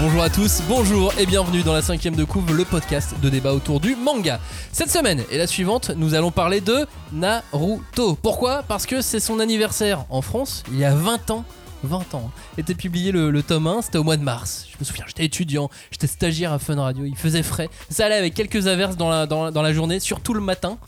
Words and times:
Bonjour 0.00 0.22
à 0.22 0.30
tous, 0.30 0.62
bonjour 0.68 1.12
et 1.18 1.26
bienvenue 1.26 1.62
dans 1.62 1.72
la 1.72 1.82
cinquième 1.82 2.14
de 2.14 2.22
couve, 2.22 2.56
le 2.56 2.64
podcast 2.64 3.14
de 3.20 3.28
débat 3.28 3.52
autour 3.52 3.80
du 3.80 3.96
manga. 3.96 4.38
Cette 4.70 4.90
semaine 4.90 5.24
et 5.30 5.38
la 5.38 5.46
suivante, 5.48 5.90
nous 5.96 6.14
allons 6.14 6.30
parler 6.30 6.60
de 6.60 6.86
Naruto. 7.12 8.14
Pourquoi? 8.22 8.62
Parce 8.68 8.86
que 8.86 9.00
c'est 9.00 9.18
son 9.18 9.40
anniversaire 9.40 10.04
en 10.08 10.22
France, 10.22 10.62
il 10.70 10.78
y 10.78 10.84
a 10.84 10.94
20 10.94 11.30
ans. 11.32 11.44
20 11.84 12.14
ans. 12.14 12.30
Était 12.58 12.74
publié 12.74 13.12
le, 13.12 13.40
tome 13.42 13.66
1, 13.68 13.82
c'était 13.82 13.98
au 13.98 14.04
mois 14.04 14.16
de 14.16 14.22
mars. 14.22 14.66
Je 14.72 14.76
me 14.80 14.84
souviens, 14.84 15.04
j'étais 15.06 15.24
étudiant, 15.24 15.68
j'étais 15.92 16.08
stagiaire 16.08 16.52
à 16.52 16.58
Fun 16.58 16.80
Radio, 16.80 17.04
il 17.04 17.16
faisait 17.16 17.42
frais. 17.44 17.68
Ça 17.90 18.06
allait 18.06 18.16
avec 18.16 18.34
quelques 18.34 18.66
averses 18.66 18.96
dans 18.96 19.08
la, 19.10 19.26
dans, 19.26 19.44
la- 19.44 19.50
dans 19.52 19.62
la 19.62 19.72
journée, 19.72 20.00
surtout 20.00 20.34
le 20.34 20.40
matin. 20.40 20.78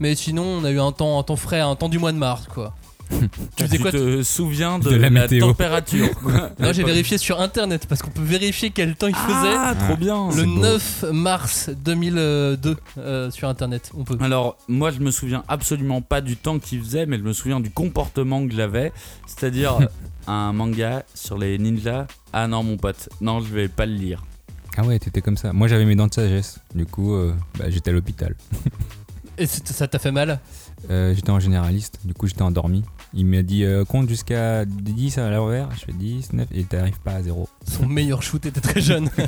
Mais 0.00 0.14
sinon, 0.16 0.42
on 0.44 0.64
a 0.64 0.70
eu 0.70 0.80
un 0.80 0.90
temps, 0.92 1.18
un 1.18 1.22
temps 1.22 1.36
frais, 1.36 1.60
un 1.60 1.76
temps 1.76 1.88
du 1.88 1.98
mois 2.00 2.10
de 2.12 2.18
mars, 2.18 2.46
quoi. 2.52 2.74
tu 3.56 3.78
quoi 3.78 3.92
te 3.92 4.22
souviens 4.22 4.78
de, 4.78 4.90
De 4.90 4.96
la 4.96 5.28
température. 5.28 6.08
Non, 6.58 6.72
j'ai 6.72 6.84
vérifié 6.84 7.18
sur 7.18 7.40
internet 7.40 7.86
parce 7.88 8.02
qu'on 8.02 8.10
peut 8.10 8.22
vérifier 8.22 8.70
quel 8.70 8.94
temps 8.94 9.08
il 9.08 9.14
faisait. 9.14 9.54
Ah, 9.56 9.74
trop 9.74 9.96
bien. 9.96 10.28
le 10.28 10.34
c'est 10.34 10.44
beau. 10.44 10.60
9 10.60 11.04
mars 11.12 11.70
2002 11.84 12.76
euh, 12.98 13.30
sur 13.30 13.48
internet, 13.48 13.90
on 13.96 14.04
peut. 14.04 14.16
Alors, 14.20 14.58
moi, 14.68 14.90
je 14.90 15.00
me 15.00 15.10
souviens 15.10 15.42
absolument 15.48 16.02
pas 16.02 16.20
du 16.20 16.36
temps 16.36 16.58
qu'il 16.58 16.80
faisait, 16.80 17.06
mais 17.06 17.18
je 17.18 17.22
me 17.22 17.32
souviens 17.32 17.60
du 17.60 17.70
comportement 17.70 18.46
que 18.46 18.54
j'avais. 18.54 18.92
C'est-à-dire, 19.26 19.78
un 20.26 20.52
manga 20.52 21.04
sur 21.14 21.38
les 21.38 21.58
ninjas. 21.58 22.06
Ah 22.32 22.46
non, 22.46 22.62
mon 22.62 22.76
pote, 22.76 23.08
non, 23.20 23.40
je 23.40 23.52
vais 23.52 23.68
pas 23.68 23.86
le 23.86 23.94
lire. 23.94 24.22
Ah 24.76 24.82
ouais, 24.84 24.98
t'étais 24.98 25.20
comme 25.20 25.36
ça. 25.36 25.52
Moi 25.52 25.68
j'avais 25.68 25.84
mes 25.84 25.96
dents 25.96 26.06
de 26.06 26.14
sagesse. 26.14 26.60
Du 26.74 26.86
coup, 26.86 27.14
euh, 27.14 27.34
bah, 27.58 27.66
j'étais 27.68 27.90
à 27.90 27.92
l'hôpital. 27.92 28.36
Et 29.36 29.46
ça 29.46 29.88
t'a 29.88 29.98
fait 29.98 30.12
mal? 30.12 30.38
Euh, 30.88 31.14
j'étais 31.14 31.30
en 31.30 31.40
généraliste. 31.40 31.98
Du 32.04 32.14
coup, 32.14 32.26
j'étais 32.26 32.42
endormi. 32.42 32.84
Il 33.12 33.26
m'a 33.26 33.42
dit 33.42 33.64
euh, 33.64 33.84
compte 33.84 34.08
jusqu'à 34.08 34.64
10 34.64 35.18
à 35.18 35.30
l'envers. 35.30 35.68
Je 35.72 35.84
fais 35.84 35.92
10, 35.92 36.32
9 36.32 36.48
et 36.54 36.64
t'arrives 36.64 37.00
pas 37.00 37.12
à 37.12 37.22
0. 37.22 37.48
Son 37.66 37.86
meilleur 37.86 38.22
shoot 38.22 38.44
était 38.46 38.60
très 38.60 38.80
jeune. 38.80 39.10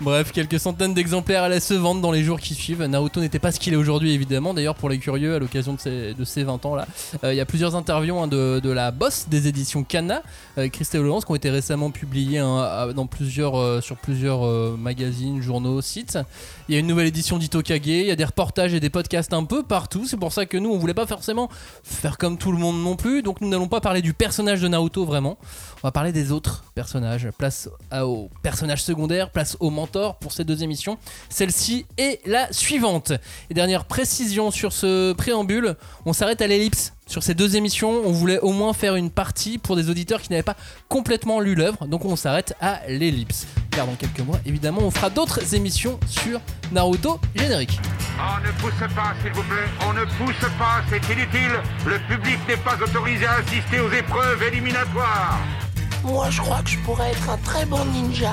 Bref, 0.00 0.32
quelques 0.32 0.60
centaines 0.60 0.94
d'exemplaires 0.94 1.42
allaient 1.42 1.60
se 1.60 1.74
vendre 1.74 2.00
dans 2.00 2.12
les 2.12 2.22
jours 2.22 2.38
qui 2.38 2.54
suivent. 2.54 2.82
Naruto 2.82 3.20
n'était 3.20 3.38
pas 3.38 3.50
ce 3.50 3.58
qu'il 3.58 3.72
est 3.72 3.76
aujourd'hui, 3.76 4.12
évidemment. 4.12 4.54
D'ailleurs, 4.54 4.74
pour 4.74 4.88
les 4.88 4.98
curieux, 4.98 5.34
à 5.34 5.38
l'occasion 5.38 5.74
de 5.74 6.24
ses 6.24 6.44
20 6.44 6.64
ans, 6.66 6.74
là, 6.74 6.86
euh, 7.24 7.32
il 7.32 7.36
y 7.36 7.40
a 7.40 7.46
plusieurs 7.46 7.74
interviews 7.74 8.18
hein, 8.18 8.28
de, 8.28 8.60
de 8.60 8.70
la 8.70 8.90
boss 8.90 9.26
des 9.28 9.48
éditions 9.48 9.82
Kana, 9.82 10.22
euh, 10.58 10.68
Christelle 10.68 11.02
Laurence, 11.02 11.24
qui 11.24 11.32
ont 11.32 11.36
été 11.36 11.50
récemment 11.50 11.90
publiées 11.90 12.38
hein, 12.38 12.92
dans 12.94 13.06
plusieurs, 13.06 13.58
euh, 13.58 13.80
sur 13.80 13.96
plusieurs 13.96 14.42
magazines, 14.76 15.42
journaux, 15.42 15.80
sites. 15.80 16.18
Il 16.68 16.74
y 16.74 16.76
a 16.76 16.80
une 16.80 16.86
nouvelle 16.86 17.08
édition 17.08 17.38
d'Itokage, 17.38 17.80
il 17.86 18.06
y 18.06 18.10
a 18.10 18.16
des 18.16 18.24
reportages 18.24 18.72
et 18.72 18.80
des 18.80 18.90
podcasts 18.90 19.32
un 19.32 19.44
peu 19.44 19.62
partout. 19.62 20.06
C'est 20.06 20.16
pour 20.16 20.32
ça 20.32 20.46
que 20.46 20.56
nous, 20.56 20.70
on 20.70 20.78
voulait 20.78 20.94
pas 20.94 21.06
forcément 21.06 21.48
faire 21.82 22.18
comme 22.18 22.38
tout 22.38 22.52
le 22.52 22.58
monde 22.58 22.82
non 22.82 22.96
plus. 22.96 23.22
Donc, 23.22 23.40
nous 23.40 23.48
n'allons 23.48 23.68
pas 23.68 23.80
parler 23.80 24.00
du 24.00 24.14
personnage 24.14 24.60
de 24.60 24.68
Naruto 24.68 25.04
vraiment. 25.04 25.38
On 25.82 25.88
va 25.88 25.92
parler 25.92 26.12
des 26.12 26.30
autres 26.30 26.64
personnages. 26.74 27.28
Place 27.36 27.68
aux 27.92 28.30
personnages 28.42 28.82
secondaires, 28.82 29.30
place 29.30 29.56
aux 29.60 29.70
mentors 29.70 30.18
pour 30.18 30.32
ces 30.32 30.44
deux 30.44 30.62
émissions. 30.62 30.98
Celle-ci 31.28 31.86
est 31.98 32.20
la 32.26 32.52
suivante. 32.52 33.12
Et 33.50 33.54
dernière 33.54 33.84
précision 33.84 34.50
sur 34.50 34.72
ce 34.72 35.12
préambule, 35.12 35.76
on 36.06 36.12
s'arrête 36.12 36.42
à 36.42 36.46
l'ellipse. 36.46 36.92
Sur 37.12 37.22
ces 37.22 37.34
deux 37.34 37.56
émissions, 37.56 37.90
on 37.90 38.10
voulait 38.10 38.38
au 38.38 38.52
moins 38.52 38.72
faire 38.72 38.96
une 38.96 39.10
partie 39.10 39.58
pour 39.58 39.76
des 39.76 39.90
auditeurs 39.90 40.22
qui 40.22 40.30
n'avaient 40.30 40.42
pas 40.42 40.56
complètement 40.88 41.40
lu 41.40 41.54
l'œuvre. 41.54 41.86
Donc 41.86 42.06
on 42.06 42.16
s'arrête 42.16 42.54
à 42.58 42.80
l'ellipse. 42.88 43.46
Car 43.70 43.86
dans 43.86 43.96
quelques 43.96 44.20
mois, 44.20 44.38
évidemment, 44.46 44.80
on 44.80 44.90
fera 44.90 45.10
d'autres 45.10 45.54
émissions 45.54 46.00
sur 46.06 46.40
Naruto 46.72 47.20
générique. 47.34 47.78
On 48.18 48.40
ne 48.40 48.50
pousse 48.52 48.94
pas, 48.94 49.12
s'il 49.22 49.30
vous 49.32 49.42
plaît. 49.42 49.68
On 49.86 49.92
ne 49.92 50.06
pousse 50.06 50.48
pas, 50.58 50.80
c'est 50.88 51.12
inutile. 51.12 51.52
Le 51.84 51.98
public 52.08 52.38
n'est 52.48 52.56
pas 52.56 52.78
autorisé 52.82 53.26
à 53.26 53.34
assister 53.34 53.78
aux 53.78 53.92
épreuves 53.92 54.42
éliminatoires. 54.44 55.38
Moi, 56.04 56.30
je 56.30 56.40
crois 56.40 56.62
que 56.62 56.70
je 56.70 56.78
pourrais 56.78 57.10
être 57.10 57.28
un 57.28 57.36
très 57.36 57.66
bon 57.66 57.84
ninja. 57.92 58.32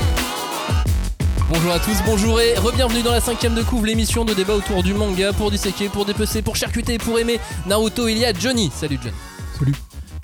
Bonjour 1.51 1.73
à 1.73 1.79
tous, 1.79 2.01
bonjour 2.05 2.39
et 2.39 2.55
re-bienvenue 2.55 3.01
dans 3.01 3.11
la 3.11 3.19
cinquième 3.19 3.53
de 3.55 3.61
couvre, 3.61 3.85
l'émission 3.85 4.23
de 4.23 4.33
débat 4.33 4.53
autour 4.53 4.83
du 4.83 4.93
manga, 4.93 5.33
pour 5.33 5.51
disséquer, 5.51 5.89
pour 5.89 6.05
dépecer, 6.05 6.41
pour 6.41 6.55
charcuter, 6.55 6.97
pour 6.97 7.19
aimer 7.19 7.41
Naruto. 7.67 8.07
Il 8.07 8.19
y 8.19 8.23
a 8.23 8.31
Johnny, 8.31 8.71
salut 8.73 8.97
Johnny. 9.03 9.15
Salut. 9.59 9.73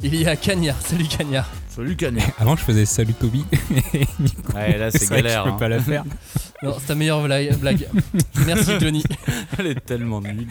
Il 0.03 0.15
y 0.15 0.25
a 0.25 0.37
Cagnard, 0.37 0.81
salut 0.81 1.03
Cagnard. 1.05 1.49
Salut 1.67 1.97
Canet. 1.97 2.23
Avant, 2.39 2.55
je 2.55 2.63
faisais 2.63 2.85
salut 2.85 3.13
Toby. 3.13 3.43
Ouais, 4.55 4.77
là, 4.77 4.89
c'est 4.89 5.05
vrai 5.05 5.17
que 5.17 5.23
galère. 5.27 5.43
Je 5.43 5.49
peux 5.49 5.55
hein. 5.55 5.59
pas 5.59 5.67
la 5.67 5.79
faire. 5.81 6.05
Non, 6.63 6.75
c'est 6.79 6.87
ta 6.87 6.95
meilleure 6.95 7.21
blague. 7.21 7.87
Merci 8.47 8.79
Johnny. 8.79 9.03
Elle 9.59 9.67
est 9.67 9.85
tellement 9.85 10.21
nulle. 10.21 10.47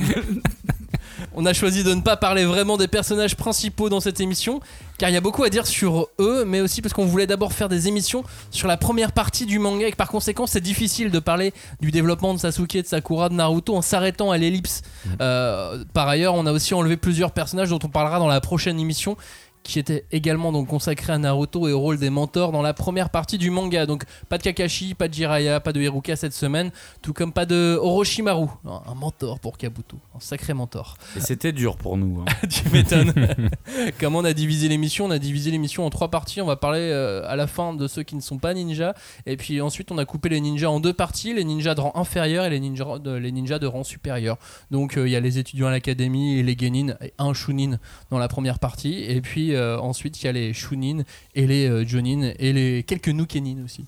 On 1.35 1.45
a 1.45 1.53
choisi 1.53 1.83
de 1.83 1.93
ne 1.93 2.01
pas 2.01 2.17
parler 2.17 2.45
vraiment 2.45 2.77
des 2.77 2.87
personnages 2.87 3.35
principaux 3.35 3.89
dans 3.89 3.99
cette 3.99 4.21
émission, 4.21 4.61
car 4.99 5.11
il 5.11 5.13
y 5.13 5.17
a 5.17 5.21
beaucoup 5.21 5.45
à 5.45 5.51
dire 5.51 5.67
sur 5.67 6.09
eux, 6.19 6.45
mais 6.45 6.61
aussi 6.61 6.83
parce 6.83 6.93
qu'on 6.93 7.07
voulait 7.07 7.27
d'abord 7.27 7.53
faire 7.53 7.69
des 7.69 7.89
émissions 7.89 8.25
sur 8.51 8.69
la 8.69 8.77
première 8.77 9.13
partie 9.13 9.47
du 9.47 9.59
manga, 9.59 9.87
et 9.87 9.91
que 9.91 9.97
par 9.97 10.09
conséquent 10.09 10.47
c'est 10.47 10.61
difficile 10.61 11.11
de 11.11 11.19
parler 11.19 11.53
du 11.81 11.91
développement 11.91 12.35
de 12.35 12.39
Sasuke, 12.39 12.77
de 12.77 12.87
Sakura, 12.87 13.29
de 13.29 13.35
Naruto 13.35 13.77
en 13.77 13.83
s'arrêtant 13.83 14.31
à 14.31 14.39
l'ellipse. 14.39 14.83
Euh, 15.21 15.85
par 15.93 16.09
ailleurs, 16.09 16.35
on 16.35 16.47
a 16.47 16.53
aussi 16.53 16.75
enlevé 16.75 16.97
plusieurs 16.97 17.33
personnages 17.33 17.71
dont 17.71 17.79
on 17.83 17.89
parlera 17.89 18.19
dans 18.19 18.29
la 18.29 18.41
prochaine 18.41 18.79
émission 18.81 19.17
qui 19.67 19.79
était 19.79 20.05
également 20.13 20.53
donc 20.53 20.69
consacré 20.69 21.13
à 21.13 21.19
Naruto 21.19 21.69
et 21.69 21.73
au 21.73 21.81
rôle 21.81 21.99
des 21.99 22.11
mentors 22.11 22.53
dans 22.53 22.63
la 22.63 22.75
première 22.75 23.11
partie 23.11 23.39
du 23.39 23.51
manga. 23.51 23.87
Donc 23.87 24.05
pas 24.29 24.39
de 24.39 24.43
Kakashi, 24.43 24.95
pas 24.95 25.09
de 25.09 25.15
Jiraiya, 25.15 25.61
pas 25.61 25.73
de 25.73 25.81
Hiruka 25.81 26.17
cette 26.17 26.33
semaine, 26.33 26.71
tout 27.03 27.13
comme 27.13 27.33
pas 27.33 27.47
de 27.47 27.79
Orochimaru, 27.81 28.47
un 28.65 28.95
mentor 28.95 29.41
pour 29.41 29.59
Kabuto, 29.59 29.99
un 30.15 30.21
sacré 30.21 30.55
mentor. 30.55 30.97
Et 31.17 31.21
c'était 31.21 31.53
dur 31.53 31.77
pour 31.77 31.97
nous. 31.97 32.21
hein. 32.23 32.47
tu 32.49 32.69
m'étonnes. 32.71 33.13
Comment 34.01 34.21
on 34.21 34.25
a 34.25 34.33
divisé 34.33 34.69
l'émission 34.69 35.07
On 35.07 35.11
a 35.11 35.19
divisé 35.19 35.51
l'émission 35.51 35.85
en 35.85 35.91
trois 35.91 36.11
parties. 36.11 36.41
On 36.41 36.47
va 36.47 36.57
parler 36.57 36.81
euh, 36.81 37.23
à 37.27 37.37
la 37.37 37.47
fin 37.47 37.75
de 37.75 37.87
ceux 37.89 38.03
qui 38.03 38.17
ne 38.17 38.21
sont 38.21 38.39
pas 38.39 38.55
ninjas. 38.55 38.95
Et 39.27 39.37
puis 39.37 39.61
ensuite, 39.61 39.91
on 39.91 39.99
a 39.99 40.05
coupé 40.05 40.29
les 40.29 40.41
ninjas 40.41 40.71
en 40.71 40.81
deux 40.81 40.93
parties 40.93 41.35
les 41.35 41.45
ninjas 41.45 41.75
de 41.75 41.81
rang 41.81 41.93
inférieur 41.95 42.45
et 42.45 42.51
les 42.51 42.61
ninjas 42.61 42.99
de, 42.99 43.11
les 43.13 43.33
ninjas 43.33 43.59
de 43.59 43.67
rang 43.67 43.85
supérieur. 43.85 44.39
Donc 44.71 44.97
euh, 44.97 45.09
il 45.09 45.13
y 45.13 45.17
a 45.17 45.21
les 45.21 45.39
étudiants 45.39 45.67
à 45.67 45.71
l'académie 45.71 46.39
et 46.39 46.43
les 46.43 46.57
genin, 46.57 46.95
et 47.03 47.13
un 47.19 47.35
shunin 47.35 47.79
dans 48.11 48.19
la 48.19 48.29
première 48.29 48.59
partie. 48.59 49.05
Et 49.05 49.21
puis 49.21 49.56
euh, 49.57 49.79
ensuite, 49.81 50.23
il 50.23 50.27
y 50.27 50.29
a 50.29 50.33
les 50.33 50.53
shunin 50.53 51.03
et 51.35 51.47
les 51.47 51.69
euh, 51.69 51.85
jonin 51.87 52.33
et 52.39 52.53
les 52.53 52.83
quelques 52.85 53.09
nukenin 53.09 53.65
aussi. 53.65 53.87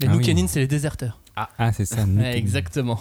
Les 0.00 0.06
Ah 0.08 0.12
oui. 0.12 0.18
nukenin, 0.18 0.46
c'est 0.48 0.60
les 0.60 0.66
déserteurs. 0.66 1.18
Ah, 1.56 1.70
c'est 1.72 1.84
ça. 1.84 1.98
exactement. 2.34 2.98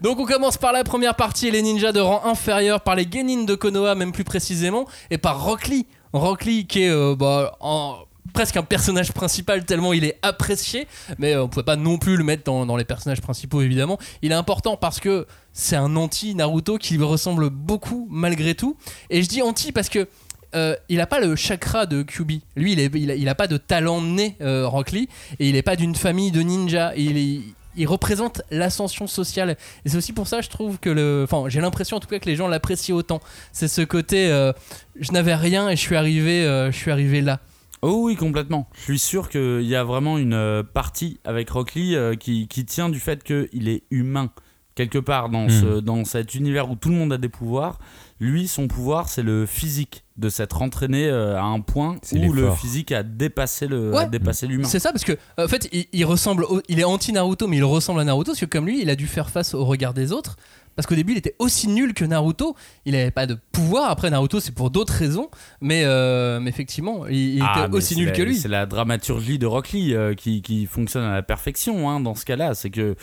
Donc 0.00 0.18
on 0.18 0.24
commence 0.24 0.56
par 0.56 0.72
la 0.72 0.82
première 0.82 1.14
partie, 1.14 1.50
les 1.50 1.60
ninjas 1.60 1.92
de 1.92 2.00
rang 2.00 2.24
inférieur, 2.24 2.80
par 2.80 2.94
les 2.94 3.06
Genin 3.10 3.44
de 3.44 3.54
Konoha 3.54 3.94
même 3.94 4.12
plus 4.12 4.24
précisément, 4.24 4.86
et 5.10 5.18
par 5.18 5.44
Rock 5.44 5.68
Lee. 5.68 5.86
Rock 6.14 6.46
Lee 6.46 6.66
qui 6.66 6.84
est 6.84 6.88
euh, 6.90 7.14
bah, 7.14 7.54
en- 7.60 7.96
presque 8.32 8.56
un 8.56 8.62
personnage 8.62 9.12
principal 9.12 9.66
tellement 9.66 9.92
il 9.92 10.04
est 10.04 10.18
apprécié, 10.22 10.86
mais 11.18 11.34
euh, 11.34 11.44
on 11.44 11.48
pouvait 11.48 11.64
pas 11.64 11.76
non 11.76 11.98
plus 11.98 12.16
le 12.16 12.24
mettre 12.24 12.44
dans, 12.44 12.64
dans 12.64 12.76
les 12.78 12.84
personnages 12.86 13.20
principaux 13.20 13.60
évidemment. 13.60 13.98
Il 14.22 14.32
est 14.32 14.34
important 14.34 14.78
parce 14.78 14.98
que 14.98 15.26
c'est 15.52 15.76
un 15.76 15.96
anti-Naruto 15.96 16.78
qui 16.78 16.94
lui 16.96 17.04
ressemble 17.04 17.50
beaucoup 17.50 18.06
malgré 18.10 18.54
tout. 18.54 18.76
Et 19.10 19.22
je 19.22 19.28
dis 19.28 19.42
anti 19.42 19.70
parce 19.72 19.90
que 19.90 20.08
euh, 20.54 20.74
il 20.88 21.00
a 21.00 21.06
pas 21.06 21.20
le 21.20 21.34
chakra 21.36 21.86
de 21.86 22.02
Kyubi. 22.02 22.42
Lui, 22.56 22.72
il, 22.72 22.80
est, 22.80 22.90
il, 22.94 23.10
a, 23.10 23.14
il 23.14 23.28
a 23.28 23.34
pas 23.34 23.46
de 23.46 23.56
talent 23.56 24.00
né, 24.02 24.36
euh, 24.40 24.66
Rock 24.68 24.92
Lee, 24.92 25.08
et 25.38 25.48
il 25.48 25.56
est 25.56 25.62
pas 25.62 25.76
d'une 25.76 25.94
famille 25.94 26.30
de 26.30 26.40
ninjas. 26.40 26.92
Il, 26.96 27.16
est- 27.16 27.40
il 27.78 27.86
représente 27.86 28.40
l'ascension 28.50 29.06
sociale. 29.06 29.56
Et 29.84 29.90
c'est 29.90 29.98
aussi 29.98 30.12
pour 30.14 30.26
ça, 30.28 30.40
je 30.40 30.48
trouve 30.48 30.78
que 30.78 30.88
le. 30.88 31.26
Enfin, 31.30 31.48
j'ai 31.50 31.60
l'impression 31.60 31.98
en 31.98 32.00
tout 32.00 32.08
cas 32.08 32.18
que 32.18 32.24
les 32.26 32.34
gens 32.36 32.48
l'apprécient 32.48 32.96
autant. 32.96 33.20
C'est 33.52 33.68
ce 33.68 33.82
côté. 33.82 34.30
euh, 34.30 34.52
je 34.98 35.12
n'avais 35.12 35.34
rien 35.34 35.68
et 35.68 35.76
je 35.76 35.80
suis 35.82 35.96
arrivé, 35.96 36.44
euh, 36.46 36.70
je 36.72 36.76
suis 36.76 36.90
arrivé 36.90 37.20
là. 37.20 37.40
Oh 37.82 38.00
oui, 38.04 38.16
complètement. 38.16 38.66
Je 38.78 38.82
suis 38.82 38.98
sûr 38.98 39.28
qu'il 39.28 39.60
y 39.66 39.76
a 39.76 39.84
vraiment 39.84 40.16
une 40.16 40.62
partie 40.72 41.20
avec 41.24 41.50
Rock 41.50 41.74
Lee 41.74 41.94
euh, 41.94 42.14
qui, 42.14 42.48
qui 42.48 42.64
tient 42.64 42.88
du 42.88 42.98
fait 42.98 43.22
qu'il 43.22 43.68
est 43.68 43.82
humain. 43.90 44.30
Quelque 44.74 44.98
part 44.98 45.28
dans, 45.28 45.44
Mm. 45.46 45.50
ce, 45.50 45.80
dans 45.80 46.04
cet 46.04 46.34
univers 46.34 46.70
où 46.70 46.76
tout 46.76 46.88
le 46.90 46.94
monde 46.96 47.12
a 47.12 47.16
des 47.18 47.28
pouvoirs, 47.30 47.78
lui, 48.18 48.48
son 48.48 48.66
pouvoir, 48.68 49.08
c'est 49.08 49.22
le 49.22 49.44
physique, 49.46 50.04
de 50.16 50.28
s'être 50.30 50.62
entraîné 50.62 51.06
euh, 51.06 51.36
à 51.38 51.42
un 51.42 51.60
point 51.60 51.96
où 52.14 52.32
le 52.32 52.50
physique 52.52 52.90
a 52.92 53.02
dépassé 53.02 53.66
le- 53.66 53.94
a 53.94 54.06
dépassé 54.06 54.46
l'humain. 54.46 54.66
C'est 54.66 54.78
ça 54.78 54.90
parce 54.92 55.04
que 55.04 55.12
en 55.38 55.46
fait, 55.48 55.68
il, 55.72 55.84
il 55.92 56.04
ressemble, 56.06 56.44
au- 56.44 56.62
il 56.68 56.80
est 56.80 56.84
anti 56.84 57.12
Naruto, 57.12 57.46
mais 57.46 57.58
il 57.58 57.64
ressemble 57.64 58.00
à 58.00 58.04
Naruto 58.04 58.30
parce 58.32 58.40
que 58.40 58.46
comme 58.46 58.64
lui, 58.66 58.80
il 58.80 58.88
a 58.88 58.96
dû 58.96 59.06
faire 59.06 59.28
face 59.28 59.52
au 59.52 59.64
regard 59.66 59.92
des 59.92 60.12
autres. 60.12 60.36
Parce 60.74 60.86
qu'au 60.86 60.94
début, 60.94 61.12
il 61.12 61.18
était 61.18 61.34
aussi 61.38 61.68
nul 61.68 61.94
que 61.94 62.04
Naruto. 62.04 62.54
Il 62.84 62.92
n'avait 62.92 63.10
pas 63.10 63.26
de 63.26 63.38
pouvoir. 63.52 63.90
Après, 63.90 64.10
Naruto, 64.10 64.40
c'est 64.40 64.52
pour 64.54 64.70
d'autres 64.70 64.92
raisons. 64.92 65.30
Mais, 65.62 65.84
euh, 65.86 66.38
mais 66.38 66.50
effectivement, 66.50 67.06
il, 67.06 67.36
il 67.36 67.42
Ah, 67.42 67.64
était 67.66 67.74
aussi 67.76 67.96
nul 67.96 68.06
la- 68.08 68.12
que 68.12 68.20
lui. 68.22 68.36
C'est 68.36 68.48
la 68.48 68.66
dramaturgie 68.66 69.38
de 69.38 69.46
Rock 69.46 69.70
Lee 69.72 69.94
euh, 69.94 70.12
qui, 70.14 70.42
qui 70.42 70.66
fonctionne 70.66 71.04
à 71.04 71.14
la 71.14 71.22
perfection 71.22 71.88
hein, 71.88 72.00
dans 72.00 72.14
ce 72.14 72.26
cas-là. 72.26 72.54
C'est 72.54 72.68
que 72.70 72.94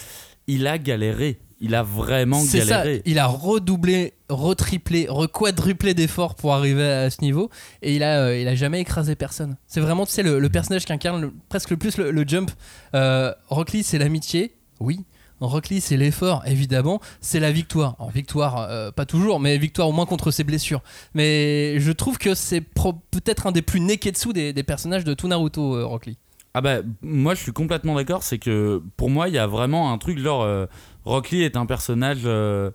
il 0.47 0.67
a 0.67 0.77
galéré. 0.77 1.39
Il 1.63 1.73
a 1.75 1.81
vraiment 1.81 2.39
C'est 2.39 2.61
ça, 2.61 2.79
galéré. 2.79 3.01
il 3.05 3.17
a 3.17 3.25
redoublé, 3.25 4.13
retriplé, 4.29 5.07
requadruplé 5.09 5.93
d'efforts 5.93 6.35
pour 6.35 6.53
arriver 6.53 6.83
à 6.87 7.09
ce 7.09 7.21
niveau 7.21 7.49
et 7.81 7.95
il 7.95 8.03
a, 8.03 8.19
euh, 8.25 8.37
il 8.39 8.47
a 8.47 8.53
jamais 8.55 8.81
écrasé 8.81 9.15
personne. 9.15 9.55
C'est 9.65 9.79
vraiment, 9.81 10.05
tu 10.05 10.11
sais, 10.11 10.23
le, 10.23 10.39
le 10.39 10.49
personnage 10.49 10.85
qui 10.85 10.93
incarne 10.93 11.21
le- 11.21 11.33
presque 11.49 11.69
le 11.71 11.77
plus 11.77 11.97
le, 11.97 12.11
le 12.11 12.23
jump. 12.27 12.51
Euh, 12.93 13.33
Rock 13.47 13.71
Lee, 13.71 13.83
c'est 13.83 13.97
l'amitié, 13.97 14.53
oui. 14.79 14.99
Rock 15.39 15.69
Lee, 15.69 15.81
c'est 15.81 15.97
l'effort, 15.97 16.41
évidemment. 16.45 17.01
C'est 17.19 17.39
la 17.41 17.51
victoire. 17.51 17.97
Victoire, 18.13 18.67
euh, 18.69 18.91
pas 18.91 19.05
toujours, 19.05 19.41
mais 19.41 19.57
victoire 19.57 19.89
au 19.89 19.91
moins 19.91 20.05
contre 20.05 20.31
ses 20.31 20.45
blessures. 20.45 20.81
Mais 21.15 21.79
je 21.81 21.91
trouve 21.91 22.17
que 22.17 22.33
c'est 22.33 22.61
peut-être 22.61 23.47
un 23.47 23.51
des 23.51 23.61
plus 23.61 23.81
neketsu 23.81 24.31
des, 24.31 24.53
des 24.53 24.63
personnages 24.63 25.03
de 25.03 25.13
tout 25.13 25.27
Naruto, 25.27 25.75
euh, 25.75 25.85
Rock 25.85 26.05
Lee. 26.05 26.17
Ah 26.53 26.61
bah 26.61 26.81
moi 27.01 27.33
je 27.33 27.41
suis 27.41 27.51
complètement 27.51 27.95
d'accord, 27.95 28.21
c'est 28.21 28.37
que 28.37 28.81
pour 28.95 29.09
moi 29.09 29.27
il 29.27 29.33
y 29.33 29.39
a 29.39 29.47
vraiment 29.47 29.91
un 29.91 29.97
truc 29.97 30.19
genre 30.19 30.43
euh, 30.43 30.67
Rock 31.03 31.31
Lee 31.31 31.41
est 31.41 31.57
un 31.57 31.65
personnage 31.65 32.21
euh, 32.25 32.69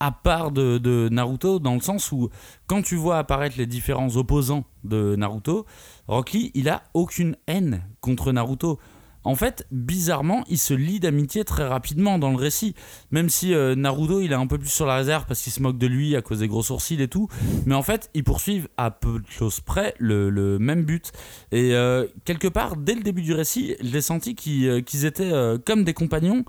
à 0.00 0.10
part 0.10 0.50
de, 0.50 0.78
de 0.78 1.08
Naruto 1.12 1.60
dans 1.60 1.74
le 1.74 1.80
sens 1.80 2.10
où 2.10 2.28
quand 2.66 2.82
tu 2.82 2.96
vois 2.96 3.18
apparaître 3.18 3.56
les 3.56 3.66
différents 3.66 4.16
opposants 4.16 4.64
de 4.82 5.14
Naruto, 5.14 5.64
Rock 6.08 6.32
Lee 6.32 6.50
il 6.54 6.68
a 6.68 6.82
aucune 6.92 7.36
haine 7.46 7.84
contre 8.00 8.32
Naruto. 8.32 8.80
En 9.24 9.34
fait, 9.34 9.66
bizarrement, 9.70 10.44
il 10.48 10.58
se 10.58 10.72
lie 10.72 10.98
d'amitié 10.98 11.44
très 11.44 11.66
rapidement 11.66 12.18
dans 12.18 12.30
le 12.30 12.36
récit. 12.36 12.74
Même 13.10 13.28
si 13.28 13.54
euh, 13.54 13.74
Naruto, 13.74 14.20
il 14.20 14.32
est 14.32 14.36
un 14.36 14.46
peu 14.46 14.58
plus 14.58 14.70
sur 14.70 14.86
la 14.86 14.96
réserve 14.96 15.26
parce 15.26 15.42
qu'il 15.42 15.52
se 15.52 15.60
moque 15.60 15.76
de 15.76 15.86
lui 15.86 16.16
à 16.16 16.22
cause 16.22 16.38
des 16.38 16.48
gros 16.48 16.62
sourcils 16.62 17.00
et 17.02 17.08
tout. 17.08 17.28
Mais 17.66 17.74
en 17.74 17.82
fait, 17.82 18.10
ils 18.14 18.24
poursuivent 18.24 18.68
à 18.76 18.90
peu 18.90 19.20
de 19.20 19.26
choses 19.28 19.60
près 19.60 19.94
le, 19.98 20.58
même 20.58 20.84
but. 20.84 21.12
Et 21.52 21.74
euh, 21.74 22.06
quelque 22.24 22.48
part, 22.48 22.76
dès 22.76 22.94
le 22.94 23.02
début 23.02 23.22
du 23.22 23.34
récit, 23.34 23.76
j'ai 23.80 24.00
senti 24.00 24.34
qu'ils 24.34 24.68
euh, 24.68 24.78
étaient 25.04 25.32
comme 25.66 25.84
des 25.84 25.94
compagnons, 25.94 26.44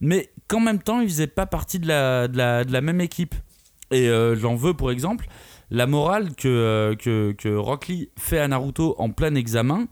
mais 0.00 0.32
qu'en 0.48 0.60
même 0.60 0.82
temps, 0.82 1.00
ils 1.00 1.08
faisaient 1.08 1.26
pas 1.26 1.46
partie 1.46 1.78
de 1.78 1.86
la, 1.86 2.26
de 2.26 2.72
la, 2.72 2.80
même 2.80 3.00
équipe. 3.00 3.34
Et 3.92 4.08
j'en 4.36 4.54
veux 4.54 4.74
pour 4.74 4.90
exemple 4.90 5.26
la 5.70 5.86
morale 5.86 6.34
que, 6.34 6.96
que, 6.98 7.32
que 7.32 7.48
Rock 7.48 7.88
Lee 7.88 8.10
fait 8.18 8.38
à 8.38 8.48
Naruto 8.48 8.94
en 8.98 9.10
plein 9.10 9.34
examen. 9.34 9.86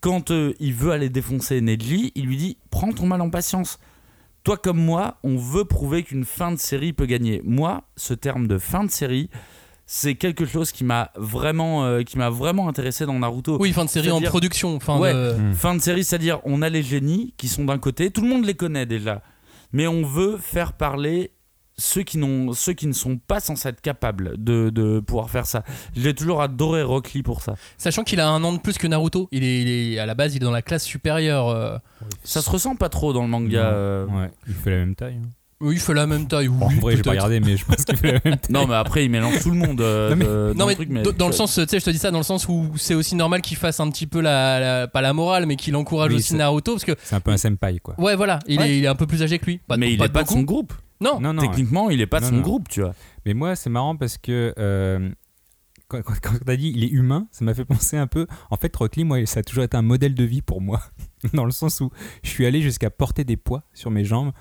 Quand 0.00 0.30
euh, 0.30 0.52
il 0.60 0.72
veut 0.74 0.92
aller 0.92 1.08
défoncer 1.08 1.60
Neji, 1.60 2.12
il 2.14 2.26
lui 2.26 2.36
dit 2.36 2.58
Prends 2.70 2.92
ton 2.92 3.06
mal 3.06 3.20
en 3.20 3.30
patience. 3.30 3.78
Toi 4.44 4.56
comme 4.56 4.78
moi, 4.78 5.18
on 5.24 5.36
veut 5.36 5.64
prouver 5.64 6.02
qu'une 6.04 6.24
fin 6.24 6.52
de 6.52 6.56
série 6.58 6.92
peut 6.92 7.06
gagner. 7.06 7.40
Moi, 7.44 7.82
ce 7.96 8.14
terme 8.14 8.46
de 8.46 8.58
fin 8.58 8.84
de 8.84 8.90
série, 8.90 9.28
c'est 9.86 10.14
quelque 10.14 10.46
chose 10.46 10.70
qui 10.72 10.84
m'a 10.84 11.10
vraiment, 11.16 11.84
euh, 11.84 12.02
qui 12.02 12.18
m'a 12.18 12.30
vraiment 12.30 12.68
intéressé 12.68 13.06
dans 13.06 13.18
Naruto. 13.18 13.56
Oui, 13.60 13.72
fin 13.72 13.84
de 13.84 13.90
série 13.90 14.10
en 14.10 14.20
production. 14.20 14.78
Fin 14.80 14.98
Ouais. 15.00 15.12
de- 15.12 15.34
Mm. 15.38 15.54
Fin 15.54 15.74
de 15.74 15.80
série, 15.80 16.04
c'est-à-dire 16.04 16.40
on 16.44 16.62
a 16.62 16.68
les 16.68 16.82
génies 16.82 17.34
qui 17.36 17.48
sont 17.48 17.64
d'un 17.64 17.78
côté, 17.78 18.10
tout 18.10 18.20
le 18.20 18.28
monde 18.28 18.44
les 18.44 18.54
connaît 18.54 18.86
déjà, 18.86 19.22
mais 19.72 19.86
on 19.88 20.02
veut 20.04 20.36
faire 20.38 20.74
parler 20.74 21.32
ceux 21.78 22.02
qui, 22.02 22.16
n'ont, 22.18 22.52
ceux 22.54 22.72
qui 22.72 22.86
ne 22.86 22.92
sont 22.92 23.18
pas 23.18 23.38
censés 23.40 23.68
être 23.68 23.80
capables 23.80 24.42
de, 24.42 24.70
de 24.70 25.00
pouvoir 25.00 25.28
faire 25.30 25.44
ça. 25.46 25.62
J'ai 25.94 26.14
toujours 26.14 26.40
adoré 26.40 26.82
Rock 26.82 27.12
Lee 27.12 27.22
pour 27.22 27.42
ça. 27.42 27.54
Sachant 27.76 28.02
qu'il 28.02 28.18
a 28.20 28.28
un 28.28 28.42
an 28.44 28.52
de 28.54 28.58
plus 28.58 28.78
que 28.78 28.86
Naruto. 28.86 29.28
Il 29.32 29.44
est, 29.44 29.62
il 29.62 29.68
est- 29.68 29.98
à 29.98 30.06
la 30.06 30.14
base, 30.14 30.34
il 30.34 30.42
est 30.42 30.44
dans 30.46 30.50
la 30.50 30.62
classe 30.62 30.84
supérieure. 30.84 31.48
euh. 31.48 31.76
Ça 32.24 32.40
se 32.42 32.48
ressent 32.50 32.76
pas 32.76 32.88
trop 32.88 33.12
dans 33.12 33.22
le 33.22 33.28
manga. 33.28 33.58
Euh. 33.72 34.06
Ouais, 34.06 34.30
il 34.48 34.54
fait 34.54 34.70
la 34.70 34.76
même 34.78 34.94
taille. 34.94 35.20
hein. 35.22 35.28
Oui, 35.60 35.76
il 35.76 35.80
fait 35.80 35.94
la 35.94 36.06
même 36.06 36.28
taille. 36.28 36.48
Bon, 36.48 36.66
en 36.66 36.68
oui, 36.68 36.78
vrai, 36.80 36.96
j'ai 36.96 37.02
pas 37.02 37.10
peut-être. 37.12 37.24
regardé, 37.24 37.40
mais 37.40 37.56
je 37.56 37.64
pense 37.64 37.82
qu'il 37.84 37.96
fait 37.96 38.12
la 38.12 38.20
même 38.24 38.36
taille. 38.40 38.52
Non, 38.52 38.66
mais 38.66 38.74
après, 38.74 39.06
il 39.06 39.10
mélange 39.10 39.40
tout 39.42 39.50
le 39.50 39.56
monde 39.56 39.80
euh, 39.80 40.10
Non, 40.10 40.16
mais- 40.16 40.24
de- 40.26 40.28
dans 40.28 40.54
Non 40.54 40.64
le 40.64 40.68
mais, 40.68 40.74
truc. 40.74 40.88
Mais 40.90 41.02
dans- 41.02 41.12
dans 41.12 41.26
le 41.28 41.32
sens, 41.32 41.54
tu 41.54 41.60
sais, 41.66 41.80
je 41.80 41.84
te 41.84 41.88
dis 41.90 41.96
ça 41.98 42.10
dans 42.10 42.18
le 42.18 42.24
sens 42.24 42.46
où 42.48 42.70
c'est 42.76 42.92
aussi 42.94 43.14
normal 43.16 43.40
qu'il 43.40 43.56
fasse 43.56 43.80
un 43.80 43.90
petit 43.90 44.06
peu 44.06 44.20
la, 44.20 44.60
la- 44.60 44.86
pas 44.88 45.00
la 45.00 45.14
morale, 45.14 45.46
mais 45.46 45.56
qu'il 45.56 45.74
encourage 45.76 46.10
Oui, 46.10 46.16
aussi 46.16 46.28
c'est- 46.28 46.36
Naruto 46.36 46.72
parce 46.72 46.84
que 46.84 46.92
C'est 47.02 47.16
un 47.16 47.20
peu 47.20 47.30
un 47.30 47.38
senpai, 47.38 47.78
quoi. 47.82 47.94
ouais 47.98 48.16
voilà, 48.16 48.38
il, 48.46 48.58
Ouais. 48.60 48.68
Est, 48.70 48.78
il 48.78 48.84
est 48.84 48.88
un 48.88 48.94
peu 48.94 49.06
plus 49.06 49.22
âgé 49.22 49.38
que 49.38 49.46
lui. 49.46 49.58
Pas, 49.66 49.76
mais 49.78 49.88
il 49.92 49.94
est 49.94 50.08
pas 50.08 50.08
de 50.08 50.12
beaucoup. 50.28 50.34
son 50.34 50.42
groupe. 50.42 50.72
Non. 51.00 51.20
Non, 51.20 51.32
non. 51.32 51.42
ouais. 51.42 51.48
Techniquement, 51.48 51.90
il 51.90 52.00
est 52.00 52.06
pas 52.06 52.20
de 52.20 52.26
son 52.26 52.40
groupe, 52.40 52.68
tu 52.68 52.80
vois. 52.80 52.94
Mais 53.24 53.34
moi, 53.34 53.56
c'est 53.56 53.70
marrant 53.70 53.96
parce 53.96 54.18
que 54.18 54.54
euh, 54.58 55.10
quand, 55.88 56.02
quand, 56.02 56.14
quand 56.20 56.32
t'as 56.44 56.56
dit 56.56 56.72
il 56.74 56.84
est 56.84 56.88
humain, 56.90 57.28
ça 57.30 57.44
m'a 57.44 57.54
fait 57.54 57.64
penser 57.64 57.96
un 57.96 58.06
peu. 58.06 58.26
En 58.50 58.56
fait, 58.56 58.74
Rock 58.76 58.96
Lee, 58.96 59.04
moi, 59.04 59.24
ça 59.26 59.40
a 59.40 59.42
toujours 59.42 59.64
été 59.64 59.76
un 59.76 59.82
modèle 59.82 60.14
de 60.14 60.24
vie 60.24 60.42
pour 60.42 60.60
moi. 60.60 60.80
Dans 61.32 61.44
le 61.44 61.50
sens 61.50 61.80
où 61.80 61.90
je 62.22 62.28
suis 62.28 62.46
allé 62.46 62.60
jusqu'à 62.60 62.90
porter 62.90 63.24
des 63.24 63.36
poids 63.36 63.64
sur 63.72 63.90
mes 63.90 64.04
jambes, 64.04 64.32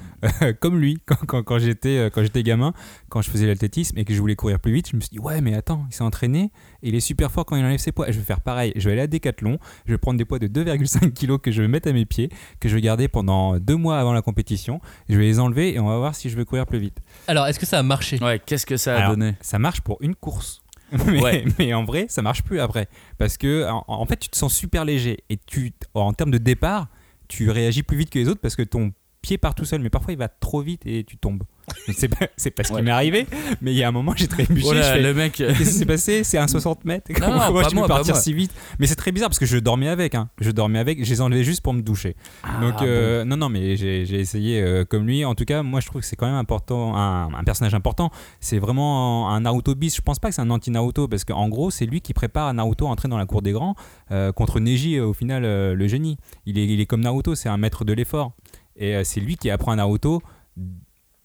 euh, 0.42 0.54
comme 0.60 0.78
lui, 0.80 1.00
quand, 1.06 1.16
quand, 1.26 1.42
quand 1.44 1.58
j'étais 1.58 1.98
euh, 1.98 2.10
quand 2.10 2.22
j'étais 2.22 2.44
gamin, 2.44 2.74
quand 3.10 3.22
je 3.22 3.30
faisais 3.32 3.48
l'athlétisme 3.48 3.98
et 3.98 4.06
que 4.06 4.14
je 4.14 4.20
voulais 4.20 4.36
courir 4.36 4.60
plus 4.60 4.74
vite. 4.74 4.90
Je 4.92 4.96
me 4.96 5.02
suis 5.02 5.10
dit, 5.12 5.20
ouais, 5.20 5.42
mais 5.42 5.54
attends, 5.56 5.86
il 5.90 5.94
s'est 5.96 6.04
entraîné 6.04 6.52
et 6.84 6.90
il 6.90 6.96
est 6.96 7.00
super 7.00 7.32
fort 7.32 7.46
quand 7.46 7.56
il 7.56 7.64
enlève 7.64 7.80
ses 7.80 7.92
poids. 7.92 8.08
Je 8.12 8.18
vais 8.20 8.26
faire 8.26 8.42
pareil. 8.42 8.74
Je 8.76 8.88
vais 8.88 8.94
aller 8.94 9.02
à 9.02 9.08
Decathlon, 9.08 9.58
je 9.86 9.94
vais 9.94 9.98
prendre 9.98 10.18
des 10.18 10.26
poids 10.26 10.38
de 10.40 10.48
2,5 10.48 11.12
kg 11.14 11.38
que 11.40 11.52
je 11.52 11.62
vais 11.62 11.68
mettre 11.68 11.88
à 11.88 11.94
mes 11.94 12.06
pieds, 12.06 12.30
que 12.60 12.70
je 12.70 12.76
vais 12.76 12.82
garder 12.82 13.08
pendant 13.08 13.58
deux 13.58 13.78
mois 13.78 14.00
avant 14.00 14.14
la 14.14 14.22
compétition. 14.22 14.80
Je 15.10 15.18
vais 15.18 15.24
les 15.26 15.40
enlever 15.40 15.74
et 15.74 15.80
on 15.80 15.88
va 15.88 15.98
voir 15.98 16.14
si 16.14 16.30
je 16.30 16.36
veux 16.38 16.46
courir 16.46 16.66
plus 16.66 16.80
vite. 16.80 16.98
Alors 17.28 17.48
est-ce 17.48 17.60
que 17.60 17.66
ça 17.66 17.80
a 17.80 17.84
marché? 17.84 18.20
Ouais, 18.22 18.40
qu'est-ce 18.46 18.66
que 18.66 18.78
ça 18.78 18.96
a 18.96 18.98
Alors, 18.98 19.12
donné? 19.12 19.36
ça 19.42 19.60
marche 19.60 19.82
pour 19.82 19.98
une 20.02 20.14
course. 20.16 20.62
Mais, 21.08 21.22
Ouais. 21.22 21.46
mais 21.60 21.74
en 21.74 21.84
vrai, 21.84 22.06
ça 22.10 22.22
marche 22.22 22.44
plus 22.44 22.60
après. 22.60 22.88
Parce 23.18 23.38
que, 23.38 23.68
en, 23.70 23.84
en 23.88 24.06
fait, 24.06 24.18
tu 24.18 24.30
te 24.30 24.36
sens 24.38 24.54
super 24.56 24.86
léger. 24.86 25.24
Et 25.30 25.38
tu, 25.38 25.74
en 25.94 26.14
termes 26.14 26.32
de 26.32 26.38
départ, 26.38 26.88
tu 27.28 27.50
réagis 27.50 27.84
plus 27.84 27.98
vite 27.98 28.10
que 28.10 28.20
les 28.20 28.30
autres 28.30 28.42
parce 28.42 28.56
que 28.56 28.62
ton 28.64 28.94
pied 29.22 29.38
part 29.38 29.56
tout 29.56 29.66
seul. 29.66 29.82
Mais 29.82 29.90
parfois, 29.90 30.14
il 30.14 30.20
va 30.20 30.28
trop 30.30 30.62
vite 30.62 30.86
et 30.86 31.04
tu 31.04 31.18
tombes. 31.18 31.44
C'est 31.96 32.08
pas, 32.08 32.28
c'est 32.38 32.52
pas 32.52 32.64
ce 32.64 32.74
Ouais. 32.74 32.80
qui 32.80 32.86
m'est 32.86 32.92
arrivé. 32.92 33.28
Mais 33.62 33.72
il 33.72 33.78
y 33.78 33.84
a 33.84 33.88
un 33.88 33.92
moment, 33.92 34.14
j'ai 34.16 34.28
trébuché. 34.28 34.66
Oh 34.68 34.74
là, 34.74 34.82
je 34.82 34.94
fais, 34.98 35.02
le 35.02 35.14
mec. 35.14 35.34
Qu'est-ce 35.34 35.58
qui 35.60 35.66
s'est 35.66 35.86
passé? 35.86 36.24
C'est 36.24 36.38
un 36.38 36.48
60 36.48 36.84
mètres. 36.86 37.12
Non, 37.12 37.28
Comment, 37.28 37.52
moi, 37.52 37.64
peux 37.70 37.88
partir 37.88 38.16
si 38.18 38.34
vite? 38.34 38.52
Mais 38.80 38.88
c'est 38.88 38.96
très 38.96 39.12
bizarre 39.12 39.30
parce 39.30 39.40
que 39.40 39.46
je 39.46 39.58
dormais 39.58 39.88
avec. 39.88 40.16
hein. 40.16 40.30
Je 40.40 40.52
dormais 40.52 40.80
avec. 40.80 41.04
Je 41.04 41.10
les 41.10 41.18
ai 41.18 41.22
enlevés 41.22 41.44
juste 41.44 41.62
pour 41.62 41.74
me 41.74 41.82
doucher. 41.82 42.16
Ah, 42.44 42.60
Donc, 42.62 42.74
bon. 42.80 42.86
euh, 42.86 43.24
non, 43.26 43.38
non, 43.38 43.50
mais 43.50 43.76
j'ai 43.78 44.06
j'ai 44.06 44.20
essayé 44.20 44.62
euh, 44.62 44.86
comme 44.86 45.06
lui. 45.08 45.24
En 45.26 45.36
tout 45.36 45.46
cas, 45.46 45.64
moi, 45.64 45.80
je 45.80 45.88
trouve 45.88 46.02
que 46.02 46.08
c'est 46.08 46.16
quand 46.16 46.26
même 46.28 46.36
important, 46.36 46.96
un, 46.96 47.34
un 47.34 47.44
personnage 47.44 47.74
important. 47.76 48.10
C'est 48.40 48.60
vraiment 48.60 49.30
un 49.32 49.42
Naruto 49.42 49.76
bis. 49.76 49.96
Je 49.96 50.02
pense 50.02 50.20
pas 50.20 50.30
que 50.30 50.36
c'est 50.36 50.42
un 50.42 50.50
anti-Naruto 50.50 51.08
parce 51.08 51.24
qu'en 51.24 51.50
gros, 51.50 51.72
c'est 51.72 51.86
lui 51.86 52.02
qui 52.02 52.14
prépare 52.14 52.54
Naruto 52.54 52.88
à 52.88 52.90
entrer 52.90 53.08
dans 53.10 53.18
la 53.18 53.26
cour 53.26 53.42
des 53.42 53.52
grands 53.52 53.76
euh, 54.12 54.32
contre 54.32 54.60
Neji, 54.60 54.98
euh, 54.98 55.06
au 55.08 55.14
final, 55.14 55.44
euh, 55.46 55.74
le 55.76 55.88
génie. 55.88 56.18
Il 56.46 56.58
est, 56.58 56.66
il 56.68 56.80
est 56.80 56.86
comme 56.86 57.02
Naruto, 57.02 57.36
c'est 57.36 57.50
un 57.50 57.58
maître 57.58 57.86
de 57.86 57.94
l'effort. 57.94 58.34
Et 58.78 58.96
euh, 58.96 59.04
c'est 59.06 59.20
lui 59.22 59.38
qui 59.38 59.50
apprend 59.50 59.72
à 59.72 59.76
Naruto 59.78 60.22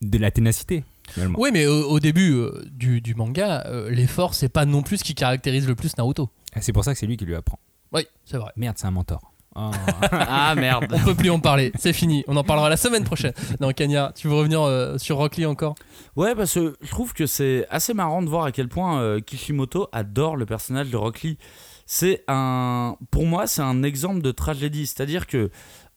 de 0.00 0.18
la 0.18 0.30
ténacité, 0.30 0.84
finalement. 1.08 1.38
Oui, 1.40 1.50
mais 1.52 1.66
au, 1.66 1.90
au 1.90 2.00
début 2.00 2.32
euh, 2.32 2.62
du, 2.70 3.00
du 3.00 3.14
manga, 3.14 3.64
euh, 3.66 3.90
l'effort 3.90 4.34
c'est 4.34 4.48
pas 4.48 4.64
non 4.64 4.82
plus 4.82 4.98
ce 4.98 5.04
qui 5.04 5.14
caractérise 5.14 5.66
le 5.68 5.74
plus 5.74 5.96
Naruto. 5.96 6.30
Et 6.56 6.60
C'est 6.60 6.72
pour 6.72 6.84
ça 6.84 6.92
que 6.92 6.98
c'est 6.98 7.06
lui 7.06 7.16
qui 7.16 7.24
lui 7.24 7.34
apprend. 7.34 7.58
Oui, 7.92 8.06
c'est 8.24 8.36
vrai. 8.38 8.52
Merde, 8.56 8.76
c'est 8.78 8.86
un 8.86 8.90
mentor. 8.92 9.20
Oh. 9.56 9.70
Ah 10.12 10.54
merde. 10.54 10.86
On 10.92 10.98
peut 11.00 11.14
plus 11.14 11.30
en 11.30 11.40
parler, 11.40 11.72
c'est 11.78 11.92
fini. 11.92 12.24
On 12.28 12.36
en 12.36 12.44
parlera 12.44 12.68
la 12.68 12.76
semaine 12.76 13.02
prochaine. 13.04 13.32
Non, 13.60 13.72
Kanya, 13.72 14.12
tu 14.14 14.28
veux 14.28 14.34
revenir 14.34 14.62
euh, 14.62 14.96
sur 14.96 15.16
Rock 15.16 15.36
Lee 15.36 15.46
encore? 15.46 15.74
Ouais, 16.16 16.34
parce 16.36 16.54
que 16.54 16.76
je 16.80 16.88
trouve 16.90 17.12
que 17.12 17.26
c'est 17.26 17.66
assez 17.68 17.92
marrant 17.92 18.22
de 18.22 18.28
voir 18.28 18.44
à 18.44 18.52
quel 18.52 18.68
point 18.68 19.00
euh, 19.00 19.20
Kishimoto 19.20 19.88
adore 19.92 20.36
le 20.36 20.46
personnage 20.46 20.90
de 20.90 20.96
Rock 20.96 21.22
Lee. 21.22 21.36
C'est 21.84 22.22
un, 22.28 22.96
pour 23.10 23.26
moi, 23.26 23.48
c'est 23.48 23.62
un 23.62 23.82
exemple 23.82 24.22
de 24.22 24.30
tragédie. 24.30 24.86
C'est-à-dire 24.86 25.26
que 25.26 25.50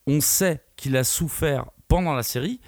on 0.07 0.19
sait 0.19 0.63
qu'il 0.75 0.97
a 0.97 1.03
souffert 1.03 1.65
pendant 1.87 2.13
la 2.13 2.23
série 2.23 2.59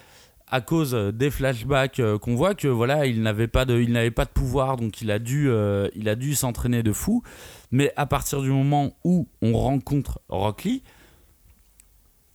à 0.48 0.62
cause 0.62 0.94
euh, 0.94 1.12
des 1.12 1.32
flashbacks 1.32 2.00
euh, 2.00 2.18
qu'on 2.18 2.36
voit 2.36 2.56
que 2.56 2.68
voilà, 2.68 3.06
il 3.06 3.22
n'avait 3.22 3.48
pas 3.48 3.66
de, 3.66 3.80
il 3.80 3.92
n'avait 3.92 4.12
pas 4.12 4.26
de 4.26 4.30
pouvoir, 4.30 4.78
donc 4.78 5.02
il 5.02 5.12
a 5.12 5.20
dû, 5.20 5.50
euh, 5.50 5.88
il 5.96 6.08
a 6.10 6.16
dû 6.16 6.36
s'entraîner 6.36 6.84
de 6.84 6.94
fou. 6.94 7.24
Mais 7.72 7.92
à 7.96 8.06
partir 8.06 8.42
du 8.42 8.50
moment 8.50 8.96
où 9.04 9.28
on 9.42 9.58
rencontre 9.58 10.20
Rock 10.30 10.64
Lee, 10.64 10.84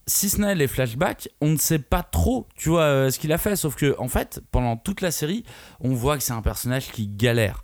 si 0.07 0.29
ce 0.29 0.41
n'est 0.41 0.57
les 0.57 0.67
flashbacks, 0.67 1.29
on 1.41 1.51
ne 1.51 1.57
sait 1.57 1.79
pas 1.79 2.03
trop, 2.03 2.49
tu 2.57 2.71
vois, 2.71 3.13
ce 3.13 3.19
qu'il 3.19 3.33
a 3.33 3.39
fait. 3.39 3.55
Sauf 3.55 3.77
que, 3.77 3.95
en 3.99 4.09
fait, 4.09 4.43
pendant 4.51 4.77
toute 4.77 5.03
la 5.03 5.13
série, 5.13 5.45
on 5.79 5.95
voit 5.95 6.17
que 6.17 6.25
c'est 6.25 6.33
un 6.33 6.43
personnage 6.43 6.91
qui 6.91 7.07
galère. 7.07 7.63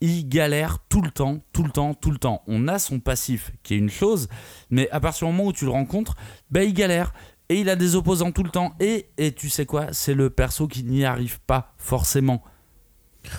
Il 0.00 0.28
galère 0.28 0.80
tout 0.88 1.02
le 1.02 1.12
temps, 1.12 1.38
tout 1.52 1.62
le 1.62 1.70
temps, 1.70 1.94
tout 1.94 2.10
le 2.10 2.18
temps. 2.18 2.42
On 2.48 2.66
a 2.66 2.80
son 2.80 2.98
passif, 2.98 3.52
qui 3.62 3.74
est 3.74 3.78
une 3.78 3.90
chose, 3.90 4.28
mais 4.70 4.90
à 4.90 4.98
partir 4.98 5.28
du 5.28 5.32
moment 5.32 5.48
où 5.48 5.52
tu 5.52 5.66
le 5.66 5.70
rencontres, 5.70 6.16
ben 6.50 6.68
il 6.68 6.74
galère. 6.74 7.12
Et 7.50 7.60
il 7.60 7.68
a 7.68 7.76
des 7.76 7.94
opposants 7.94 8.32
tout 8.32 8.42
le 8.42 8.50
temps. 8.50 8.74
Et, 8.80 9.06
et 9.18 9.32
tu 9.32 9.48
sais 9.50 9.66
quoi 9.66 9.88
C'est 9.92 10.14
le 10.14 10.30
perso 10.30 10.66
qui 10.66 10.82
n'y 10.84 11.04
arrive 11.04 11.40
pas 11.40 11.74
forcément. 11.76 12.42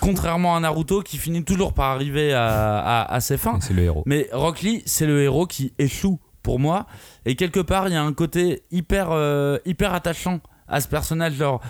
Contrairement 0.00 0.56
à 0.56 0.60
Naruto 0.60 1.00
qui 1.02 1.16
finit 1.16 1.44
toujours 1.44 1.72
par 1.72 1.92
arriver 1.92 2.32
à, 2.32 2.78
à- 2.78 3.14
à 3.14 3.20
ses 3.20 3.36
fins. 3.36 3.58
C'est 3.60 3.72
le 3.74 3.82
héros. 3.84 4.02
Mais 4.06 4.28
Rock 4.32 4.62
Lee, 4.62 4.82
c'est 4.84 5.06
le 5.06 5.22
héros 5.22 5.46
qui 5.46 5.72
échoue 5.78 6.18
pour 6.42 6.58
moi. 6.58 6.86
Et 7.24 7.36
quelque 7.36 7.60
part, 7.60 7.88
il 7.88 7.92
y 7.94 7.96
a 7.96 8.02
un 8.02 8.12
côté 8.12 8.62
hyper, 8.72 9.08
euh, 9.12 9.58
hyper 9.64 9.94
attachant 9.94 10.40
à 10.68 10.80
ce 10.80 10.88
personnage. 10.88 11.34
Genre, 11.34 11.60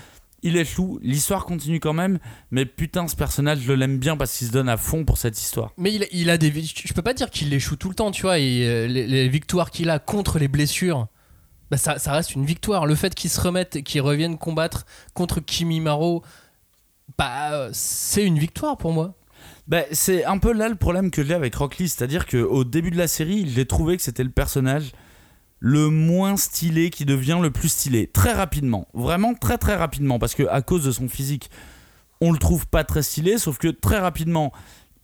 il 0.42 0.56
échoue, 0.56 0.98
l'histoire 1.02 1.44
continue 1.44 1.80
quand 1.80 1.92
même, 1.92 2.18
mais 2.50 2.64
putain, 2.64 3.06
ce 3.08 3.16
personnage, 3.16 3.58
je 3.60 3.72
l'aime 3.72 3.98
bien 3.98 4.16
parce 4.16 4.36
qu'il 4.36 4.46
se 4.46 4.52
donne 4.52 4.68
à 4.68 4.76
fond 4.78 5.04
pour 5.04 5.18
cette 5.18 5.38
histoire. 5.38 5.72
Mais 5.76 5.92
il, 5.92 6.06
il 6.12 6.30
a 6.30 6.38
des. 6.38 6.50
Je 6.52 6.92
peux 6.94 7.02
pas 7.02 7.14
dire 7.14 7.30
qu'il 7.30 7.52
échoue 7.52 7.76
tout 7.76 7.88
le 7.90 7.94
temps, 7.94 8.10
tu 8.10 8.22
vois. 8.22 8.38
Et 8.38 8.66
euh, 8.66 8.86
les, 8.86 9.06
les 9.06 9.28
victoires 9.28 9.70
qu'il 9.70 9.90
a 9.90 9.98
contre 9.98 10.38
les 10.38 10.48
blessures, 10.48 11.06
bah, 11.70 11.76
ça, 11.76 11.98
ça 11.98 12.12
reste 12.12 12.34
une 12.34 12.44
victoire. 12.44 12.86
Le 12.86 12.94
fait 12.94 13.14
qu'il 13.14 13.30
se 13.30 13.40
remette 13.40 13.76
et 13.76 13.82
qu'il 13.82 14.00
revienne 14.00 14.38
combattre 14.38 14.86
contre 15.14 15.40
Kimimaro, 15.40 16.22
bah, 17.18 17.68
c'est 17.72 18.24
une 18.24 18.38
victoire 18.38 18.76
pour 18.76 18.92
moi. 18.92 19.14
Bah, 19.68 19.82
c'est 19.92 20.24
un 20.24 20.38
peu 20.38 20.52
là 20.52 20.68
le 20.68 20.76
problème 20.76 21.10
que 21.10 21.24
j'ai 21.24 21.34
avec 21.34 21.54
Rock 21.56 21.78
Lee, 21.78 21.88
c'est-à-dire 21.88 22.26
qu'au 22.26 22.64
début 22.64 22.90
de 22.90 22.98
la 22.98 23.08
série, 23.08 23.48
j'ai 23.48 23.66
trouvé 23.66 23.96
que 23.96 24.02
c'était 24.02 24.24
le 24.24 24.30
personnage 24.30 24.92
le 25.58 25.88
moins 25.88 26.36
stylé 26.36 26.90
qui 26.90 27.04
devient 27.04 27.38
le 27.40 27.50
plus 27.50 27.68
stylé. 27.68 28.06
Très 28.06 28.32
rapidement. 28.32 28.88
Vraiment 28.94 29.34
très 29.34 29.58
très 29.58 29.74
rapidement. 29.74 30.18
Parce 30.18 30.34
que 30.34 30.46
à 30.48 30.62
cause 30.62 30.84
de 30.84 30.90
son 30.90 31.08
physique 31.08 31.50
on 32.20 32.32
le 32.32 32.38
trouve 32.38 32.66
pas 32.66 32.84
très 32.84 33.02
stylé. 33.02 33.38
Sauf 33.38 33.58
que 33.58 33.68
très 33.68 33.98
rapidement 33.98 34.52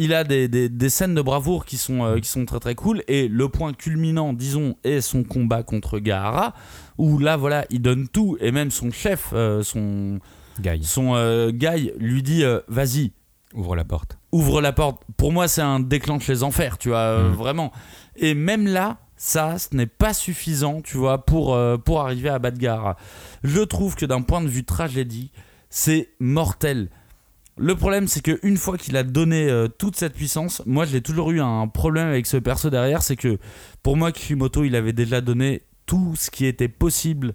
il 0.02 0.14
a 0.14 0.24
des, 0.24 0.48
des- 0.48 0.68
des 0.68 0.88
scènes 0.90 1.14
de 1.14 1.22
bravoure 1.22 1.64
qui 1.64 1.76
sont, 1.76 2.04
euh, 2.04 2.18
qui 2.18 2.28
sont 2.28 2.44
très 2.44 2.60
très 2.60 2.74
cool 2.74 3.02
et 3.08 3.28
le 3.28 3.48
point 3.48 3.72
culminant 3.72 4.32
disons 4.32 4.76
est 4.84 5.00
son 5.00 5.22
combat 5.24 5.62
contre 5.62 5.98
Gaara 5.98 6.54
où 6.98 7.18
là 7.18 7.36
voilà 7.36 7.64
il 7.70 7.80
donne 7.82 8.08
tout 8.08 8.36
et 8.40 8.50
même 8.52 8.70
son 8.70 8.90
chef 8.90 9.30
euh, 9.32 9.62
son, 9.62 10.18
Guy, 10.60 10.82
son 10.84 11.14
euh, 11.14 11.50
guy 11.50 11.92
lui 11.98 12.22
dit 12.22 12.42
vas-y 12.68 13.12
ouvre 13.54 13.76
la 13.76 13.84
porte. 13.84 14.16
ouvre 14.32 14.60
la 14.62 14.72
porte. 14.72 15.02
Pour 15.18 15.30
moi, 15.30 15.46
c'est 15.46 15.60
un 15.60 15.78
déclenche 15.78 16.26
les 16.28 16.42
enfers, 16.42 16.78
tu 16.78 16.88
vois, 16.88 17.18
Mm. 17.18 17.32
vraiment. 17.34 17.70
Et 18.16 18.32
même 18.32 18.66
là, 18.66 18.96
ça, 19.16 19.58
ce 19.58 19.76
n'est 19.76 19.86
pas 19.86 20.14
suffisant, 20.14 20.80
tu 20.80 20.96
vois, 20.96 21.26
pour, 21.26 21.54
euh, 21.54 21.76
pour 21.76 22.00
arriver 22.00 22.30
à 22.30 22.38
Badgar. 22.38 22.96
Je 23.44 23.60
trouve 23.60 23.94
que 23.94 24.06
d'un 24.06 24.22
point 24.22 24.40
de 24.40 24.48
vue 24.48 24.64
tragédie, 24.64 25.32
c'est 25.68 26.08
mortel. 26.18 26.88
Le 27.58 27.74
problème, 27.76 28.08
c'est 28.08 28.22
qu'une 28.22 28.56
fois 28.56 28.78
qu'il 28.78 28.96
a 28.96 29.02
donné 29.02 29.48
euh, 29.48 29.68
toute 29.68 29.96
cette 29.96 30.14
puissance, 30.14 30.62
moi, 30.64 30.84
j'ai 30.86 31.02
toujours 31.02 31.30
eu 31.32 31.40
un 31.40 31.68
problème 31.68 32.08
avec 32.08 32.26
ce 32.26 32.38
perso 32.38 32.70
derrière, 32.70 33.02
c'est 33.02 33.16
que 33.16 33.38
pour 33.82 33.96
moi, 33.96 34.10
Kishimoto, 34.10 34.64
il 34.64 34.74
avait 34.74 34.94
déjà 34.94 35.20
donné 35.20 35.62
tout 35.84 36.14
ce 36.16 36.30
qui 36.30 36.46
était 36.46 36.68
possible 36.68 37.34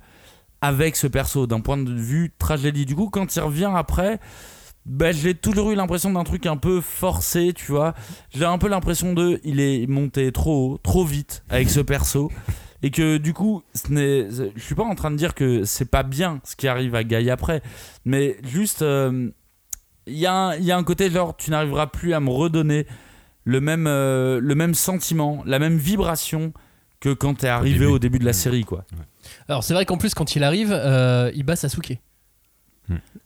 avec 0.62 0.96
ce 0.96 1.06
perso 1.06 1.46
d'un 1.46 1.60
point 1.60 1.78
de 1.78 1.94
vue 1.94 2.34
tragédie. 2.40 2.86
Du 2.86 2.96
coup, 2.96 3.10
quand 3.10 3.36
il 3.36 3.40
revient 3.42 3.70
après, 3.76 4.20
bah, 4.88 5.12
j'ai 5.12 5.36
toujours 5.36 5.70
eu 5.72 5.76
l'impression 5.76 6.12
d'un 6.12 6.24
truc 6.24 6.48
un 6.48 6.58
peu 6.58 6.82
forcé, 6.82 7.54
tu 7.54 7.72
vois. 7.72 7.94
J'ai 8.34 8.46
un 8.46 8.58
peu 8.58 8.70
l'impression 8.70 9.14
de 9.14 9.40
il 9.44 9.60
est 9.60 9.86
monté 9.86 10.32
trop 10.32 10.74
haut, 10.74 10.78
trop 10.80 11.06
vite 11.06 11.44
avec 11.50 11.70
ce 11.70 11.80
perso. 11.80 12.32
Et 12.84 12.90
que 12.92 13.18
du 13.18 13.34
coup, 13.34 13.64
ce 13.74 13.92
n'est- 13.92 14.30
je 14.56 14.62
suis 14.64 14.76
pas 14.76 14.84
en 14.84 14.94
train 14.96 15.10
de 15.12 15.16
dire 15.16 15.34
que 15.36 15.64
c'est 15.64 15.90
pas 15.90 16.04
bien 16.04 16.40
ce 16.44 16.56
qui 16.56 16.68
arrive 16.68 16.94
à 16.96 17.04
Guy 17.04 17.30
après, 17.32 17.62
mais 18.06 18.38
juste, 18.44 18.84
euh, 18.84 19.32
il 20.08 20.18
y, 20.18 20.26
a 20.26 20.34
un- 20.34 20.56
il 20.56 20.64
y 20.64 20.72
a 20.72 20.78
un 20.78 20.84
côté 20.84 21.10
genre, 21.10 21.36
tu 21.38 21.52
n'arriveras 21.52 21.88
plus 21.88 22.14
à 22.14 22.20
me 22.20 22.30
redonner 22.30 22.88
le 23.44 23.62
même, 23.62 23.88
euh, 23.88 24.40
le 24.42 24.56
même 24.56 24.74
sentiment, 24.74 25.44
la 25.46 25.60
même 25.60 25.78
vibration 25.78 26.52
que 27.00 27.14
quand 27.14 27.36
t'es 27.36 27.48
arrivé 27.48 27.80
début. 27.80 27.92
au 27.92 28.00
début 28.00 28.20
de 28.20 28.26
la 28.26 28.32
Mm. 28.32 28.34
série, 28.34 28.64
quoi. 28.64 28.86
Alors 29.48 29.64
c'est 29.64 29.74
vrai 29.74 29.86
qu'en 29.86 29.98
plus 29.98 30.14
quand 30.14 30.36
il 30.36 30.44
arrive, 30.44 30.72
euh, 30.74 31.32
il 31.36 31.44
bat 31.44 31.56
Sasuke. 31.56 32.00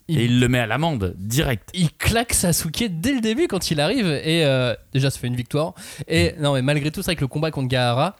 Il, 0.07 0.19
Et 0.19 0.25
il 0.25 0.39
le 0.39 0.47
met 0.49 0.57
à 0.57 0.65
l'amende, 0.65 1.13
direct. 1.17 1.69
il 1.75 1.91
claque 1.93 2.33
Sasuke 2.33 2.85
dès 2.99 3.13
le 3.13 3.21
début 3.21 3.47
quand 3.47 3.69
il 3.69 3.79
arrive 3.79 4.07
et 4.07 4.43
euh, 4.43 4.73
déjà 4.91 5.11
ça 5.11 5.19
fait 5.19 5.27
une 5.27 5.35
victoire. 5.35 5.75
Et 6.07 6.33
non 6.39 6.53
mais 6.55 6.63
malgré 6.63 6.89
tout 6.89 7.01
c'est 7.03 7.11
vrai 7.11 7.15
que 7.15 7.21
le 7.21 7.27
combat 7.27 7.51
contre 7.51 7.67
Gaara, 7.67 8.15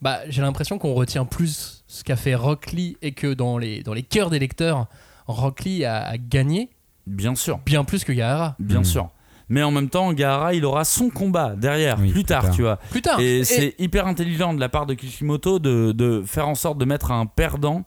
bah 0.00 0.20
j'ai 0.28 0.40
l'impression 0.40 0.78
qu'on 0.78 0.94
retient 0.94 1.24
plus 1.24 1.82
ce 1.88 2.04
qu'a 2.04 2.14
fait 2.16 2.36
Rock 2.36 2.70
Lee 2.70 2.96
et 3.02 3.10
que 3.12 3.34
dans 3.34 3.58
les 3.58 3.82
dans 3.82 3.92
les 3.92 4.04
cœurs 4.04 4.30
des 4.30 4.38
lecteurs, 4.38 4.86
Rock 5.26 5.64
Lee 5.64 5.84
a, 5.84 6.04
a 6.06 6.16
gagné 6.16 6.70
Bien 7.06 7.34
sûr. 7.34 7.58
bien 7.66 7.84
plus 7.84 8.04
que 8.04 8.12
Gaara. 8.12 8.56
Bien 8.58 8.80
Mm. 8.80 8.84
sûr. 8.84 9.08
Mais 9.48 9.62
en 9.62 9.70
même 9.70 9.88
temps, 9.90 10.12
Gaara, 10.12 10.54
il 10.54 10.64
aura 10.64 10.84
son 10.84 11.10
combat 11.10 11.54
derrière, 11.56 11.96
Oui, 11.98 12.04
plus 12.06 12.12
plus 12.12 12.24
tard, 12.24 12.44
tard. 12.44 12.54
tu 12.54 12.62
vois. 12.62 12.76
Plus 12.90 13.02
tard. 13.02 13.20
Et, 13.20 13.40
Et- 13.40 13.44
c'est 13.44 13.74
hyper 13.78 14.06
intelligent 14.06 14.54
de 14.54 14.60
la 14.60 14.68
part 14.68 14.86
de 14.86 14.94
Kishimoto 14.94 15.58
de, 15.58 15.92
de 15.92 16.22
faire 16.24 16.48
en 16.48 16.54
sorte 16.54 16.78
de 16.78 16.84
mettre 16.84 17.10
un 17.10 17.26
perdant, 17.26 17.84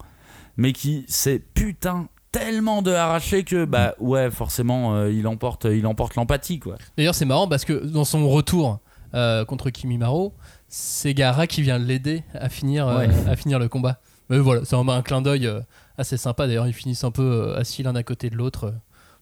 mais 0.58 0.74
qui 0.74 1.06
s'est 1.08 1.40
putain 1.54 2.08
tellement 2.32 2.82
de 2.82 2.92
arraché 2.92 3.44
que, 3.44 3.64
bah 3.66 3.96
ouais, 4.00 4.30
forcément, 4.30 4.94
euh, 4.96 5.12
il 5.12 5.26
emporte 5.28 5.66
il 5.66 5.88
emporte 5.88 6.16
l'empathie, 6.16 6.60
quoi. 6.60 6.76
D'ailleurs, 6.98 7.16
c'est 7.16 7.26
marrant 7.26 7.48
parce 7.48 7.64
que 7.66 7.74
dans 7.74 8.06
son 8.06 8.28
retour 8.30 8.80
euh, 9.14 9.46
contre 9.46 9.70
Kimimaro, 9.70 10.34
c'est 10.68 11.14
Gaara 11.14 11.48
qui 11.48 11.62
vient 11.62 11.80
l'aider 11.80 12.24
à 12.34 12.50
finir, 12.50 12.88
euh, 12.88 12.98
Ouais. 13.08 13.10
à 13.30 13.36
finir 13.38 13.58
le 13.60 13.70
combat. 13.70 14.02
Mais 14.30 14.38
voilà, 14.40 14.66
c'est 14.66 14.76
un, 14.76 14.88
un 14.90 15.02
clin 15.02 15.22
d'œil 15.22 15.48
euh, 15.48 15.62
assez 15.98 16.18
sympa. 16.18 16.46
D'ailleurs, 16.48 16.68
ils 16.68 16.74
finissent 16.74 17.04
un 17.06 17.12
peu 17.12 17.22
euh, 17.24 17.58
assis 17.60 17.82
l'un 17.84 17.96
à 17.96 18.04
côté 18.04 18.30
de 18.30 18.36
l'autre 18.36 18.66
euh, 18.66 18.72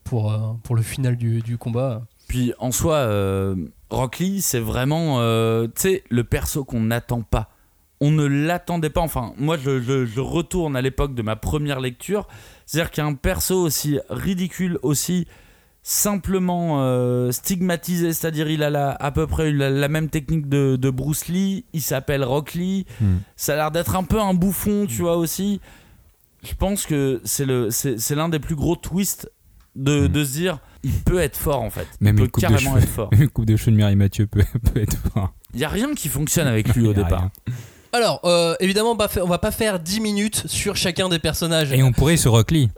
pour, 0.03 0.31
euh, 0.31 0.38
pour 0.63 0.75
le 0.75 0.81
final 0.81 1.15
du, 1.15 1.41
du 1.41 1.57
combat. 1.57 2.03
Puis 2.27 2.53
en 2.60 2.72
soi, 2.72 2.95
euh, 2.95 3.55
Rock 3.89 4.19
Lee, 4.19 4.41
c'est 4.41 4.60
vraiment, 4.60 5.19
euh, 5.19 5.67
tu 5.67 5.81
sais, 5.81 6.03
le 6.10 6.24
perso 6.24 6.63
qu'on 6.63 6.81
n'attend 6.81 7.22
pas. 7.22 7.50
On 8.01 8.12
ne 8.12 8.25
l'attendait 8.25 8.89
pas. 8.89 9.01
Enfin, 9.01 9.33
moi, 9.38 9.55
je, 9.57 9.79
je- 9.81 10.05
je 10.05 10.19
retourne 10.19 10.75
à 10.75 10.81
l'époque 10.81 11.13
de 11.15 11.22
ma 11.22 11.36
première 11.36 11.79
lecture. 11.79 12.27
C'est-à-dire 12.65 12.91
qu'un 12.91 13.13
perso 13.13 13.55
aussi 13.62 14.00
ridicule, 14.10 14.79
aussi 14.81 15.27
simplement 15.83 16.77
euh, 16.81 17.31
stigmatisé, 17.31 18.13
c'est-à-dire 18.13 18.50
il 18.50 18.63
a 18.63 18.69
la- 18.69 18.91
à 18.91 19.12
peu 19.12 19.27
près 19.27 19.51
la, 19.51 19.69
la 19.69 19.88
même 19.89 20.10
technique 20.10 20.48
de, 20.50 20.75
de 20.77 20.89
Bruce 20.89 21.27
Lee, 21.27 21.65
il 21.74 21.81
s'appelle 21.81 22.24
Rock 22.24 22.53
Lee, 22.53 22.86
Hmm. 23.01 23.17
ça 23.36 23.53
a 23.53 23.55
l'air 23.57 23.72
d'être 23.72 23.95
un 23.98 24.03
peu 24.03 24.19
un 24.19 24.33
bouffon, 24.33 24.86
tu 24.88 25.01
vois 25.01 25.17
aussi. 25.17 25.60
Je 26.43 26.53
pense 26.55 26.86
que 26.86 27.22
c'est 27.25 27.45
le- 27.45 27.69
c'est 27.69 28.00
c'est 28.00 28.15
l'un 28.15 28.27
des 28.29 28.39
plus 28.39 28.55
gros 28.55 28.75
twists 28.75 29.29
de, 29.75 30.08
Hmm. 30.08 30.12
de 30.12 30.24
se 30.24 30.32
dire 30.34 30.60
il 30.84 30.92
peut 30.94 31.20
être 31.20 31.38
fort 31.38 31.62
en 31.62 31.70
fait. 31.70 31.88
Même 32.01 32.18
il 32.20 32.30
peut 32.30 32.42
carrément 32.42 32.72
cheveux. 32.75 32.84
être 32.84 32.89
fort. 32.89 33.10
Une 33.18 33.30
coupe 33.30 33.46
de 33.46 33.56
cheveux 33.56 33.72
de 33.72 33.77
Mireille 33.77 33.96
Mathieu 33.96 34.27
peut, 34.27 34.44
peut 34.74 34.82
être 34.82 34.98
fort. 35.13 35.34
Il 35.53 35.60
y 35.60 35.63
a 35.65 35.70
rien 35.70 35.94
qui 35.94 36.10
fonctionne 36.10 36.48
avec 36.48 36.74
lui 36.75 36.88
au 36.88 36.94
départ. 36.94 37.20
rien. 37.22 37.32
Alors, 37.94 38.22
euh, 38.25 38.56
évidemment, 38.60 38.92
on 38.94 38.96
va, 38.96 39.08
faire, 39.08 39.24
on 39.24 39.27
va 39.30 39.38
pas 39.38 39.51
faire 39.51 39.80
10 39.80 40.00
minutes 40.00 40.44
sur 40.48 40.75
chacun 40.75 41.10
des 41.10 41.20
personnages. 41.20 41.72
Et 41.72 41.84
on 41.84 41.92
pourrait 41.92 42.18
sur 42.18 42.32
Rock 42.32 42.50
Lee. 42.51 42.70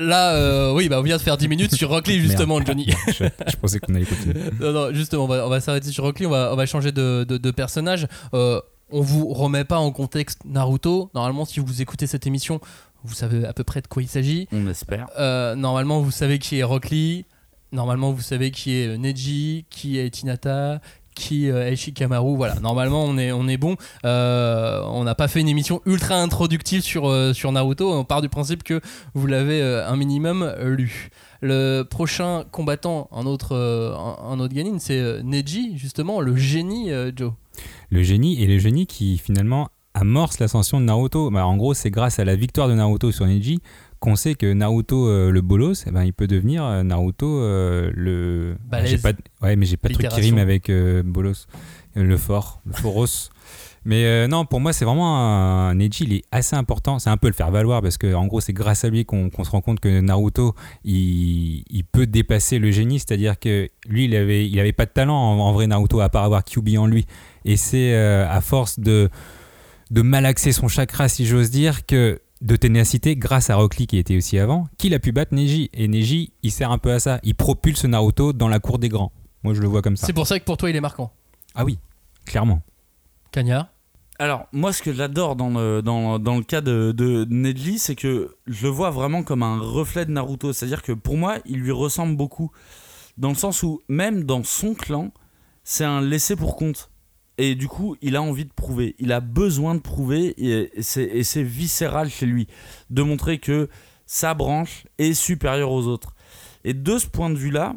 Là, 0.00 0.34
euh, 0.34 0.72
oui, 0.74 0.88
bah, 0.88 0.98
on 0.98 1.02
vient 1.02 1.16
de 1.16 1.22
faire 1.22 1.36
10 1.36 1.46
minutes 1.46 1.74
sur 1.76 1.88
Rock 1.90 2.08
Lee, 2.08 2.18
justement, 2.18 2.56
Merde. 2.56 2.66
Johnny. 2.66 2.88
Je, 3.06 3.12
je 3.48 3.56
pensais 3.56 3.78
qu'on 3.78 3.94
allait 3.94 4.04
continuer. 4.04 4.40
non, 4.60 4.72
non, 4.72 4.92
justement, 4.92 5.24
on 5.24 5.28
va, 5.28 5.46
on 5.46 5.48
va 5.48 5.60
s'arrêter 5.60 5.90
sur 5.92 6.02
Rock 6.02 6.18
Lee, 6.18 6.26
on 6.26 6.30
va, 6.30 6.50
on 6.52 6.56
va 6.56 6.66
changer 6.66 6.90
de, 6.90 7.24
de, 7.28 7.36
de 7.38 7.50
personnage. 7.52 8.08
Euh, 8.34 8.60
on 8.90 9.00
vous 9.00 9.28
remet 9.32 9.62
pas 9.64 9.78
en 9.78 9.92
contexte 9.92 10.40
Naruto. 10.44 11.08
Normalement, 11.14 11.44
si 11.44 11.60
vous 11.60 11.80
écoutez 11.80 12.08
cette 12.08 12.26
émission, 12.26 12.60
vous 13.04 13.14
savez 13.14 13.44
à 13.44 13.52
peu 13.52 13.64
près 13.64 13.80
de 13.80 13.86
quoi 13.86 14.02
il 14.02 14.08
s'agit. 14.08 14.48
On 14.52 14.66
espère. 14.68 15.08
Euh, 15.18 15.54
normalement, 15.54 16.00
vous 16.00 16.10
savez 16.10 16.38
qui 16.38 16.58
est 16.58 16.62
Rock 16.62 16.90
Lee. 16.90 17.24
Normalement, 17.72 18.12
vous 18.12 18.22
savez 18.22 18.50
qui 18.50 18.76
est 18.76 18.88
euh, 18.88 18.96
Neji, 18.96 19.66
qui 19.68 19.98
est 19.98 20.10
Tinata, 20.10 20.80
qui 21.14 21.50
euh, 21.50 21.68
est 21.68 21.76
Shikamaru. 21.76 22.36
Voilà, 22.36 22.54
normalement, 22.60 23.04
on 23.04 23.18
est, 23.18 23.32
on 23.32 23.48
est 23.48 23.56
bon. 23.56 23.76
Euh, 24.04 24.82
on 24.86 25.04
n'a 25.04 25.14
pas 25.14 25.28
fait 25.28 25.40
une 25.40 25.48
émission 25.48 25.82
ultra 25.84 26.16
introductive 26.16 26.82
sur, 26.82 27.08
euh, 27.08 27.32
sur 27.32 27.50
Naruto. 27.52 27.92
On 27.92 28.04
part 28.04 28.22
du 28.22 28.28
principe 28.28 28.62
que 28.62 28.80
vous 29.14 29.26
l'avez 29.26 29.60
euh, 29.60 29.88
un 29.88 29.96
minimum 29.96 30.54
lu. 30.60 31.10
Le 31.46 31.82
prochain 31.82 32.44
combattant, 32.50 33.10
un 33.12 33.26
autre, 33.26 33.54
euh, 33.54 33.94
un, 33.94 34.40
autre 34.40 34.54
Ganin, 34.54 34.78
c'est 34.78 34.98
euh, 34.98 35.20
Neji, 35.22 35.76
justement, 35.76 36.22
le 36.22 36.36
génie 36.36 36.90
euh, 36.90 37.12
Joe. 37.14 37.32
Le 37.90 38.02
génie 38.02 38.42
et 38.42 38.46
le 38.46 38.58
génie 38.58 38.86
qui 38.86 39.18
finalement 39.18 39.68
amorce 39.94 40.38
l'ascension 40.40 40.80
de 40.80 40.84
Naruto. 40.86 41.30
Bah, 41.30 41.46
en 41.46 41.56
gros, 41.56 41.74
c'est 41.74 41.90
grâce 41.90 42.18
à 42.18 42.24
la 42.24 42.36
victoire 42.36 42.68
de 42.68 42.74
Naruto 42.74 43.12
sur 43.12 43.26
Neji 43.26 43.60
qu'on 44.00 44.16
sait 44.16 44.34
que 44.34 44.52
Naruto 44.52 45.08
euh, 45.08 45.30
le 45.30 45.40
bolos, 45.40 45.84
eh 45.86 45.90
ben, 45.90 46.04
il 46.04 46.12
peut 46.12 46.26
devenir 46.26 46.62
euh, 46.64 46.82
Naruto 46.82 47.40
euh, 47.40 47.90
le. 47.94 48.54
Ah, 48.58 48.64
Balèze. 48.72 48.90
j'ai 48.90 48.98
pas 48.98 49.12
de- 49.14 49.18
Ouais, 49.40 49.56
mais 49.56 49.64
j'ai 49.64 49.78
pas 49.78 49.88
de 49.88 49.94
truc 49.94 50.08
qui 50.08 50.20
rime 50.20 50.36
avec 50.36 50.68
euh, 50.68 51.02
bolos, 51.02 51.46
le 51.94 52.16
fort, 52.18 52.60
le 52.66 52.74
foros. 52.74 53.30
Mais 53.86 54.26
non, 54.28 54.46
pour 54.46 54.60
moi, 54.60 54.72
c'est 54.72 54.86
vraiment 54.86 55.18
un, 55.18 55.74
Neji, 55.74 56.04
il 56.04 56.12
est 56.14 56.22
assez 56.32 56.56
important. 56.56 56.98
C'est 56.98 57.10
un 57.10 57.18
peu 57.18 57.26
le 57.26 57.34
faire 57.34 57.50
valoir 57.50 57.82
parce 57.82 57.98
que 57.98 58.14
en 58.14 58.26
gros, 58.26 58.40
c'est 58.40 58.54
grâce 58.54 58.82
à 58.82 58.88
lui 58.88 59.04
qu'on 59.04 59.28
se 59.30 59.50
rend 59.50 59.60
compte 59.60 59.78
que 59.78 60.00
Naruto, 60.00 60.54
il, 60.84 61.64
il 61.68 61.84
peut 61.84 62.06
dépasser 62.06 62.58
le 62.58 62.70
génie. 62.70 62.98
C'est-à-dire 62.98 63.38
que 63.38 63.68
lui, 63.86 64.06
il 64.06 64.16
avait, 64.16 64.48
il 64.48 64.58
avait 64.58 64.72
pas 64.72 64.86
de 64.86 64.90
talent 64.90 65.14
en, 65.14 65.38
en 65.38 65.52
vrai 65.52 65.66
Naruto 65.66 66.00
à 66.00 66.08
part 66.08 66.24
avoir 66.24 66.44
Kyuubi 66.44 66.78
en 66.78 66.86
lui. 66.86 67.04
Et 67.44 67.58
c'est 67.58 67.94
à 67.94 68.40
force 68.40 68.80
de 68.80 69.10
de 69.94 70.02
malaxer 70.02 70.50
son 70.50 70.66
chakra, 70.66 71.08
si 71.08 71.24
j'ose 71.24 71.52
dire, 71.52 71.86
que 71.86 72.20
de 72.40 72.56
ténacité, 72.56 73.14
grâce 73.14 73.48
à 73.48 73.54
Rock 73.54 73.76
Lee 73.76 73.86
qui 73.86 73.96
était 73.96 74.16
aussi 74.16 74.40
avant, 74.40 74.66
qu'il 74.76 74.92
a 74.92 74.98
pu 74.98 75.12
battre 75.12 75.32
Neji. 75.32 75.70
Et 75.72 75.86
Neji, 75.86 76.32
il 76.42 76.50
sert 76.50 76.72
un 76.72 76.78
peu 76.78 76.92
à 76.92 76.98
ça. 76.98 77.20
Il 77.22 77.36
propulse 77.36 77.84
Naruto 77.84 78.32
dans 78.32 78.48
la 78.48 78.58
cour 78.58 78.80
des 78.80 78.88
grands. 78.88 79.12
Moi, 79.44 79.54
je 79.54 79.62
le 79.62 79.68
vois 79.68 79.82
comme 79.82 79.96
ça. 79.96 80.08
C'est 80.08 80.12
pour 80.12 80.26
ça 80.26 80.40
que 80.40 80.44
pour 80.44 80.56
toi, 80.56 80.68
il 80.68 80.74
est 80.74 80.80
marquant. 80.80 81.12
Ah 81.54 81.64
oui, 81.64 81.78
clairement. 82.26 82.60
Cagnard 83.30 83.68
Alors, 84.18 84.46
moi, 84.50 84.72
ce 84.72 84.82
que 84.82 84.92
j'adore 84.92 85.36
dans 85.36 85.50
le, 85.50 85.80
dans, 85.80 86.18
dans 86.18 86.34
le 86.38 86.42
cas 86.42 86.60
de, 86.60 86.90
de 86.90 87.24
Neji, 87.30 87.78
c'est 87.78 87.94
que 87.94 88.36
je 88.48 88.66
le 88.66 88.70
vois 88.70 88.90
vraiment 88.90 89.22
comme 89.22 89.44
un 89.44 89.60
reflet 89.60 90.06
de 90.06 90.10
Naruto. 90.10 90.52
C'est-à-dire 90.52 90.82
que 90.82 90.90
pour 90.90 91.16
moi, 91.16 91.36
il 91.46 91.60
lui 91.60 91.70
ressemble 91.70 92.16
beaucoup. 92.16 92.50
Dans 93.16 93.28
le 93.28 93.36
sens 93.36 93.62
où, 93.62 93.80
même 93.88 94.24
dans 94.24 94.42
son 94.42 94.74
clan, 94.74 95.12
c'est 95.62 95.84
un 95.84 96.00
laissé 96.00 96.34
pour 96.34 96.56
compte. 96.56 96.90
Et 97.38 97.54
du 97.54 97.68
coup, 97.68 97.96
il 98.00 98.16
a 98.16 98.22
envie 98.22 98.44
de 98.44 98.52
prouver. 98.52 98.94
Il 98.98 99.12
a 99.12 99.20
besoin 99.20 99.74
de 99.74 99.80
prouver. 99.80 100.34
Et, 100.38 100.70
c'est, 100.82 101.42
viscéral 101.42 102.10
chez 102.10 102.26
lui. 102.26 102.46
De 102.90 103.02
montrer 103.02 103.38
que 103.38 103.68
sa 104.06 104.34
branche 104.34 104.84
est 104.98 105.14
supérieure 105.14 105.72
aux 105.72 105.86
autres. 105.86 106.14
Et 106.64 106.74
de 106.74 106.98
ce 106.98 107.06
point 107.06 107.30
de 107.30 107.36
vue-là, 107.36 107.74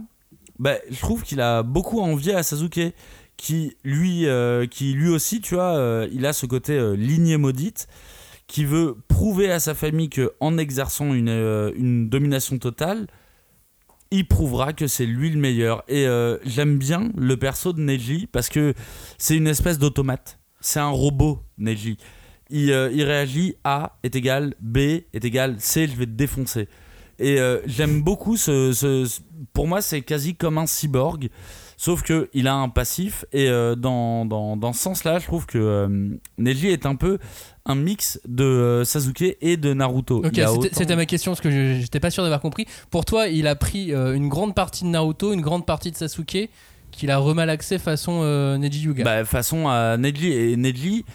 bah, 0.59 0.75
je 0.89 0.99
trouve 0.99 1.23
qu'il 1.23 1.41
a 1.41 1.63
beaucoup 1.63 1.99
envié 1.99 2.33
à 2.33 2.43
Sasuke 2.43 2.93
qui 3.37 3.77
lui, 3.83 4.25
euh, 4.25 4.65
qui 4.65 4.93
lui 4.93 5.09
aussi, 5.09 5.41
tu 5.41 5.55
vois, 5.55 5.75
euh, 5.75 6.07
il 6.11 6.25
a 6.25 6.33
ce 6.33 6.45
côté 6.45 6.73
euh, 6.73 6.95
lignée 6.95 7.37
maudite, 7.37 7.87
qui 8.47 8.65
veut 8.65 8.97
prouver 9.07 9.51
à 9.51 9.59
sa 9.59 9.75
famille 9.75 10.09
que 10.09 10.33
en 10.39 10.57
exerçant 10.57 11.13
une 11.13 12.09
domination 12.09 12.57
totale, 12.57 13.07
il 14.11 14.27
prouvera 14.27 14.73
que 14.73 14.87
c'est 14.87 15.05
lui 15.05 15.29
le 15.29 15.39
meilleur. 15.39 15.83
Et 15.87 16.05
euh, 16.07 16.37
j'aime 16.45 16.77
bien 16.77 17.11
le 17.15 17.37
perso 17.37 17.73
de 17.73 17.81
Neji 17.81 18.27
parce 18.27 18.49
que 18.49 18.73
c'est 19.17 19.35
une 19.35 19.47
espèce 19.47 19.79
d'automate. 19.79 20.39
C'est 20.59 20.79
un 20.79 20.89
robot, 20.89 21.43
Neji. 21.57 21.97
il, 22.49 22.71
euh, 22.71 22.89
il 22.91 23.03
réagit 23.03 23.55
A 23.63 23.97
est 24.03 24.15
égal 24.15 24.55
B 24.59 24.77
est 24.77 25.23
égal 25.23 25.55
C, 25.59 25.87
je 25.87 25.95
vais 25.95 26.05
te 26.05 26.11
défoncer. 26.11 26.67
Et 27.19 27.39
euh, 27.39 27.59
j'aime 27.65 28.01
beaucoup 28.01 28.37
ce, 28.37 29.07
Pour 29.53 29.67
moi, 29.67 29.81
c'est 29.81 30.01
quasi 30.01 30.35
comme 30.35 30.57
un 30.57 30.67
cyborg. 30.67 31.29
Sauf 31.79 32.01
que 32.01 32.27
il 32.33 32.47
a 32.47 32.55
un 32.55 32.69
passif 32.69 33.23
et 33.31 33.47
euh, 33.49 33.75
dans, 33.75 34.25
dans, 34.25 34.57
dans 34.57 34.73
ce 34.73 34.79
sens-là, 34.81 35.19
je 35.19 35.25
trouve 35.27 35.45
que 35.45 35.59
euh, 35.59 36.09
Neji 36.39 36.69
est 36.69 36.87
un 36.87 36.95
peu 36.95 37.19
un 37.65 37.75
mix 37.75 38.19
de 38.27 38.43
euh, 38.43 38.83
Sasuke 38.83 39.37
et 39.41 39.57
de 39.57 39.73
Naruto. 39.75 40.17
Ok, 40.25 40.31
c'était 40.33 40.81
autant- 40.83 40.95
ma 40.95 41.05
question 41.05 41.31
parce 41.33 41.41
que 41.41 41.51
je- 41.51 41.79
j'étais 41.79 41.99
pas 41.99 42.09
sûr 42.09 42.23
d'avoir 42.23 42.41
compris. 42.41 42.65
Pour 42.89 43.05
toi, 43.05 43.27
il 43.27 43.45
a 43.45 43.55
pris 43.55 43.93
euh, 43.93 44.15
une 44.15 44.27
grande 44.27 44.55
partie 44.55 44.85
de 44.85 44.89
Naruto, 44.89 45.33
une 45.33 45.41
grande 45.41 45.67
partie 45.67 45.91
de 45.91 45.95
Sasuke, 45.97 46.49
qu'il 46.89 47.11
a 47.11 47.17
remalaxé 47.19 47.77
façon 47.77 48.23
Neji 48.57 48.81
Yuga. 48.85 49.03
Bah, 49.03 49.23
façon 49.23 49.67
à 49.67 49.97
Neji. 49.97 50.31
Et 50.31 50.55
Neji, 50.55 51.05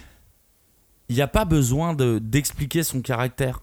il 1.08 1.16
n'y 1.16 1.22
a 1.22 1.26
pas 1.26 1.44
besoin 1.44 1.92
de- 1.94 2.20
d'expliquer 2.22 2.84
son 2.84 3.00
caractère. 3.00 3.60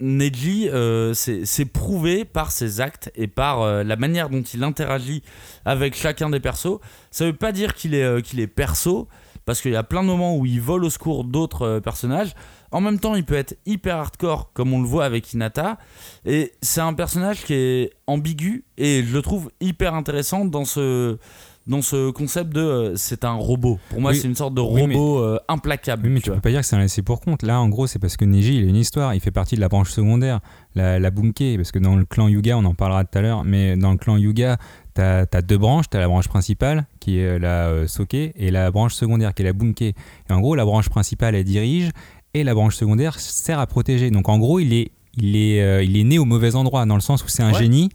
Neji, 0.00 0.68
euh, 0.68 1.14
c'est 1.14 1.64
prouvé 1.64 2.24
par 2.24 2.50
ses 2.50 2.80
actes 2.80 3.12
et 3.14 3.26
par 3.28 3.62
euh, 3.62 3.84
la 3.84 3.96
manière 3.96 4.28
dont 4.28 4.42
il 4.42 4.64
interagit 4.64 5.22
avec 5.64 5.94
chacun 5.94 6.30
des 6.30 6.40
persos. 6.40 6.80
Ça 7.10 7.24
veut 7.26 7.32
pas 7.32 7.52
dire 7.52 7.74
qu'il 7.74 7.94
est, 7.94 8.02
euh, 8.02 8.20
qu'il 8.20 8.40
est 8.40 8.46
perso, 8.48 9.08
parce 9.44 9.60
qu'il 9.60 9.72
y 9.72 9.76
a 9.76 9.82
plein 9.82 10.02
de 10.02 10.08
moments 10.08 10.36
où 10.36 10.46
il 10.46 10.60
vole 10.60 10.84
au 10.84 10.90
secours 10.90 11.24
d'autres 11.24 11.62
euh, 11.62 11.80
personnages. 11.80 12.34
En 12.70 12.80
même 12.80 12.98
temps, 12.98 13.14
il 13.14 13.24
peut 13.24 13.34
être 13.36 13.56
hyper 13.66 13.96
hardcore, 13.96 14.52
comme 14.52 14.72
on 14.72 14.80
le 14.80 14.88
voit 14.88 15.04
avec 15.04 15.32
Hinata. 15.32 15.78
Et 16.24 16.52
c'est 16.60 16.80
un 16.80 16.94
personnage 16.94 17.44
qui 17.44 17.54
est 17.54 17.92
ambigu, 18.06 18.64
et 18.76 19.04
je 19.04 19.14
le 19.14 19.22
trouve 19.22 19.50
hyper 19.60 19.94
intéressant 19.94 20.44
dans 20.44 20.64
ce, 20.64 21.18
dans 21.66 21.80
ce 21.82 22.10
concept 22.10 22.52
de 22.52 22.60
euh, 22.60 22.96
c'est 22.96 23.24
un 23.24 23.32
robot. 23.34 23.78
Pour 23.90 24.00
moi, 24.00 24.10
Oui. 24.10 24.18
c'est 24.18 24.28
une 24.28 24.34
sorte 24.34 24.54
de 24.54 24.60
Oui, 24.60 24.86
mais- 24.86 24.94
robot 24.94 25.18
euh, 25.18 25.38
implacable. 25.48 26.06
Oui, 26.06 26.12
mais 26.12 26.20
tu 26.20 26.24
tu 26.24 26.30
peux 26.32 26.40
pas 26.40 26.50
dire 26.50 26.60
que 26.60 26.66
c'est 26.66 26.76
un 26.76 26.80
laissé 26.80 27.02
pour 27.02 27.20
compte. 27.20 27.42
Là, 27.42 27.60
en 27.60 27.68
gros, 27.68 27.86
c'est 27.86 27.98
parce 27.98 28.16
que 28.16 28.24
Neji, 28.24 28.56
il 28.58 28.64
a 28.64 28.68
une 28.68 28.76
histoire. 28.76 29.14
Il 29.14 29.20
fait 29.20 29.30
partie 29.30 29.54
de 29.56 29.60
la 29.60 29.68
branche 29.68 29.90
secondaire, 29.90 30.40
la, 30.74 30.98
la 30.98 31.10
Bunke. 31.10 31.56
Parce 31.56 31.72
que 31.72 31.78
dans 31.78 31.96
le 31.96 32.04
clan 32.04 32.28
Yuga, 32.28 32.58
on 32.58 32.64
en 32.64 32.74
parlera 32.74 33.04
tout 33.04 33.16
à 33.18 33.22
l'heure, 33.22 33.44
mais 33.44 33.76
dans 33.76 33.92
le 33.92 33.96
clan 33.98 34.16
Yuga, 34.16 34.58
t'as 34.94 35.24
as 35.32 35.42
deux 35.42 35.58
branches. 35.58 35.86
T'as 35.90 36.00
la 36.00 36.08
branche 36.08 36.28
principale, 36.28 36.86
qui 37.00 37.18
est 37.18 37.38
la 37.38 37.68
euh, 37.68 37.86
Soke, 37.86 38.14
et 38.14 38.50
la 38.50 38.70
branche 38.70 38.94
secondaire, 38.94 39.32
qui 39.34 39.42
est 39.42 39.46
la 39.46 39.52
Bunke. 39.54 39.82
Et 39.82 39.94
en 40.30 40.40
gros, 40.40 40.54
la 40.54 40.64
branche 40.64 40.88
principale, 40.90 41.34
elle 41.34 41.44
dirige, 41.44 41.90
et 42.34 42.44
la 42.44 42.52
branche 42.54 42.76
secondaire 42.76 43.18
sert 43.18 43.58
à 43.58 43.66
protéger. 43.66 44.10
Donc, 44.10 44.28
en 44.28 44.38
gros, 44.38 44.58
il 44.60 44.72
est, 44.74 44.90
il 45.16 45.36
est, 45.36 45.62
euh, 45.62 45.82
il 45.82 45.96
est 45.96 46.04
né 46.04 46.18
au 46.18 46.24
mauvais 46.24 46.56
endroit, 46.56 46.84
dans 46.84 46.96
le 46.96 47.00
sens 47.00 47.24
où 47.24 47.28
c'est 47.28 47.42
un 47.42 47.52
Ouais. 47.52 47.58
génie, 47.58 47.88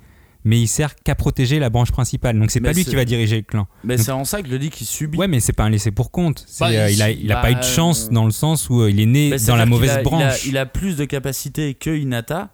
mais 0.49 0.59
il 0.59 0.67
sert 0.67 0.95
qu'à 0.95 1.13
protéger 1.13 1.59
la 1.59 1.69
branche 1.69 1.91
principale. 1.91 2.39
Donc, 2.39 2.49
c'est 2.49 2.59
pas 2.59 2.73
lui 2.73 2.83
qui 2.83 2.95
va 2.95 3.05
diriger 3.05 3.35
le 3.35 3.41
clan. 3.43 3.67
Mais 3.83 3.97
c'est 3.99 4.09
en 4.11 4.25
ça 4.25 4.41
que 4.41 4.49
je 4.49 4.55
dis 4.55 4.71
qu'il 4.71 4.87
subit. 4.87 5.15
Ouais, 5.15 5.27
mais 5.27 5.39
c'est 5.39 5.53
pas 5.53 5.63
un 5.65 5.69
laissé 5.69 5.91
pour 5.91 6.09
compte. 6.09 6.43
Bah, 6.59 6.69
euh, 6.71 6.89
il- 6.89 7.01
a, 7.03 7.11
il 7.11 7.31
a 7.31 7.35
bah, 7.35 7.41
pas 7.43 7.51
eu 7.51 7.55
de 7.55 7.61
chance 7.61 8.07
euh, 8.07 8.13
dans 8.13 8.25
le 8.25 8.31
sens 8.31 8.67
où 8.67 8.81
euh, 8.81 8.89
il 8.89 8.99
est 8.99 9.05
né 9.05 9.29
dans 9.45 9.55
la 9.55 9.67
mauvaise 9.67 9.91
a- 9.91 10.01
branche. 10.01 10.45
Il 10.45 10.49
a, 10.49 10.49
il 10.49 10.57
a 10.57 10.65
plus 10.65 10.97
de 10.97 11.05
capacité 11.05 11.75
que 11.75 11.91
Hinata, 11.95 12.49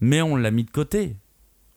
mais 0.00 0.22
on 0.22 0.36
l'a 0.36 0.52
mis 0.52 0.62
de 0.62 0.70
côté. 0.70 1.16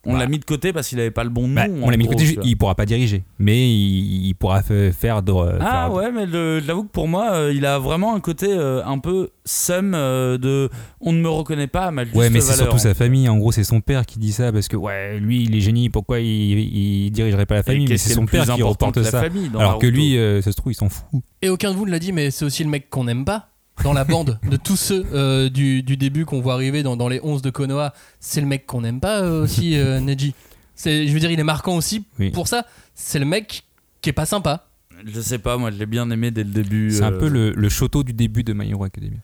On 0.05 0.13
Bah. 0.13 0.19
l'a 0.19 0.27
mis 0.27 0.39
de 0.39 0.45
côté 0.45 0.71
parce 0.73 0.87
qu'il 0.87 0.99
avait 0.99 1.11
pas 1.11 1.23
le 1.23 1.29
bon 1.29 1.47
nom. 1.47 1.55
Bah, 1.55 1.65
en 1.67 1.83
on 1.87 1.89
l'a 1.89 1.97
mis 1.97 2.05
de 2.05 2.09
côté, 2.09 2.37
il 2.43 2.57
pourra 2.57 2.75
pas 2.75 2.85
diriger, 2.85 3.23
mais 3.39 3.67
il, 3.69 4.27
il 4.27 4.33
pourra 4.35 4.61
fa- 4.61 4.91
faire 4.91 5.23
de. 5.23 5.33
Ah 5.59 5.87
faire- 5.87 5.93
ouais, 5.93 6.11
mais 6.11 6.27
j'avoue 6.61 6.83
que 6.83 6.91
pour 6.91 7.07
moi, 7.07 7.31
euh, 7.33 7.53
il 7.55 7.65
a 7.65 7.79
vraiment 7.79 8.15
un 8.15 8.19
côté 8.19 8.47
euh, 8.49 8.83
un 8.85 8.99
peu 8.99 9.29
sum 9.45 9.93
euh, 9.95 10.37
de 10.37 10.69
on 11.01 11.11
ne 11.13 11.19
me 11.19 11.29
reconnaît 11.29 11.67
pas 11.67 11.85
à 11.85 11.91
ma 11.91 12.03
juste 12.03 12.15
Ouais, 12.15 12.29
mais 12.29 12.39
c'est 12.41 12.53
surtout 12.53 12.77
sa 12.77 12.93
famille. 12.93 13.27
En 13.29 13.37
gros, 13.37 13.51
c'est 13.51 13.63
son 13.63 13.81
père 13.81 14.05
qui 14.05 14.19
dit 14.19 14.31
ça 14.31 14.51
parce 14.51 14.67
que 14.67 14.77
ouais, 14.77 15.19
lui, 15.19 15.43
il 15.43 15.55
est 15.55 15.59
génie. 15.61 15.89
Pourquoi 15.89 16.19
il, 16.19 16.27
il 16.27 17.11
dirigerait 17.11 17.45
pas 17.45 17.55
la 17.55 17.63
famille? 17.63 17.87
Mais 17.87 17.97
c'est 17.97 18.13
son 18.13 18.21
le 18.21 18.27
plus 18.27 18.37
père 18.37 18.45
qui 18.45 18.51
important 18.61 18.87
reporte 18.87 19.03
ça. 19.05 19.21
famille 19.21 19.49
Alors 19.57 19.79
que 19.79 19.87
lui, 19.87 20.17
euh, 20.17 20.41
ça 20.41 20.51
se 20.51 20.57
trouve, 20.57 20.71
il 20.71 20.75
s'en 20.75 20.89
fout. 20.89 21.21
Et 21.41 21.49
aucun 21.49 21.71
de 21.71 21.75
vous 21.75 21.85
ne 21.85 21.91
l'a 21.91 21.99
dit, 21.99 22.11
mais 22.11 22.31
c'est 22.31 22.45
aussi 22.45 22.63
le 22.63 22.69
mec 22.69 22.89
qu'on 22.89 23.03
n'aime 23.05 23.25
pas. 23.25 23.49
Dans 23.83 23.93
la 23.93 24.03
bande 24.05 24.39
de 24.49 24.55
tous 24.57 24.77
ceux 24.77 25.05
euh, 25.13 25.49
du, 25.49 25.83
du 25.83 25.97
début 25.97 26.25
qu'on 26.25 26.41
voit 26.41 26.53
arriver 26.53 26.81
dans, 26.81 26.95
dans 26.95 27.07
les 27.09 27.19
11 27.21 27.41
de 27.41 27.49
Konoha, 27.49 27.93
c'est 28.19 28.41
le 28.41 28.47
mec 28.47 28.65
qu'on 28.65 28.81
n'aime 28.81 28.99
pas 28.99 29.21
euh, 29.21 29.43
aussi, 29.43 29.75
euh, 29.77 29.99
Neji. 29.99 30.33
C'est- 30.75 31.07
Je 31.07 31.13
veux 31.13 31.19
dire, 31.19 31.29
il 31.31 31.39
est 31.39 31.43
marquant 31.43 31.75
aussi 31.75 32.05
Oui. 32.19 32.31
pour 32.31 32.47
ça. 32.47 32.65
C'est 32.95 33.19
le 33.19 33.25
mec 33.25 33.63
qui 34.01 34.09
est 34.09 34.13
pas 34.13 34.25
sympa. 34.25 34.67
Je 35.05 35.19
sais 35.19 35.39
pas, 35.39 35.57
moi 35.57 35.71
je 35.71 35.77
l'ai 35.77 35.85
bien 35.85 36.09
aimé 36.09 36.31
dès 36.31 36.43
le 36.43 36.49
début. 36.51 36.89
C'est 36.91 37.03
un 37.03 37.11
peu 37.11 37.27
le, 37.27 37.51
le 37.51 37.69
Shoto 37.69 38.03
du 38.03 38.13
début 38.13 38.43
de 38.43 38.53
My 38.53 38.69
Hero 38.71 38.85
Academia. 38.85 39.17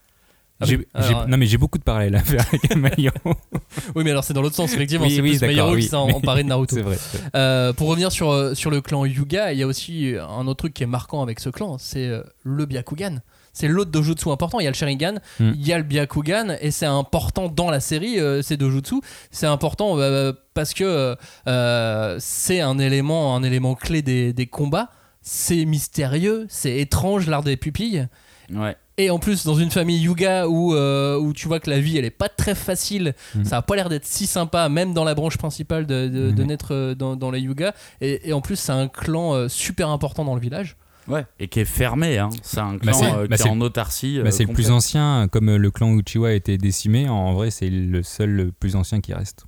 Ah 0.59 0.65
J'ai- 0.67 0.77
oui. 0.77 0.85
j'ai- 0.99 1.05
Alors, 1.05 1.27
non 1.29 1.37
mais 1.37 1.45
j'ai 1.47 1.57
beaucoup 1.57 1.79
de 1.79 1.83
parallèles 1.83 2.15
à 2.15 2.19
faire 2.19 2.45
avec 2.47 2.75
My 2.75 3.05
Hero. 3.05 3.35
Oui, 3.95 4.03
mais 4.03 4.11
alors 4.11 4.23
c'est 4.25 4.33
dans 4.33 4.41
l'autre 4.41 4.55
sens, 4.57 4.73
effectivement. 4.73 5.05
Oui, 5.05 5.15
c'est 5.15 5.21
oui, 5.21 5.29
plus 5.37 5.47
My 5.47 5.55
d'accord, 5.55 5.69
Hero 5.71 5.77
qui 5.79 5.87
s'est 5.87 5.95
emparé 5.95 6.43
de 6.43 6.49
Naruto. 6.49 6.75
c'est 6.75 6.81
vrai. 6.81 6.97
Euh, 7.35 7.71
pour 7.73 7.87
revenir 7.87 8.11
sur, 8.11 8.55
sur 8.55 8.69
le 8.69 8.81
clan 8.81 9.05
Yuga, 9.05 9.53
il 9.53 9.59
y 9.59 9.63
a 9.63 9.67
aussi 9.67 10.13
un 10.19 10.45
autre 10.47 10.57
truc 10.59 10.73
qui 10.73 10.83
est 10.83 10.87
marquant 10.87 11.23
avec 11.23 11.39
ce 11.39 11.49
clan, 11.49 11.77
c'est 11.79 12.11
le 12.43 12.65
Byakugan. 12.65 13.19
C'est 13.53 13.67
l'autre 13.67 13.91
dojutsu 13.91 14.29
important. 14.29 14.59
Il 14.59 14.63
y 14.63 14.67
a 14.67 14.69
le 14.69 14.75
Sharingan, 14.75 15.15
Mm. 15.39 15.51
il 15.55 15.67
y 15.67 15.73
a 15.73 15.77
le 15.77 15.83
Byakugan, 15.83 16.55
et 16.61 16.71
c'est 16.71 16.85
important 16.85 17.49
dans 17.49 17.69
la 17.69 17.79
série, 17.79 18.19
euh, 18.19 18.41
ces 18.41 18.57
dojutsu. 18.57 18.95
C'est 19.31 19.47
important 19.47 19.99
euh, 19.99 20.31
parce 20.53 20.73
que 20.73 21.15
euh, 21.47 22.15
c'est 22.19 22.61
un 22.61 22.77
élément, 22.79 23.35
un 23.35 23.43
élément 23.43 23.75
clé 23.75 24.01
des, 24.01 24.33
des 24.33 24.47
combats. 24.47 24.89
C'est 25.21 25.65
mystérieux, 25.65 26.45
c'est 26.49 26.77
étrange 26.79 27.27
l'art 27.27 27.43
des 27.43 27.57
pupilles. 27.57 28.07
Ouais. 28.53 28.75
Et 28.97 29.09
en 29.09 29.19
plus, 29.19 29.45
dans 29.45 29.55
une 29.55 29.71
famille 29.71 29.99
Yuga 29.99 30.47
où, 30.47 30.75
euh, 30.75 31.17
où 31.17 31.31
tu 31.33 31.47
vois 31.47 31.59
que 31.59 31.69
la 31.69 31.79
vie 31.79 31.97
elle 31.97 32.05
est 32.05 32.09
pas 32.09 32.27
très 32.29 32.53
facile, 32.55 33.13
Mhm. 33.35 33.45
ça 33.45 33.57
a 33.57 33.61
pas 33.61 33.75
l'air 33.75 33.87
d'être 33.89 34.05
si 34.05 34.27
sympa, 34.27 34.67
même 34.69 34.93
dans 34.93 35.03
la 35.03 35.15
branche 35.15 35.37
principale 35.37 35.85
de, 35.87 36.07
de- 36.07 36.31
de 36.31 36.41
Mhm. 36.41 36.47
naître 36.47 36.93
dans, 36.93 37.15
dans 37.15 37.31
les 37.31 37.39
Yuga. 37.39 37.73
Et, 38.01 38.29
et 38.29 38.33
en 38.33 38.41
plus, 38.41 38.57
c'est 38.57 38.71
un 38.73 38.87
clan 38.87 39.47
super 39.47 39.89
important 39.89 40.25
dans 40.25 40.35
le 40.35 40.41
village. 40.41 40.75
Ouais. 41.07 41.25
Et 41.39 41.47
qui 41.47 41.59
est 41.59 41.65
fermé, 41.65 42.17
hein. 42.19 42.29
C'est 42.43 42.59
un 42.59 42.73
Bah, 42.75 42.91
clan 42.93 43.17
euh, 43.19 43.27
bah, 43.27 43.37
qui 43.37 43.43
est 43.47 43.49
en 43.49 43.59
autarcie. 43.61 44.19
euh, 44.19 44.23
Bah, 44.23 44.31
c'est 44.31 44.45
le 44.45 44.53
plus 44.53 44.71
ancien, 44.71 45.27
comme 45.29 45.49
euh, 45.49 45.57
le 45.57 45.71
clan 45.71 45.93
Uchiwa 45.97 46.29
a 46.29 46.31
été 46.33 46.57
décimé. 46.57 47.09
En 47.09 47.33
vrai, 47.33 47.49
c'est 47.51 47.69
le 47.69 48.03
seul 48.03 48.29
le 48.29 48.51
plus 48.51 48.75
ancien 48.75 49.01
qui 49.01 49.13
reste. 49.13 49.45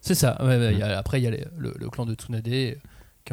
C'est 0.00 0.14
ça. 0.14 0.36
Ouais, 0.40 0.56
ouais, 0.58 0.72
il 0.72 0.78
y 0.78 0.82
a- 0.82 0.98
après, 0.98 1.20
il 1.20 1.24
y 1.24 1.26
a 1.26 1.30
les- 1.30 1.46
le, 1.58 1.74
le 1.78 1.88
clan 1.90 2.06
de 2.06 2.14
Tsunade 2.14 2.44
qui 2.44 2.52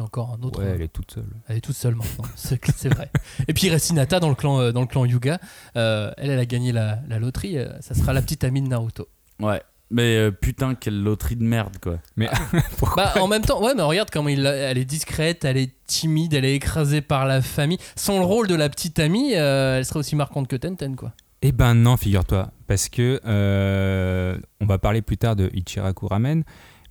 encore 0.00 0.36
un 0.38 0.42
autre. 0.44 0.60
Ouais, 0.60 0.70
elle 0.74 0.82
est 0.82 0.88
toute 0.88 1.10
seule. 1.12 1.26
Elle 1.48 1.58
est 1.58 1.60
toute 1.60 1.76
seule 1.76 1.94
maintenant, 1.94 2.24
c'est 2.36 2.88
vrai. 2.88 3.10
Et 3.46 3.52
puis 3.54 3.66
il 3.68 3.70
reste 3.70 3.90
Hinata 3.90 4.18
dans 4.20 4.28
le 4.28 4.34
clan, 4.34 4.72
dans 4.72 4.80
le 4.80 4.86
clan 4.86 5.04
Yuga. 5.04 5.38
Euh, 5.76 6.10
elle, 6.16 6.30
elle 6.30 6.38
a 6.40 6.46
gagné 6.46 6.72
la, 6.72 6.98
la 7.08 7.18
loterie. 7.18 7.56
ça 7.80 7.94
sera 7.94 8.12
la 8.12 8.22
petite 8.22 8.42
amie 8.44 8.60
de 8.62 8.66
Naruto. 8.68 9.08
Ouais. 9.40 9.62
Mais 9.94 10.16
euh, 10.16 10.32
putain, 10.32 10.74
quelle 10.74 11.00
loterie 11.00 11.36
de 11.36 11.44
merde, 11.44 11.76
quoi. 11.80 12.00
Mais 12.16 12.28
pourquoi 12.78 13.12
Bah, 13.14 13.22
en 13.22 13.28
même 13.28 13.42
temps, 13.42 13.62
ouais, 13.62 13.74
mais 13.76 13.82
regarde 13.82 14.10
comment 14.10 14.28
il, 14.28 14.44
elle 14.44 14.76
est 14.76 14.84
discrète, 14.84 15.44
elle 15.44 15.56
est 15.56 15.70
timide, 15.86 16.34
elle 16.34 16.44
est 16.44 16.56
écrasée 16.56 17.00
par 17.00 17.26
la 17.26 17.40
famille. 17.40 17.78
Sans 17.94 18.18
le 18.18 18.24
rôle 18.24 18.48
de 18.48 18.56
la 18.56 18.68
petite 18.68 18.98
amie, 18.98 19.36
euh, 19.36 19.78
elle 19.78 19.84
serait 19.84 20.00
aussi 20.00 20.16
marquante 20.16 20.48
que 20.48 20.56
Tenten, 20.56 20.96
quoi. 20.96 21.12
Eh 21.42 21.52
ben 21.52 21.74
non, 21.74 21.96
figure-toi, 21.96 22.50
parce 22.66 22.88
que 22.88 23.20
euh, 23.24 24.36
on 24.60 24.66
va 24.66 24.78
parler 24.78 25.00
plus 25.00 25.16
tard 25.16 25.36
de 25.36 25.48
Ichiraku 25.54 26.08
Ramen. 26.08 26.42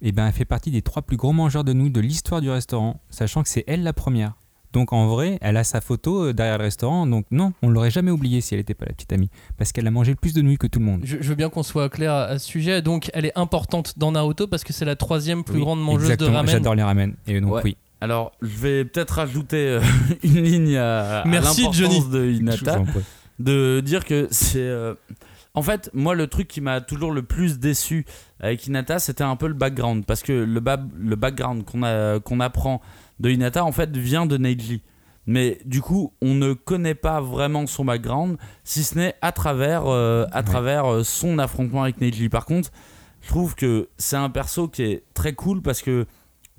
Eh 0.01 0.13
ben, 0.13 0.27
elle 0.27 0.33
fait 0.33 0.45
partie 0.45 0.71
des 0.71 0.81
trois 0.81 1.01
plus 1.01 1.17
gros 1.17 1.33
mangeurs 1.33 1.65
de 1.65 1.73
nouilles 1.73 1.91
de 1.91 1.99
l'histoire 1.99 2.39
du 2.39 2.49
restaurant, 2.49 3.01
sachant 3.09 3.43
que 3.43 3.49
c'est 3.49 3.65
elle 3.67 3.83
la 3.83 3.91
première. 3.91 4.35
Donc 4.73 4.91
en 4.91 5.07
vrai, 5.07 5.37
elle 5.41 5.55
a 5.57 5.63
sa 5.63 5.79
photo 5.79 6.25
euh, 6.25 6.33
derrière 6.33 6.57
le 6.57 6.63
restaurant. 6.63 7.07
Donc 7.07 7.25
non, 7.31 7.53
on 7.61 7.69
l'aurait 7.69 7.91
jamais 7.91 8.11
oublié 8.11 8.41
si 8.41 8.53
elle 8.55 8.59
n'était 8.59 8.73
pas 8.73 8.85
la 8.85 8.93
petite 8.93 9.13
amie, 9.13 9.29
parce 9.57 9.71
qu'elle 9.71 9.87
a 9.87 9.91
mangé 9.91 10.11
le 10.11 10.17
plus 10.17 10.33
de 10.33 10.41
nouilles 10.41 10.57
que 10.57 10.67
tout 10.67 10.79
le 10.79 10.85
monde. 10.85 11.01
Je, 11.03 11.17
je 11.21 11.29
veux 11.29 11.35
bien 11.35 11.49
qu'on 11.49 11.63
soit 11.63 11.89
clair 11.89 12.11
à, 12.11 12.23
à 12.23 12.39
ce 12.39 12.45
sujet. 12.47 12.81
Donc, 12.81 13.09
elle 13.13 13.25
est 13.25 13.37
importante 13.37 13.97
dans 13.97 14.11
Naruto 14.11 14.47
parce 14.47 14.63
que 14.63 14.73
c'est 14.73 14.85
la 14.85 14.95
troisième 14.95 15.43
plus 15.43 15.55
Oui, 15.55 15.61
grande 15.61 15.81
mangeuse 15.81 16.05
exactement, 16.05 16.31
de 16.31 16.35
ramen. 16.37 16.51
J'adore 16.51 16.75
les 16.75 16.83
ramen. 16.83 17.13
Et 17.27 17.39
donc 17.39 17.53
Ouais. 17.53 17.61
oui. 17.63 17.77
Alors, 18.01 18.33
je 18.41 18.57
vais 18.57 18.83
peut-être 18.83 19.11
rajouter 19.11 19.57
euh, 19.67 19.81
une 20.23 20.41
ligne 20.43 20.75
à, 20.75 21.21
à 21.21 21.25
Merci, 21.27 21.61
l'importance 21.61 21.77
Johnny. 21.77 22.09
de 22.09 22.25
Hinata. 22.31 22.81
de 23.39 23.81
dire 23.85 24.03
que 24.05 24.27
c'est. 24.31 24.59
euh, 24.59 24.93
En 25.53 25.61
fait, 25.61 25.89
moi, 25.93 26.15
le 26.15 26.27
truc 26.27 26.47
qui 26.47 26.61
m'a 26.61 26.81
toujours 26.81 27.11
le 27.11 27.21
plus 27.23 27.59
déçu 27.59 28.05
avec 28.39 28.65
Hinata, 28.67 28.99
c'était 28.99 29.23
un 29.23 29.35
peu 29.35 29.47
le 29.47 29.53
background. 29.53 30.03
Parce 30.05 30.21
que 30.23 30.33
le, 30.33 30.59
ba- 30.59 30.83
le 30.99 31.15
background 31.15 31.63
qu'on 31.63 31.83
a- 31.83 32.19
qu'on 32.19 32.39
apprend 32.39 32.81
de 33.23 33.29
Hinata, 33.31 33.63
en 33.65 33.71
fait, 33.71 33.95
vient 33.97 34.25
de 34.27 34.37
Neji. 34.37 34.83
Mais 35.25 35.57
du 35.65 35.81
coup, 35.81 36.13
on 36.21 36.33
ne 36.35 36.53
connaît 36.53 36.93
pas 36.95 37.21
vraiment 37.21 37.65
son 37.65 37.85
background, 37.85 38.37
si 38.65 38.83
ce 38.83 38.95
n'est 38.95 39.15
à 39.21 39.31
travers, 39.31 39.83
euh, 39.87 40.25
à 40.33 40.39
Ouais. 40.39 40.43
travers 40.43 40.85
euh, 40.85 41.03
son 41.03 41.39
affrontement 41.39 41.83
avec 41.83 41.99
Neji. 42.01 42.27
Par 42.29 42.45
contre, 42.45 42.69
je 43.21 43.29
trouve 43.29 43.55
que 43.55 43.87
c'est 43.97 44.17
un 44.17 44.29
perso 44.29 44.67
qui 44.67 44.83
est 44.83 45.03
très 45.13 45.33
cool 45.33 45.61
parce 45.61 45.81
que 45.81 46.05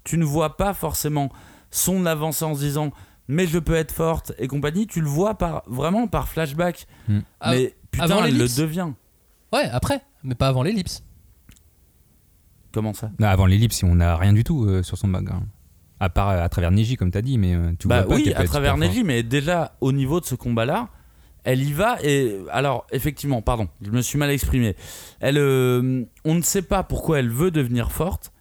tu 0.02 0.16
ne 0.16 0.24
vois 0.24 0.56
pas 0.56 0.72
forcément 0.72 1.28
son 1.70 2.06
avancée 2.06 2.44
en 2.46 2.54
se 2.54 2.60
disant 2.60 2.90
mais 3.28 3.46
je 3.46 3.58
peux 3.58 3.74
être 3.74 3.92
forte 3.92 4.32
et 4.38 4.48
compagnie. 4.48 4.86
Tu 4.86 5.00
le 5.02 5.06
vois 5.08 5.34
par, 5.36 5.62
vraiment 5.66 6.06
par 6.08 6.28
flashback. 6.28 6.86
Ah, 7.40 7.50
mais 7.52 7.74
putain, 7.90 8.04
avant 8.04 8.24
elle 8.24 8.36
le 8.38 8.46
devient. 8.48 8.88
Ouais, 9.52 9.64
après, 9.72 10.00
mais 10.22 10.34
pas 10.34 10.48
avant 10.48 10.62
l'ellipse. 10.62 11.02
Comment 12.72 12.92
ça? 12.94 13.10
Non, 13.20 13.28
avant 13.28 13.46
l'ellipse, 13.46 13.82
on 13.82 13.94
n'a 13.96 14.16
rien 14.16 14.32
du 14.32 14.42
tout 14.44 14.64
euh, 14.64 14.82
sur 14.82 14.98
son 14.98 15.08
background. 15.08 15.44
À 16.04 16.10
part 16.10 16.28
à 16.28 16.48
travers 16.50 16.70
Neji, 16.70 16.96
comme 16.96 17.10
tu 17.10 17.16
as 17.16 17.22
dit, 17.22 17.38
mais 17.38 17.54
euh, 17.54 17.72
tu 17.78 17.88
Bah 17.88 18.02
vois 18.02 18.16
pas 18.16 18.22
oui, 18.22 18.34
à 18.34 18.44
travers. 18.44 18.76
Neji, 18.76 19.04
mais 19.04 19.22
déjà 19.22 19.74
au 19.80 19.90
niveau 19.90 20.20
de 20.20 20.26
ce 20.26 20.34
combat-là, 20.34 20.90
elle 21.44 21.62
y 21.62 21.72
va 21.72 21.96
et 22.02 22.36
alors 22.50 22.86
effectivement, 22.92 23.40
pardon, 23.40 23.68
je 23.80 23.90
me 23.90 24.02
suis 24.02 24.18
mal 24.18 24.28
exprimé. 24.30 24.76
Elle, 25.20 25.38
euh, 25.38 26.04
on 26.26 26.34
ne 26.34 26.42
sait 26.42 26.60
pas 26.60 26.82
pourquoi 26.82 27.20
elle 27.20 27.30
veut 27.30 27.50
devenir 27.50 27.90
forte, 27.90 28.32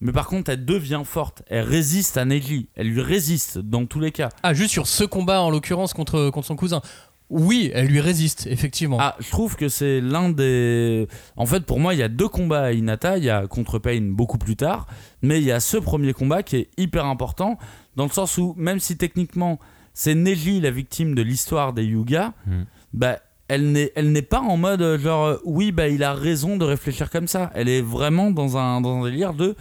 mais 0.00 0.12
par 0.12 0.28
contre 0.28 0.50
elle 0.52 0.64
devient 0.64 1.02
forte. 1.04 1.42
Elle 1.48 1.64
résiste 1.64 2.18
à 2.18 2.24
Neji, 2.24 2.68
elle 2.76 2.86
lui 2.88 3.00
résiste 3.02 3.58
dans 3.58 3.84
tous 3.86 3.98
les 3.98 4.12
cas. 4.12 4.28
Ah, 4.44 4.54
juste 4.54 4.70
sur 4.70 4.86
ce 4.86 5.02
combat 5.02 5.40
en 5.40 5.50
l'occurrence 5.50 5.92
contre, 5.92 6.30
contre 6.30 6.46
son 6.46 6.54
cousin. 6.56 6.82
Oui, 7.28 7.70
elle 7.74 7.86
lui 7.86 8.00
résiste, 8.00 8.46
effectivement. 8.48 8.98
Ah, 9.00 9.16
je 9.18 9.28
trouve 9.30 9.56
que 9.56 9.68
c'est 9.68 10.00
l'un 10.00 10.28
des. 10.30 11.08
En 11.36 11.46
fait, 11.46 11.64
pour 11.66 11.80
moi, 11.80 11.92
il 11.94 11.98
y 11.98 12.02
a 12.02 12.08
deux 12.08 12.28
combats 12.28 12.64
à 12.64 12.72
Hinata. 12.72 13.18
Il 13.18 13.24
y 13.24 13.30
a 13.30 13.46
contre 13.48 13.78
Pain 13.80 14.00
beaucoup 14.12 14.38
plus 14.38 14.54
tard, 14.56 14.86
mais 15.22 15.38
il 15.40 15.44
y 15.44 15.50
a 15.52 15.58
ce 15.58 15.76
premier 15.76 16.12
combat 16.12 16.42
qui 16.44 16.56
est 16.56 16.68
hyper 16.78 17.04
important 17.06 17.58
dans 17.96 18.04
le 18.04 18.10
sens 18.10 18.38
où 18.38 18.54
même 18.56 18.78
si 18.78 18.96
techniquement 18.96 19.58
c'est 19.94 20.14
Neji 20.14 20.60
la 20.60 20.70
victime 20.70 21.14
de 21.14 21.22
l'histoire 21.22 21.72
des 21.72 21.84
Yuga, 21.84 22.32
Mm. 22.46 22.62
bah 22.92 23.18
elle 23.48 23.72
n'est 23.72 23.92
elle 23.96 24.12
n'est 24.12 24.22
pas 24.22 24.40
en 24.40 24.56
mode 24.56 24.82
euh, 24.82 24.98
genre 24.98 25.24
euh, 25.24 25.36
oui 25.44 25.70
bah 25.72 25.88
il 25.88 26.02
a 26.04 26.12
raison 26.14 26.56
de 26.56 26.64
réfléchir 26.64 27.10
comme 27.10 27.26
ça. 27.28 27.50
Elle 27.54 27.68
est 27.68 27.80
vraiment 27.80 28.30
dans 28.30 28.56
un 28.56 28.80
dans 28.80 29.02
un 29.02 29.04
délire 29.04 29.34
de 29.34 29.56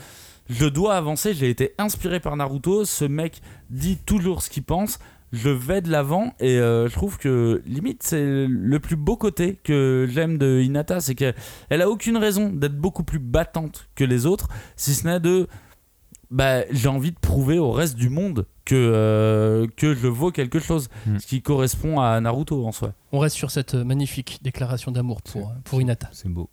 je 0.49 0.65
dois 0.65 0.95
avancer. 0.95 1.33
J'ai 1.33 1.49
été 1.49 1.73
inspiré 1.79 2.19
par 2.19 2.35
Naruto. 2.35 2.85
Ce 2.85 3.05
mec 3.05 3.41
dit 3.71 3.97
toujours 3.97 4.41
ce 4.43 4.49
qu'il 4.51 4.63
pense. 4.63 4.99
Je 5.35 5.49
vais 5.49 5.81
de 5.81 5.89
l'avant 5.91 6.33
et 6.39 6.57
euh, 6.59 6.87
je 6.87 6.93
trouve 6.93 7.17
que 7.17 7.61
limite 7.65 8.03
c'est 8.03 8.45
le 8.47 8.79
plus 8.79 8.95
beau 8.95 9.17
côté 9.17 9.59
que 9.63 10.07
j'aime 10.09 10.37
de 10.37 10.61
Hinata, 10.61 11.01
c'est 11.01 11.13
qu'elle 11.15 11.35
elle 11.69 11.81
a 11.81 11.89
aucune 11.89 12.15
raison 12.17 12.49
d'être 12.49 12.77
beaucoup 12.77 13.03
plus 13.03 13.19
battante 13.19 13.87
que 13.95 14.03
les 14.03 14.25
autres, 14.25 14.47
si 14.75 14.93
ce 14.93 15.05
n'est 15.07 15.19
de 15.19 15.47
bah, 16.31 16.61
j'ai 16.71 16.87
envie 16.87 17.11
de 17.11 17.19
prouver 17.19 17.59
au 17.59 17.71
reste 17.71 17.95
du 17.95 18.09
monde 18.09 18.45
que, 18.65 18.73
euh, 18.75 19.67
que 19.77 19.93
je 19.93 20.07
vaux 20.07 20.31
quelque 20.31 20.59
chose, 20.59 20.89
Mm. 21.05 21.19
ce 21.19 21.27
qui 21.27 21.41
correspond 21.41 21.99
à 21.99 22.19
Naruto 22.19 22.65
en 22.65 22.71
soi. 22.71 22.93
On 23.11 23.19
reste 23.19 23.35
sur 23.35 23.51
cette 23.51 23.75
magnifique 23.75 24.39
déclaration 24.41 24.91
d'amour 24.91 25.21
pour, 25.21 25.53
pour 25.63 25.81
Hinata. 25.81 26.09
C'est 26.13 26.29
beau. 26.29 26.49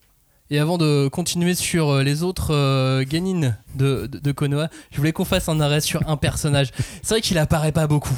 Et 0.50 0.58
avant 0.58 0.76
de 0.76 1.08
continuer 1.08 1.54
sur 1.54 1.88
euh, 1.88 2.02
les 2.02 2.22
autres 2.22 2.52
euh, 2.52 3.02
Genin 3.10 3.54
de, 3.74 4.06
de, 4.06 4.18
de 4.18 4.32
Konoha, 4.32 4.68
je 4.90 4.98
voulais 4.98 5.12
qu'on 5.12 5.24
fasse 5.24 5.48
un 5.48 5.58
arrêt 5.60 5.80
sur 5.80 6.06
un 6.06 6.18
personnage. 6.18 6.70
C'est 7.02 7.14
vrai 7.14 7.20
qu'il 7.22 7.38
apparaît 7.38 7.72
pas 7.72 7.86
beaucoup. 7.86 8.14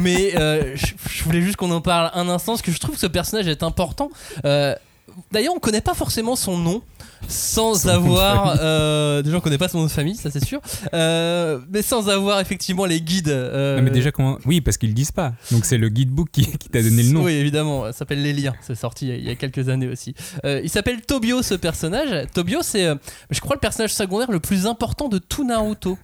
Mais 0.00 0.36
euh, 0.38 0.76
je, 0.76 0.86
je 1.10 1.24
voulais 1.24 1.42
juste 1.42 1.56
qu'on 1.56 1.70
en 1.70 1.80
parle 1.80 2.10
un 2.14 2.28
instant 2.28 2.52
parce 2.52 2.62
que 2.62 2.72
je 2.72 2.78
trouve 2.78 2.94
que 2.96 3.00
ce 3.00 3.06
personnage 3.06 3.48
est 3.48 3.62
important. 3.62 4.10
Euh, 4.44 4.74
D'ailleurs, 5.32 5.54
on 5.56 5.60
connaît 5.60 5.80
pas 5.80 5.94
forcément 5.94 6.36
son 6.36 6.58
nom 6.58 6.82
sans 7.26 7.88
avoir. 7.88 8.58
Euh, 8.60 9.22
déjà, 9.22 9.38
on 9.38 9.40
connaît 9.40 9.56
pas 9.56 9.68
son 9.68 9.78
nom 9.78 9.84
de 9.86 9.90
famille, 9.90 10.14
ça 10.16 10.30
c'est 10.30 10.44
sûr. 10.44 10.60
Euh, 10.92 11.58
mais 11.70 11.80
sans 11.80 12.10
avoir 12.10 12.38
effectivement 12.40 12.84
les 12.84 13.00
guides. 13.00 13.30
euh, 13.30 13.76
Ah, 13.78 13.82
mais 13.82 13.90
déjà, 13.90 14.12
comment. 14.12 14.36
Oui, 14.44 14.60
parce 14.60 14.76
qu'ils 14.76 14.90
le 14.90 14.94
disent 14.94 15.12
pas. 15.12 15.32
Donc 15.52 15.64
c'est 15.64 15.78
le 15.78 15.88
guidebook 15.88 16.28
qui, 16.32 16.42
qui 16.58 16.68
t'a 16.68 16.82
donné 16.82 17.02
le 17.02 17.10
nom. 17.12 17.22
Oui, 17.22 17.32
évidemment, 17.32 17.84
ça 17.86 17.92
s'appelle 17.92 18.20
Les 18.20 18.34
Liens, 18.34 18.52
c'est 18.60 18.74
sorti 18.74 19.08
il 19.08 19.24
y 19.24 19.30
a- 19.30 19.36
quelques 19.36 19.70
années 19.70 19.88
aussi. 19.88 20.14
Il 20.44 20.68
s'appelle 20.68 21.00
Tobio, 21.00 21.40
ce 21.40 21.54
personnage. 21.54 22.26
Tobio, 22.34 22.58
c'est, 22.62 22.86
je 23.30 23.40
crois, 23.40 23.56
le 23.56 23.60
personnage 23.60 23.94
secondaire 23.94 24.30
le 24.30 24.40
plus 24.40 24.66
important 24.66 25.08
de 25.08 25.16
tout 25.18 25.46
Naruto. 25.46 25.96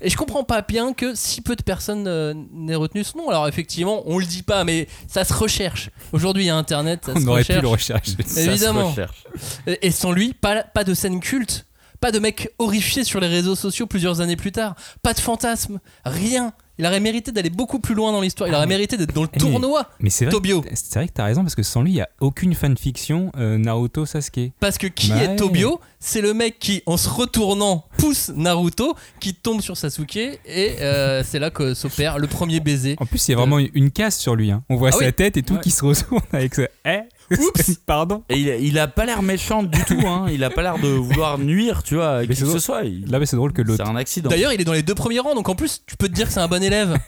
Et 0.00 0.10
je 0.10 0.16
comprends 0.16 0.44
pas 0.44 0.62
bien 0.62 0.92
que 0.92 1.14
si 1.14 1.40
peu 1.40 1.56
de 1.56 1.62
personnes 1.62 2.06
euh, 2.06 2.32
n'aient 2.52 2.74
retenu 2.76 3.02
ce 3.04 3.16
nom. 3.16 3.28
Alors, 3.30 3.48
effectivement, 3.48 4.02
on 4.06 4.18
le 4.18 4.24
dit 4.26 4.42
pas, 4.42 4.62
mais 4.64 4.86
ça 5.08 5.24
se 5.24 5.32
recherche. 5.34 5.90
Aujourd'hui, 6.12 6.44
il 6.44 6.46
y 6.46 6.50
a 6.50 6.56
Internet, 6.56 7.02
ça 7.06 7.12
On 7.16 7.20
se 7.20 7.26
aurait 7.26 7.40
recherche. 7.40 7.58
pu 7.58 7.62
le 7.62 7.68
rechercher. 7.68 8.16
Ça 8.24 8.34
se 8.34 8.40
Évidemment. 8.50 8.90
recherche. 8.90 9.24
Et 9.66 9.86
et 9.88 9.90
sans 9.90 10.12
lui, 10.12 10.34
pas, 10.34 10.62
pas 10.62 10.84
de 10.84 10.94
scène 10.94 11.18
culte, 11.20 11.66
pas 12.00 12.12
de 12.12 12.18
mec 12.20 12.50
horrifié 12.58 13.02
sur 13.04 13.18
les 13.20 13.26
réseaux 13.26 13.56
sociaux 13.56 13.86
plusieurs 13.86 14.20
années 14.20 14.36
plus 14.36 14.52
tard, 14.52 14.76
pas 15.02 15.14
de 15.14 15.20
fantasme, 15.20 15.80
rien. 16.04 16.52
Il 16.78 16.86
aurait 16.86 17.00
mérité 17.00 17.32
d'aller 17.32 17.50
beaucoup 17.50 17.78
plus 17.80 17.94
loin 17.94 18.12
dans 18.12 18.20
l'histoire. 18.20 18.48
Il 18.48 18.54
aurait 18.54 18.66
mérité 18.66 18.96
d'être 18.96 19.12
dans 19.12 19.22
le 19.22 19.28
tournoi. 19.28 19.88
Mais 20.00 20.10
c'est 20.10 20.24
vrai, 20.26 20.32
Tobio. 20.32 20.64
c'est 20.74 20.94
vrai 20.94 21.08
que 21.08 21.12
t'as 21.12 21.24
raison 21.24 21.42
parce 21.42 21.54
que 21.54 21.62
sans 21.62 21.82
lui, 21.82 21.90
il 21.92 21.96
y 21.96 22.00
a 22.00 22.08
aucune 22.20 22.54
fanfiction 22.54 23.32
euh, 23.36 23.58
Naruto 23.58 24.06
Sasuke. 24.06 24.52
Parce 24.60 24.78
que 24.78 24.86
qui 24.86 25.10
est 25.12 25.36
Tobio 25.36 25.80
C'est 26.00 26.20
le 26.20 26.34
mec 26.34 26.58
qui, 26.58 26.82
en 26.86 26.96
se 26.96 27.08
retournant, 27.08 27.84
pousse 27.98 28.30
Naruto, 28.34 28.94
qui 29.20 29.34
tombe 29.34 29.60
sur 29.60 29.76
Sasuke, 29.76 30.16
et 30.16 30.38
euh, 30.80 31.22
c'est 31.24 31.38
là 31.40 31.50
que 31.50 31.74
s'opère 31.74 32.18
le 32.18 32.26
premier 32.28 32.60
baiser. 32.60 32.94
En 33.00 33.06
plus, 33.06 33.26
il 33.26 33.32
y 33.32 33.34
a 33.34 33.36
vraiment 33.36 33.58
une 33.58 33.90
casse 33.90 34.16
sur 34.18 34.36
lui. 34.36 34.50
hein. 34.52 34.62
On 34.68 34.76
voit 34.76 34.90
Ah 34.90 34.98
sa 34.98 35.06
oui. 35.06 35.12
tête 35.12 35.36
et 35.36 35.42
tout 35.42 35.54
Ouais. 35.54 35.60
qui 35.60 35.70
se 35.70 35.84
retourne 35.84 36.22
avec 36.32 36.54
ce. 36.54 36.62
Eh 36.86 37.00
Oups. 37.30 37.78
Pardon. 37.86 38.22
Et 38.28 38.38
il, 38.38 38.50
a- 38.50 38.56
il 38.56 38.78
a 38.78 38.88
pas 38.88 39.04
l'air 39.04 39.22
méchant 39.22 39.62
du 39.62 39.82
tout, 39.84 40.00
hein. 40.06 40.26
il 40.30 40.42
a 40.44 40.50
pas 40.50 40.62
l'air 40.62 40.78
de 40.78 40.88
vouloir 40.88 41.38
nuire, 41.38 41.82
tu 41.82 41.94
vois, 41.96 42.08
à 42.16 42.20
Mais 42.20 42.28
qui 42.34 42.40
que 42.42 42.48
ce 42.48 42.58
soit. 42.58 42.84
Il- 42.84 43.10
Là, 43.10 43.18
mais 43.18 43.26
c'est 43.26 43.36
drôle 43.36 43.52
que 43.52 43.62
l'autre. 43.62 43.82
C'est 43.84 43.90
un 43.90 43.96
accident. 43.96 44.30
D'ailleurs, 44.30 44.52
il 44.52 44.60
est 44.60 44.64
dans 44.64 44.72
les 44.72 44.82
deux 44.82 44.94
premiers 44.94 45.18
rangs, 45.20 45.34
donc 45.34 45.48
en 45.48 45.54
plus, 45.54 45.82
tu 45.86 45.96
peux 45.96 46.08
te 46.08 46.14
dire 46.14 46.26
que 46.26 46.32
c'est 46.32 46.40
un 46.40 46.48
bon 46.48 46.62
élève. 46.62 46.96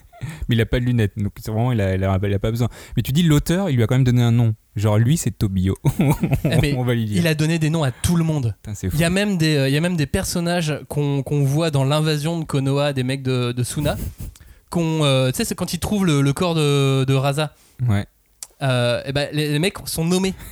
Mais 0.50 0.54
il 0.54 0.60
a 0.60 0.66
pas 0.66 0.78
de 0.80 0.84
lunettes, 0.84 1.12
donc 1.16 1.32
c'est 1.40 1.50
vraiment, 1.50 1.72
il 1.72 1.80
a, 1.80 1.94
il 1.94 2.04
a- 2.04 2.18
il 2.22 2.34
a 2.34 2.38
pas 2.38 2.50
besoin. 2.50 2.68
Mais 2.94 3.02
tu 3.02 3.10
dis 3.12 3.22
l'auteur, 3.22 3.70
il 3.70 3.76
lui 3.76 3.82
a 3.82 3.86
quand 3.86 3.94
même 3.94 4.04
donné 4.04 4.22
un 4.22 4.32
nom. 4.32 4.54
Genre 4.76 4.98
lui, 4.98 5.16
c'est 5.16 5.30
Tobio. 5.30 5.76
Eh, 6.62 6.74
On 6.76 6.84
va 6.84 6.92
lui 6.94 7.06
dire. 7.06 7.16
Il 7.16 7.26
a 7.26 7.34
donné 7.34 7.58
des 7.58 7.70
noms 7.70 7.82
à 7.84 7.90
tout 7.90 8.16
le 8.16 8.24
monde. 8.24 8.54
Putain, 8.62 8.74
fou. 8.74 8.88
Il 8.92 9.00
y 9.00 9.04
a 9.04 9.08
même 9.10 9.38
des, 9.38 9.56
euh, 9.56 9.68
il 9.68 9.72
y 9.74 9.76
a 9.78 9.80
même 9.80 9.96
des 9.96 10.06
personnages 10.06 10.78
qu'on 10.88 11.22
voit 11.44 11.70
dans 11.70 11.84
l'invasion 11.84 12.38
de 12.38 12.44
Konoha, 12.44 12.92
des 12.92 13.02
mecs 13.02 13.22
de, 13.22 13.52
de 13.52 13.62
Suna. 13.62 13.96
qu'on, 14.68 15.04
euh, 15.04 15.30
tu 15.30 15.38
sais, 15.38 15.44
c'est 15.46 15.54
quand 15.54 15.72
ils 15.72 15.80
trouvent 15.80 16.04
le, 16.06 16.20
le 16.20 16.32
corps 16.34 16.54
de, 16.54 17.04
de 17.04 17.14
Raza. 17.14 17.54
Ouais. 17.88 18.04
Euh, 18.62 19.02
eh 19.06 19.12
ben, 19.12 19.28
les, 19.32 19.50
les 19.52 19.58
mecs 19.58 19.76
sont 19.86 20.04
nommés. 20.04 20.34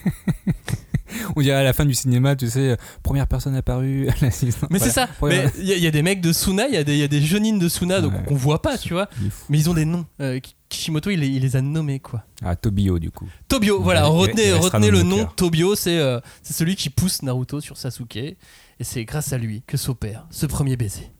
On 1.37 1.41
dirait 1.41 1.57
à 1.57 1.63
la 1.63 1.73
fin 1.73 1.87
du 1.87 1.95
cinéma, 1.95 2.37
tu 2.37 2.49
sais, 2.51 2.71
euh, 2.71 2.77
première 3.03 3.27
personne 3.27 3.55
apparue. 3.55 4.09
l'assistant. 4.21 4.67
Mais 4.71 4.79
Voilà. 4.79 4.93
c'est 4.93 5.01
ça. 5.01 5.51
Il 5.59 5.65
y, 5.65 5.81
y 5.81 5.87
a 5.87 5.91
des 5.91 6.03
mecs 6.03 6.21
de 6.21 6.33
Suna, 6.35 6.69
il 6.69 6.75
y, 6.75 6.77
a 6.77 6.85
des- 6.85 6.93
il 6.95 6.99
y 6.99 7.03
a 7.03 7.09
des 7.09 7.23
jeunines 7.23 7.59
de 7.59 7.69
Suna 7.69 8.01
donc 8.03 8.13
Ouais. 8.13 8.23
voit 8.31 8.61
pas, 8.61 8.77
tu 8.77 8.93
vois. 8.93 9.09
Mais 9.49 9.59
ils 9.59 9.71
ont 9.71 9.75
des 9.75 9.87
noms. 9.87 10.05
Euh, 10.21 10.39
Kishimoto, 10.69 11.09
il 11.09 11.21
les, 11.21 11.29
il 11.29 11.41
les 11.43 11.57
a 11.57 11.63
nommés, 11.63 11.99
quoi. 11.99 12.25
Ah, 12.45 12.55
Tobio, 12.57 12.99
du 12.99 13.11
coup. 13.11 13.27
Tobio, 13.49 13.79
Il 13.79 13.83
voilà, 13.85 14.05
retenez, 14.05 14.53
retenez 14.53 14.91
le 14.91 15.03
nom. 15.03 15.25
Tobio, 15.25 15.75
c'est 15.75 15.99
euh, 15.99 16.21
c'est 16.43 16.53
celui 16.53 16.77
qui 16.77 16.91
pousse 16.91 17.23
Naruto 17.23 17.61
sur 17.63 17.79
Sasuke. 17.79 18.17
Et 18.17 18.37
c'est 18.85 19.05
grâce 19.07 19.33
à 19.33 19.39
lui 19.39 19.63
que 19.67 19.77
s'opère 19.79 20.27
ce 20.31 20.45
premier 20.47 20.77
baiser. 20.77 21.11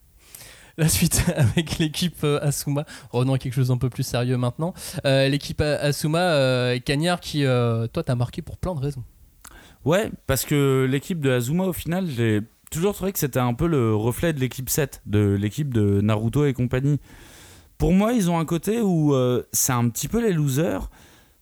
La 0.83 0.89
suite 0.89 1.25
avec 1.37 1.79
l'équipe 1.79 2.23
euh, 2.23 2.39
Asuma. 2.41 2.85
Revenons 3.11 3.35
à 3.35 3.39
quelque 3.39 3.53
chose 3.53 3.69
d'un 3.69 3.79
peu 3.79 3.91
plus 3.91 4.05
sérieux 4.05 4.37
maintenant. 4.37 4.75
Euh, 5.05 5.27
l'équipe 5.27 5.61
Asuma, 5.61 6.21
euh, 6.21 6.73
et 6.73 6.81
Cagnard, 6.81 7.21
qui, 7.21 7.43
toi, 7.43 8.05
t'as 8.05 8.15
marqué 8.15 8.43
pour 8.43 8.59
plein 8.59 8.77
de 8.77 8.81
raisons. 8.81 9.03
Ouais, 9.85 10.09
parce 10.29 10.45
que 10.45 10.87
l'équipe 10.89 11.21
de 11.21 11.31
Azuma, 11.31 11.65
au 11.65 11.73
final, 11.73 12.07
j'ai 12.07 12.43
toujours 12.71 12.95
trouvé 12.95 13.13
que 13.13 13.19
c'était 13.19 13.41
un 13.41 13.55
peu 13.55 13.67
le 13.67 13.93
reflet 13.93 14.33
de 14.33 14.39
l'équipe 14.39 14.71
7, 14.71 15.03
de 15.07 15.37
l'équipe 15.39 15.75
de 15.75 16.01
Naruto 16.01 16.47
et 16.47 16.53
compagnie. 16.53 17.01
Pour 17.77 17.93
moi, 17.93 18.13
ils 18.13 18.31
ont 18.31 18.39
un 18.39 18.45
côté 18.45 18.81
où 18.81 19.17
c'est 19.53 19.73
un 19.73 19.89
petit 19.89 20.07
peu 20.07 20.21
les 20.21 20.33
losers, 20.33 20.91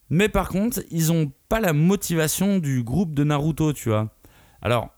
mais 0.09 0.31
par 0.31 0.49
contre, 0.49 0.81
ils 0.91 1.13
ont 1.13 1.31
pas 1.51 1.61
la 1.61 1.75
motivation 1.75 2.59
du 2.59 2.83
groupe 2.83 3.13
de 3.13 3.25
Naruto, 3.25 3.75
tu 3.75 3.91
vois. 3.91 4.09
Alors, 4.63 4.96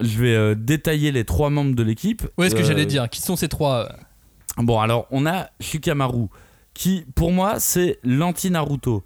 je 0.00 0.18
vais 0.18 0.34
euh, 0.34 0.54
détailler 0.54 1.12
les 1.12 1.24
trois 1.24 1.50
membres 1.50 1.74
de 1.74 1.82
l'équipe. 1.82 2.26
Ouais, 2.38 2.50
ce 2.50 2.54
que 2.54 2.60
Euh, 2.60 2.64
j'allais 2.64 2.86
dire. 2.86 3.08
Qui 3.08 3.20
sont 3.20 3.36
ces 3.36 3.48
trois 3.48 3.86
euh, 3.86 4.62
Bon, 4.62 4.80
alors, 4.80 5.06
on 5.10 5.26
a 5.26 5.48
Shikamaru, 5.60 6.26
qui, 6.74 7.04
pour 7.14 7.32
moi, 7.32 7.60
c'est 7.60 7.98
l'anti-Naruto. 8.04 9.04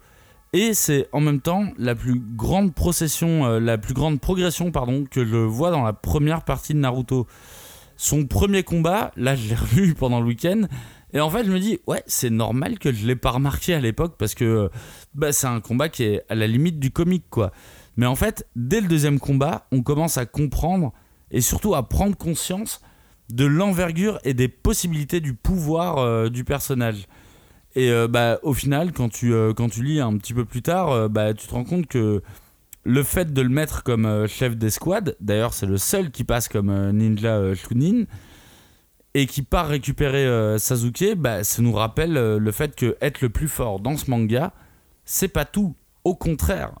Et 0.53 0.73
c'est 0.75 1.07
en 1.11 1.19
même 1.19 1.41
temps 1.41 1.65
la 1.79 1.95
plus 1.95 2.19
grande 2.19 2.75
procession, 2.75 3.45
euh, 3.45 3.59
la 3.59 3.77
plus 3.79 3.93
grande 3.95 4.19
progression, 4.19 4.71
pardon, 4.71 5.03
que 5.09 5.25
je 5.25 5.35
vois 5.35 5.71
dans 5.71 5.83
la 5.83 5.93
première 5.93 6.43
partie 6.43 6.73
de 6.73 6.79
Naruto. 6.79 7.27
Son 7.97 8.25
premier 8.25 8.63
combat, 8.63 9.11
là, 9.15 9.35
je 9.35 9.49
l'ai 9.49 9.55
revu 9.59 9.95
pendant 9.95 10.19
le 10.19 10.27
week-end. 10.27 10.61
Et 11.13 11.19
en 11.19 11.29
fait, 11.29 11.43
je 11.45 11.51
me 11.51 11.59
dis, 11.59 11.79
ouais, 11.87 12.03
c'est 12.07 12.29
normal 12.31 12.79
que 12.79 12.91
je 12.91 13.05
l'ai 13.05 13.15
pas 13.15 13.31
remarqué 13.31 13.73
à 13.73 13.79
l'époque 13.79 14.15
parce 14.17 14.33
que 14.35 14.45
euh, 14.45 14.69
bah, 15.15 15.31
c'est 15.31 15.47
un 15.47 15.59
combat 15.59 15.89
qui 15.89 16.03
est 16.03 16.23
à 16.29 16.35
la 16.35 16.47
limite 16.47 16.79
du 16.79 16.91
comique, 16.91 17.25
quoi. 17.29 17.51
Mais 17.97 18.05
en 18.05 18.15
fait, 18.15 18.47
dès 18.55 18.81
le 18.81 18.87
deuxième 18.87 19.19
combat, 19.19 19.67
on 19.71 19.83
commence 19.83 20.17
à 20.17 20.25
comprendre 20.25 20.93
et 21.31 21.41
surtout 21.41 21.75
à 21.75 21.87
prendre 21.87 22.15
conscience 22.15 22.81
de 23.29 23.45
l'envergure 23.45 24.19
et 24.23 24.33
des 24.33 24.47
possibilités 24.47 25.19
du 25.19 25.33
pouvoir 25.33 25.97
euh, 25.97 26.29
du 26.29 26.43
personnage. 26.43 27.07
Et 27.75 27.89
euh, 27.89 28.07
bah, 28.07 28.39
au 28.43 28.53
final, 28.53 28.91
quand 28.91 29.09
tu, 29.09 29.33
euh, 29.33 29.53
quand 29.53 29.69
tu 29.69 29.83
lis 29.83 29.99
un 29.99 30.17
petit 30.17 30.33
peu 30.33 30.45
plus 30.45 30.61
tard, 30.61 31.09
bah, 31.09 31.33
tu 31.33 31.47
te 31.47 31.53
rends 31.53 31.63
compte 31.63 31.87
que 31.87 32.21
le 32.85 33.03
fait 33.03 33.33
de 33.33 33.41
le 33.41 33.49
mettre 33.49 33.83
comme 33.83 34.27
chef 34.27 34.57
d'escouade, 34.57 35.15
d'ailleurs 35.21 35.53
c'est 35.53 35.65
le 35.65 35.77
seul 35.77 36.11
qui 36.11 36.25
passe 36.25 36.49
comme 36.49 36.91
ninja 36.91 37.55
Chunin, 37.55 38.03
et 39.13 39.25
qui 39.25 39.41
part 39.41 39.67
récupérer 39.67 40.59
Sasuke, 40.59 41.15
bah, 41.15 41.43
ça 41.43 41.61
nous 41.61 41.71
rappelle 41.71 42.13
le 42.13 42.51
fait 42.51 42.75
que 42.75 42.97
être 42.99 43.21
le 43.21 43.29
plus 43.29 43.47
fort 43.47 43.79
dans 43.79 43.95
ce 43.95 44.09
manga, 44.11 44.51
c'est 45.05 45.29
pas 45.29 45.45
tout. 45.45 45.75
Au 46.03 46.13
contraire, 46.13 46.73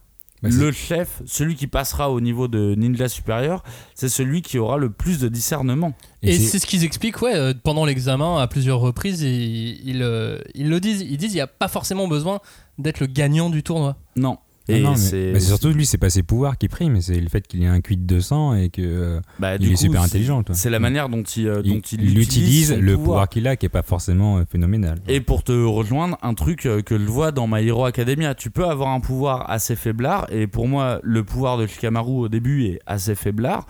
Bah, 0.43 0.49
le 0.51 0.71
chef, 0.71 1.21
celui 1.25 1.55
qui 1.55 1.67
passera 1.67 2.11
au 2.11 2.19
niveau 2.21 2.47
de 2.47 2.75
ninja 2.75 3.07
supérieur, 3.07 3.63
c'est 3.95 4.09
celui 4.09 4.41
qui 4.41 4.59
aura 4.59 4.77
le 4.77 4.89
plus 4.89 5.19
de 5.19 5.27
discernement. 5.29 5.93
Et 6.21 6.33
c'est- 6.37 6.43
c'est 6.47 6.59
ce 6.59 6.65
qu'ils 6.67 6.83
expliquent, 6.83 7.21
ouais, 7.21 7.33
euh, 7.35 7.53
pendant 7.63 7.85
l'examen, 7.85 8.37
à 8.39 8.47
plusieurs 8.47 8.79
reprises, 8.79 9.21
ils, 9.21 9.81
ils, 9.87 10.01
euh, 10.03 10.39
ils 10.53 10.69
le 10.69 10.79
disent. 10.79 11.01
Ils 11.01 11.17
disent 11.17 11.29
qu'il 11.29 11.35
n'y 11.37 11.41
a 11.41 11.47
pas 11.47 11.67
forcément 11.69 12.07
besoin 12.07 12.39
d'être 12.77 12.99
le 12.99 13.07
gagnant 13.07 13.49
du 13.49 13.63
tournoi. 13.63 13.95
Non. 14.15 14.37
Ah 14.69 14.73
Et 14.73 14.81
non, 14.81 14.93
mais- 15.11 15.39
surtout 15.41 15.69
lui, 15.69 15.85
c'est 15.85 15.97
pas 15.97 16.09
ses 16.09 16.23
pouvoirs 16.23 16.57
qui 16.57 16.69
priment, 16.69 17.01
c'est 17.01 17.19
le 17.19 17.27
fait 17.27 17.45
qu'il 17.45 17.61
ait 17.63 17.67
un 17.67 17.81
cuit 17.81 17.97
de 17.97 18.19
sang 18.21 18.55
et 18.55 18.69
que 18.69 18.81
euh, 18.81 19.19
bah, 19.37 19.55
il 19.55 19.65
est 19.67 19.71
coup, 19.71 19.75
super 19.75 20.01
intelligent. 20.01 20.41
C'est 20.53 20.69
la 20.69 20.79
manière 20.79 21.09
dont 21.09 21.21
il, 21.23 21.47
euh, 21.49 21.61
dont 21.61 21.81
il, 21.91 22.01
il, 22.01 22.11
il 22.11 22.17
utilise 22.19 22.71
le 22.73 22.95
pouvoir 22.95 23.27
qu'il 23.27 23.45
a, 23.47 23.57
qui 23.57 23.65
est 23.65 23.69
pas 23.69 23.81
forcément 23.83 24.37
euh, 24.37 24.43
phénoménal. 24.49 24.99
Et 25.09 25.19
pour 25.19 25.43
te 25.43 25.51
rejoindre, 25.51 26.17
un 26.21 26.33
truc 26.33 26.61
que 26.61 26.97
je 26.97 27.03
vois 27.05 27.31
dans 27.33 27.45
My 27.45 27.67
Hero 27.67 27.83
Academia, 27.83 28.35
tu 28.35 28.51
peux 28.51 28.65
avoir 28.65 28.89
un 28.91 29.01
pouvoir 29.01 29.49
assez 29.49 29.75
faiblard, 29.75 30.27
et 30.31 30.47
pour 30.47 30.67
moi, 30.69 30.99
le 31.03 31.25
pouvoir 31.25 31.57
de 31.57 31.67
Shikamaru 31.67 32.11
au 32.13 32.29
début 32.29 32.63
est 32.67 32.79
assez 32.85 33.15
faiblard, 33.15 33.65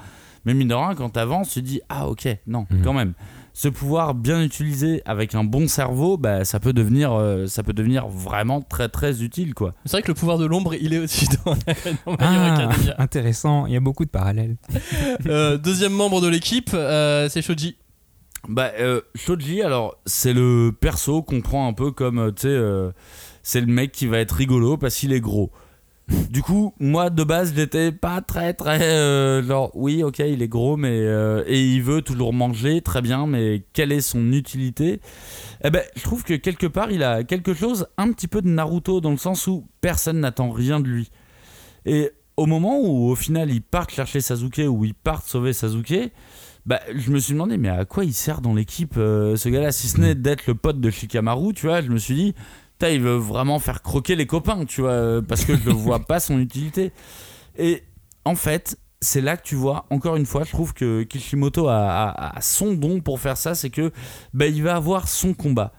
Mais 0.45 0.53
mine 0.53 0.67
de 0.67 0.73
rien, 0.75 0.93
quand 0.93 1.09
t'avances, 1.09 1.51
tu 1.51 1.61
dis 1.61 1.79
ah 1.89 2.07
ok, 2.09 2.27
non, 2.47 2.67
Mhm. 2.69 2.81
quand 2.83 2.93
même. 2.93 3.13
Ce 3.55 3.67
pouvoir 3.67 4.15
bien 4.15 4.41
utilisé 4.41 5.03
avec 5.05 5.35
un 5.35 5.43
bon 5.43 5.67
cerveau, 5.67 6.17
bah, 6.17 6.43
ça 6.43 6.59
peut 6.59 6.73
devenir, 6.73 7.13
euh, 7.13 7.45
ça 7.45 7.61
peut 7.61 7.73
devenir 7.73 8.07
vraiment 8.07 8.61
très 8.61 8.89
très 8.89 9.21
utile 9.21 9.53
quoi. 9.53 9.73
C'est 9.85 9.91
vrai 9.91 10.01
que 10.01 10.07
le 10.07 10.15
pouvoir 10.15 10.39
de 10.39 10.45
l'ombre, 10.45 10.73
il 10.73 10.93
est 10.93 10.97
aussi 10.97 11.27
dans, 11.45 11.53
dans 12.05 12.17
Ah, 12.19 12.69
intéressant. 12.97 13.67
Il 13.67 13.73
y 13.73 13.77
a 13.77 13.79
beaucoup 13.79 14.05
de 14.05 14.09
parallèles. 14.09 14.57
Euh, 15.27 15.57
deuxième 15.57 15.93
membre 15.93 16.19
de 16.21 16.27
l'équipe, 16.27 16.71
euh, 16.73 17.29
c'est 17.29 17.41
Shoji. 17.41 17.77
Bah, 18.49 18.71
euh, 18.79 19.01
Shoji, 19.15 19.61
alors, 19.61 19.95
c'est 20.05 20.33
le 20.33 20.71
perso 20.77 21.21
qu'on 21.21 21.41
prend 21.41 21.67
un 21.67 21.73
peu 21.73 21.91
comme, 21.91 22.33
tu 22.35 22.41
sais, 22.43 22.47
euh, 22.49 22.91
c'est 23.41 23.61
le 23.61 23.67
mec 23.67 23.91
qui 23.91 24.05
va 24.07 24.17
être 24.19 24.33
rigolo 24.33 24.75
parce 24.77 24.95
qu'il 24.95 25.13
est 25.13 25.21
gros. 25.21 25.51
Du 26.29 26.41
coup, 26.41 26.73
moi, 26.79 27.09
de 27.09 27.23
base, 27.23 27.53
j'étais 27.55 27.91
pas 27.91 28.21
très, 28.21 28.53
très. 28.53 28.81
euh, 28.81 29.43
genre, 29.43 29.71
oui, 29.75 30.03
ok, 30.03 30.19
il 30.19 30.41
est 30.41 30.47
gros, 30.47 30.77
mais. 30.77 30.89
euh, 30.91 31.43
et 31.47 31.63
il 31.63 31.81
veut 31.81 32.01
toujours 32.01 32.33
manger, 32.33 32.81
très 32.81 33.01
bien, 33.01 33.27
mais 33.27 33.63
quelle 33.73 33.91
est 33.91 34.01
son 34.01 34.31
utilité? 34.31 34.99
Eh 35.63 35.69
ben, 35.69 35.83
je 35.95 36.01
trouve 36.03 36.23
que 36.23 36.33
quelque 36.33 36.67
part, 36.67 36.91
il 36.91 37.03
a 37.03 37.23
quelque 37.23 37.53
chose 37.53 37.87
un 37.97 38.11
petit 38.11 38.27
peu 38.27 38.41
de 38.41 38.47
Naruto 38.49 39.01
dans 39.01 39.11
le 39.11 39.17
sens 39.17 39.47
où 39.47 39.67
personne 39.81 40.19
n'attend 40.19 40.51
rien 40.51 40.79
de 40.79 40.87
lui. 40.87 41.09
Et 41.85 42.11
au 42.37 42.45
moment 42.45 42.79
où, 42.79 43.09
au 43.09 43.15
final, 43.15 43.51
ils 43.51 43.61
partent 43.61 43.91
chercher 43.91 44.19
Sasuke 44.21 44.61
ou 44.67 44.85
ils 44.85 44.95
partent 44.95 45.27
sauver 45.27 45.53
Sasuke, 45.53 46.11
bah, 46.65 46.79
je 46.95 47.11
me 47.11 47.19
suis 47.19 47.33
demandé, 47.33 47.57
mais 47.57 47.69
à 47.69 47.85
quoi 47.85 48.05
il 48.05 48.13
sert 48.13 48.39
dans 48.39 48.53
l'équipe, 48.53 48.95
euh, 48.97 49.35
ce 49.35 49.49
gars-là, 49.49 49.71
si 49.71 49.87
ce 49.87 49.99
n'est 49.99 50.15
d'être 50.15 50.47
le 50.47 50.55
pote 50.55 50.79
de 50.79 50.89
Shikamaru, 50.89 51.53
tu 51.53 51.67
vois, 51.67 51.81
je 51.81 51.89
me 51.89 51.97
suis 51.97 52.15
dit, 52.15 52.35
il 52.81 53.01
veut 53.01 53.15
vraiment 53.15 53.59
faire 53.59 53.81
croquer 53.81 54.15
les 54.15 54.25
copains, 54.25 54.65
tu 54.65 54.81
vois, 54.81 54.91
euh, 54.91 55.21
parce 55.21 55.45
que 55.45 55.55
je 55.57 55.69
ne 55.69 55.73
vois 55.73 55.99
pas 55.99 56.19
son 56.19 56.39
utilité. 56.39 56.91
Et 57.57 57.83
en 58.25 58.35
fait, 58.35 58.77
c'est 59.01 59.21
là 59.21 59.37
que 59.37 59.43
tu 59.43 59.55
vois, 59.55 59.85
encore 59.89 60.15
une 60.15 60.25
fois, 60.25 60.43
je 60.43 60.51
trouve 60.51 60.73
que 60.73 61.03
Kishimoto 61.03 61.67
a, 61.67 62.33
son 62.41 62.73
don 62.73 63.01
pour 63.01 63.19
faire 63.19 63.37
ça, 63.37 63.55
c'est 63.55 63.69
que 63.69 63.91
bah, 64.33 64.47
il 64.47 64.63
va 64.63 64.75
avoir 64.75 65.07
son 65.07 65.33
combat. 65.33 65.73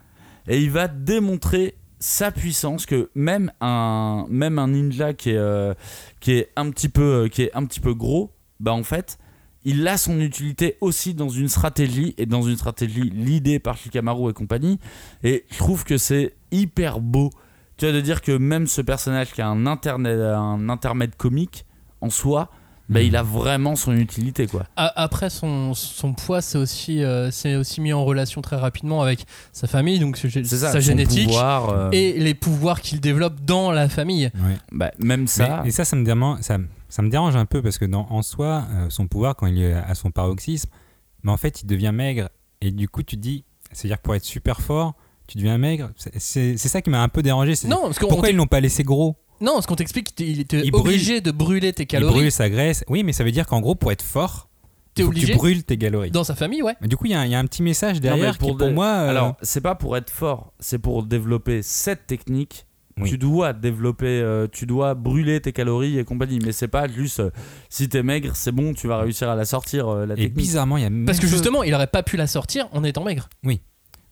Et 0.46 0.60
il 0.60 0.70
va 0.70 0.88
démontrer 0.88 1.76
sa 1.98 2.30
puissance 2.30 2.84
que 2.84 3.10
même 3.14 3.50
un, 3.60 4.26
même 4.28 4.58
un 4.58 4.68
ninja 4.68 5.14
qui 5.14 5.30
est, 5.30 5.36
euh, 5.36 5.72
qui 6.20 6.32
est 6.32 6.50
un 6.56 6.70
petit 6.70 6.90
peu, 6.90 7.28
qui 7.30 7.42
est 7.42 7.54
un 7.54 7.64
petit 7.64 7.80
peu 7.80 7.94
gros, 7.94 8.32
bah 8.60 8.72
en 8.72 8.82
fait, 8.82 9.18
il 9.64 9.86
a 9.88 9.96
son 9.96 10.18
utilité 10.20 10.76
aussi 10.80 11.14
dans 11.14 11.28
une 11.28 11.48
stratégie 11.48 12.14
et 12.18 12.26
dans 12.26 12.42
une 12.42 12.56
stratégie 12.56 13.10
l'idée 13.14 13.58
par 13.58 13.76
Shikamaru 13.76 14.30
et 14.30 14.32
compagnie. 14.32 14.78
Et 15.22 15.44
je 15.50 15.58
trouve 15.58 15.84
que 15.84 15.96
c'est 15.98 16.34
hyper 16.52 17.00
beau. 17.00 17.30
Tu 17.76 17.86
vois, 17.86 17.94
de 17.94 18.00
dire 18.00 18.20
que 18.20 18.32
même 18.32 18.66
ce 18.66 18.80
personnage 18.82 19.32
qui 19.32 19.42
a 19.42 19.48
un, 19.48 19.66
interne- 19.66 20.06
un 20.06 20.68
intermède 20.68 21.16
comique 21.16 21.64
en 22.00 22.10
soi, 22.10 22.50
bah, 22.90 23.00
Mhm. 23.00 23.06
il 23.06 23.16
a 23.16 23.22
vraiment 23.22 23.76
son 23.76 23.96
utilité 23.96 24.46
quoi. 24.46 24.66
Après, 24.76 25.30
son, 25.30 25.72
son 25.72 26.12
poids, 26.12 26.42
c'est 26.42 26.58
aussi, 26.58 27.02
euh, 27.02 27.30
c'est 27.30 27.56
aussi 27.56 27.80
mis 27.80 27.94
en 27.94 28.04
relation 28.04 28.42
très 28.42 28.56
rapidement 28.56 29.00
avec 29.00 29.24
sa 29.52 29.66
famille, 29.66 29.98
donc 29.98 30.18
ça, 30.18 30.28
sa 30.70 30.80
génétique. 30.80 31.28
pouvoir, 31.28 31.70
euh, 31.70 31.88
Et 31.92 32.12
les 32.18 32.34
pouvoirs 32.34 32.82
qu'il 32.82 33.00
développe 33.00 33.40
dans 33.40 33.72
la 33.72 33.88
famille. 33.88 34.30
Ouais. 34.34 34.56
bah, 34.70 34.90
même 34.98 35.26
ça. 35.26 35.62
Mais- 35.62 35.70
et 35.70 35.72
ça, 35.72 35.86
ça 35.86 35.96
me, 35.96 36.04
dérange, 36.04 36.40
ça, 36.42 36.58
ça 36.94 37.02
me 37.02 37.08
dérange 37.10 37.34
un 37.34 37.44
peu 37.44 37.60
parce 37.60 37.78
que 37.78 37.84
dans, 37.86 38.06
en 38.08 38.22
soi, 38.22 38.64
euh, 38.70 38.86
son 38.88 39.08
pouvoir, 39.08 39.34
quand 39.34 39.48
il 39.48 39.60
est 39.60 39.72
à 39.72 39.96
son 39.96 40.12
paroxysme, 40.12 40.70
mais 41.24 41.32
en 41.32 41.36
fait, 41.36 41.62
il 41.62 41.66
devient 41.66 41.90
maigre. 41.92 42.28
Et 42.60 42.70
du 42.70 42.88
coup, 42.88 43.02
tu 43.02 43.16
te 43.16 43.20
dis, 43.20 43.44
c'est-à-dire 43.72 43.96
que 43.96 44.02
pour 44.02 44.14
être 44.14 44.22
super 44.24 44.60
fort, 44.60 44.94
tu 45.26 45.36
deviens 45.38 45.58
maigre. 45.58 45.90
C'est- 45.96 46.56
ça 46.56 46.82
qui 46.82 46.90
m'a 46.90 47.02
un 47.02 47.08
peu 47.08 47.20
dérangé. 47.22 47.54
Non, 47.66 47.80
parce 47.82 47.98
qu'on 47.98 48.06
Pourquoi 48.06 48.30
ils 48.30 48.36
l'ont 48.36 48.46
pas 48.46 48.60
laissé 48.60 48.84
gros? 48.84 49.16
Non, 49.40 49.54
parce 49.54 49.66
qu'on 49.66 49.74
t'explique 49.74 50.14
qu'il 50.14 50.38
était 50.38 50.60
Il 50.64 50.70
brûle. 50.70 50.82
obligé 50.86 51.20
de 51.20 51.32
brûler 51.32 51.72
tes 51.72 51.82
Il 51.82 51.86
calories 51.86 52.12
brûle 52.14 52.30
sa 52.30 52.48
graisse. 52.48 52.84
Oui, 52.88 53.02
mais 53.02 53.12
ça 53.12 53.24
veut 53.24 53.32
dire 53.32 53.48
qu'en 53.48 53.60
gros, 53.60 53.74
pour 53.74 53.90
être 53.90 54.00
fort, 54.02 54.48
il 54.96 55.02
que 55.02 55.08
obligé 55.08 55.32
tu 55.32 55.36
brûles 55.36 55.64
tes 55.64 55.76
calories. 55.76 56.12
dans 56.12 56.22
sa 56.22 56.36
famille, 56.36 56.62
ouais. 56.62 56.76
Mais 56.80 56.86
Du 56.86 56.96
coup, 56.96 57.06
il 57.06 57.10
y, 57.10 57.14
a 57.14 57.20
un- 57.20 57.24
il 57.24 57.32
y 57.32 57.34
a 57.34 57.40
un 57.40 57.46
petit 57.46 57.62
message 57.64 57.96
Non, 57.96 58.02
derrière 58.02 58.38
qui, 58.38 58.46
pour 58.54 58.70
moi. 58.70 58.86
euh, 58.86 59.10
Alors, 59.10 59.34
c'est 59.42 59.60
pas 59.60 59.74
pour 59.74 59.96
être 59.96 60.10
fort, 60.10 60.52
c'est 60.60 60.78
pour 60.78 61.02
développer 61.02 61.62
cette 61.62 62.06
technique. 62.06 62.66
Oui. 63.00 63.10
Tu 63.10 63.18
dois 63.18 63.52
développer, 63.52 64.06
euh, 64.20 64.46
tu 64.50 64.66
dois 64.66 64.94
brûler 64.94 65.40
tes 65.40 65.52
calories 65.52 65.98
et 65.98 66.04
compagnie. 66.04 66.38
Mais 66.44 66.52
c'est 66.52 66.68
pas 66.68 66.86
juste 66.86 67.18
euh, 67.20 67.30
si 67.68 67.88
t'es 67.88 68.02
maigre, 68.04 68.36
c'est 68.36 68.52
bon, 68.52 68.72
tu 68.72 68.86
vas 68.86 68.98
réussir 68.98 69.28
à 69.28 69.34
la 69.34 69.44
sortir, 69.44 69.88
euh, 69.88 70.06
la 70.06 70.14
et 70.14 70.16
technique. 70.18 70.34
bizarrement, 70.34 70.76
il 70.76 70.82
y 70.82 70.86
a 70.86 70.88
Parce 70.90 70.94
même 70.94 71.06
que 71.16 71.22
chose- 71.22 71.30
justement, 71.30 71.62
il 71.64 71.74
aurait 71.74 71.88
pas 71.88 72.02
pu 72.04 72.16
la 72.16 72.26
sortir 72.28 72.68
en 72.72 72.84
étant 72.84 73.02
maigre. 73.04 73.28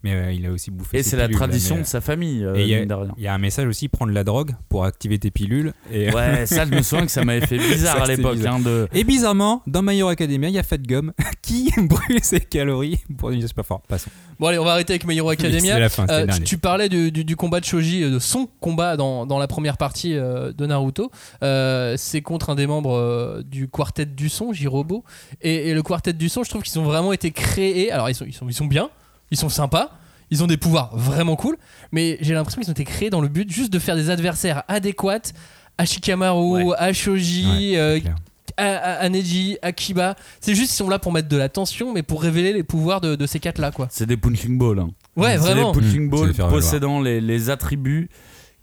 Mais 0.03 0.15
euh, 0.15 0.33
il 0.33 0.45
a 0.47 0.51
aussi 0.51 0.71
bouffé. 0.71 0.99
Et 0.99 1.03
c'est 1.03 1.17
la 1.17 1.29
là, 1.29 1.33
tradition 1.35 1.77
mais, 1.77 1.83
de 1.83 1.87
sa 1.87 2.01
famille, 2.01 2.45
euh, 2.45 2.57
Et 2.57 2.63
il 2.63 2.69
y 2.69 2.75
a- 2.75 2.81
mine 2.81 2.89
de 2.89 2.95
rien. 2.95 3.15
Il 3.17 3.23
y 3.23 3.27
a 3.29 3.35
un 3.35 3.39
message 3.39 3.67
aussi 3.69 3.89
prendre 3.89 4.13
la 4.13 4.25
drogue 4.25 4.53
pour 4.69 4.85
activer 4.85 5.19
tes 5.19 5.31
pilules. 5.31 5.73
Et, 5.93 6.13
Ouais, 6.13 6.47
ça, 6.47 6.65
je 6.67 6.71
me 6.71 6.83
souviens 6.83 7.07
que 7.07 7.13
ça 7.13 7.25
m'avait 7.25 7.47
fait 7.47 7.59
bizarre 7.59 7.99
Ça, 7.99 8.03
à 8.05 8.07
l'époque. 8.07 8.35
bizarre. 8.37 8.55
hein, 8.55 8.61
de... 8.61 8.89
et 8.93 9.05
bizarrement, 9.05 9.63
dans 9.67 9.83
My 9.83 9.97
Hero 9.99 10.09
Academia, 10.09 10.49
il 10.49 10.55
y 10.55 10.59
a 10.59 10.63
Fat 10.63 10.79
Gum 10.79 11.13
qui 11.43 11.71
brûle 11.79 12.23
ses 12.23 12.41
calories 12.41 12.99
pour 13.17 13.29
devenir 13.31 13.47
super 13.49 13.65
fort. 13.65 13.83
Passons. 13.83 14.11
Bon, 14.41 14.49
allez, 14.49 14.59
on 14.59 14.65
va 14.65 14.73
arrêter 14.73 14.95
avec 14.95 15.07
My 15.07 15.17
Hero 15.17 15.29
Academia. 15.31 15.75
C'est 15.75 15.81
la 15.81 15.89
fin, 15.89 16.07
Euh, 16.11 16.27
tu, 16.45 16.59
parlais 16.59 16.89
du, 16.89 17.13
du- 17.13 17.25
du 17.25 17.37
combat 17.37 17.61
de 17.61 17.65
Shoji, 17.65 18.03
euh, 18.03 18.11
de 18.11 18.19
son 18.19 18.49
combat 18.61 18.97
dans, 18.97 19.25
dans 19.25 19.39
la 19.39 19.47
première 19.47 19.77
partie 19.77 20.15
euh, 20.17 20.53
de 20.53 20.67
Naruto. 20.67 21.11
Euh, 21.45 21.95
c'est 21.97 22.23
contre 22.23 22.51
un 22.51 22.55
des 22.57 22.67
membres 22.67 22.97
euh, 22.97 23.43
du 23.45 23.69
quartet 23.69 24.05
du 24.07 24.29
son, 24.29 24.53
Jirobo. 24.53 25.05
Et, 25.43 25.69
et 25.69 25.75
le 25.75 25.83
quartet 25.83 26.13
du 26.13 26.29
son, 26.29 26.43
je 26.43 26.51
trouve 26.51 26.63
qu'ils 26.63 26.79
ont 26.81 26.85
vraiment 26.85 27.13
été 27.13 27.31
créés. 27.31 27.93
Alors, 27.93 28.11
ils 28.11 28.15
sont, 28.17 28.25
ils 28.27 28.33
sont, 28.33 28.49
ils 28.49 28.55
sont 28.55 28.67
bien, 28.67 28.91
ils 29.33 29.37
sont 29.37 29.49
sympas, 29.49 29.91
ils 30.31 30.45
ont 30.45 30.47
des 30.47 30.57
pouvoirs 30.57 30.91
vraiment 30.97 31.35
cool, 31.35 31.57
mais 31.91 32.17
j'ai 32.21 32.35
l'impression 32.35 32.61
qu'ils 32.61 32.71
ont 32.71 32.73
été 32.73 32.85
créés 32.85 33.11
dans 33.11 33.21
le 33.21 33.27
but 33.29 33.51
juste 33.51 33.73
de 33.73 33.79
faire 33.81 33.97
des 33.97 34.09
adversaires 34.11 34.63
adéquats 34.69 35.33
à 35.79 35.85
Shikamaru, 35.85 36.65
Ouais. 36.69 36.75
à 36.79 36.93
Shoji, 36.93 37.73
Ouais, 37.73 37.79
euh, 37.79 37.99
c'est 38.03 38.55
à, 38.59 38.77
à- 38.77 38.93
à 39.05 39.09
Neji, 39.09 39.57
à 39.63 39.73
Kiba. 39.73 40.15
C'est 40.41 40.55
juste 40.55 40.69
qu'ils 40.69 40.77
sont 40.85 40.89
là 40.91 40.99
pour 40.99 41.11
mettre 41.13 41.29
de 41.29 41.37
la 41.37 41.49
tension, 41.49 41.93
mais 41.93 42.03
pour 42.03 42.23
révéler 42.23 42.53
les 42.53 42.63
pouvoirs 42.63 43.01
de, 43.01 43.17
de 43.17 43.27
ces 43.27 43.41
quatre-là, 43.41 43.71
quoi. 43.73 43.89
C'est 43.91 44.07
des 44.07 44.17
punching 44.19 44.59
balls. 44.59 44.79
hein. 44.79 44.91
Ouais, 45.17 45.33
c'est 45.33 45.39
vraiment. 45.39 45.73
des 45.73 45.81
punching 45.81 46.07
Mmh, 46.07 46.11
balls 46.11 46.33
c'est 46.37 46.49
possédant 46.49 47.01
les, 47.01 47.21
les 47.21 47.51
attributs 47.51 48.09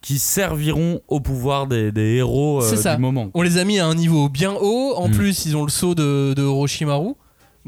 qui 0.01 0.17
serviront 0.19 1.01
au 1.07 1.19
pouvoir 1.19 1.67
des, 1.67 1.91
des 1.91 2.15
héros 2.17 2.61
euh, 2.63 2.69
C'est 2.69 2.77
ça. 2.77 2.95
du 2.95 3.01
moment. 3.01 3.29
On 3.33 3.41
les 3.41 3.57
a 3.57 3.65
mis 3.65 3.79
à 3.79 3.85
un 3.87 3.95
niveau 3.95 4.29
bien 4.29 4.53
haut. 4.53 4.93
En 4.95 5.09
Mm. 5.09 5.11
plus, 5.11 5.45
ils 5.45 5.57
ont 5.57 5.63
le 5.63 5.69
saut 5.69 5.93
de, 5.95 6.33
de 6.37 6.41
Orochimaru. 6.43 7.15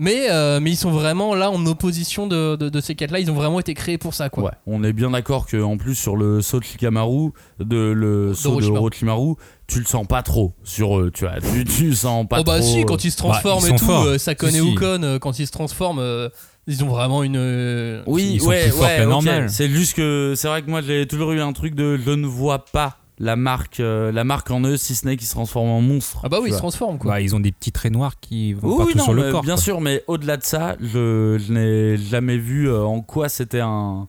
Mais, 0.03 0.31
euh, 0.31 0.59
mais 0.59 0.71
ils 0.71 0.75
sont 0.77 0.89
vraiment 0.89 1.35
là 1.35 1.51
en 1.51 1.63
opposition 1.67 2.25
de, 2.25 2.55
de, 2.55 2.69
de 2.69 2.81
ces 2.81 2.95
quatre-là. 2.95 3.19
Ils 3.19 3.29
ont 3.29 3.35
vraiment 3.35 3.59
été 3.59 3.75
créés 3.75 3.99
pour 3.99 4.15
ça, 4.15 4.29
quoi. 4.29 4.45
Ouais, 4.45 4.51
on 4.65 4.83
est 4.83 4.93
bien 4.93 5.11
d'accord 5.11 5.45
que 5.45 5.61
en 5.61 5.77
plus 5.77 5.93
sur 5.93 6.15
le 6.15 6.41
saut 6.41 6.59
de 6.59 6.63
Shikamaru, 6.65 7.29
de 7.59 7.91
le 7.91 8.33
saut 8.33 8.59
de 8.59 8.65
Orochimaru. 8.65 9.35
Tu 9.67 9.77
le 9.79 9.85
sens 9.85 10.07
pas 10.07 10.23
trop 10.23 10.55
sur 10.63 10.99
eux, 10.99 11.11
tu 11.13 11.23
vois, 11.25 11.39
tu, 11.39 11.63
tu 11.65 11.93
sens 11.93 12.27
pas 12.27 12.39
oh 12.41 12.43
bah 12.43 12.57
trop. 12.59 12.67
si, 12.67 12.81
euh, 12.81 12.83
quand 12.85 13.05
ils 13.05 13.11
se 13.11 13.17
transforment 13.17 13.63
ils 13.69 13.75
et 13.75 13.77
tout, 13.77 13.91
euh, 13.91 14.17
Sakone 14.17 14.49
Si. 14.51 14.57
Ukon, 14.57 15.03
euh, 15.03 15.19
quand 15.19 15.37
ils 15.39 15.45
se 15.47 15.51
transforment, 15.51 15.99
euh, 15.99 16.29
ils 16.67 16.83
ont 16.83 16.89
vraiment 16.89 17.21
une. 17.23 17.37
euh, 17.37 18.01
Oui, 18.07 18.31
Ils 18.33 18.41
sont 18.41 18.47
ouais, 18.47 18.69
plus 18.69 18.79
ouais, 18.81 18.97
que 18.97 19.03
ok. 19.03 19.09
normal. 19.09 19.49
C'est 19.51 19.69
juste 19.69 19.93
que 19.95 20.33
c'est 20.35 20.47
vrai 20.47 20.63
que 20.63 20.69
moi 20.69 20.81
j'ai 20.81 21.05
toujours 21.07 21.31
eu 21.31 21.39
un 21.39 21.53
truc 21.53 21.75
de 21.75 21.95
je 21.97 22.09
ne 22.11 22.25
vois 22.27 22.65
pas 22.65 22.97
la 23.23 23.35
marque, 23.35 23.79
euh, 23.79 24.11
la 24.11 24.23
marque 24.23 24.49
en 24.49 24.61
eux 24.61 24.77
si 24.77 24.95
ce 24.95 25.05
n'est 25.05 25.15
qu'ils 25.15 25.27
se 25.27 25.33
transforment 25.33 25.69
en 25.69 25.81
monstre. 25.81 26.21
Ah 26.23 26.29
bah 26.29 26.39
oui, 26.41 26.49
ils 26.49 26.53
se 26.53 26.57
transforment, 26.57 26.97
quoi. 26.97 27.11
Bah, 27.11 27.21
ils 27.21 27.35
ont 27.35 27.39
des 27.39 27.51
petits 27.51 27.71
traits 27.71 27.91
noirs 27.93 28.19
qui 28.19 28.53
vont 28.53 28.69
Oui, 28.69 28.77
partout 28.77 28.91
oui, 28.93 28.97
non, 28.97 29.03
sur 29.03 29.13
le 29.13 29.31
corps. 29.31 29.43
bien 29.43 29.53
quoi. 29.53 29.61
sûr, 29.63 29.79
mais 29.79 30.03
au-delà 30.07 30.37
de 30.37 30.43
ça, 30.43 30.75
je, 30.81 31.37
je 31.39 31.53
n'ai 31.53 31.97
jamais 31.97 32.37
vu 32.37 32.67
euh, 32.67 32.81
en 32.83 33.01
quoi 33.01 33.29
c'était 33.29 33.59
un, 33.61 34.07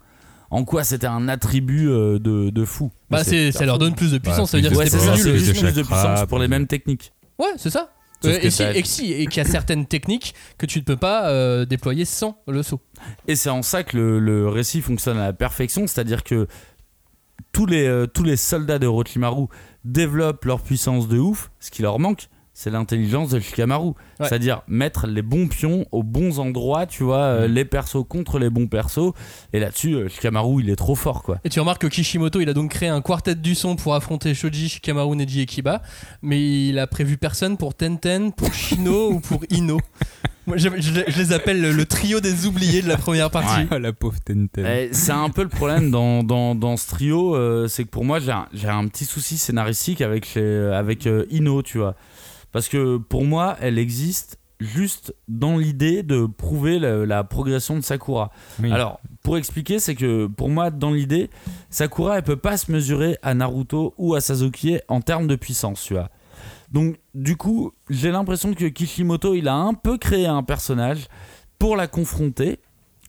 en 0.51 0.64
quoi 0.64 0.83
c'était 0.83 1.07
un 1.07 1.29
attribut 1.29 1.88
euh, 1.90 2.18
de, 2.18 2.48
de 2.51 2.64
fou. 2.64 2.90
bah 3.11 3.18
Mais 3.18 3.25
c'est, 3.25 3.53
ça 3.53 3.66
leur 3.66 3.79
donne 3.79 3.94
plus 3.94 4.12
de 4.12 4.18
puissance. 4.18 4.51
ça 4.51 4.57
veut 4.57 4.62
dire 4.62 4.72
que 4.72 4.77
Ouais, 4.79 4.87
c'est 4.88 4.96
plus 4.96 5.07
ça, 5.07 5.16
c'est 5.16 5.37
juste 5.38 5.61
plus 5.61 5.72
de 5.75 5.83
puissance 5.83 6.25
pour 6.27 6.38
les 6.38 6.48
mêmes 6.48 6.66
techniques. 6.66 7.12
Ouais, 7.38 7.53
c'est 7.59 7.70
ça. 7.70 7.90
Euh, 8.25 8.38
et, 8.40 8.51
si, 8.51 8.62
et, 8.62 8.85
si- 8.85 9.12
et 9.12 9.27
qu'il 9.27 9.42
y 9.42 9.46
a 9.46 9.51
certaines 9.51 9.85
techniques 9.85 10.33
que 10.57 10.64
tu 10.64 10.79
ne 10.79 10.85
peux 10.85 10.96
pas 10.96 11.29
euh, 11.29 11.64
déployer 11.64 12.05
sans 12.05 12.38
le 12.46 12.62
saut. 12.62 12.81
Et 13.27 13.35
c'est 13.35 13.51
en 13.51 13.62
ça 13.62 13.83
que 13.83 13.96
le, 13.96 14.20
le 14.20 14.48
récit 14.48 14.81
fonctionne 14.81 15.18
à 15.18 15.25
la 15.27 15.33
perfection, 15.33 15.88
c'est-à-dire 15.88 16.22
que 16.22 16.46
tous 17.52 17.66
les, 17.66 17.87
euh, 17.87 18.07
tous 18.07 18.22
les 18.22 18.37
soldats 18.37 18.78
de 18.78 18.87
Orochimaru 18.87 19.46
développent 19.85 20.44
leur 20.44 20.61
puissance 20.61 21.09
de 21.09 21.18
ouf, 21.18 21.50
ce 21.61 21.70
qui 21.70 21.83
leur 21.83 21.98
manque, 21.98 22.28
c'est 22.55 22.68
l'intelligence 22.70 23.31
de 23.31 23.40
Shikamaru. 23.40 23.87
Ouais. 23.88 23.94
C'est-à-dire 24.20 24.61
mettre 24.68 25.07
les 25.07 25.22
bons 25.22 25.48
pions 25.48 25.87
aux 25.90 26.02
bons 26.02 26.38
endroits, 26.38 26.85
tu 26.85 27.02
vois, 27.02 27.16
euh, 27.22 27.48
Mm. 27.48 27.52
les 27.52 27.64
persos 27.64 28.05
contre 28.07 28.38
les 28.38 28.50
bons 28.50 28.66
persos. 28.66 29.12
Et 29.55 29.59
là-dessus, 29.59 29.94
euh, 29.94 30.09
Shikamaru, 30.11 30.61
il 30.62 30.68
est 30.68 30.76
trop 30.76 30.94
fort, 30.94 31.22
quoi. 31.22 31.38
Et 31.44 31.48
tu 31.48 31.61
remarques 31.61 31.81
que 31.81 31.87
Kishimoto, 31.87 32.40
il 32.40 32.48
a 32.50 32.52
donc 32.52 32.70
créé 32.72 32.90
un 32.90 33.00
quartet 33.00 33.35
du 33.37 33.55
son 33.55 33.74
pour 33.74 33.94
affronter 33.94 34.35
Shoji, 34.35 34.68
Shikamaru, 34.68 35.16
Neji 35.16 35.40
et 35.40 35.46
Kiba, 35.46 35.81
mais 36.20 36.68
il 36.68 36.78
a 36.78 36.87
prévu 36.87 37.16
personne 37.16 37.57
pour 37.57 37.74
Tenten, 37.74 38.33
pour 38.33 38.52
Shino 38.52 39.11
ou 39.12 39.20
pour 39.20 39.40
Ino. 39.48 39.78
Moi, 40.46 40.57
je, 40.57 40.68
je- 40.76 41.05
je 41.09 41.18
les 41.18 41.33
appelle 41.33 41.61
le, 41.61 41.72
le 41.72 41.87
trio 41.87 42.20
des 42.20 42.46
oubliés 42.46 42.83
de 42.83 42.88
la 42.88 42.96
première 42.96 43.31
partie. 43.31 43.66
Ah, 43.70 43.78
la 43.78 43.92
pauvre 43.92 44.18
Tenten. 44.24 44.66
Eh, 44.66 44.88
c'est 44.92 45.12
un 45.12 45.31
peu 45.31 45.42
le 45.42 45.48
problème 45.48 45.90
dans, 45.90 46.22
dans, 46.24 46.55
dans 46.55 46.76
ce 46.76 46.88
trio, 46.88 47.37
euh, 47.37 47.68
c'est 47.68 47.85
que 47.85 47.90
pour 47.90 48.05
moi 48.05 48.18
j'ai 48.18 48.33
un, 48.33 48.46
j'ai 48.52 48.68
un 48.68 48.87
petit 48.88 49.05
souci 49.05 49.38
scénaristique 49.38 50.00
avec, 50.00 50.35
les- 50.35 50.72
avec 50.74 51.07
euh, 51.07 51.26
Ino, 51.31 51.62
tu 51.62 51.78
vois. 51.78 51.94
Parce 52.50 52.68
que 52.68 52.96
pour 52.98 53.24
moi, 53.24 53.57
elle 53.61 53.78
existe 53.78 54.38
juste 54.61 55.14
dans 55.28 55.57
l'idée 55.59 56.02
de 56.02 56.26
prouver 56.26 56.78
la, 56.78 57.05
la 57.07 57.24
progression 57.24 57.76
de 57.76 57.81
Sakura. 57.83 58.31
Oui. 58.62 58.70
Alors, 58.70 59.00
pour 59.22 59.37
expliquer, 59.37 59.78
c'est 59.78 59.94
que 59.94 60.26
pour 60.26 60.48
moi, 60.50 60.70
dans 60.70 60.92
l'idée, 60.92 61.31
Sakura, 61.70 62.18
elle 62.18 62.22
peut 62.24 62.37
pas 62.37 62.57
se 62.57 62.70
mesurer 62.70 63.16
à 63.22 63.35
Naruto 63.35 63.94
ou 63.96 64.14
à 64.14 64.20
Sasuke 64.20 64.81
en 64.88 65.00
termes 65.00 65.26
de 65.28 65.35
puissance, 65.37 65.83
tu 65.83 65.94
vois. 65.94 66.11
Donc, 66.72 66.96
du 67.14 67.37
coup, 67.37 67.72
j'ai 67.90 68.11
l'impression 68.11 68.54
que 68.54 68.64
Kishimoto, 68.64 69.35
il 69.35 69.46
a 69.48 69.54
un 69.54 69.74
peu 69.74 69.98
créé 69.98 70.26
un 70.26 70.42
personnage 70.42 71.06
pour 71.58 71.76
la 71.76 71.87
confronter 71.87 72.58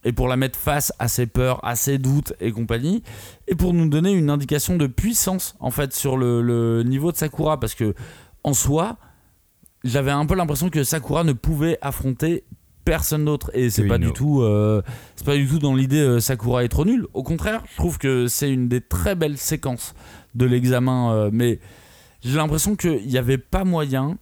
et 0.04 0.12
pour 0.12 0.28
la 0.28 0.36
mettre 0.36 0.58
face 0.58 0.92
à 0.98 1.08
ses 1.08 1.26
peurs, 1.26 1.64
à 1.64 1.74
ses 1.76 1.96
doutes 1.96 2.34
et 2.40 2.52
compagnie, 2.52 3.02
et 3.48 3.54
pour 3.54 3.72
nous 3.72 3.88
donner 3.88 4.12
une 4.12 4.28
indication 4.28 4.76
de 4.76 4.86
puissance 4.86 5.56
en 5.60 5.70
fait 5.70 5.94
sur 5.94 6.18
le, 6.18 6.42
le 6.42 6.82
niveau 6.82 7.10
de 7.10 7.16
Sakura, 7.16 7.58
parce 7.58 7.74
que 7.74 7.94
en 8.42 8.52
soi, 8.52 8.98
j'avais 9.82 10.10
un 10.10 10.26
peu 10.26 10.34
l'impression 10.34 10.68
que 10.68 10.84
Sakura 10.84 11.24
ne 11.24 11.32
pouvait 11.32 11.78
affronter 11.80 12.44
personne 12.84 13.24
d'autre. 13.24 13.50
Et 13.54 13.70
c'est 13.70 13.84
Que 13.84 13.88
pas 13.88 13.96
Ino. 13.96 14.08
du 14.08 14.12
tout 14.12 14.42
euh, 14.42 14.82
c'est 15.16 15.24
pas 15.24 15.36
du 15.36 15.48
tout 15.48 15.58
dans 15.58 15.74
l'idée 15.74 16.00
euh, 16.00 16.20
Sakura 16.20 16.64
est 16.64 16.68
trop 16.68 16.84
nul. 16.84 17.06
Au 17.14 17.22
contraire 17.22 17.62
je 17.70 17.76
trouve 17.76 17.96
que 17.98 18.26
c'est 18.26 18.50
une 18.50 18.68
des 18.68 18.82
très 18.82 19.14
belles 19.14 19.38
séquences 19.38 19.94
de 20.34 20.44
l'examen 20.44 21.12
euh, 21.14 21.30
mais 21.32 21.60
j'ai 22.24 22.36
l'impression 22.36 22.74
qu'il 22.76 23.06
n'y 23.06 23.18
avait 23.18 23.38
pas 23.38 23.64
moyen 23.64 24.16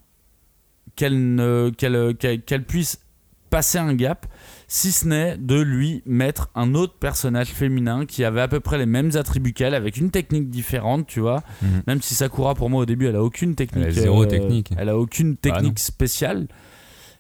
qu'elle 0.96 1.34
ne- 1.34 1.70
qu'elle 1.76 2.14
qu'elle- 2.16 2.42
qu'elle 2.42 2.64
puisse 2.64 3.00
passer 3.48 3.78
un 3.78 3.94
gap 3.94 4.26
si 4.66 4.92
ce 4.92 5.06
n'est 5.06 5.36
de 5.36 5.60
lui 5.60 6.02
mettre 6.06 6.48
un 6.54 6.74
autre 6.74 6.94
personnage 6.98 7.48
féminin 7.48 8.06
qui 8.06 8.24
avait 8.24 8.40
à 8.40 8.48
peu 8.48 8.60
près 8.60 8.78
les 8.78 8.86
mêmes 8.86 9.10
attributs 9.14 9.52
qu'elle 9.52 9.74
avec 9.74 9.98
une 9.98 10.10
technique 10.10 10.48
différente 10.48 11.06
tu 11.06 11.20
vois 11.20 11.42
Mhm. 11.60 11.82
même 11.86 12.00
si 12.02 12.14
Sakura 12.14 12.54
pour 12.54 12.70
moi 12.70 12.82
au 12.82 12.86
début 12.86 13.06
elle 13.06 13.16
a 13.16 13.22
aucune 13.22 13.54
technique 13.54 13.84
euh, 13.84 13.90
Elle 13.90 13.98
a 13.98 14.02
zéro 14.02 14.24
technique. 14.26 14.70
elle 14.76 14.88
a 14.88 14.96
aucune 14.98 15.32
Bah, 15.32 15.38
technique 15.42 15.78
spéciale 15.78 16.48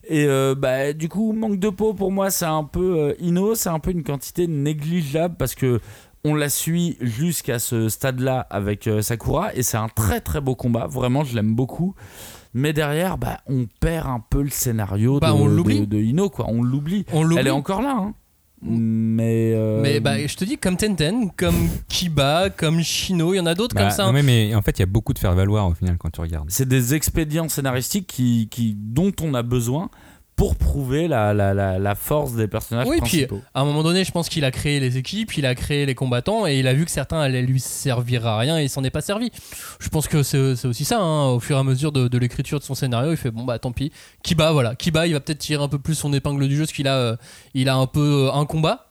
et 0.08 0.24
euh, 0.26 0.54
bah, 0.56 0.92
du 0.94 1.08
coup, 1.08 1.32
manque 1.32 1.60
de 1.60 1.68
peau 1.68 1.94
pour 1.94 2.10
moi, 2.10 2.28
c'est 2.30 2.44
un 2.44 2.64
peu 2.64 2.98
euh, 2.98 3.14
Ino, 3.20 3.54
c'est 3.54 3.68
un 3.68 3.78
peu 3.78 3.92
une 3.92 4.02
quantité 4.02 4.48
négligeable 4.48 5.36
parce 5.38 5.54
que 5.54 5.80
on 6.24 6.34
la 6.34 6.48
suit 6.48 6.96
jusqu'à 7.00 7.58
ce 7.58 7.88
stade-là 7.88 8.46
avec 8.50 8.86
euh, 8.86 9.02
Sakura 9.02 9.54
et 9.54 9.62
c'est 9.62 9.76
un 9.76 9.88
très 9.88 10.20
très 10.20 10.40
beau 10.40 10.54
combat. 10.54 10.86
Vraiment, 10.86 11.24
je 11.24 11.34
l'aime 11.34 11.54
beaucoup. 11.54 11.94
Mais 12.54 12.72
derrière, 12.72 13.16
bah, 13.18 13.40
on 13.46 13.66
perd 13.80 14.06
un 14.06 14.20
peu 14.30 14.42
le 14.42 14.50
scénario 14.50 15.18
Bah, 15.20 15.28
de, 15.28 15.32
on 15.32 15.46
l'oublie. 15.46 15.80
de, 15.80 15.84
de 15.86 15.98
Ino, 15.98 16.28
quoi. 16.30 16.46
On 16.48 16.62
l'oublie. 16.62 17.04
On 17.12 17.22
l'oublie. 17.22 17.38
Elle 17.38 17.46
est 17.46 17.50
encore 17.50 17.80
là, 17.82 17.96
hein. 17.98 18.14
Mais. 18.64 19.52
euh, 19.54 19.80
Mais 19.82 19.98
bah, 20.00 20.24
je 20.24 20.36
te 20.36 20.44
dis, 20.44 20.56
comme 20.58 20.76
Tenten, 20.76 21.30
comme 21.36 21.56
Kiba, 21.88 22.50
comme 22.50 22.80
Shino, 22.82 23.34
il 23.34 23.38
y 23.38 23.40
en 23.40 23.46
a 23.46 23.54
d'autres 23.54 23.74
Bah, 23.74 23.82
comme 23.82 23.90
ça. 23.90 24.04
non, 24.06 24.12
mais, 24.12 24.22
mais 24.22 24.54
en 24.54 24.62
fait, 24.62 24.78
il 24.78 24.80
y 24.80 24.84
a 24.84 24.86
beaucoup 24.86 25.12
de 25.14 25.18
faire-valoir 25.18 25.66
au 25.66 25.74
final 25.74 25.96
quand 25.98 26.10
tu 26.10 26.20
regardes. 26.20 26.48
c'est 26.50 26.68
des 26.68 26.94
expédients 26.94 27.48
scénaristiques 27.48 28.06
qui, 28.06 28.48
qui, 28.50 28.76
dont 28.78 29.10
on 29.20 29.34
a 29.34 29.42
besoin 29.42 29.90
pour 30.34 30.56
prouver 30.56 31.08
la, 31.08 31.34
la, 31.34 31.52
la, 31.54 31.78
la 31.78 31.94
force 31.94 32.32
des 32.34 32.48
personnages 32.48 32.86
Oui, 32.88 32.96
puis 33.02 33.26
principaux. 33.26 33.40
à 33.54 33.60
un 33.60 33.64
moment 33.64 33.82
donné, 33.82 34.02
je 34.02 34.10
pense 34.10 34.28
qu'il 34.28 34.44
a 34.44 34.50
créé 34.50 34.80
les 34.80 34.96
équipes, 34.96 35.36
il 35.36 35.44
a 35.46 35.54
créé 35.54 35.84
les 35.86 35.94
combattants 35.94 36.46
et 36.46 36.58
il 36.58 36.66
a 36.66 36.72
vu 36.74 36.84
que 36.84 36.90
certains 36.90 37.20
allaient 37.20 37.42
lui 37.42 37.60
servir 37.60 38.26
à 38.26 38.38
rien 38.38 38.58
et 38.58 38.64
il 38.64 38.68
s'en 38.70 38.82
est 38.82 38.90
pas 38.90 39.02
servi. 39.02 39.30
Je 39.78 39.88
pense 39.90 40.08
que 40.08 40.22
c'est 40.22 40.64
aussi 40.66 40.84
ça, 40.84 40.98
hein, 41.00 41.28
au 41.28 41.38
fur 41.38 41.56
et 41.56 41.60
à 41.60 41.62
mesure 41.62 41.92
de, 41.92 42.08
de 42.08 42.18
l'écriture 42.18 42.58
de 42.58 42.64
son 42.64 42.74
scénario, 42.74 43.10
il 43.12 43.16
fait 43.16 43.30
bon 43.30 43.44
bah 43.44 43.58
tant 43.58 43.72
pis. 43.72 43.92
Kiba, 44.22 44.52
voilà, 44.52 44.74
Kiba, 44.74 45.06
il 45.06 45.12
va 45.12 45.20
peut-être 45.20 45.38
tirer 45.38 45.62
un 45.62 45.68
peu 45.68 45.78
plus 45.78 45.94
son 45.94 46.12
épingle 46.12 46.48
du 46.48 46.56
jeu 46.56 46.62
parce 46.62 46.72
qu'il 46.72 46.88
a, 46.88 46.96
euh, 46.96 47.16
il 47.54 47.68
a 47.68 47.76
un 47.76 47.86
peu 47.86 48.28
euh, 48.28 48.32
un 48.32 48.46
combat, 48.46 48.90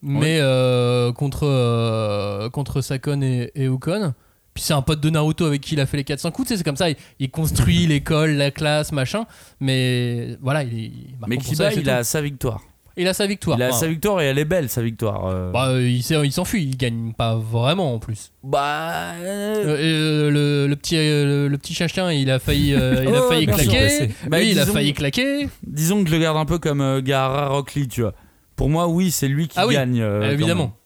mais 0.00 0.38
euh, 0.40 1.12
contre, 1.12 2.48
contre 2.48 2.80
Sakon 2.80 3.20
et, 3.22 3.52
et 3.54 3.66
Ukon. 3.66 4.14
Puis 4.54 4.62
c'est 4.64 4.74
un 4.74 4.82
pote 4.82 5.00
de 5.00 5.08
Naruto 5.08 5.46
avec 5.46 5.62
qui 5.62 5.74
il 5.74 5.80
a 5.80 5.86
fait 5.86 5.96
les 5.96 6.04
400 6.04 6.30
coups, 6.30 6.48
tu 6.48 6.52
sais, 6.54 6.58
c'est 6.58 6.64
comme 6.64 6.76
ça, 6.76 6.90
il, 6.90 6.96
il 7.18 7.30
construit 7.30 7.86
l'école, 7.86 8.32
la 8.32 8.50
classe, 8.50 8.92
machin, 8.92 9.24
mais 9.60 10.36
voilà, 10.42 10.62
il 10.62 10.74
est. 10.78 10.82
il 10.86 11.14
Mais 11.26 11.36
ça, 11.40 11.42
Kiba, 11.42 11.72
il 11.72 11.82
tout. 11.82 11.90
a 11.90 12.04
sa 12.04 12.20
victoire. 12.20 12.60
Il 12.98 13.08
a 13.08 13.14
sa 13.14 13.26
victoire. 13.26 13.56
Il 13.58 13.62
a 13.62 13.68
Enfin, 13.68 13.78
sa 13.78 13.86
victoire 13.86 14.20
et 14.20 14.26
elle 14.26 14.38
est 14.38 14.44
belle, 14.44 14.68
sa 14.68 14.82
victoire. 14.82 15.24
euh. 15.26 15.50
bah, 15.50 15.68
euh, 15.68 15.88
il 15.88 16.02
s'enfuit, 16.32 16.62
il 16.64 16.76
gagne 16.76 17.14
pas 17.14 17.34
vraiment 17.36 17.94
en 17.94 17.98
plus. 17.98 18.30
Bah, 18.44 19.14
euh, 19.22 20.30
le, 20.30 20.66
le 20.66 20.76
petit 20.76 20.96
le, 20.96 21.48
le 21.48 21.56
petit 21.58 21.72
chien, 21.72 22.12
il 22.12 22.30
a 22.30 22.38
failli 22.38 22.74
euh, 22.74 23.02
il 23.08 23.14
a 23.14 23.24
Oh, 23.24 23.28
failli 23.30 23.46
claquer. 23.46 24.10
Bah, 24.28 24.38
Lui, 24.40 24.50
il 24.50 24.58
a 24.58 24.64
disons- 24.64 24.74
failli 24.74 24.92
claquer. 24.92 25.48
disons 25.66 26.04
que 26.04 26.10
je 26.10 26.14
le 26.14 26.20
garde 26.20 26.36
un 26.36 26.44
peu 26.44 26.58
comme 26.58 27.00
Gaara 27.00 27.48
Rock 27.48 27.72
Lee, 27.74 27.88
tu 27.88 28.02
vois. 28.02 28.12
Pour 28.56 28.68
moi, 28.68 28.86
oui, 28.88 29.10
c'est 29.10 29.28
lui 29.28 29.48
qui 29.48 29.58
Ah 29.58 29.66
gagne. 29.66 29.98
quand 30.00 30.22
évidemment. 30.28 30.76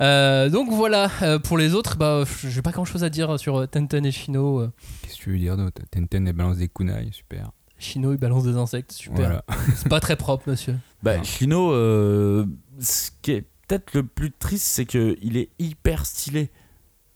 Euh, 0.00 0.48
donc 0.50 0.70
voilà, 0.70 1.10
euh, 1.22 1.38
pour 1.38 1.56
les 1.58 1.74
autres, 1.74 1.96
bah, 1.96 2.24
j'ai 2.44 2.62
pas 2.62 2.70
grand 2.72 2.84
chose 2.84 3.04
à 3.04 3.08
dire 3.10 3.38
sur 3.38 3.56
euh, 3.56 3.66
Tenten 3.66 4.04
et 4.04 4.10
Shino. 4.12 4.60
Euh, 4.60 4.72
Qu'est-ce 5.02 5.16
que 5.16 5.22
tu 5.24 5.30
veux 5.32 5.38
dire 5.38 5.56
d'autre? 5.56 5.82
Tenten, 5.90 6.26
elle 6.28 6.32
balance 6.34 6.58
des 6.58 6.68
kunai, 6.68 7.08
super. 7.12 7.50
Shino, 7.78 8.12
il 8.12 8.18
balance 8.18 8.44
des 8.44 8.56
insectes, 8.56 8.92
super. 8.92 9.16
Voilà. 9.16 9.44
C'est 9.76 9.88
pas 9.88 10.00
très 10.00 10.16
propre, 10.16 10.48
monsieur. 10.50 10.76
Bah, 11.02 11.16
Non. 11.18 11.24
Shino, 11.24 11.72
euh, 11.72 12.46
ce 12.80 13.10
qui 13.22 13.32
est 13.32 13.44
peut-être 13.68 13.94
le 13.94 14.02
plus 14.02 14.32
triste, 14.32 14.66
c'est 14.66 14.86
que 14.86 15.16
il 15.22 15.36
est 15.36 15.48
hyper 15.58 16.06
stylé. 16.06 16.50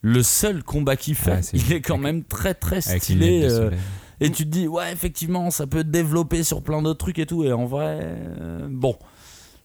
Le 0.01 0.23
seul 0.23 0.63
combat 0.63 0.95
qu'il 0.95 1.15
fait, 1.15 1.31
Ah, 1.31 1.41
c'est- 1.41 1.57
il 1.57 1.71
est 1.73 1.81
quand 1.81 1.93
avec- 1.93 2.03
même 2.03 2.23
très 2.23 2.53
très 2.55 2.81
stylé. 2.81 3.47
et 4.19 4.31
tu 4.31 4.43
te 4.45 4.49
dis, 4.49 4.67
ouais, 4.67 4.91
effectivement, 4.91 5.49
ça 5.51 5.65
peut 5.67 5.83
développer 5.83 6.43
sur 6.43 6.61
plein 6.63 6.81
d'autres 6.81 6.97
trucs 6.99 7.19
et 7.19 7.25
tout. 7.27 7.43
Et 7.43 7.53
en 7.53 7.65
vrai, 7.65 7.99
euh, 8.01 8.67
bon, 8.69 8.97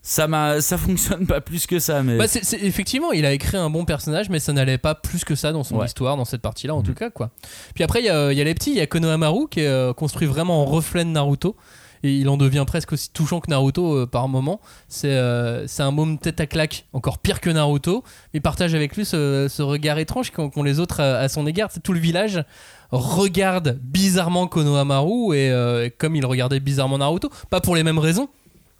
ça, 0.08 0.28
m'a, 0.28 0.60
ça 0.60 0.78
fonctionne 0.86 1.26
pas 1.26 1.40
plus 1.40 1.66
que 1.66 1.80
ça. 1.80 2.02
Mais 2.04 2.16
Bah, 2.16 2.26
effectivement, 2.62 3.10
il 3.10 3.26
a 3.26 3.32
écrit 3.32 3.56
un 3.56 3.70
bon 3.70 3.84
personnage, 3.84 4.30
mais 4.30 4.38
ça 4.38 4.52
n'allait 4.52 4.78
pas 4.78 4.94
plus 4.94 5.24
que 5.24 5.34
ça 5.34 5.50
dans 5.50 5.64
son 5.64 5.78
Ouais. 5.78 5.86
histoire, 5.86 6.16
dans 6.16 6.24
cette 6.24 6.42
partie-là 6.42 6.74
en 6.74 6.78
Mhm. 6.78 6.84
tout 6.84 6.94
cas. 6.94 7.10
quoi. 7.10 7.30
Puis 7.74 7.82
après, 7.82 8.00
il 8.00 8.06
y, 8.06 8.08
a 8.08 8.30
il 8.30 8.38
y 8.38 8.40
a 8.40 8.44
les 8.44 8.54
petits, 8.54 8.70
il 8.70 8.76
y 8.76 8.80
a 8.80 8.86
Konohamaru 8.86 9.48
qui 9.50 9.60
est 9.60 9.66
euh, 9.66 9.92
construit 9.92 10.28
vraiment 10.28 10.62
en 10.62 10.64
reflet 10.64 11.04
de 11.04 11.10
Naruto. 11.10 11.56
Et 12.02 12.12
il 12.14 12.28
en 12.28 12.36
devient 12.36 12.64
presque 12.66 12.92
aussi 12.92 13.10
touchant 13.10 13.40
que 13.40 13.50
Naruto 13.50 13.94
euh, 14.02 14.06
par 14.06 14.28
moment. 14.28 14.60
C'est 14.86 15.08
euh, 15.10 15.66
c'est 15.66 15.82
un 15.82 15.90
môme 15.90 16.18
tête 16.18 16.40
à 16.40 16.46
claque, 16.46 16.86
encore 16.92 17.18
pire 17.18 17.40
que 17.40 17.50
Naruto. 17.50 18.04
Il 18.32 18.42
partage 18.42 18.74
avec 18.76 18.94
lui 18.96 19.04
ce, 19.04 19.48
ce 19.50 19.62
regard 19.62 19.98
étrange 19.98 20.30
qu'ont 20.30 20.62
les 20.62 20.78
autres 20.78 21.00
à, 21.00 21.16
à 21.16 21.28
son 21.28 21.46
égard. 21.48 21.70
C'est 21.72 21.82
tout 21.82 21.94
le 21.94 21.98
village 21.98 22.44
regarde 22.92 23.78
bizarrement 23.82 24.46
Konohamaru 24.46 25.34
et 25.36 25.50
euh, 25.50 25.88
comme 25.98 26.14
il 26.16 26.24
regardait 26.24 26.60
bizarrement 26.60 26.98
Naruto, 26.98 27.30
pas 27.50 27.60
pour 27.60 27.74
les 27.74 27.82
mêmes 27.82 27.98
raisons, 27.98 28.28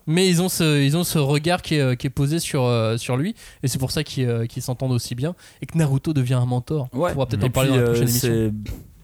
mais 0.07 0.29
ils 0.29 0.41
ont 0.43 0.49
ce, 0.49 0.83
ils 0.83 0.97
ont 0.97 1.05
ce 1.05 1.19
regard 1.19 1.63
qui 1.63 1.77
est, 1.77 1.81
euh, 1.81 1.95
qui 1.95 2.07
est 2.07 2.11
posé 2.11 2.39
sur, 2.39 2.65
euh, 2.65 2.97
sur 2.97 3.17
lui 3.17 3.35
et 3.63 3.69
c'est 3.69 3.79
pour 3.79 3.91
ça 3.91 4.05
qu'ils 4.05 4.29
euh, 4.29 4.47
qu'ils 4.47 4.63
s'entendent 4.63 4.93
aussi 4.93 5.15
bien 5.15 5.35
et 5.61 5.67
que 5.67 5.77
Naruto 5.77 6.13
devient 6.13 6.35
un 6.35 6.47
mentor. 6.47 6.89
Ouais. 6.93 7.11
On 7.11 7.15
pourra 7.15 7.27
peut-être 7.27 7.45
en 7.45 7.51
parler 7.51 7.71
puis, 7.71 7.79
dans 7.79 7.85
la 7.85 7.89
euh, 7.91 7.93
prochaine 7.93 8.09
émission. 8.09 8.29
c'est 8.29 8.53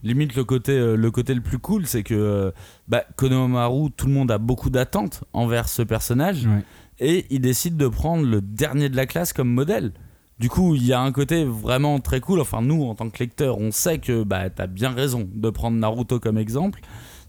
limite 0.06 0.34
le 0.34 0.44
côté, 0.44 0.96
le 0.96 1.10
côté 1.12 1.32
le 1.32 1.40
plus 1.40 1.58
cool, 1.58 1.86
c'est 1.86 2.02
que 2.02 2.52
bah, 2.88 3.04
Konohamaru, 3.14 3.90
tout 3.96 4.06
le 4.06 4.12
monde 4.12 4.32
a 4.32 4.38
beaucoup 4.38 4.68
d'attentes 4.68 5.22
envers 5.32 5.68
ce 5.68 5.82
personnage 5.82 6.44
Ouais. 6.46 6.64
et 6.98 7.26
il 7.30 7.40
décide 7.40 7.76
de 7.76 7.86
prendre 7.86 8.26
le 8.26 8.40
dernier 8.40 8.88
de 8.88 8.96
la 8.96 9.06
classe 9.06 9.32
comme 9.32 9.48
modèle. 9.48 9.92
Du 10.40 10.48
coup, 10.48 10.74
il 10.74 10.84
y 10.84 10.92
a 10.92 11.00
un 11.00 11.12
côté 11.12 11.44
vraiment 11.44 12.00
très 12.00 12.18
cool. 12.18 12.40
Enfin, 12.40 12.62
nous, 12.62 12.82
en 12.82 12.96
tant 12.96 13.08
que 13.10 13.18
lecteurs, 13.20 13.58
on 13.58 13.70
sait 13.70 13.98
que 13.98 14.24
bah, 14.24 14.50
t'as 14.50 14.66
bien 14.66 14.90
raison 14.90 15.28
de 15.32 15.50
prendre 15.50 15.76
Naruto 15.76 16.18
comme 16.18 16.36
exemple. 16.36 16.80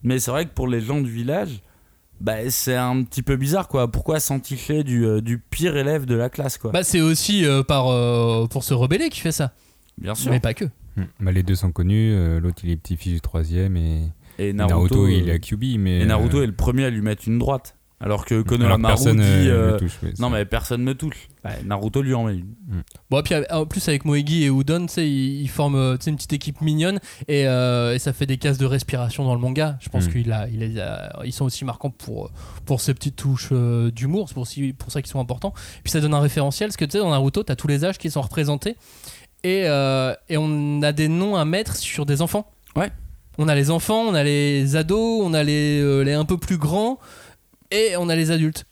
Mais 0.02 0.18
c'est 0.18 0.32
vrai 0.32 0.46
que 0.46 0.54
pour 0.54 0.68
les 0.68 0.82
gens 0.82 1.00
du 1.00 1.12
village, 1.12 1.62
bah, 2.24 2.50
c'est 2.50 2.76
un 2.78 3.04
petit 3.04 3.22
peu 3.22 3.36
bizarre, 3.36 3.68
quoi. 3.68 3.92
Pourquoi 3.92 4.22
s'enticher 4.22 4.86
du, 4.86 5.06
euh, 5.06 5.20
du 5.20 5.38
pire 5.40 5.76
élève 5.76 6.06
de 6.06 6.16
la 6.16 6.30
classe, 6.30 6.58
quoi? 6.58 6.72
Bah, 6.72 6.84
c'est 6.84 7.02
aussi 7.02 7.46
euh, 7.46 7.64
par, 7.64 7.90
euh, 7.90 8.48
pour 8.48 8.64
se 8.64 8.74
rebeller 8.74 9.10
qu'il 9.10 9.22
fait 9.22 9.34
ça, 9.34 9.52
Bien 9.98 10.16
sûr. 10.16 10.32
mais 10.32 10.40
pas 10.40 10.54
que. 10.54 10.64
Hmm. 10.96 11.04
Bah, 11.20 11.34
les 11.34 11.44
deux 11.44 11.56
sont 11.56 11.74
connus, 11.74 12.14
euh, 12.14 12.40
l'autre 12.40 12.62
il 12.64 12.72
est 12.72 12.78
petit-fils 12.78 13.14
du 13.16 13.22
troisième 13.22 13.76
et 13.76 14.04
Et 14.40 14.54
Naruto, 14.54 14.96
Naruto, 14.96 15.08
il 15.10 15.28
est 15.28 15.34
à 15.34 15.40
QB. 15.40 15.64
Mais, 15.78 16.00
Et 16.00 16.06
Naruto 16.06 16.42
est 16.42 16.48
le 16.48 16.56
premier 16.56 16.86
à 16.86 16.90
lui 16.90 17.02
mettre 17.02 17.28
une 17.28 17.40
droite. 17.40 17.76
Alors 18.04 18.26
que 18.26 18.42
Konohamaru 18.42 18.94
personne 18.96 19.18
dit 19.18 19.24
euh, 19.50 19.80
touche. 19.80 19.98
Non 20.20 20.30
mais 20.30 20.44
personne 20.46 20.84
me 20.84 20.94
touche. 20.94 21.30
Naruto 21.66 22.02
lui 22.02 22.14
en 22.14 22.26
met 22.26 22.34
une. 22.34 22.54
Bon, 23.10 23.20
et 23.20 23.24
puis 23.24 23.34
euh, 23.34 23.44
en 23.50 23.66
plus 23.66 23.88
avec 23.88 24.04
Moegi 24.06 24.44
et 24.44 24.48
Udon, 24.48 24.88
tu 24.88 24.94
sais, 24.94 25.10
ils, 25.10 25.42
ils 25.42 25.48
forment 25.50 25.76
euh, 25.76 25.98
tu 25.98 26.04
sais, 26.06 26.10
une 26.12 26.18
petite 26.18 26.34
équipe 26.34 26.60
mignonne 26.62 27.00
et, 27.28 27.48
euh, 27.48 27.94
et 27.96 28.00
ça 28.00 28.12
fait 28.14 28.26
des 28.26 28.38
cases 28.38 28.58
de 28.58 28.66
respiration 28.66 29.24
dans 29.24 29.34
le 29.34 29.40
manga. 29.42 29.78
Je 29.82 29.88
pense 29.90 30.08
Mm. 30.08 30.12
qu'ils 30.12 30.32
a, 30.34 30.48
il 30.50 30.60
les 30.60 30.80
a- 30.80 31.22
ils 31.24 31.32
sont 31.34 31.46
aussi 31.46 31.64
marquants 31.66 31.90
pour, 31.92 32.30
pour 32.66 32.82
ces 32.82 32.94
petites 32.94 33.16
touches 33.16 33.50
euh, 33.54 33.90
d'humour. 33.90 34.28
C'est 34.28 34.36
pour, 34.36 34.92
ça 34.92 35.02
qu'ils 35.02 35.12
sont 35.12 35.20
importants. 35.22 35.54
Puis 35.84 35.92
ça 35.92 36.00
donne 36.02 36.14
un 36.14 36.20
référentiel 36.20 36.68
parce 36.70 36.78
que 36.78 36.86
tu 36.86 36.92
sais, 36.92 37.00
dans 37.00 37.10
Naruto, 37.12 37.44
t'as 37.44 37.56
tous 37.56 37.68
les 37.68 37.86
âges 37.86 37.98
qui 37.98 38.12
sont 38.12 38.22
représentés 38.22 38.76
et, 39.46 39.64
euh, 39.66 40.14
et 40.30 40.38
on 40.38 40.82
a 40.82 40.92
des 40.92 41.08
noms 41.08 41.36
à 41.36 41.46
mettre 41.46 41.76
sur 41.78 42.06
des 42.06 42.22
enfants. 42.22 42.52
Ouais. 42.76 42.92
On 43.38 43.48
a 43.48 43.56
les 43.56 43.72
enfants, 43.72 44.02
on 44.02 44.14
a 44.14 44.24
les 44.24 44.76
ados, 44.76 45.22
on 45.24 45.34
a 45.34 45.42
les, 45.44 45.80
euh, 45.82 46.04
les 46.04 46.14
un 46.14 46.24
peu 46.26 46.38
plus 46.38 46.58
grands 46.58 47.00
et 47.74 47.98
on 47.98 48.08
a 48.10 48.16
les 48.16 48.32
adultes. 48.32 48.66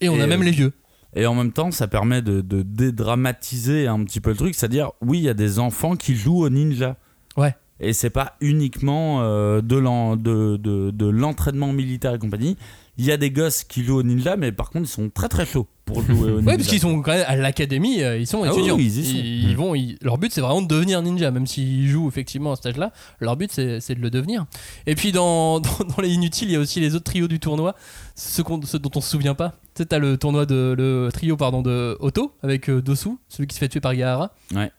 Et 0.00 0.08
on 0.08 0.16
Et, 0.16 0.22
a 0.22 0.26
même 0.26 0.42
euh, 0.42 0.44
les 0.44 0.50
vieux. 0.50 0.72
Et 1.14 1.26
en 1.26 1.34
même 1.34 1.52
temps, 1.52 1.70
ça 1.70 1.86
permet 1.88 2.20
de, 2.22 2.40
de 2.40 2.62
dédramatiser 2.62 3.86
un 3.86 4.02
petit 4.04 4.20
peu 4.20 4.30
le 4.30 4.36
truc. 4.36 4.54
C'est-à-dire, 4.54 4.90
oui, 5.00 5.18
il 5.18 5.24
y 5.24 5.28
a 5.28 5.34
des 5.34 5.58
enfants 5.58 5.96
qui 5.96 6.14
jouent 6.14 6.42
au 6.42 6.50
ninja. 6.50 6.96
Ouais. 7.36 7.54
Et 7.80 7.92
c'est 7.92 8.10
pas 8.10 8.36
uniquement 8.40 9.22
euh, 9.22 9.60
de 9.60 9.76
l'en- 9.76 10.16
de- 10.16 10.56
de- 10.56 10.90
de 10.90 11.06
l'entraînement 11.06 11.72
militaire 11.72 12.14
et 12.14 12.18
compagnie. 12.18 12.56
Il 12.98 13.04
y 13.04 13.12
a 13.12 13.16
des 13.16 13.30
gosses 13.30 13.62
qui 13.64 13.84
jouent 13.84 13.98
au 13.98 14.02
ninja, 14.02 14.36
mais 14.36 14.50
par 14.52 14.70
contre, 14.70 14.86
ils 14.86 14.92
sont 14.92 15.08
très 15.08 15.28
très 15.28 15.46
chauds 15.46 15.66
pour 15.84 16.02
jouer 16.02 16.32
au 16.32 16.40
ninja. 16.40 16.50
Ouais, 16.50 16.56
parce 16.56 16.68
qu'ils 16.68 16.80
sont 16.80 17.00
quand 17.00 17.12
même 17.12 17.24
à 17.28 17.36
l'académie, 17.36 18.02
euh, 18.02 18.18
ils 18.18 18.26
sont 18.26 18.42
Ah 18.42 18.48
oui, 18.52 18.56
étudiants. 18.58 18.76
oui, 18.76 18.84
ils 18.86 18.98
y 18.98 19.04
sont. 19.06 19.16
ils 19.50 19.56
vont, 19.56 19.74
ils- 19.76 19.98
leur 20.02 20.18
but 20.18 20.32
c'est 20.32 20.40
vraiment 20.40 20.60
de 20.62 20.66
devenir 20.66 21.00
ninja, 21.00 21.30
même 21.30 21.46
s'ils 21.46 21.88
jouent 21.88 22.08
effectivement 22.08 22.52
à 22.52 22.56
cet 22.56 22.66
âge-là. 22.66 22.92
Leur 23.20 23.36
but 23.36 23.50
c'est 23.52 23.94
de 23.94 24.00
le 24.00 24.10
devenir. 24.10 24.46
Et 24.86 24.94
puis 24.96 25.12
dans, 25.12 25.60
dans, 25.60 25.70
dans 25.96 26.02
les 26.02 26.10
inutiles, 26.10 26.48
il 26.48 26.52
y 26.54 26.56
a 26.56 26.60
aussi 26.60 26.80
les 26.80 26.94
autres 26.96 27.04
trios 27.04 27.28
du 27.28 27.38
tournoi, 27.40 27.74
ceux 28.16 28.42
dont 28.42 28.90
on 28.96 29.00
se 29.00 29.08
souvient 29.10 29.34
pas. 29.34 29.50
Tu 29.74 29.82
sais, 29.82 29.86
t'as 29.86 29.98
le 29.98 30.16
tournoi 30.16 30.44
de 30.44 30.74
le 30.76 31.10
trio 31.12 31.36
pardon 31.36 31.62
de 31.62 31.96
Otto 32.00 32.34
avec 32.42 32.68
euh, 32.68 32.82
Dosu, 32.82 33.10
celui 33.28 33.46
qui 33.46 33.54
se 33.54 33.60
fait 33.60 33.68
tuer 33.68 33.80
par 33.80 33.94
Gaara. 33.94 34.34
Ouais. 34.54 34.72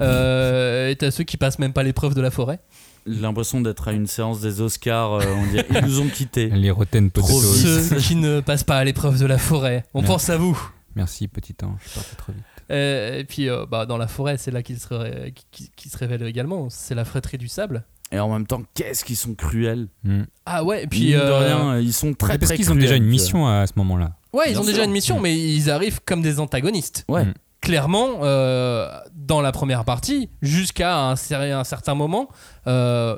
Euh, 0.00 0.90
et 0.90 0.96
t'as 0.96 1.10
ceux 1.10 1.24
qui 1.24 1.36
passent 1.36 1.58
même 1.58 1.72
pas 1.72 1.82
l'épreuve 1.82 2.14
de 2.14 2.20
la 2.20 2.30
forêt. 2.30 2.60
J'ai 3.06 3.20
l'impression 3.20 3.60
d'être 3.60 3.88
à 3.88 3.92
une 3.92 4.06
séance 4.06 4.40
des 4.40 4.60
Oscars. 4.60 5.14
euh, 5.14 5.24
on 5.36 5.46
dirait, 5.50 5.66
ils 5.70 5.84
nous 5.86 6.00
ont 6.00 6.08
quittés. 6.08 6.48
Les 6.50 6.70
Rotten 6.70 7.10
Trop 7.10 7.22
Potatoes. 7.26 7.82
Ceux 7.88 7.96
qui 7.96 8.14
ne 8.16 8.40
passent 8.40 8.64
pas 8.64 8.76
à 8.78 8.84
l'épreuve 8.84 9.18
de 9.18 9.26
la 9.26 9.38
forêt. 9.38 9.84
On 9.94 10.02
pense 10.02 10.30
à 10.30 10.36
vous. 10.36 10.58
Merci, 10.94 11.26
petit 11.28 11.54
ange. 11.64 11.78
Je 11.84 11.88
suis 11.88 11.98
parti 12.00 12.16
trop 12.16 12.32
vite. 12.32 12.42
Euh, 12.70 13.18
et 13.18 13.24
puis, 13.24 13.48
euh, 13.48 13.66
bah, 13.68 13.86
dans 13.86 13.96
la 13.98 14.06
forêt, 14.06 14.36
c'est 14.38 14.50
là 14.50 14.62
qu'il 14.62 14.78
se, 14.78 14.92
ré- 14.94 15.34
se 15.52 15.98
révèle 15.98 16.22
également. 16.22 16.68
C'est 16.70 16.94
la 16.94 17.04
fratrie 17.04 17.38
du 17.38 17.48
sable. 17.48 17.84
Et 18.12 18.18
en 18.20 18.30
même 18.30 18.46
temps, 18.46 18.62
qu'est-ce 18.74 19.04
qu'ils 19.04 19.16
sont 19.16 19.34
cruels. 19.34 19.88
Hmm. 20.04 20.22
Ah 20.46 20.62
ouais, 20.64 20.84
et 20.84 20.86
Puis 20.86 21.12
de 21.12 21.18
rien, 21.18 21.78
ils 21.78 21.92
sont 21.94 22.12
très 22.12 22.38
parce 22.38 22.50
très 22.50 22.56
qu'ils 22.56 22.70
ont 22.70 22.74
déjà 22.74 22.96
une 22.96 23.04
mission 23.06 23.46
à, 23.48 23.60
à 23.60 23.66
ce 23.66 23.72
moment-là. 23.76 24.12
Ouais, 24.34 24.44
ils 24.48 24.52
Bien 24.52 24.60
ont 24.60 24.64
déjà 24.64 24.84
une 24.84 24.90
mission, 24.92 25.18
mais 25.18 25.36
ils 25.38 25.70
arrivent 25.70 26.00
comme 26.04 26.20
des 26.22 26.38
antagonistes. 26.38 27.04
Ouais. 27.08 27.24
Mm. 27.24 27.34
Clairement, 27.62 28.24
euh, 28.24 28.88
dans 29.14 29.40
la 29.40 29.52
première 29.52 29.84
partie, 29.84 30.28
jusqu'à 30.42 30.98
un, 30.98 31.14
cer- 31.14 31.54
un 31.54 31.64
certain 31.64 31.94
moment, 31.94 32.28
euh, 32.66 33.16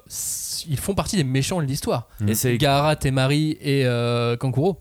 ils 0.68 0.78
font 0.78 0.94
partie 0.94 1.16
des 1.16 1.24
méchants 1.24 1.60
de 1.62 1.66
l'histoire. 1.66 2.08
Et 2.28 2.34
c'est 2.34 2.56
Gaara, 2.58 2.94
Temari 2.94 3.56
et 3.60 3.86
euh, 3.86 4.36
Kankuro. 4.36 4.78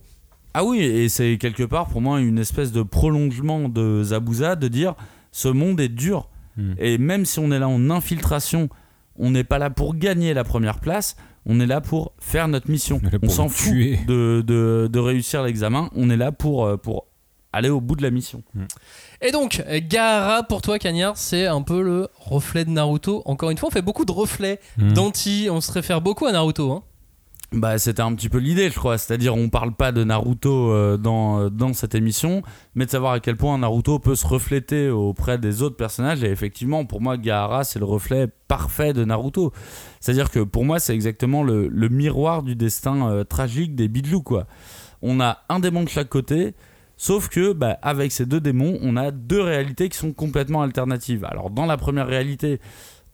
Ah 0.53 0.64
oui, 0.66 0.82
et 0.82 1.07
c'est 1.09 1.38
quelque 1.39 1.64
part 1.64 1.88
pour 1.88 2.01
moi 2.01 2.20
une 2.20 2.38
espèce 2.38 2.72
de 2.72 2.84
prolongement 2.84 3.70
de 3.70 4.03
Zabuza 4.03 4.55
de 4.55 4.68
dire 4.68 4.95
ce 5.32 5.47
monde 5.47 5.80
est 5.80 5.89
dur. 5.89 6.30
Mm. 6.57 6.74
Et 6.78 6.97
même 6.97 7.26
si 7.26 7.39
on 7.39 7.49
est 7.51 7.57
là 7.57 7.68
en 7.70 7.89
infiltration, 7.89 8.68
on 9.18 9.32
n'est 9.32 9.43
pas 9.45 9.57
là 9.59 9.70
pour 9.70 9.95
gagner 9.95 10.34
la 10.34 10.43
première 10.43 10.80
place, 10.80 11.16
on 11.45 11.59
est 11.59 11.66
là 11.66 11.82
pour 11.82 12.11
faire 12.20 12.47
notre 12.49 12.70
mission. 12.70 13.01
On 13.24 13.30
s'en 13.30 13.47
fout 13.49 13.74
de, 13.74 14.43
de, 14.45 14.89
de 14.91 14.99
réussir 14.99 15.41
l'examen, 15.41 15.89
on 15.95 16.09
est 16.09 16.18
là 16.18 16.32
pour, 16.32 16.66
euh, 16.66 16.78
pour 16.78 17.07
aller 17.54 17.70
au 17.70 17.80
bout 17.80 17.95
de 17.95 18.01
la 18.01 18.12
mission. 18.12 18.43
Et 19.22 19.32
donc, 19.32 19.64
Gaara, 19.88 20.43
pour 20.43 20.62
toi, 20.62 20.80
Cagnard, 20.80 21.16
c'est 21.18 21.45
un 21.47 21.62
peu 21.62 21.82
le 21.82 22.10
reflet 22.20 22.66
de 22.66 22.72
Naruto. 22.72 23.22
Encore 23.26 23.49
une 23.51 23.58
fois, 23.58 23.70
on 23.70 23.72
fait 23.72 23.82
beaucoup 23.82 24.06
de 24.06 24.12
reflets 24.12 24.60
Hmm. 24.78 24.93
d'anti. 24.93 25.47
On 25.51 25.62
se 25.62 25.72
réfère 25.72 26.01
beaucoup 26.01 26.26
à 26.26 26.32
Naruto. 26.32 26.72
Hein. 26.72 26.84
Bah, 27.56 27.78
c'était 27.78 28.01
un 28.01 28.16
petit 28.16 28.30
peu 28.30 28.39
l'idée, 28.39 28.72
je 28.72 28.76
crois. 28.80 28.97
C'est-à-dire, 28.97 29.36
on 29.36 29.47
parle 29.49 29.76
pas 29.76 29.91
de 29.91 30.04
Naruto 30.04 30.72
euh, 30.72 30.97
dans, 30.97 31.39
euh, 31.39 31.49
dans 31.51 31.72
cette 31.74 31.93
émission, 31.93 32.41
mais 32.74 32.86
de 32.88 32.89
savoir 32.89 33.14
à 33.14 33.20
quel 33.20 33.38
point 33.38 33.56
Naruto 33.60 33.99
peut 33.99 34.16
se 34.16 34.26
refléter 34.26 34.89
auprès 34.89 35.38
des 35.38 35.62
autres 35.62 35.76
personnages. 35.76 36.24
Et 36.24 36.32
effectivement, 36.32 36.84
pour 36.86 36.99
moi, 36.99 37.16
Gaara, 37.16 37.64
c'est 37.64 37.78
le 37.78 37.86
reflet 37.86 38.28
parfait 38.47 38.93
de 38.93 39.06
Naruto. 39.06 39.54
C'est-à-dire 39.99 40.32
que 40.32 40.39
pour 40.39 40.66
moi, 40.66 40.80
c'est 40.80 40.95
exactement 40.95 41.43
le, 41.43 41.68
le 41.68 41.89
miroir 41.89 42.41
du 42.41 42.56
destin 42.56 43.08
euh, 43.12 43.24
tragique 43.24 43.76
des 43.76 43.88
Bijou, 43.88 44.24
quoi. 44.24 44.47
On 45.04 45.20
a 45.20 45.43
un 45.49 45.60
démon 45.60 45.84
de 45.84 45.89
chaque 45.89 46.10
côté. 46.10 46.56
Sauf 46.98 47.28
que, 47.30 47.54
bah, 47.54 47.78
avec 47.82 48.12
ces 48.12 48.26
deux 48.26 48.39
démons, 48.39 48.78
on 48.82 48.96
a 48.96 49.12
deux 49.12 49.41
réalités 49.41 49.89
qui 49.89 49.98
sont 49.98 50.14
complètement 50.14 50.62
alternatives. 50.62 51.26
Alors, 51.26 51.50
dans 51.50 51.66
la 51.66 51.78
première 51.78 52.08
réalité, 52.08 52.60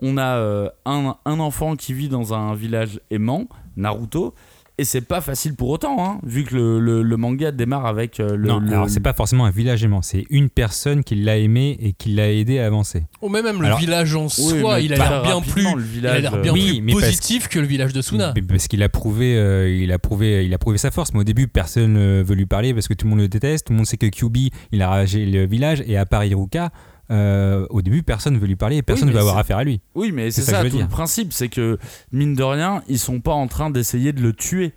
on 0.02 0.18
a 0.18 0.38
euh, 0.38 0.70
un, 0.86 1.16
un 1.26 1.40
enfant 1.40 1.76
qui 1.76 1.94
vit 1.94 2.10
dans 2.10 2.34
un 2.34 2.54
village 2.56 3.00
aimant, 3.10 3.48
Naruto, 3.78 4.34
et 4.80 4.86
c'est 4.86 5.02
pas 5.02 5.22
facile 5.22 5.56
pour 5.56 5.70
autant, 5.70 5.98
hein, 6.04 6.20
vu 6.24 6.44
que 6.44 6.56
le, 6.56 6.80
le- 6.80 7.04
le 7.04 7.18
manga 7.18 7.52
démarre 7.52 7.86
avec 7.86 8.20
euh, 8.20 8.36
le. 8.36 8.48
non, 8.48 8.60
le- 8.60 8.72
alors 8.72 8.90
c'est 8.90 9.00
pas 9.00 9.14
forcément 9.14 9.46
un 9.46 9.52
village 9.52 9.84
aimant, 9.84 10.02
c'est 10.02 10.26
une 10.30 10.50
personne 10.50 11.04
qui 11.04 11.16
l'a 11.16 11.38
aimé 11.38 11.78
et 11.82 11.94
qui 11.94 12.10
l'a 12.10 12.32
aidé 12.32 12.60
à 12.60 12.66
avancer. 12.66 13.04
Ou 13.22 13.30
même, 13.30 13.46
même 13.46 13.62
le 13.62 13.76
village 13.76 14.16
en 14.16 14.30
soi, 14.30 14.80
il 14.80 14.94
a 14.94 14.98
l'air 14.98 15.22
bien 15.24 15.42
plus. 15.42 15.64
Il 15.64 15.68
a 15.68 15.76
village, 15.76 16.22
l'air 16.22 16.38
bien 16.42 16.54
Oui, 16.54 16.68
plus 16.74 16.82
mais 16.82 16.94
parce- 16.94 17.06
positif 17.06 17.48
que 17.48 17.60
le 17.60 17.68
village 17.68 17.94
de 17.94 18.02
Suna. 18.02 18.34
Parce 18.48 18.68
qu'il 18.68 18.82
a 18.84 18.90
prouvé, 18.90 19.36
euh, 19.38 19.70
il 19.70 19.92
a 19.92 20.00
prouvé, 20.00 20.46
il 20.46 20.54
a 20.54 20.58
prouvé 20.58 20.78
sa 20.78 20.92
force. 20.92 21.14
Mais 21.14 21.20
au 21.20 21.24
début, 21.24 21.48
personne 21.48 21.94
ne 21.94 22.24
veut 22.24 22.36
lui 22.36 22.46
parler 22.46 22.74
parce 22.74 22.88
que 22.88 22.94
tout 22.94 23.06
le 23.06 23.10
monde 23.12 23.20
le 23.20 23.28
déteste. 23.28 23.68
Tout 23.68 23.74
le 23.74 23.78
monde 23.78 23.86
sait 23.86 23.98
que 23.98 24.06
QB, 24.08 24.38
il 24.72 24.82
a 24.82 24.90
ravagé 24.90 25.26
le 25.26 25.46
village 25.46 25.84
et 25.88 25.98
à 25.98 26.06
part 26.06 26.24
Iruka, 26.26 26.72
euh, 27.12 27.66
au 27.70 27.82
début, 27.82 28.04
personne 28.04 28.34
ne 28.36 28.40
veut 28.40 28.48
lui 28.48 28.56
parler 28.56 28.78
et 28.78 28.82
personne 28.82 29.08
ne 29.08 29.12
mais 29.12 29.16
veut 29.16 29.22
avoir 29.22 29.36
c'est- 29.36 29.42
affaire 29.42 29.58
à 29.58 29.64
lui. 29.64 29.82
Oui, 29.96 30.12
mais 30.12 30.32
c'est 30.32 30.42
C'est 30.42 30.52
ça 30.52 30.58
ça, 30.58 30.64
que 30.64 30.66
je 30.68 30.72
tout 30.72 30.78
veux 30.78 30.82
le 30.84 30.88
dire. 30.88 30.96
principe, 30.96 31.34
c'est 31.34 31.50
que 31.50 31.78
mine 32.12 32.36
de 32.36 32.44
rien, 32.44 32.84
ils 32.88 33.00
sont 33.00 33.20
pas 33.20 33.34
en 33.34 33.48
train 33.48 33.70
d'essayer 33.70 34.14
de 34.14 34.22
le 34.22 34.34
tuer. 34.34 34.74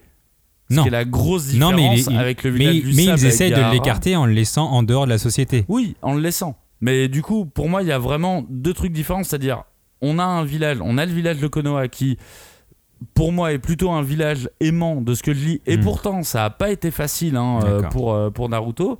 Non. 0.70 0.82
qui 0.82 0.88
est 0.88 0.92
la 0.92 1.04
grosse 1.04 1.52
Non, 1.52 1.70
différence 1.70 1.74
mais, 1.76 1.94
il 1.96 1.98
est- 1.98 2.12
il- 2.12 2.16
avec 2.18 2.42
le 2.44 2.52
mais, 2.52 2.58
village 2.58 2.74
du 2.76 2.94
mais 2.96 3.04
ils 3.04 3.26
essayent 3.26 3.50
de 3.50 3.72
l'écarter 3.72 4.16
en 4.16 4.24
le 4.24 4.32
laissant 4.32 4.70
en 4.70 4.82
dehors 4.82 5.04
de 5.04 5.10
la 5.10 5.18
société. 5.18 5.66
Oui, 5.68 5.96
en 6.00 6.14
le 6.14 6.20
laissant. 6.22 6.56
Mais 6.80 7.08
du 7.08 7.20
coup, 7.20 7.44
pour 7.44 7.68
moi, 7.68 7.82
il 7.82 7.88
y 7.88 7.92
a 7.92 7.98
vraiment 7.98 8.46
deux 8.48 8.72
trucs 8.72 8.92
différents. 8.92 9.22
C'est-à-dire, 9.22 9.64
on 10.00 10.18
a 10.18 10.24
un 10.24 10.44
village, 10.44 10.78
on 10.80 10.96
a 10.96 11.04
le 11.04 11.12
village 11.12 11.38
de 11.40 11.46
Konoha 11.46 11.88
qui, 11.88 12.16
pour 13.12 13.32
moi, 13.32 13.52
est 13.52 13.58
plutôt 13.58 13.90
un 13.90 14.00
village 14.02 14.48
aimant 14.60 15.02
de 15.02 15.12
ce 15.14 15.22
que 15.22 15.34
je 15.34 15.44
lis. 15.44 15.60
Et 15.66 15.76
Mm. 15.76 15.80
pourtant, 15.82 16.22
ça 16.22 16.38
n'a 16.38 16.50
pas 16.50 16.70
été 16.70 16.90
facile 16.90 17.36
hein, 17.36 17.60
euh, 17.64 17.82
pour, 17.82 18.14
euh, 18.14 18.30
pour 18.30 18.48
Naruto. 18.48 18.98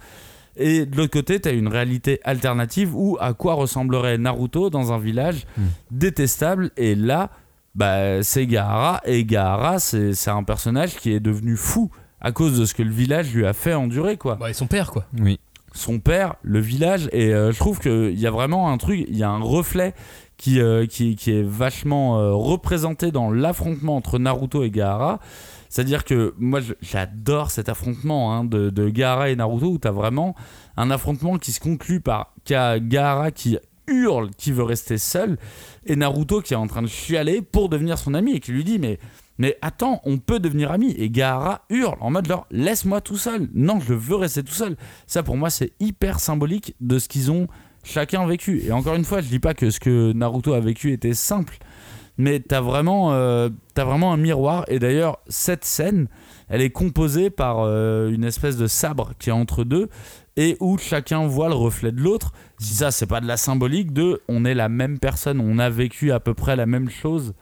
Et 0.57 0.85
de 0.87 0.97
l'autre 0.97 1.13
côté, 1.13 1.41
tu 1.41 1.49
as 1.49 1.53
une 1.53 1.69
réalité 1.69 2.21
alternative 2.25 2.95
où 2.95 3.17
à 3.21 3.33
quoi 3.33 3.55
ressemblerait 3.55 4.19
Naruto 4.19 4.71
dans 4.71 4.93
un 4.93 4.99
village 4.99 5.47
Mm. 5.57 5.63
détestable. 5.91 6.71
Et 6.77 6.95
là, 6.95 7.31
bah, 7.75 8.23
c'est 8.23 8.47
Gaara. 8.47 9.01
Et 9.05 9.25
Gaara, 9.25 9.79
c'est 9.79 10.15
c'est 10.15 10.31
un 10.31 10.43
personnage 10.43 10.97
qui 10.97 11.13
est 11.13 11.21
devenu 11.21 11.57
fou 11.57 11.91
à 12.21 12.33
cause 12.33 12.59
de 12.59 12.65
ce 12.67 12.75
que 12.75 12.83
le 12.83 12.91
village 12.91 13.33
lui 13.35 13.47
a 13.47 13.53
fait 13.53 13.75
endurer, 13.75 14.17
quoi 14.17 14.37
Bah, 14.37 14.51
et 14.51 14.53
son 14.53 14.67
père, 14.67 14.91
quoi. 14.93 15.07
Oui. 15.21 15.41
son 15.75 15.99
père, 16.01 16.35
le 16.43 16.61
village, 16.61 17.09
et 17.13 17.33
euh, 17.33 17.51
je 17.51 17.59
trouve 17.59 17.81
qu'il 17.81 18.19
y 18.19 18.27
a 18.27 18.31
vraiment 18.31 18.71
un 18.71 18.77
truc, 18.77 19.05
il 19.09 19.17
y 19.17 19.23
a 19.23 19.31
un 19.31 19.41
reflet 19.41 19.95
qui, 20.37 20.61
euh, 20.61 20.87
qui, 20.87 21.17
qui 21.17 21.31
est 21.33 21.43
vachement 21.43 22.19
euh, 22.21 22.33
représenté 22.35 23.11
dans 23.11 23.31
l'affrontement 23.31 23.97
entre 23.97 24.19
Naruto 24.19 24.63
et 24.65 24.71
Gaara. 24.71 25.19
C'est-à-dire 25.73 26.05
que 26.05 26.35
moi 26.39 26.61
j'adore 26.83 27.51
cet 27.51 27.71
affrontement 27.71 28.35
hein, 28.35 28.45
de, 28.45 28.69
de 28.69 28.91
Gaara 28.91 29.31
et 29.31 29.37
Naruto 29.37 29.69
où 29.71 29.79
tu 29.79 29.89
as 29.89 29.91
vraiment 29.91 30.35
un 30.77 30.91
affrontement 30.91 31.39
qui 31.39 31.51
se 31.51 31.61
conclut 31.61 32.01
par 32.01 32.35
Gaara 32.47 33.31
qui 33.31 33.57
hurle, 33.87 34.29
qui 34.37 34.53
veut 34.53 34.65
rester 34.65 34.99
seul, 34.99 35.39
et 35.87 35.97
Naruto 35.97 36.43
qui 36.43 36.53
est 36.53 36.59
en 36.59 36.67
train 36.67 36.83
de 36.83 36.89
chialer 36.89 37.41
pour 37.41 37.71
devenir 37.71 37.97
son 37.97 38.13
ami 38.13 38.33
et 38.33 38.41
qui 38.41 38.53
lui 38.53 38.65
dit 38.65 38.79
mais 38.79 38.99
mais 39.39 39.57
attends, 39.63 40.03
on 40.05 40.19
peut 40.19 40.41
devenir 40.41 40.71
amis. 40.71 40.95
Et 40.99 41.09
Gaara 41.09 41.65
hurle 41.71 41.97
en 42.01 42.11
mode 42.11 42.29
genre, 42.29 42.47
laisse-moi 42.51 43.01
tout 43.01 43.17
seul. 43.17 43.49
Non, 43.55 43.81
je 43.81 43.95
veux 43.95 44.17
rester 44.17 44.43
tout 44.43 44.53
seul. 44.53 44.77
Ça, 45.07 45.23
pour 45.23 45.39
moi, 45.39 45.49
c'est 45.49 45.73
hyper 45.81 46.21
symbolique 46.21 46.77
de 46.83 46.99
ce 46.99 47.09
qu'ils 47.09 47.31
ont 47.31 47.49
chacun 47.83 48.27
vécu. 48.27 48.63
Et 48.63 48.73
encore 48.73 48.95
une 48.95 49.07
fois, 49.07 49.23
je 49.23 49.29
dis 49.29 49.41
pas 49.41 49.55
que 49.55 49.71
ce 49.71 49.81
que 49.81 50.13
Naruto 50.13 50.53
a 50.53 50.61
vécu 50.61 50.93
était 50.93 51.15
simple. 51.15 51.57
Mais 52.19 52.41
t'as 52.41 52.61
vraiment, 52.61 53.13
euh, 53.13 53.49
vraiment 53.77 54.13
un 54.13 54.17
miroir. 54.17 54.65
Et 54.69 54.79
d'ailleurs, 54.79 55.19
cette 55.29 55.65
scène, 55.65 56.09
elle 56.49 56.61
est 56.61 56.71
composée 56.71 57.31
par 57.31 57.61
euh, 57.61 58.11
une 58.11 58.25
espèce 58.25 58.57
de 58.57 58.67
sabre 58.67 59.13
qui 59.19 59.31
est 59.31 59.33
entre 59.33 59.65
deux 59.65 59.89
et 60.37 60.57
où 60.61 60.79
chacun 60.79 61.27
voit 61.27 61.49
le 61.49 61.55
reflet 61.55 61.93
de 61.93 62.01
l'autre. 62.01 62.33
Si 62.59 62.75
ça, 62.75 62.91
c'est 62.91 63.07
pas 63.07 63.21
de 63.21 63.27
la 63.27 63.37
symbolique 63.37 63.93
de 63.93 64.23
on 64.29 64.45
est 64.45 64.55
la 64.55 64.69
même 64.69 64.99
personne, 64.99 65.41
on 65.41 65.59
a 65.59 65.71
vécu 65.71 66.13
à 66.13 66.21
peu 66.21 66.35
près 66.35 66.57
la 66.57 66.67
même 66.67 66.91
chose. 66.91 67.35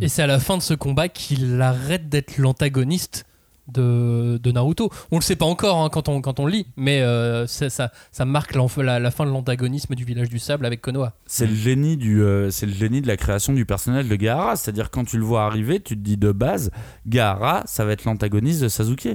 Et 0.00 0.08
c'est 0.08 0.22
à 0.22 0.26
la 0.26 0.38
fin 0.38 0.56
de 0.56 0.62
ce 0.62 0.74
combat 0.74 1.08
qu'il 1.08 1.60
arrête 1.60 2.08
d'être 2.08 2.38
l'antagoniste 2.38 3.24
de, 3.72 4.38
de 4.42 4.52
Naruto. 4.52 4.90
On 5.10 5.16
le 5.16 5.22
sait 5.22 5.36
pas 5.36 5.46
encore 5.46 5.78
hein, 5.82 5.88
quand, 5.90 6.08
on, 6.08 6.20
quand 6.20 6.40
on 6.40 6.46
le 6.46 6.52
lit, 6.52 6.66
mais 6.76 7.00
euh, 7.02 7.46
ça, 7.46 7.68
ça 7.70 8.24
marque 8.24 8.54
la, 8.54 8.98
la 8.98 9.10
fin 9.10 9.24
de 9.26 9.30
l'antagonisme 9.30 9.94
du 9.94 10.04
village 10.04 10.28
du 10.28 10.38
sable 10.38 10.66
avec 10.66 10.80
Konoha. 10.80 11.12
C'est 11.26 11.46
le 11.46 11.54
génie 11.54 11.96
du, 11.96 12.22
euh, 12.22 12.50
c'est 12.50 12.66
le 12.66 12.72
génie 12.72 13.00
de 13.00 13.06
la 13.06 13.16
création 13.16 13.52
du 13.52 13.64
personnage 13.64 14.06
de 14.08 14.16
Gaara. 14.16 14.56
C'est-à-dire 14.56 14.90
quand 14.90 15.04
tu 15.04 15.18
le 15.18 15.24
vois 15.24 15.44
arriver, 15.44 15.80
tu 15.80 15.96
te 15.96 16.00
dis 16.02 16.16
de 16.16 16.32
base, 16.32 16.70
Gaara, 17.06 17.62
ça 17.66 17.84
va 17.84 17.92
être 17.92 18.04
l'antagoniste 18.04 18.62
de 18.62 18.68
Sasuke. 18.68 19.08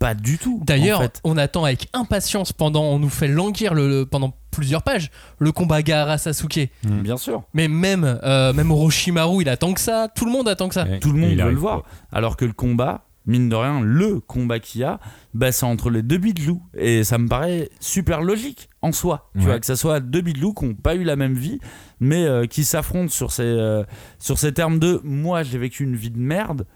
Pas 0.00 0.14
du 0.14 0.38
tout. 0.38 0.60
D'ailleurs, 0.66 0.98
en 0.98 1.02
fait. 1.04 1.20
on 1.24 1.36
attend 1.38 1.64
avec 1.64 1.88
impatience 1.94 2.52
pendant, 2.52 2.82
on 2.82 2.98
nous 2.98 3.08
fait 3.08 3.28
languir 3.28 3.72
le, 3.74 3.88
le- 3.88 4.04
pendant 4.06 4.34
plusieurs 4.50 4.82
pages 4.82 5.10
le 5.38 5.50
combat 5.52 5.82
Gaara-Sasuke. 5.82 6.68
bien 6.82 7.16
sûr. 7.16 7.44
Mais 7.54 7.68
même, 7.68 8.18
euh, 8.24 8.52
même 8.52 8.70
Orochimaru, 8.70 9.42
il 9.42 9.48
attend 9.48 9.72
que 9.72 9.80
ça. 9.80 10.08
Tout 10.14 10.26
le 10.26 10.32
monde 10.32 10.48
attend 10.48 10.68
que 10.68 10.74
ça. 10.74 10.84
Tout 11.00 11.12
le 11.12 11.20
monde 11.20 11.30
il 11.30 11.42
veut 11.42 11.50
le 11.50 11.56
voir. 11.56 11.84
Alors 12.12 12.36
que 12.36 12.44
le 12.44 12.52
combat, 12.52 13.03
mine 13.26 13.48
de 13.48 13.56
rien, 13.56 13.80
le 13.80 14.20
combat 14.20 14.58
qu'il 14.58 14.82
y 14.82 14.84
a, 14.84 15.00
bah, 15.32 15.50
c'est 15.52 15.64
entre 15.66 15.88
les 15.90 16.02
deux 16.02 16.18
bidlous. 16.18 16.62
Et 16.76 17.04
ça 17.04 17.18
me 17.18 17.26
paraît 17.28 17.70
super 17.80 18.20
logique 18.22 18.68
en 18.82 18.92
soi. 18.92 19.30
Tu 19.34 19.40
Ouais. 19.40 19.44
vois, 19.46 19.60
que 19.60 19.66
ça 19.66 19.76
soit 19.76 20.00
deux 20.00 20.20
bidlous 20.20 20.52
qui 20.54 20.64
n'ont 20.66 20.74
pas 20.74 20.94
eu 20.94 21.04
la 21.04 21.16
même 21.16 21.34
vie, 21.34 21.58
mais 22.00 22.24
euh, 22.26 22.46
qui 22.46 22.64
s'affrontent 22.64 23.08
sur 23.10 23.32
ces, 23.32 23.42
euh, 23.44 23.82
sur 24.18 24.38
ces 24.38 24.52
termes 24.52 24.78
de 24.78 25.00
moi, 25.04 25.42
j'ai 25.42 25.58
vécu 25.58 25.84
une 25.84 25.96
vie 25.96 26.10
de 26.10 26.18
merde. 26.18 26.66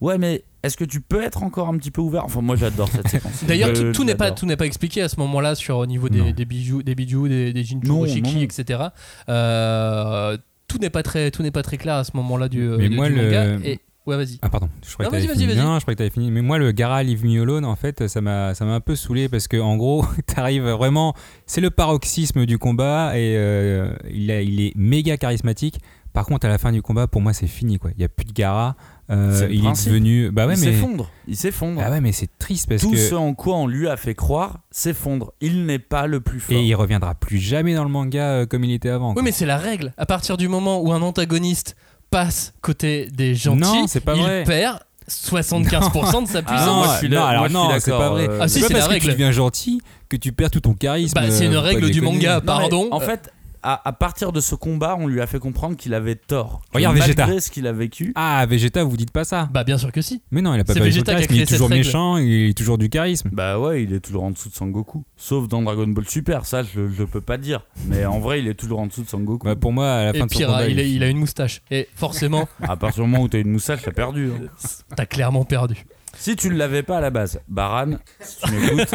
Ouais, 0.00 0.16
mais 0.16 0.44
est-ce 0.62 0.76
que 0.76 0.84
tu 0.84 1.00
peux 1.00 1.22
être 1.22 1.42
encore 1.42 1.68
un 1.68 1.76
petit 1.76 1.90
peu 1.90 2.00
ouvert? 2.00 2.24
Enfin, 2.24 2.40
moi, 2.40 2.54
j'adore 2.54 2.88
cette 2.88 3.08
séquence. 3.08 3.44
D'ailleurs, 3.44 3.74
Je 3.74 3.82
tout, 3.86 3.92
tout 3.92 4.04
n'est 4.04 4.14
pas 4.14 4.24
l'adore. 4.26 4.38
tout 4.38 4.46
n'est 4.46 4.56
pas 4.56 4.66
expliqué 4.66 5.02
à 5.02 5.08
ce 5.08 5.18
moment-là 5.20 5.54
sur 5.56 5.76
au 5.78 5.86
niveau 5.86 6.08
des, 6.08 6.32
des 6.32 6.44
bijoux, 6.44 6.82
des 6.84 6.94
bijoux, 6.94 7.26
des, 7.28 7.52
des 7.52 7.64
Non, 7.84 8.04
non. 8.04 8.04
etc. 8.06 8.80
Euh, 9.28 10.36
tout 10.68 10.78
n'est 10.78 10.90
pas 10.90 11.02
très 11.02 11.30
tout 11.30 11.42
n'est 11.42 11.50
pas 11.50 11.62
très 11.62 11.78
clair 11.78 11.94
à 11.94 12.04
ce 12.04 12.10
moment-là 12.16 12.48
du, 12.48 12.60
Mais 12.60 12.88
du 12.88 12.96
moi, 12.96 13.08
manga. 13.08 13.46
le- 13.56 13.66
Et 13.66 13.80
ouais, 14.08 14.16
vas-y. 14.16 14.38
Ah 14.42 14.48
pardon, 14.48 14.68
je 14.86 14.92
croyais 14.94 15.10
Non, 15.10 15.16
que 15.16 15.22
t'avais 15.26 15.38
fini. 15.38 15.54
Non, 15.56 15.74
je 15.76 15.80
croyais 15.82 15.94
que 15.94 15.98
t'avais 15.98 16.10
fini. 16.10 16.30
Mais 16.30 16.42
moi, 16.42 16.58
le 16.58 16.72
Gara 16.72 17.02
Leave 17.02 17.24
Me 17.24 17.40
Alone, 17.42 17.64
en 17.64 17.76
fait, 17.76 18.08
ça 18.08 18.20
m'a, 18.20 18.54
ça 18.54 18.64
m'a 18.64 18.74
un 18.74 18.80
peu 18.80 18.96
saoulé 18.96 19.28
parce 19.28 19.48
que 19.48 19.56
en 19.58 19.76
gros, 19.76 20.04
t'arrives 20.26 20.66
vraiment, 20.68 21.14
c'est 21.46 21.60
le 21.60 21.70
paroxysme 21.70 22.44
du 22.46 22.58
combat 22.58 23.12
et 23.16 23.34
euh, 23.36 23.92
il, 24.10 24.30
a- 24.30 24.40
il 24.42 24.60
est 24.60 24.72
méga 24.76 25.16
charismatique. 25.16 25.78
Par 26.14 26.24
contre, 26.26 26.46
à 26.46 26.48
la 26.48 26.58
fin 26.58 26.72
du 26.72 26.82
combat, 26.82 27.06
pour 27.06 27.20
moi, 27.20 27.32
c'est 27.32 27.46
fini 27.46 27.78
quoi. 27.78 27.90
Il 27.96 28.00
y 28.00 28.04
a 28.04 28.08
plus 28.08 28.24
de 28.24 28.32
Gara. 28.32 28.74
Euh, 29.10 29.46
il 29.50 29.60
principe. 29.62 29.88
est 29.88 29.90
devenu. 29.90 30.30
Bah 30.30 30.46
ouais, 30.46 30.54
il 30.54 30.60
mais. 30.60 30.72
s'effondre. 30.72 31.10
Il 31.28 31.36
s'effondre. 31.36 31.80
Ah 31.84 31.90
ouais, 31.90 32.00
mais 32.00 32.12
c'est 32.12 32.28
triste 32.38 32.68
parce 32.68 32.82
Tout 32.82 32.90
que. 32.90 32.96
ce 32.96 33.14
en 33.14 33.34
quoi 33.34 33.56
on 33.56 33.66
lui 33.66 33.88
a 33.88 33.96
fait 33.96 34.14
croire 34.14 34.60
s'effondre. 34.70 35.32
Il 35.40 35.64
n'est 35.66 35.78
pas 35.78 36.06
le 36.06 36.20
plus 36.20 36.40
fort. 36.40 36.56
Et 36.56 36.64
il 36.64 36.74
reviendra 36.74 37.14
plus 37.14 37.38
jamais 37.38 37.74
dans 37.74 37.84
le 37.84 37.90
manga 37.90 38.22
euh, 38.22 38.46
comme 38.46 38.64
il 38.64 38.72
était 38.72 38.88
avant. 38.88 39.08
Oui, 39.10 39.14
quoi. 39.14 39.22
mais 39.22 39.32
c'est 39.32 39.46
la 39.46 39.58
règle. 39.58 39.92
À 39.96 40.06
partir 40.06 40.36
du 40.38 40.48
moment 40.48 40.80
où 40.82 40.92
un 40.92 41.02
antagoniste 41.02 41.76
passe 42.10 42.52
côté 42.60 43.08
des 43.12 43.34
gentils, 43.34 43.58
Non, 43.60 43.86
c'est 43.86 44.00
pas 44.00 44.14
il 44.14 44.22
vrai. 44.22 44.44
perd 44.44 44.78
75% 45.10 46.22
de 46.22 46.28
sa 46.28 46.38
Ah, 46.38 46.42
puissance. 46.42 46.66
non, 46.66 46.66
non, 46.66 46.84
moi, 46.84 46.92
je 46.94 46.98
suis 46.98 47.08
non, 47.08 47.14
là- 47.16 47.20
moi, 47.20 47.28
alors 47.30 47.42
je 47.44 47.48
suis 47.48 47.54
non, 47.54 47.68
c'est 47.80 47.90
d'accord, 47.90 48.00
pas 48.00 48.08
vrai. 48.10 48.28
euh, 48.28 48.38
Ah, 48.42 48.48
si, 48.48 48.54
c'est 48.60 48.60
pas 48.60 48.68
la 48.68 48.74
parce 48.74 48.86
que 48.86 48.92
règle. 48.92 49.04
tu 49.06 49.12
deviens 49.12 49.32
gentil 49.32 49.80
que 50.08 50.16
tu 50.16 50.32
perds 50.32 50.50
tout 50.50 50.60
ton 50.60 50.74
charisme. 50.74 51.14
Bah, 51.14 51.30
c'est 51.30 51.46
une 51.46 51.54
euh, 51.54 51.60
règle 51.60 51.80
pas 51.82 51.88
du 51.88 52.00
manga, 52.00 52.34
Non, 52.36 52.40
pardon. 52.44 52.88
En 52.90 53.00
fait, 53.00 53.30
à, 53.72 53.88
à 53.88 53.92
partir 53.92 54.32
de 54.32 54.40
ce 54.40 54.54
combat, 54.54 54.96
on 54.98 55.06
lui 55.06 55.20
a 55.20 55.26
fait 55.26 55.38
comprendre 55.38 55.76
qu'il 55.76 55.92
avait 55.94 56.14
tort. 56.14 56.62
Que 56.72 56.78
Regarde 56.78 56.96
malgré 56.96 57.14
Vegeta. 57.24 57.40
ce 57.40 57.50
qu'il 57.50 57.66
a 57.66 57.72
vécu. 57.72 58.12
Ah, 58.14 58.46
Vegeta, 58.48 58.82
vous 58.84 58.96
dites 58.96 59.10
pas 59.10 59.24
ça. 59.24 59.48
Bah, 59.52 59.64
bien 59.64 59.76
sûr 59.78 59.92
que 59.92 60.00
si. 60.00 60.22
Mais 60.30 60.40
non, 60.42 60.54
il 60.54 60.60
a 60.60 60.64
pas 60.64 60.72
C'est 60.72 60.80
perdu 60.80 60.92
son 60.92 60.98
Vegeta 61.00 61.12
qui 61.12 61.16
a 61.16 61.26
charisme, 61.26 61.28
créé 61.28 61.38
il 61.38 61.42
est 61.42 61.46
toujours 61.46 61.68
règle. 61.68 61.84
méchant, 61.86 62.16
il 62.16 62.48
est 62.50 62.56
toujours 62.56 62.78
du 62.78 62.88
charisme. 62.88 63.28
Bah 63.32 63.58
ouais, 63.58 63.82
il 63.82 63.92
est 63.92 64.00
toujours 64.00 64.22
en 64.24 64.30
dessous 64.30 64.48
de 64.48 64.54
Sangoku. 64.54 65.04
Sauf 65.16 65.48
dans 65.48 65.62
Dragon 65.62 65.86
Ball 65.88 66.08
Super, 66.08 66.46
ça 66.46 66.62
je, 66.62 66.88
je 66.88 67.04
peux 67.04 67.20
pas 67.20 67.36
dire. 67.36 67.66
Mais 67.86 68.04
en 68.06 68.18
vrai, 68.20 68.40
il 68.40 68.48
est 68.48 68.54
toujours 68.54 68.80
en 68.80 68.86
dessous 68.86 69.02
de 69.02 69.08
Sangoku. 69.08 69.44
Bah, 69.46 69.56
pour 69.56 69.72
moi, 69.72 69.90
à 69.92 70.04
la 70.04 70.10
Et 70.14 70.18
fin 70.18 70.26
de 70.26 70.30
son 70.32 70.38
pire, 70.38 70.48
combat, 70.48 70.66
il, 70.68 70.78
est 70.78 70.90
il 70.90 71.02
a 71.02 71.08
une 71.08 71.18
moustache. 71.18 71.62
Et 71.70 71.88
forcément, 71.94 72.48
À 72.62 72.76
partir 72.76 73.04
du 73.04 73.10
moment 73.10 73.22
où 73.24 73.28
t'as 73.28 73.38
une 73.40 73.50
moustache, 73.50 73.82
t'as 73.82 73.92
perdu. 73.92 74.30
hein. 74.30 74.48
t'as 74.96 75.06
clairement 75.06 75.44
perdu. 75.44 75.84
Si 76.16 76.34
tu 76.36 76.48
ne 76.48 76.56
l'avais 76.56 76.82
pas 76.82 76.98
à 76.98 77.00
la 77.00 77.10
base, 77.10 77.40
Baran, 77.48 77.96
si 78.20 78.36
tu 78.40 78.50
m'écoutes, 78.52 78.94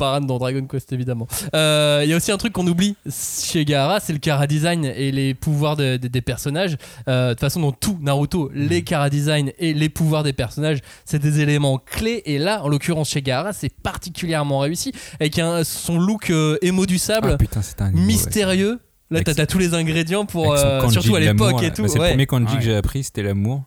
Paran 0.00 0.20
dans 0.22 0.38
Dragon 0.38 0.66
Quest 0.66 0.92
évidemment. 0.92 1.28
Euh, 1.54 2.00
Il 2.04 2.08
y 2.10 2.12
a 2.12 2.16
aussi 2.16 2.32
un 2.32 2.38
truc 2.38 2.52
qu'on 2.54 2.66
oublie 2.66 2.96
chez 3.10 3.64
Gaara, 3.64 4.00
c'est 4.00 4.12
le 4.14 4.18
Kara 4.18 4.46
design 4.46 4.84
et 4.86 5.12
les 5.12 5.34
pouvoirs 5.34 5.76
de- 5.76 5.96
de- 5.98 6.08
des 6.08 6.20
personnages. 6.22 6.76
Euh, 7.08 7.28
de 7.28 7.32
toute 7.34 7.40
façon, 7.40 7.60
dans 7.60 7.72
tout 7.72 7.98
Naruto, 8.00 8.50
les 8.54 8.82
Kara 8.82 9.10
design 9.10 9.52
et 9.58 9.74
les 9.74 9.88
pouvoirs 9.90 10.22
des 10.22 10.32
personnages, 10.32 10.78
c'est 11.04 11.18
des 11.18 11.40
éléments 11.40 11.78
clés. 11.78 12.22
Et 12.24 12.38
là, 12.38 12.62
en 12.64 12.68
l'occurrence 12.68 13.10
chez 13.10 13.20
Gaara, 13.22 13.52
c'est 13.52 13.72
particulièrement 13.82 14.58
réussi 14.60 14.92
avec 15.20 15.38
un, 15.38 15.62
son 15.64 15.98
look 15.98 16.30
euh, 16.30 16.56
émo 16.62 16.86
du 16.86 16.98
sable 16.98 17.30
Ah 17.34 17.36
putain, 17.36 17.60
un 17.80 17.90
niveau, 17.90 17.98
ouais. 18.00 18.06
mystérieux. 18.06 18.80
Là, 19.10 19.22
t'as 19.24 19.44
tous 19.46 19.58
les 19.58 19.74
ingrédients 19.74 20.24
pour, 20.24 20.52
euh, 20.54 20.80
kanji 20.80 20.94
surtout 20.94 21.16
à 21.16 21.20
l'époque 21.20 21.60
et 21.62 21.66
là. 21.66 21.70
tout. 21.72 21.82
Bah, 21.82 21.88
c'est 21.88 21.98
ouais. 21.98 22.06
le 22.06 22.10
premier 22.12 22.26
kanji 22.26 22.52
Ouais. 22.54 22.58
que 22.60 22.64
j'ai 22.64 22.74
appris, 22.76 23.02
c'était 23.04 23.22
l'amour. 23.24 23.64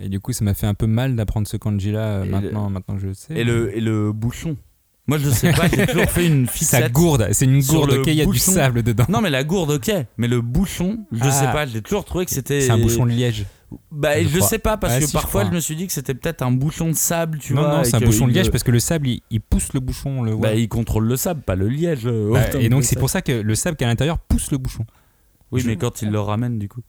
Et 0.00 0.08
du 0.08 0.20
coup, 0.20 0.32
ça 0.32 0.44
m'a 0.44 0.54
fait 0.54 0.66
un 0.66 0.74
peu 0.74 0.86
mal 0.86 1.16
d'apprendre 1.16 1.46
ce 1.48 1.56
kanji-là 1.56 2.00
euh, 2.00 2.24
Et 2.24 2.28
maintenant, 2.28 2.70
maintenant 2.70 2.94
que 2.96 3.00
je 3.02 3.06
le 3.08 3.14
sais. 3.14 3.34
et 3.34 3.44
le, 3.44 3.76
et 3.76 3.80
le 3.80 4.12
bouchon. 4.12 4.56
Moi 5.08 5.18
je 5.18 5.30
sais 5.30 5.52
pas, 5.52 5.68
j'ai 5.68 5.86
toujours 5.86 6.10
fait 6.10 6.26
une 6.26 6.46
Sa 6.46 6.52
fixette. 6.52 6.92
gourde, 6.92 7.28
c'est 7.32 7.44
une 7.44 7.60
gourde, 7.60 7.90
ok, 7.92 8.06
il 8.06 8.14
y 8.14 8.22
a 8.22 8.26
du 8.26 8.38
sable 8.38 8.82
dedans. 8.84 9.04
Non 9.08 9.20
mais 9.20 9.30
la 9.30 9.42
gourde 9.42 9.72
ok, 9.72 9.90
mais 10.16 10.28
le 10.28 10.40
bouchon, 10.40 10.98
je 11.10 11.18
Ah. 11.22 11.30
sais 11.32 11.46
pas, 11.46 11.66
j'ai 11.66 11.82
toujours 11.82 12.04
trouvé 12.04 12.24
que 12.24 12.30
c'était... 12.30 12.60
C'est 12.60 12.70
un 12.70 12.78
bouchon 12.78 13.04
de 13.06 13.10
liège. 13.10 13.44
Bah 13.90 14.22
je 14.22 14.28
je, 14.28 14.38
sais 14.40 14.58
pas, 14.58 14.76
parce 14.76 14.94
Ah, 14.94 15.00
que 15.00 15.06
si, 15.06 15.12
parfois 15.12 15.44
je, 15.46 15.50
me 15.50 15.58
suis 15.58 15.74
dit 15.74 15.86
que 15.86 15.92
c'était 15.94 16.12
peut-être 16.14 16.42
un 16.42 16.52
bouchon 16.52 16.88
de 16.88 16.92
sable, 16.94 17.38
tu 17.38 17.54
non, 17.54 17.62
vois. 17.62 17.76
non, 17.76 17.80
et 17.82 17.84
c'est 17.84 17.96
un 17.96 18.00
bouchon 18.00 18.26
de 18.28 18.32
liège 18.32 18.46
le- 18.46 18.52
parce 18.52 18.62
que 18.64 18.70
le 18.70 18.78
sable, 18.80 19.08
il, 19.08 19.22
il 19.30 19.40
pousse 19.40 19.72
le 19.72 19.80
bouchon, 19.80 20.20
on 20.20 20.22
le. 20.22 20.36
Bah 20.36 20.54
il 20.54 20.68
contrôle 20.68 21.06
le 21.06 21.16
sable, 21.16 21.40
pas 21.40 21.54
le 21.56 21.68
liège. 21.68 22.04
Bah, 22.04 22.40
et 22.60 22.68
donc, 22.68 22.84
c'est 22.84 22.96
ça. 22.96 23.00
pour 23.00 23.08
ça 23.08 23.22
que 23.22 23.32
le 23.32 23.54
sable 23.54 23.78
qui 23.78 23.84
est 23.84 23.86
à 23.86 23.90
l'intérieur 23.90 24.18
pousse 24.18 24.50
le 24.50 24.58
bouchon. 24.58 24.84
Oui 25.52 25.62
mais 25.66 25.76
quand 25.76 26.02
il 26.02 26.10
le 26.10 26.20
ramène 26.20 26.58
du 26.58 26.68
coup. 26.68 26.82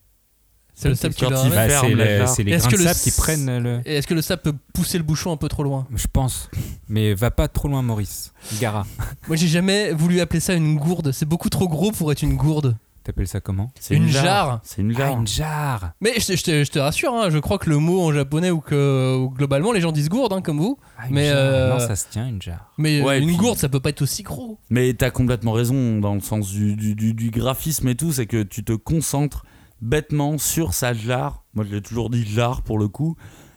C'est 0.74 0.88
le 0.88 0.94
sable 0.96 1.14
qui 1.14 1.24
le 1.24 1.36
ramène. 1.36 1.52
Bah, 1.54 1.68
ferme 1.68 1.86
c'est 1.88 1.94
la 1.94 2.04
les, 2.04 2.56
grains 2.58 2.68
que 2.68 2.76
de 2.76 2.80
le 2.82 2.88
sable 2.88 3.00
qui 3.00 3.10
prennent 3.12 3.58
le. 3.58 3.80
Et 3.86 3.94
Est-ce 3.96 4.06
que 4.06 4.14
le 4.14 4.22
sable 4.22 4.42
peut 4.42 4.54
pousser 4.72 4.98
le 4.98 5.04
bouchon 5.04 5.30
un 5.32 5.36
peu 5.36 5.48
trop 5.48 5.62
loin 5.62 5.86
Je 5.94 6.06
pense. 6.12 6.50
Mais 6.88 7.14
va 7.14 7.30
pas 7.30 7.46
trop 7.48 7.68
loin, 7.68 7.82
Maurice. 7.82 8.32
Gara. 8.60 8.84
Moi, 9.28 9.36
j'ai 9.36 9.48
jamais 9.48 9.92
voulu 9.92 10.20
appeler 10.20 10.40
ça 10.40 10.54
une 10.54 10.76
gourde. 10.76 11.12
C'est 11.12 11.26
beaucoup 11.28 11.48
trop 11.48 11.68
gros 11.68 11.92
pour 11.92 12.10
être 12.10 12.22
une 12.22 12.36
gourde. 12.36 12.76
T'appelles 13.04 13.28
ça 13.28 13.38
comment 13.38 13.70
C'est 13.78 13.94
Une 13.96 14.08
jarre. 14.08 14.60
C'est 14.64 14.80
une 14.80 14.92
Ah, 14.96 14.98
jarre. 14.98 15.18
une 15.20 15.26
jarre. 15.26 15.92
Mais 16.00 16.14
je 16.18 16.26
te, 16.26 16.36
je 16.36 16.42
te- 16.42 16.64
je 16.64 16.70
te 16.70 16.78
rassure, 16.78 17.12
hein, 17.12 17.28
je 17.28 17.36
crois 17.38 17.58
que 17.58 17.68
le 17.68 17.76
mot 17.76 18.00
en 18.00 18.12
japonais 18.14 18.50
ou 18.50 18.60
que 18.60 19.14
ou 19.18 19.28
globalement 19.28 19.72
les 19.72 19.82
gens 19.82 19.92
disent 19.92 20.08
gourde 20.08 20.32
hein, 20.32 20.40
comme 20.40 20.58
vous. 20.58 20.78
Ah, 20.98 21.08
une 21.08 21.14
Mais, 21.14 21.26
jarre. 21.28 21.36
euh, 21.38 21.72
Non, 21.74 21.80
ça 21.86 21.96
se 21.96 22.06
tient, 22.10 22.26
une 22.26 22.40
jarre. 22.40 22.72
Mais 22.78 23.02
Ouais, 23.02 23.18
une 23.20 23.26
puis- 23.26 23.36
gourde 23.36 23.58
ça 23.58 23.68
peut 23.68 23.80
pas 23.80 23.90
être 23.90 24.00
aussi 24.00 24.22
gros. 24.22 24.58
Mais 24.70 24.94
t'as 24.94 25.10
complètement 25.10 25.52
raison 25.52 25.98
dans 26.00 26.14
le 26.14 26.20
sens 26.22 26.50
du, 26.50 26.76
du, 26.76 26.94
du- 26.94 27.12
du 27.12 27.30
graphisme 27.30 27.88
et 27.88 27.94
tout, 27.94 28.10
c'est 28.10 28.24
que 28.24 28.42
tu 28.42 28.64
te 28.64 28.72
concentres 28.72 29.44
bêtement 29.84 30.38
sur 30.38 30.74
sa 30.74 30.94
jarre. 30.94 31.44
Moi 31.54 31.64
je 31.68 31.74
l'ai 31.74 31.82
toujours 31.82 32.10
dit 32.10 32.24
jarre 32.26 32.62
pour 32.62 32.78
le 32.78 32.88
coup. 32.88 33.16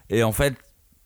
Et 0.10 0.24
en 0.24 0.32
fait, 0.32 0.56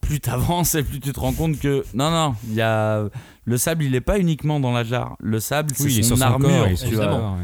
plus 0.01 0.19
t'avances 0.19 0.75
et 0.75 0.83
plus 0.83 0.99
tu 0.99 1.13
te 1.13 1.19
rends 1.19 1.33
compte 1.33 1.59
que 1.59 1.85
non, 1.93 2.09
non, 2.11 2.35
il 2.47 2.55
y 2.55 2.61
a... 2.61 3.03
le 3.45 3.57
sable 3.57 3.83
il 3.83 3.95
est 3.95 4.01
pas 4.01 4.19
uniquement 4.19 4.59
dans 4.59 4.71
la 4.71 4.83
jarre. 4.83 5.15
Le 5.19 5.39
sable 5.39 5.71
c'est 5.75 5.83
Oui, 5.83 6.03
son 6.03 6.15
son 6.15 6.21
armure. 6.21 6.49
corps. 6.49 6.67
tu 6.69 6.95
son 6.95 6.95
vois. 6.95 7.37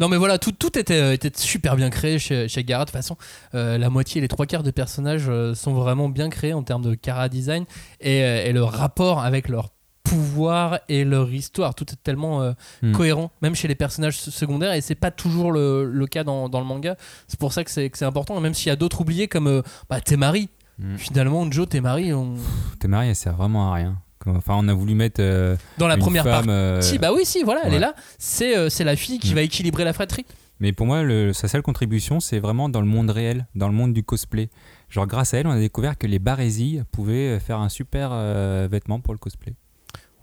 Non 0.00 0.08
mais 0.08 0.16
voilà, 0.16 0.38
tout, 0.38 0.52
tout 0.52 0.78
était, 0.78 0.94
euh, 1.00 1.12
était 1.12 1.30
super 1.36 1.76
bien 1.76 1.90
créé 1.90 2.18
chez, 2.18 2.48
chez. 2.48 2.62
De 2.62 2.72
toute 2.78 2.90
façon, 2.90 3.18
euh, 3.54 3.76
la 3.76 3.90
moitié, 3.90 4.20
les 4.22 4.28
trois 4.28 4.46
quarts 4.46 4.62
de 4.62 4.70
personnages 4.70 5.26
euh, 5.28 5.54
sont 5.54 5.74
vraiment 5.74 6.08
bien 6.08 6.30
créés 6.30 6.54
en 6.54 6.62
termes 6.62 6.82
de 6.82 6.94
Kara 6.94 7.28
design 7.28 7.66
et, 8.00 8.18
et 8.20 8.52
le 8.52 8.64
rapport 8.64 9.20
avec 9.22 9.48
leur 9.50 9.70
pouvoir 10.16 10.80
et 10.88 11.04
leur 11.04 11.32
histoire. 11.32 11.74
Tout 11.74 11.86
est 11.92 12.02
tellement 12.02 12.42
euh, 12.42 12.52
Hmm. 12.82 12.92
cohérent, 12.92 13.30
même 13.42 13.54
chez 13.54 13.68
les 13.68 13.74
personnages 13.74 14.18
se- 14.18 14.30
secondaires, 14.30 14.72
et 14.74 14.80
c'est 14.80 14.94
pas 14.94 15.10
toujours 15.10 15.52
le, 15.52 15.84
le 15.90 16.06
cas 16.06 16.24
dans, 16.24 16.48
dans 16.48 16.60
le 16.60 16.66
manga. 16.66 16.96
C'est 17.28 17.38
pour 17.38 17.52
ça 17.52 17.64
que 17.64 17.70
c'est 17.70 17.88
que 17.90 17.96
c'est 17.98 18.04
important, 18.04 18.36
et 18.38 18.40
même 18.40 18.54
s'il 18.54 18.68
y 18.68 18.70
a 18.72 18.76
d'autres 18.76 19.00
oubliés 19.00 19.28
comme 19.28 19.46
euh, 19.46 19.62
bah, 19.88 20.00
Temari. 20.00 20.48
Hmm. 20.78 20.96
Finalement, 20.96 21.50
Joe 21.50 21.68
Temari, 21.68 22.12
on... 22.12 22.34
Pff, 22.34 22.78
T'es 22.78 22.88
marié, 22.88 23.10
elle 23.10 23.16
sert 23.16 23.36
vraiment 23.36 23.70
à 23.72 23.74
rien. 23.76 23.98
Enfin, 24.26 24.54
on 24.56 24.68
a 24.68 24.72
voulu 24.74 24.94
mettre 24.94 25.20
euh, 25.20 25.56
dans 25.78 25.88
la 25.88 25.94
une 25.94 26.00
première 26.00 26.22
femme. 26.24 26.46
partie. 26.46 26.50
euh, 26.50 26.80
Si, 26.80 26.98
bah 26.98 27.10
oui, 27.14 27.24
si, 27.24 27.42
voilà, 27.42 27.62
elle 27.64 27.74
est 27.74 27.78
là. 27.80 27.94
C'est 28.18 28.56
euh, 28.56 28.68
c'est 28.68 28.84
la 28.84 28.94
fille 28.96 29.18
qui 29.18 29.32
Hmm. 29.32 29.36
va 29.36 29.42
équilibrer 29.42 29.84
la 29.84 29.92
fratrie. 29.92 30.24
Mais 30.60 30.72
pour 30.72 30.86
moi, 30.86 31.02
le- 31.02 31.32
sa 31.32 31.48
seule 31.48 31.62
contribution, 31.62 32.20
c'est 32.20 32.38
vraiment 32.38 32.68
dans 32.68 32.80
le 32.80 32.86
monde 32.86 33.10
réel, 33.10 33.46
dans 33.56 33.66
le 33.66 33.74
monde 33.74 33.92
du 33.92 34.04
cosplay. 34.04 34.48
Genre, 34.90 35.06
grâce 35.08 35.34
à 35.34 35.38
elle, 35.38 35.46
on 35.48 35.50
a 35.50 35.58
découvert 35.58 35.98
que 35.98 36.06
les 36.06 36.20
barésilles 36.20 36.84
pouvaient 36.92 37.40
faire 37.40 37.58
un 37.58 37.68
super 37.68 38.10
euh, 38.12 38.68
vêtement 38.70 39.00
pour 39.00 39.12
le 39.12 39.18
cosplay. 39.18 39.54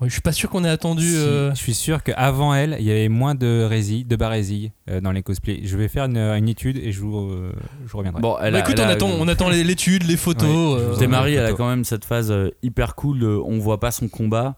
Ouais, 0.02 0.08
je 0.08 0.14
suis 0.14 0.22
pas 0.22 0.32
sûr 0.32 0.50
qu'on 0.50 0.64
ait 0.64 0.70
attendu. 0.70 1.04
Si, 1.06 1.16
euh, 1.18 1.50
Je 1.52 1.56
suis 1.56 1.74
sûr 1.74 2.04
qu'avant 2.04 2.54
elle, 2.54 2.78
il 2.80 2.86
y 2.86 2.92
avait 2.92 3.10
moins 3.10 3.36
de 3.36 3.64
résilles, 3.64 4.06
de 4.06 4.16
barésilles 4.16 4.72
euh, 4.90 5.02
dans 5.02 5.12
les 5.12 5.22
cosplays. 5.24 5.60
Je 5.64 5.76
vais 5.78 5.90
faire 5.90 6.06
une, 6.06 6.18
une 6.18 6.48
étude 6.48 6.78
et 6.78 6.92
je 6.94 7.02
vous, 7.02 7.18
euh, 7.18 7.52
je 7.86 7.92
vous 7.92 7.98
reviendrai. 7.98 8.22
Bon, 8.22 8.38
elle 8.42 8.54
Bah 8.54 8.60
a- 8.60 8.62
écoute, 8.62 8.76
elle 8.80 8.86
on 8.86 8.90
a- 8.90 8.94
attend, 8.94 9.10
on 9.10 9.28
attend 9.28 9.50
les- 9.50 9.64
l'étude, 9.66 10.04
les 10.04 10.16
photos. 10.16 10.80
Ouais, 10.98 11.04
euh, 11.04 11.08
marié, 11.10 11.36
elle 11.36 11.48
a 11.48 11.54
quand 11.54 11.68
même 11.68 11.84
cette 11.84 12.06
phase 12.06 12.32
euh, 12.32 12.50
hyper 12.64 12.96
cool. 12.96 13.20
de 13.20 13.28
on 13.28 13.60
voit 13.60 13.80
pas 13.82 13.92
son 13.92 14.08
combat. 14.08 14.56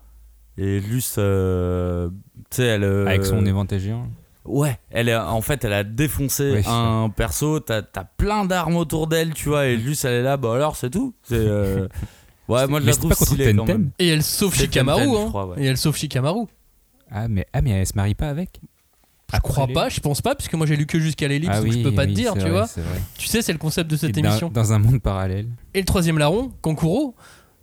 Et 0.57 0.79
juste, 0.81 1.17
euh, 1.17 2.09
tu 2.51 2.57
sais, 2.57 2.63
elle. 2.65 2.83
euh, 2.83 3.07
Avec 3.07 3.25
son 3.25 3.43
éventail 3.45 3.79
géant. 3.79 4.07
Ouais, 4.45 4.77
elle 4.89 5.07
est, 5.09 5.15
en 5.15 5.41
fait, 5.41 5.63
elle 5.65 5.73
a 5.73 5.83
défoncé 5.83 6.61
un 6.67 7.09
perso. 7.15 7.59
T'as 7.59 7.81
as 7.95 8.03
plein 8.03 8.43
d'armes 8.45 8.75
autour 8.75 9.07
d'elle, 9.07 9.33
tu 9.33 9.49
vois, 9.49 9.67
et 9.67 9.79
juste 9.79 10.03
elle 10.05 10.13
est 10.13 10.23
là. 10.23 10.37
Bah 10.37 10.53
alors, 10.55 10.75
c'est 10.75 10.89
tout. 10.91 11.15
C'est. 11.23 11.35
Ouais, 12.51 12.67
moi 12.67 12.79
je 12.81 12.85
la 12.85 12.93
trouve 12.93 13.09
pas 13.09 13.15
contre 13.15 13.31
stylée 13.33 13.53
quand 13.55 13.65
même. 13.65 13.91
Et 13.99 14.07
elle 14.07 14.23
sauve 14.23 14.55
Shikamaru. 14.55 15.01
Hein. 15.07 15.25
crois, 15.27 15.47
ouais. 15.47 15.61
Et 15.63 15.65
elle 15.65 15.77
sauve 15.77 15.95
Shikamaru. 15.97 16.45
Ah 17.11 17.27
mais, 17.27 17.45
ah, 17.53 17.61
mais 17.61 17.71
elle 17.71 17.87
se 17.87 17.93
marie 17.95 18.15
pas 18.15 18.29
avec 18.29 18.59
Je 19.33 19.39
crois 19.39 19.67
pas, 19.67 19.89
je 19.89 19.99
pense 19.99 20.21
pas, 20.21 20.35
puisque 20.35 20.53
moi 20.53 20.65
j'ai 20.65 20.75
lu 20.77 20.85
que 20.85 20.99
jusqu'à 20.99 21.27
l'ellipse, 21.27 21.53
Ah 21.53 21.61
donc 21.61 21.71
je 21.71 21.77
oui, 21.77 21.83
peux 21.83 21.93
pas 21.93 22.03
oui, 22.03 22.09
te 22.09 22.13
dire, 22.15 22.33
tu 22.33 22.39
vrai, 22.41 22.49
vois. 22.51 22.69
Tu 23.17 23.27
sais, 23.27 23.41
c'est 23.41 23.51
le 23.53 23.57
concept 23.59 23.89
de 23.91 23.97
cette 23.97 24.17
Et 24.17 24.21
dans- 24.21 24.29
émission. 24.29 24.49
Dans 24.49 24.73
un 24.73 24.79
monde 24.79 25.01
parallèle. 25.01 25.47
Et 25.73 25.79
le 25.79 25.85
troisième 25.85 26.17
larron, 26.17 26.51
Kankuro, 26.61 27.15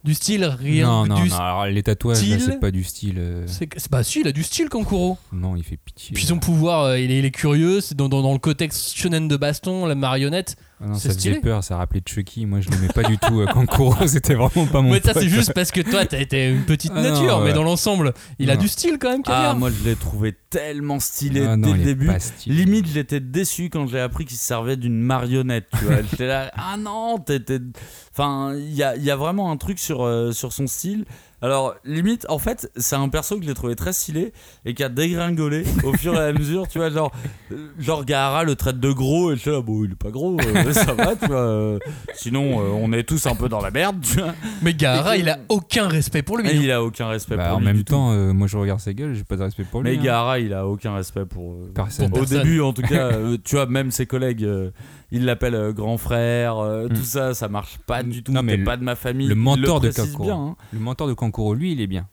du 0.05 0.15
style 0.15 0.45
rien 0.45 0.87
non, 0.87 1.07
non, 1.07 1.23
du 1.23 1.29
non. 1.29 1.37
Alors, 1.37 1.67
les 1.67 1.83
tatouages, 1.83 2.19
c'est 2.19 2.61
pas 2.61 2.71
du 2.71 2.85
style. 2.85 3.17
euh, 3.19 3.45
C'est 3.47 3.69
bah 3.91 4.03
si, 4.05 4.21
il 4.21 4.29
a 4.29 4.33
du 4.33 4.43
style 4.43 4.69
Kankuro. 4.69 5.19
Non, 5.33 5.57
il 5.57 5.65
fait 5.65 5.77
pitié. 5.77 6.15
Puis 6.15 6.25
son 6.25 6.39
pouvoir, 6.39 6.83
euh, 6.85 6.99
il, 6.99 7.11
est, 7.11 7.19
il 7.19 7.25
est 7.25 7.31
curieux, 7.31 7.81
c'est 7.81 7.97
dans, 7.97 8.09
dans, 8.09 8.23
dans 8.23 8.33
le 8.33 8.39
contexte 8.39 8.95
shonen 8.97 9.29
de 9.29 9.37
baston, 9.37 9.87
la 9.87 9.95
marionnette. 9.95 10.57
Ah 10.81 10.87
non, 10.87 10.95
ça 10.95 11.09
faisait 11.09 11.19
stylé. 11.19 11.41
peur, 11.41 11.65
ça 11.65 11.77
rappelait 11.77 12.03
Chucky. 12.07 12.47
Moi, 12.47 12.61
je 12.61 12.71
l'aimais 12.71 12.89
pas 12.89 13.03
du 13.03 13.19
tout. 13.19 13.41
euh, 13.41 13.47
Kankuro, 13.47 13.95
c'était 14.07 14.35
vraiment 14.35 14.67
pas 14.67 14.81
mon 14.81 14.93
Mais 14.93 15.01
ça 15.01 15.13
c'est 15.15 15.29
juste 15.29 15.53
parce 15.53 15.73
que 15.73 15.81
toi 15.81 16.07
t'as 16.07 16.21
été 16.21 16.49
une 16.49 16.65
petite 16.65 16.93
Ah 16.95 17.03
non, 17.03 17.11
nature, 17.11 17.41
mais 17.41 17.53
dans 17.53 17.65
l'ensemble, 17.65 18.15
il 18.39 18.51
a 18.51 18.57
du 18.57 18.69
style 18.69 18.99
quand 19.01 19.11
même, 19.11 19.23
Ah, 19.27 19.55
moi 19.59 19.71
je 19.71 19.89
l'ai 19.89 19.97
trouvé 19.97 20.37
tellement 20.51 21.01
stylé 21.01 21.45
Ah 21.45 21.57
non, 21.57 21.73
dès 21.73 21.79
le 21.79 21.85
début. 21.85 22.11
Limite, 22.47 22.87
j'étais 22.87 23.21
déçu 23.21 23.71
quand 23.71 23.87
j'ai 23.89 24.01
appris 24.01 24.25
qu'il 24.25 24.37
se 24.37 24.45
servait 24.45 24.77
d'une 24.77 25.01
marionnette. 25.01 25.67
Tu 25.79 25.85
vois, 25.85 26.03
j'étais 26.11 26.27
là, 26.27 26.51
ah 26.55 26.77
non, 26.79 27.19
t'étais. 27.19 27.59
Enfin, 28.13 28.55
il 28.57 28.73
y 28.75 28.83
a, 28.83 28.95
il 28.97 29.03
y 29.05 29.11
a 29.11 29.17
vraiment 29.17 29.51
un 29.51 29.57
truc 29.57 29.79
sur, 29.79 30.05
euh, 30.05 30.33
sur 30.33 30.53
son 30.53 30.67
style. 30.67 31.05
Alors, 31.41 31.77
limite, 31.85 32.27
en 32.29 32.39
fait, 32.39 32.69
c'est 32.77 32.97
un 32.97 33.09
perso 33.09 33.39
que 33.39 33.45
j'ai 33.45 33.55
trouvé 33.55 33.77
très 33.77 33.93
stylé 33.93 34.33
et 34.65 34.75
qui 34.75 34.83
a 34.83 34.89
dégringolé 34.89 35.63
au 35.85 35.93
fur 35.93 36.15
et 36.15 36.19
à 36.19 36.33
mesure. 36.33 36.67
Tu 36.67 36.79
vois, 36.79 36.91
genre, 36.91 37.13
euh, 37.53 37.69
genre 37.79 38.05
Gaara 38.05 38.43
le 38.43 38.57
traite 38.57 38.81
de 38.81 38.91
gros 38.91 39.31
et 39.31 39.37
je 39.37 39.41
suis 39.43 39.51
là, 39.51 39.61
bon, 39.61 39.85
il 39.85 39.93
est 39.93 39.95
pas 39.95 40.11
gros, 40.11 40.37
euh, 40.41 40.73
ça 40.73 40.95
va, 40.95 41.15
tu 41.15 41.27
vois. 41.27 41.37
euh, 41.41 41.79
sinon, 42.15 42.61
euh, 42.61 42.71
on 42.73 42.93
est 42.93 43.05
tous 43.05 43.25
un 43.27 43.37
peu 43.37 43.49
dans 43.49 43.61
la 43.61 43.71
merde, 43.71 44.01
tu 44.03 44.19
vois. 44.19 44.35
Mais 44.63 44.75
Gaara, 44.75 45.17
il 45.17 45.29
a 45.29 45.39
aucun 45.49 45.87
respect 45.87 46.23
pour 46.23 46.39
lui. 46.39 46.49
Et 46.49 46.53
hein. 46.57 46.61
il 46.61 46.71
a 46.73 46.83
aucun 46.83 47.07
respect 47.07 47.37
Bah, 47.37 47.49
pour 47.51 47.57
en 47.57 47.61
lui 47.61 47.67
même 47.67 47.77
du 47.77 47.85
tout. 47.85 47.93
temps, 47.93 48.11
euh, 48.13 48.33
moi, 48.33 48.49
je 48.49 48.57
regarde 48.59 48.81
sa 48.81 48.93
gueule, 48.93 49.15
j'ai 49.15 49.23
pas 49.25 49.37
de 49.37 49.43
respect 49.45 49.65
pour 49.65 49.83
lui. 49.83 49.93
Mais 49.93 49.97
hein. 49.99 50.03
Gaara, 50.03 50.41
il 50.41 50.53
a 50.53 50.67
aucun 50.67 50.95
respect 50.95 51.25
pour. 51.25 51.53
euh, 51.53 51.71
Personne. 51.73 52.09
Pour 52.11 52.19
Au 52.19 52.21
personne. 52.23 52.39
début, 52.43 52.61
en 52.61 52.73
tout 52.73 52.83
cas, 52.83 53.13
euh, 53.13 53.37
tu 53.45 53.55
vois, 53.55 53.67
même 53.67 53.93
ses 53.93 54.07
collègues, 54.07 54.43
euh, 54.45 54.71
ils 55.11 55.25
l'appellent 55.25 55.55
euh, 55.55 55.73
grand 55.73 55.99
frère, 55.99 56.59
euh, 56.59 56.87
Mm. 56.89 56.95
tout 56.95 57.05
ça, 57.05 57.35
ça 57.35 57.49
marche 57.49 57.79
pas 57.87 58.03
du 58.03 58.23
tout. 58.23 58.33
Non, 58.33 58.43
mais 58.43 58.59
pas 58.59 58.77
de 58.77 58.85
ma 58.85 58.95
famille. 58.97 59.27
le 59.29 59.35
Il 59.35 59.39
mentor 59.41 59.81
de 59.81 59.91
Kankuro. 59.91 60.25
bien, 60.25 60.37
hein. 60.37 60.57
Le 60.73 60.79
mentor 60.81 61.09
de 61.09 61.15
Kankuro, 61.15 61.55
lui, 61.55 61.73
il 61.73 61.81
est 61.81 61.87
bien. 61.87 62.07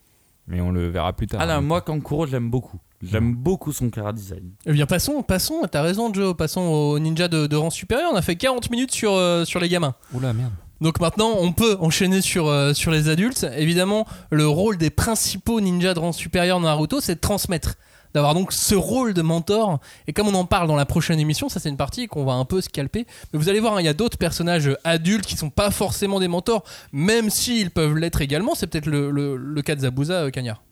Mais 0.48 0.60
on 0.60 0.70
le 0.70 0.88
verra 0.88 1.12
plus 1.12 1.26
tard. 1.26 1.40
Ah 1.42 1.46
là, 1.46 1.56
hein. 1.56 1.60
moi, 1.60 1.80
Kankuro, 1.80 2.26
j'aime 2.26 2.50
beaucoup. 2.50 2.78
J'aime 3.02 3.34
beaucoup 3.34 3.72
son 3.72 3.90
cara 3.90 4.12
design. 4.12 4.52
Eh 4.64 4.72
bien, 4.72 4.86
passons, 4.86 5.22
passons, 5.22 5.62
t'as 5.70 5.82
raison, 5.82 6.12
Joe, 6.14 6.34
passons 6.36 6.62
au 6.62 6.98
ninja 6.98 7.28
de, 7.28 7.46
de 7.46 7.56
rang 7.56 7.70
supérieur. 7.70 8.10
On 8.12 8.16
a 8.16 8.22
fait 8.22 8.36
40 8.36 8.70
minutes 8.70 8.92
sur, 8.92 9.12
euh, 9.12 9.44
sur 9.44 9.60
les 9.60 9.68
gamins. 9.68 9.94
Oula, 10.14 10.32
merde. 10.32 10.52
Donc 10.80 11.00
maintenant, 11.00 11.32
on 11.38 11.52
peut 11.52 11.76
enchaîner 11.80 12.20
sur, 12.22 12.48
euh, 12.48 12.72
sur 12.74 12.90
les 12.90 13.08
adultes. 13.08 13.46
Évidemment, 13.56 14.06
le 14.30 14.46
rôle 14.46 14.76
des 14.78 14.90
principaux 14.90 15.60
ninjas 15.60 15.94
de 15.94 15.98
rang 15.98 16.12
supérieur 16.12 16.58
dans 16.60 16.66
Naruto, 16.66 17.00
c'est 17.00 17.16
de 17.16 17.20
transmettre. 17.20 17.74
D'avoir 18.16 18.32
donc 18.32 18.50
ce 18.52 18.74
rôle 18.74 19.12
de 19.12 19.20
mentor. 19.20 19.78
Et 20.06 20.14
comme 20.14 20.26
on 20.26 20.32
en 20.34 20.46
parle 20.46 20.66
dans 20.68 20.74
la 20.74 20.86
prochaine 20.86 21.20
émission, 21.20 21.50
ça 21.50 21.60
c'est 21.60 21.68
une 21.68 21.76
partie 21.76 22.06
qu'on 22.06 22.24
va 22.24 22.32
un 22.32 22.46
peu 22.46 22.62
scalper. 22.62 23.06
Mais 23.32 23.38
vous 23.38 23.50
allez 23.50 23.60
voir, 23.60 23.74
hein, 23.76 23.80
il 23.80 23.84
y 23.84 23.88
a 23.88 23.92
d'autres 23.92 24.16
personnages 24.16 24.74
adultes 24.84 25.26
qui 25.26 25.36
sont 25.36 25.50
pas 25.50 25.70
forcément 25.70 26.18
des 26.18 26.26
mentors, 26.28 26.64
même 26.92 27.28
s'ils 27.28 27.70
peuvent 27.70 27.94
l'être 27.96 28.22
également. 28.22 28.54
C'est 28.54 28.66
peut-être 28.68 28.86
le, 28.86 29.10
le- 29.10 29.36
le 29.36 29.60
cas 29.62 29.74
de 29.74 29.80
Zabuza, 29.82 30.14
euh, 30.14 30.30
Cagnard. 30.30 30.62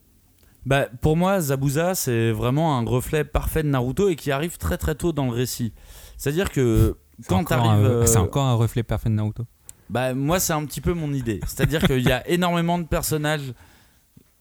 Bah, 0.64 0.86
pour 1.02 1.18
moi, 1.18 1.38
Zabuza, 1.38 1.94
c'est 1.94 2.30
vraiment 2.32 2.78
un 2.78 2.84
reflet 2.86 3.24
parfait 3.24 3.62
de 3.62 3.68
Naruto 3.68 4.08
et 4.08 4.16
qui 4.16 4.32
arrive 4.32 4.56
très 4.56 4.78
très 4.78 4.94
tôt 4.94 5.12
dans 5.12 5.26
le 5.26 5.32
récit. 5.32 5.74
C'est-à-dire 6.16 6.50
que 6.50 6.96
C'est 7.20 7.28
quand 7.28 7.36
encore 7.40 7.62
t'arrives. 7.62 7.84
un- 7.84 7.88
euh, 7.90 8.06
C'est 8.06 8.16
encore 8.16 8.44
un 8.46 8.54
reflet 8.54 8.82
parfait 8.82 9.10
de 9.10 9.14
Naruto. 9.16 9.44
Bah, 9.90 10.14
moi, 10.14 10.40
c'est 10.40 10.54
un 10.54 10.64
petit 10.64 10.80
peu 10.80 10.94
mon 10.94 11.12
idée. 11.12 11.40
C'est-à-dire 11.46 11.82
qu'il 11.82 12.00
y 12.00 12.10
a 12.10 12.26
énormément 12.30 12.78
de 12.78 12.84
personnages 12.84 13.52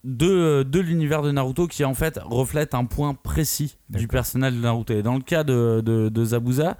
de, 0.04 0.62
de 0.62 0.80
l'univers 0.80 1.22
de 1.22 1.32
Naruto 1.32 1.66
qui, 1.66 1.84
en 1.84 1.94
fait, 1.94 2.20
reflètent 2.22 2.74
un 2.74 2.84
point 2.84 3.14
précis 3.14 3.78
du 3.88 4.06
personnage 4.06 4.54
de 4.54 4.60
Naruto. 4.60 4.94
Et 4.94 5.02
dans 5.02 5.14
le 5.14 5.22
cas 5.22 5.44
de, 5.44 5.82
de, 5.84 6.08
de 6.08 6.24
Zabuza, 6.24 6.76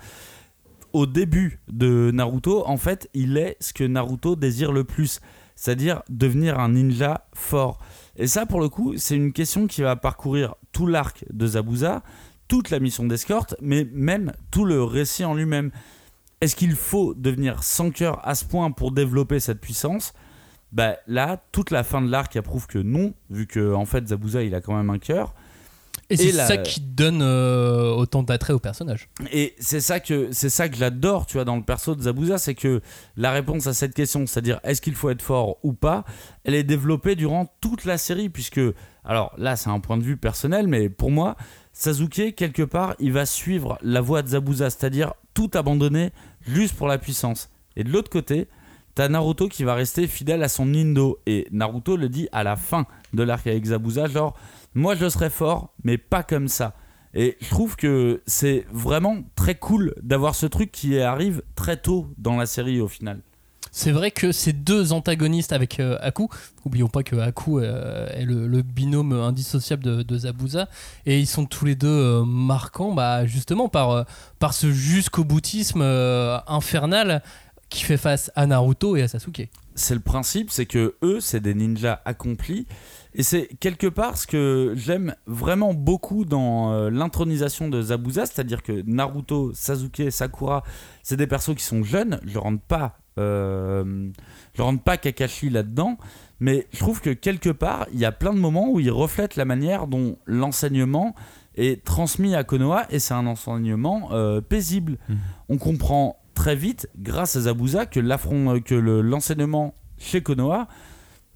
au 0.93 1.07
début 1.07 1.61
de 1.69 2.11
Naruto, 2.13 2.67
en 2.67 2.77
fait, 2.77 3.09
il 3.15 3.37
est 3.37 3.57
ce 3.61 3.73
que 3.73 3.85
Naruto 3.85 4.37
désire 4.37 4.73
le 4.73 4.85
plus. 4.85 5.21
C'est-à-dire 5.57 6.03
devenir 6.09 6.59
un 6.59 6.71
ninja 6.71 7.27
fort. 7.33 7.79
Et 8.17 8.27
ça, 8.27 8.45
pour 8.45 8.61
le 8.61 8.69
coup, 8.69 8.95
c'est 8.97 9.17
une 9.17 9.33
question 9.33 9.67
qui 9.67 9.83
va 9.83 9.97
parcourir 9.97 10.55
tout 10.73 10.87
l'arc 10.87 11.25
de 11.33 11.47
Zabuza, 11.47 12.03
toute 12.49 12.71
la 12.71 12.79
mission 12.79 13.05
d'escorte, 13.05 13.55
mais 13.61 13.89
même 13.93 14.33
tout 14.51 14.65
le 14.65 14.83
récit 14.83 15.25
en 15.25 15.35
lui-même. 15.35 15.71
Est-ce 16.41 16.57
qu'il 16.57 16.75
faut 16.75 17.15
devenir 17.15 17.63
sans 17.63 17.91
cœur 17.91 18.21
à 18.27 18.35
ce 18.35 18.45
point 18.45 18.71
pour 18.71 18.93
développer 18.93 19.41
cette 19.41 19.61
puissance? 19.61 20.13
Bah, 20.75 20.97
Là, 21.07 21.43
toute 21.53 21.71
la 21.71 21.83
fin 21.85 22.03
de 22.03 22.11
l'arc 22.11 22.37
approuve 22.37 22.67
que 22.67 22.79
non, 22.79 23.15
vu 23.31 23.47
que 23.47 23.73
en 23.73 23.87
fait 23.87 24.09
Zabuza 24.09 24.43
il 24.43 24.55
a 24.55 24.61
quand 24.61 24.77
même 24.77 24.91
un 24.91 24.99
cœur. 24.99 25.35
Et 26.11 26.17
c'est 26.19 26.33
la- 26.33 26.47
ça 26.47 26.59
qui 26.59 26.81
donne 26.83 27.23
euh, 27.23 27.91
autant 27.93 28.23
d'attrait 28.23 28.53
au 28.53 28.59
personnage. 28.59 29.09
Et 29.33 29.55
c'est 29.59 29.81
ça 29.81 30.01
que 30.01 30.29
c'est 30.33 30.51
ça 30.51 30.69
que 30.69 30.77
j'adore, 30.77 31.25
tu 31.25 31.35
vois, 31.39 31.45
dans 31.47 31.57
le 31.57 31.63
perso 31.63 31.95
de 31.95 32.03
Zabuza, 32.03 32.37
c'est 32.37 32.55
que 32.55 32.83
la 33.17 33.31
réponse 33.31 33.67
à 33.69 33.73
cette 33.73 33.95
question, 33.95 34.27
c'est-à-dire 34.27 34.61
est-ce 34.65 34.83
qu'il 34.83 34.95
faut 34.97 35.09
être 35.09 35.23
fort 35.23 35.57
ou 35.63 35.73
pas, 35.73 36.05
elle 36.45 36.55
est 36.55 36.65
développée 36.65 37.15
durant 37.15 37.51
toute 37.63 37.87
la 37.87 37.97
série, 37.97 38.29
puisque 38.29 38.61
alors 39.05 39.33
là 39.39 39.57
c'est 39.57 39.71
un 39.71 39.81
point 39.81 39.97
de 39.97 40.03
vue 40.03 40.19
personnel, 40.19 40.67
mais 40.69 40.91
pour 40.91 41.11
moi, 41.11 41.37
Sasuke 41.73 42.35
quelque 42.37 42.63
part, 42.65 42.95
il 42.99 43.13
va 43.13 43.25
suivre 43.25 43.79
la 43.81 44.03
voie 44.03 44.21
de 44.23 44.29
Zabuza, 44.29 44.69
c'est-à-dire 44.69 45.15
tout 45.33 45.51
abandonner 45.55 46.11
juste 46.47 46.75
pour 46.77 46.87
la 46.89 46.99
puissance. 46.99 47.49
Et 47.77 47.85
de 47.85 47.91
l'autre 47.91 48.11
côté, 48.11 48.49
t'as 48.95 49.09
Naruto 49.09 49.49
qui 49.49 49.65
va 49.65 49.75
rester 49.75 50.07
fidèle 50.07 50.43
à 50.43 50.49
son 50.49 50.67
Nindo, 50.67 51.19
et 51.27 51.47
Naruto 51.51 51.97
le 51.97 52.09
dit 52.09 52.29
à 52.33 52.45
la 52.45 52.57
fin 52.57 52.87
de 53.13 53.23
l'arc 53.23 53.47
avec 53.47 53.65
Zabuza, 53.65 54.07
genre 54.07 54.37
moi 54.75 54.95
je 54.95 55.09
serai 55.09 55.31
fort, 55.31 55.75
mais 55.83 55.99
pas 55.99 56.23
comme 56.23 56.49
ça. 56.49 56.75
Et 57.15 57.37
je 57.41 57.49
trouve 57.49 57.77
que 57.77 58.23
c'est 58.27 58.67
vraiment 58.73 59.19
très 59.37 59.55
cool 59.55 59.95
d'avoir 60.03 60.35
ce 60.35 60.47
truc 60.47 60.73
qui 60.73 60.99
arrive 60.99 61.43
très 61.55 61.77
tôt 61.77 62.09
dans 62.19 62.37
la 62.37 62.47
série 62.47 62.81
au 62.81 62.89
final. 62.89 63.21
C'est 63.77 63.91
vrai 63.91 64.13
que 64.13 64.31
ces 64.31 64.53
deux 64.53 64.93
antagonistes 64.93 65.53
avec 65.53 65.81
euh, 65.81 65.99
Aku, 66.01 66.29
n'oublions 66.65 66.87
pas 66.87 67.03
que 67.03 67.17
Aku 67.17 67.59
euh, 67.59 68.07
est 68.13 68.25
le, 68.25 68.63
binôme 68.63 69.13
indissociable 69.13 70.05
de, 70.05 70.19
Zabuza, 70.19 70.69
et 71.07 71.19
ils 71.19 71.27
sont 71.27 71.45
tous 71.45 71.65
les 71.65 71.75
deux 71.75 71.89
euh, 71.89 72.25
marquants 72.25 72.93
bah, 72.93 73.27
justement 73.27 73.69
par, 73.69 73.91
euh, 73.91 74.05
par 74.39 74.55
ce 74.55 74.71
jusqu'au 74.71 75.25
boutisme 75.25 75.83
infernal 75.83 77.21
qui 77.75 77.83
fait 77.83 77.97
face 77.97 78.31
à 78.37 78.47
Naruto 78.47 78.97
et 78.97 79.03
à 79.03 79.09
Sasuke. 79.09 79.49
C'est 79.75 79.95
le 79.95 80.01
principe, 80.01 80.51
c'est 80.51 80.67
que 80.67 80.95
eux, 81.03 81.19
c'est 81.19 81.41
des 81.41 81.55
ninjas 81.55 82.01
accomplis. 82.05 82.67
Et 83.15 83.25
c'est 83.25 83.49
quelque 83.59 83.89
part 83.89 84.17
ce 84.17 84.29
que 84.29 84.75
j'aime 84.77 85.15
vraiment 85.27 85.75
beaucoup 85.75 86.25
dans 86.25 86.73
euh, 86.73 86.91
l'intronisation 86.91 87.69
de 87.69 87.83
Zabuza, 87.83 88.27
c'est-à-dire 88.27 88.63
que 88.63 88.83
Naruto, 88.87 89.53
Sasuke, 89.55 90.11
Sakura, 90.11 90.63
c'est 91.03 91.17
des 91.17 91.27
persos 91.27 91.57
qui 91.57 91.65
sont 91.65 91.83
jeunes. 91.83 92.21
Je 92.25 92.39
rentre 92.39 92.63
pas, 92.63 92.99
euh, 93.19 94.09
je 94.55 94.63
rentre 94.63 94.83
pas 94.83 94.97
Kakashi 94.97 95.51
là-dedans, 95.51 95.99
mais 96.39 96.69
je 96.73 96.79
trouve 96.79 97.01
que 97.01 97.11
quelque 97.11 97.51
part, 97.51 97.87
il 97.93 97.99
y 97.99 98.05
a 98.05 98.13
plein 98.13 98.33
de 98.33 98.39
moments 98.39 98.71
où 98.71 98.79
ils 98.79 98.91
reflètent 98.91 99.35
la 99.35 99.45
manière 99.45 99.89
dont 99.89 100.17
l'enseignement 100.27 101.17
est 101.57 101.85
transmis 101.85 102.37
à 102.37 102.45
Konoha, 102.45 102.87
et 102.91 103.01
c'est 103.01 103.15
un 103.15 103.27
enseignement 103.27 104.11
euh, 104.13 104.41
paisible. 104.41 104.99
Mhm. 105.09 105.19
On 105.49 105.59
comprend 105.59 106.24
très 106.35 106.57
vite, 106.57 106.89
grâce 106.99 107.37
à 107.37 107.43
Zabuza, 107.43 107.87
que 107.87 108.01
l'affront, 108.01 108.61
que 108.61 108.75
le- 108.75 109.01
l'enseignement 109.01 109.75
chez 109.99 110.23
Konoha, 110.23 110.69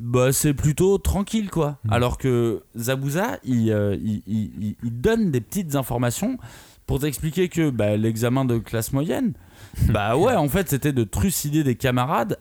bah, 0.01 0.33
c'est 0.33 0.55
plutôt 0.55 0.99
tranquille, 0.99 1.51
quoi. 1.51 1.79
Mhm. 1.85 1.93
Alors 1.93 2.19
que 2.19 2.63
Zabuza, 2.77 3.39
il, 3.45 3.71
euh, 3.73 3.97
il- 3.97 4.23
il- 4.27 4.53
il- 4.61 4.77
il 4.83 5.01
donne 5.01 5.31
des 5.31 5.41
petites 5.41 5.75
informations 5.75 6.39
pour 6.87 7.01
t'expliquer 7.01 7.49
que 7.49 7.71
bah, 7.71 7.97
l'examen 7.97 8.45
de 8.45 8.59
classe 8.59 8.93
moyenne, 8.93 9.35
bah 9.91 10.17
ouais, 10.17 10.35
en 10.35 10.49
fait, 10.49 10.69
c'était 10.69 10.93
de 10.93 11.05
trucider 11.05 11.65
des 11.65 11.75
camarades 11.75 12.39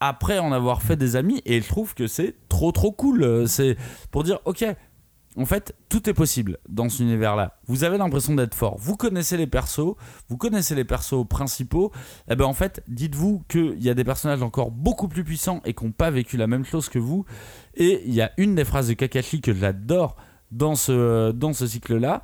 après 0.00 0.38
en 0.38 0.52
avoir 0.52 0.82
fait 0.82 0.96
des 0.96 1.16
amis, 1.16 1.40
et 1.46 1.60
je 1.60 1.68
trouve 1.68 1.94
que 1.94 2.06
c'est 2.06 2.34
trop 2.48 2.72
trop 2.72 2.92
cool. 2.92 3.22
Euh, 3.22 3.46
C'est 3.46 3.76
pour 4.10 4.22
dire, 4.24 4.38
ok, 4.44 4.64
en 5.36 5.46
fait, 5.46 5.74
tout 5.88 6.08
est 6.08 6.14
possible 6.14 6.58
dans 6.68 6.88
cet 6.88 7.00
univers-là. 7.00 7.58
Vous 7.66 7.82
avez 7.82 7.98
l'impression 7.98 8.34
d'être 8.34 8.54
fort. 8.54 8.76
Vous 8.78 8.96
connaissez 8.96 9.36
les 9.36 9.48
persos, 9.48 9.96
vous 10.28 10.36
connaissez 10.36 10.74
les 10.76 10.84
persos 10.84 11.26
principaux. 11.28 11.90
Et 12.30 12.36
ben 12.36 12.44
en 12.44 12.52
fait, 12.52 12.82
dites-vous 12.86 13.42
qu'il 13.48 13.82
y 13.82 13.90
a 13.90 13.94
des 13.94 14.04
personnages 14.04 14.42
encore 14.42 14.70
beaucoup 14.70 15.08
plus 15.08 15.24
puissants 15.24 15.60
et 15.64 15.74
qui 15.74 15.84
n'ont 15.84 15.92
pas 15.92 16.10
vécu 16.10 16.36
la 16.36 16.46
même 16.46 16.64
chose 16.64 16.88
que 16.88 17.00
vous. 17.00 17.24
Et 17.74 18.02
il 18.06 18.14
y 18.14 18.22
a 18.22 18.30
une 18.36 18.54
des 18.54 18.64
phrases 18.64 18.88
de 18.88 18.94
Kakashi 18.94 19.40
que 19.40 19.52
j'adore 19.52 20.16
dans 20.52 20.76
ce, 20.76 21.32
dans 21.32 21.52
ce 21.52 21.66
cycle-là. 21.66 22.22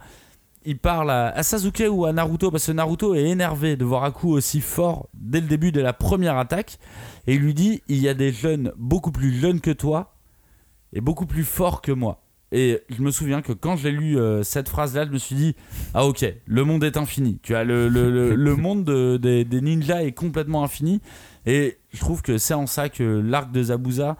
Il 0.64 0.78
parle 0.78 1.10
à, 1.10 1.28
à 1.30 1.42
Sasuke 1.42 1.84
ou 1.90 2.04
à 2.04 2.12
Naruto 2.12 2.50
parce 2.52 2.66
que 2.66 2.72
Naruto 2.72 3.14
est 3.14 3.24
énervé 3.24 3.76
de 3.76 3.84
voir 3.84 4.04
Aku 4.04 4.28
aussi 4.28 4.60
fort 4.60 5.08
dès 5.14 5.40
le 5.40 5.48
début 5.48 5.72
de 5.72 5.80
la 5.80 5.92
première 5.92 6.36
attaque. 6.36 6.78
Et 7.26 7.34
il 7.34 7.40
lui 7.40 7.54
dit 7.54 7.82
il 7.88 7.98
y 7.98 8.08
a 8.08 8.14
des 8.14 8.30
jeunes 8.30 8.72
beaucoup 8.76 9.10
plus 9.10 9.32
jeunes 9.32 9.60
que 9.60 9.70
toi 9.72 10.14
et 10.92 11.00
beaucoup 11.00 11.26
plus 11.26 11.44
forts 11.44 11.82
que 11.82 11.92
moi. 11.92 12.22
Et 12.52 12.80
je 12.88 13.00
me 13.02 13.10
souviens 13.10 13.42
que 13.42 13.52
quand 13.52 13.76
j'ai 13.76 13.92
lu 13.92 14.18
euh, 14.18 14.42
cette 14.42 14.68
phrase-là, 14.68 15.06
je 15.06 15.10
me 15.12 15.18
suis 15.18 15.36
dit 15.36 15.54
Ah, 15.94 16.04
ok, 16.06 16.24
le 16.46 16.64
monde 16.64 16.82
est 16.82 16.96
infini. 16.96 17.38
Tu 17.42 17.54
as 17.54 17.62
le, 17.64 17.88
le, 17.88 18.10
le- 18.10 18.34
le 18.34 18.56
monde 18.56 18.84
de- 18.84 19.16
des, 19.18 19.44
des 19.44 19.60
ninjas 19.60 20.02
est 20.02 20.12
complètement 20.12 20.64
infini. 20.64 21.00
Et 21.46 21.78
je 21.92 22.00
trouve 22.00 22.22
que 22.22 22.38
c'est 22.38 22.54
en 22.54 22.66
ça 22.66 22.88
que 22.88 23.04
l'arc 23.04 23.52
de 23.52 23.62
Zabuza, 23.62 24.16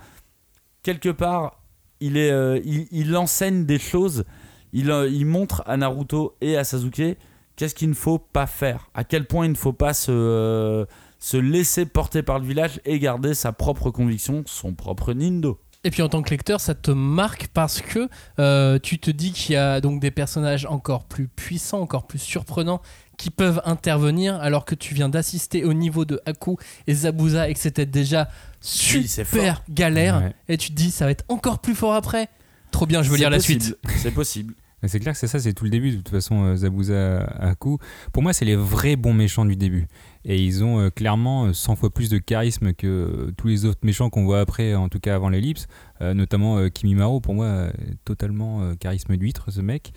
quelque 0.83 1.09
part, 1.09 1.63
il, 2.01 2.17
est, 2.17 2.31
euh, 2.31 2.61
il, 2.65 2.87
il 2.93 3.17
enseigne 3.17 3.67
des 3.67 3.79
choses. 3.79 4.25
Il, 4.73 4.91
euh, 4.91 5.09
il 5.09 5.27
montre 5.27 5.63
à 5.67 5.77
Naruto 5.77 6.37
et 6.41 6.57
à 6.57 6.63
Sasuke 6.65 7.17
qu'est-ce 7.57 7.75
qu'il 7.75 7.89
ne 7.91 7.95
faut 7.95 8.19
pas 8.19 8.47
faire. 8.47 8.89
À 8.95 9.05
quel 9.05 9.27
point 9.27 9.45
il 9.47 9.51
ne 9.53 9.57
faut 9.57 9.73
pas 9.73 9.93
se, 9.93 10.87
se 11.19 11.37
laisser 11.37 11.85
porter 11.85 12.23
par 12.23 12.39
le 12.39 12.47
village 12.47 12.81
et 12.85 12.99
garder 13.01 13.35
sa 13.35 13.53
propre 13.53 13.91
conviction, 13.91 14.45
son 14.47 14.73
propre 14.73 15.13
Nindo. 15.13 15.59
Et 15.83 15.91
puis 15.91 16.03
en 16.03 16.09
tant 16.11 16.21
que 16.23 16.29
lecteur, 16.31 16.61
ça 16.61 16.75
te 16.75 16.91
marque 16.91 17.49
parce 17.55 17.81
que 17.81 18.09
euh, 18.39 18.79
tu 18.79 18.99
te 18.99 19.11
dis 19.11 19.33
qu'il 19.33 19.55
y 19.55 19.57
a 19.57 19.81
donc 19.81 19.99
des 20.01 20.11
personnages 20.11 20.67
encore 20.67 21.05
plus 21.05 21.27
puissants, 21.29 21.81
encore 21.81 22.07
plus 22.07 22.19
surprenants 22.19 22.83
qui 23.17 23.31
peuvent 23.31 23.63
intervenir 23.65 24.35
alors 24.41 24.65
que 24.67 24.75
tu 24.75 24.95
viens 24.95 25.09
d'assister 25.09 25.65
au 25.65 25.73
niveau 25.73 26.05
de 26.05 26.21
Haku 26.27 26.57
et 26.87 26.95
Zabuza 26.95 27.49
et 27.49 27.55
que 27.55 27.61
c'était 27.61 27.87
déjà 27.87 28.29
super 28.61 29.63
galère 29.71 30.19
Ouais. 30.23 30.35
et 30.49 30.59
tu 30.59 30.69
te 30.71 30.75
dis 30.75 30.91
ça 30.91 31.05
va 31.07 31.11
être 31.13 31.25
encore 31.29 31.61
plus 31.61 31.75
fort 31.75 31.95
après. 31.95 32.29
Trop 32.71 32.87
bien, 32.87 33.03
je 33.03 33.11
veux 33.11 33.17
lire 33.17 33.31
la 33.31 33.41
suite. 33.41 33.77
C'est 34.03 34.11
possible. 34.13 34.55
C'est 34.87 34.99
clair 34.99 35.13
que 35.13 35.19
c'est 35.19 35.27
ça, 35.27 35.39
c'est 35.39 35.53
tout 35.53 35.65
le 35.65 35.71
début. 35.71 35.91
De 35.91 35.97
toute 35.97 36.09
façon, 36.09 36.45
euh, 36.45 36.57
Zabuza 36.57 37.21
Aku, 37.39 37.79
pour 38.13 38.23
moi, 38.23 38.33
c'est 38.33 38.45
les 38.45 38.57
vrais 38.57 38.97
bons 38.97 39.13
méchants 39.13 39.45
du 39.45 39.57
début. 39.57 39.87
Et 40.25 40.43
ils 40.43 40.65
ont 40.65 40.81
euh, 40.81 40.91
clairement 40.91 41.47
euh, 41.47 41.53
100 41.53 41.77
fois 41.77 41.91
plus 41.91 42.09
de 42.09 42.19
charisme 42.19 42.73
que 42.73 42.87
euh, 42.87 43.33
tous 43.37 43.49
les 43.49 43.65
autres 43.67 43.81
méchants 43.83 44.11
qu'on 44.11 44.25
voit 44.25 44.41
après, 44.41 44.75
en 44.75 44.89
tout 44.89 45.01
cas 45.01 45.15
avant 45.15 45.29
l'ellipse. 45.29 45.67
Euh, 46.01 46.15
notamment 46.15 46.57
euh, 46.59 46.69
Kimimaro, 46.69 47.21
pour 47.21 47.35
moi, 47.35 47.47
euh, 47.47 47.73
totalement 48.05 48.63
euh, 48.63 48.75
charisme 48.75 49.17
d'huître, 49.17 49.53
ce 49.53 49.61
mec. 49.61 49.93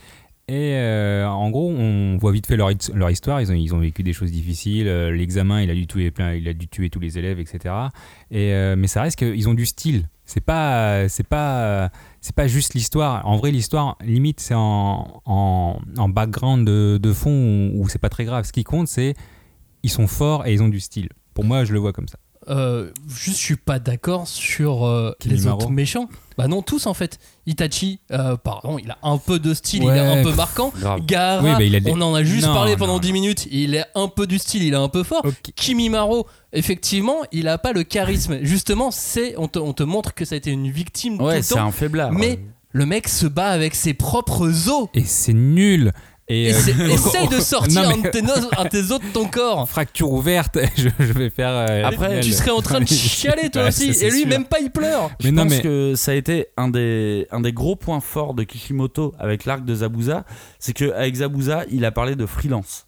Et 0.49 0.73
euh, 0.75 1.25
en 1.25 1.49
gros, 1.51 1.69
on 1.69 2.17
voit 2.17 2.34
vite 2.34 2.47
fait 2.47 2.57
leur, 2.57 2.69
histoire. 2.69 3.39
Ils 3.39 3.49
ont, 3.51 3.55
ils 3.55 3.73
ont 3.73 3.79
vécu 3.79 4.03
des 4.03 4.11
choses 4.11 4.31
difficiles. 4.31 4.89
Euh, 4.89 5.09
L'examen, 5.09 5.61
il 5.61 5.69
a 5.69 5.73
dû 5.73 5.88
tuer 5.88 6.11
il 6.36 6.47
a 6.49 6.53
dû 6.53 6.67
tuer 6.67 6.89
tous 6.89 6.99
les 6.99 7.17
élèves, 7.17 7.39
etc. 7.39 7.73
Et 8.29 8.51
euh, 8.53 8.75
mais 8.77 8.88
ça 8.88 9.01
reste 9.01 9.17
qu'ils 9.17 9.47
ont 9.47 9.53
du 9.53 9.65
style. 9.65 10.09
C'est 10.25 10.43
pas, 10.43 11.07
c'est 11.07 11.27
pas, 11.27 11.91
c'est 12.24 12.34
pas 12.34 12.47
juste 12.47 12.74
l'histoire. 12.74 13.28
En 13.28 13.36
vrai, 13.36 13.51
l'histoire, 13.51 13.97
limite, 14.01 14.39
c'est 14.39 14.53
en, 14.55 15.21
en, 15.26 15.78
en 15.97 16.09
background 16.09 16.65
de, 16.65 16.97
de 16.97 17.13
fond 17.13 17.69
où, 17.76 17.84
où 17.84 17.89
c'est 17.89 17.99
pas 17.99 18.07
très 18.07 18.24
grave. 18.24 18.45
Ce 18.45 18.53
qui 18.53 18.63
compte, 18.63 18.88
c'est 18.88 19.13
ils 19.84 19.91
sont 19.91 20.07
forts 20.07 20.47
et 20.47 20.53
ils 20.53 20.63
ont 20.63 20.69
du 20.69 20.80
style. 20.80 21.09
Pour 21.34 21.43
moi, 21.43 21.65
je 21.65 21.74
le 21.74 21.80
vois 21.80 21.91
comme 21.91 22.07
ça. 22.07 22.17
Euh, 22.49 22.91
juste, 23.07 23.37
je 23.39 23.43
suis 23.43 23.55
pas 23.55 23.79
d'accord 23.79 24.27
sur 24.27 24.85
euh, 24.85 25.13
les 25.25 25.47
autres 25.47 25.69
méchants. 25.69 26.09
Bah 26.37 26.47
non, 26.47 26.61
tous 26.63 26.87
en 26.87 26.93
fait. 26.95 27.19
Itachi, 27.45 27.99
euh, 28.11 28.35
pardon, 28.37 28.79
il 28.79 28.89
a 28.89 28.97
un 29.03 29.17
peu 29.19 29.37
de 29.39 29.53
style, 29.53 29.83
il 29.83 29.89
est 29.89 29.99
un 29.99 30.23
peu 30.23 30.33
marquant. 30.33 30.73
grave. 30.79 31.01
Gaara, 31.05 31.43
Oui, 31.43 31.51
bah, 31.51 31.63
il 31.63 31.75
a 31.75 31.79
des- 31.79 31.91
on 31.91 32.01
en 32.01 32.15
a 32.15 32.23
juste 32.23 32.47
Non, 32.47 32.53
parlé 32.55 32.75
pendant 32.75 32.93
non, 32.93 32.99
10 32.99 33.13
minutes, 33.13 33.47
il 33.51 33.75
est 33.75 33.85
un 33.93 34.07
peu 34.07 34.25
du 34.25 34.39
style, 34.39 34.63
il 34.63 34.73
est 34.73 34.77
un 34.77 34.89
peu 34.89 35.03
fort. 35.03 35.21
Ok. 35.25 35.35
Kimimaro, 35.55 36.25
effectivement, 36.53 37.17
il 37.31 37.47
a 37.47 37.57
pas 37.57 37.71
le 37.73 37.83
charisme. 37.83 38.39
Justement, 38.41 38.89
c'est 38.91 39.35
on 39.37 39.47
te, 39.47 39.59
on 39.59 39.73
te 39.73 39.83
montre 39.83 40.13
que 40.15 40.25
ça 40.25 40.33
a 40.35 40.37
été 40.37 40.49
une 40.51 40.71
victime 40.71 41.17
tout 41.19 41.23
Ouais, 41.25 41.37
le 41.37 41.41
c'est 41.43 41.59
un 41.59 41.71
faiblard. 41.71 42.11
Mais 42.11 42.39
le 42.71 42.85
mec 42.87 43.07
se 43.07 43.27
bat 43.27 43.49
avec 43.49 43.75
ses 43.75 43.93
propres 43.93 44.69
os. 44.69 44.87
Et 44.95 45.03
c'est 45.03 45.33
nul. 45.33 45.91
Et, 46.30 46.45
Et 46.49 46.53
euh, 46.53 46.57
essaye 46.93 47.28
de 47.28 47.39
sortir 47.41 47.84
Non, 47.84 47.89
un, 47.89 47.97
de 47.97 48.07
tes 48.09 48.21
nos- 48.21 48.32
un 48.57 48.63
de 48.63 48.69
tes 48.69 48.91
os 48.91 48.99
de 48.99 49.11
ton 49.13 49.26
corps. 49.28 49.67
fracture 49.69 50.09
ouverte, 50.11 50.57
je, 50.78 50.89
je 50.99 51.13
vais 51.13 51.30
faire. 51.30 51.49
euh, 51.51 51.84
Après, 51.86 52.21
Tu 52.21 52.32
serais 52.32 52.51
en 52.51 52.61
train 52.61 52.80
de 52.80 52.86
chialer 52.88 53.49
toi 53.49 53.63
Ouais, 53.63 53.67
aussi. 53.69 53.89
Et 53.91 54.09
lui, 54.09 54.19
sûr. 54.21 54.28
même 54.30 54.45
pas, 54.45 54.59
il 54.61 54.71
pleure. 54.71 55.09
Je 55.19 55.26
Mais 55.28 55.32
non, 55.32 55.43
pense 55.43 55.51
mais- 55.51 55.61
que 55.61 55.93
ça 55.95 56.11
a 56.11 56.15
été 56.15 56.47
un 56.55 56.69
des, 56.69 57.28
un 57.32 57.41
des 57.41 57.51
gros 57.53 57.76
points 57.76 57.99
forts 57.99 58.34
de 58.34 58.43
Kishimoto 58.43 59.13
avec 59.19 59.45
l'arc 59.45 59.65
de 59.65 59.76
Zabuza, 59.76 60.24
c'est 60.59 60.74
qu'avec 60.74 61.15
Zabuza, 61.15 61.63
il 61.71 61.84
a 61.86 61.91
parlé 61.91 62.15
de 62.15 62.26
freelance. 62.26 62.88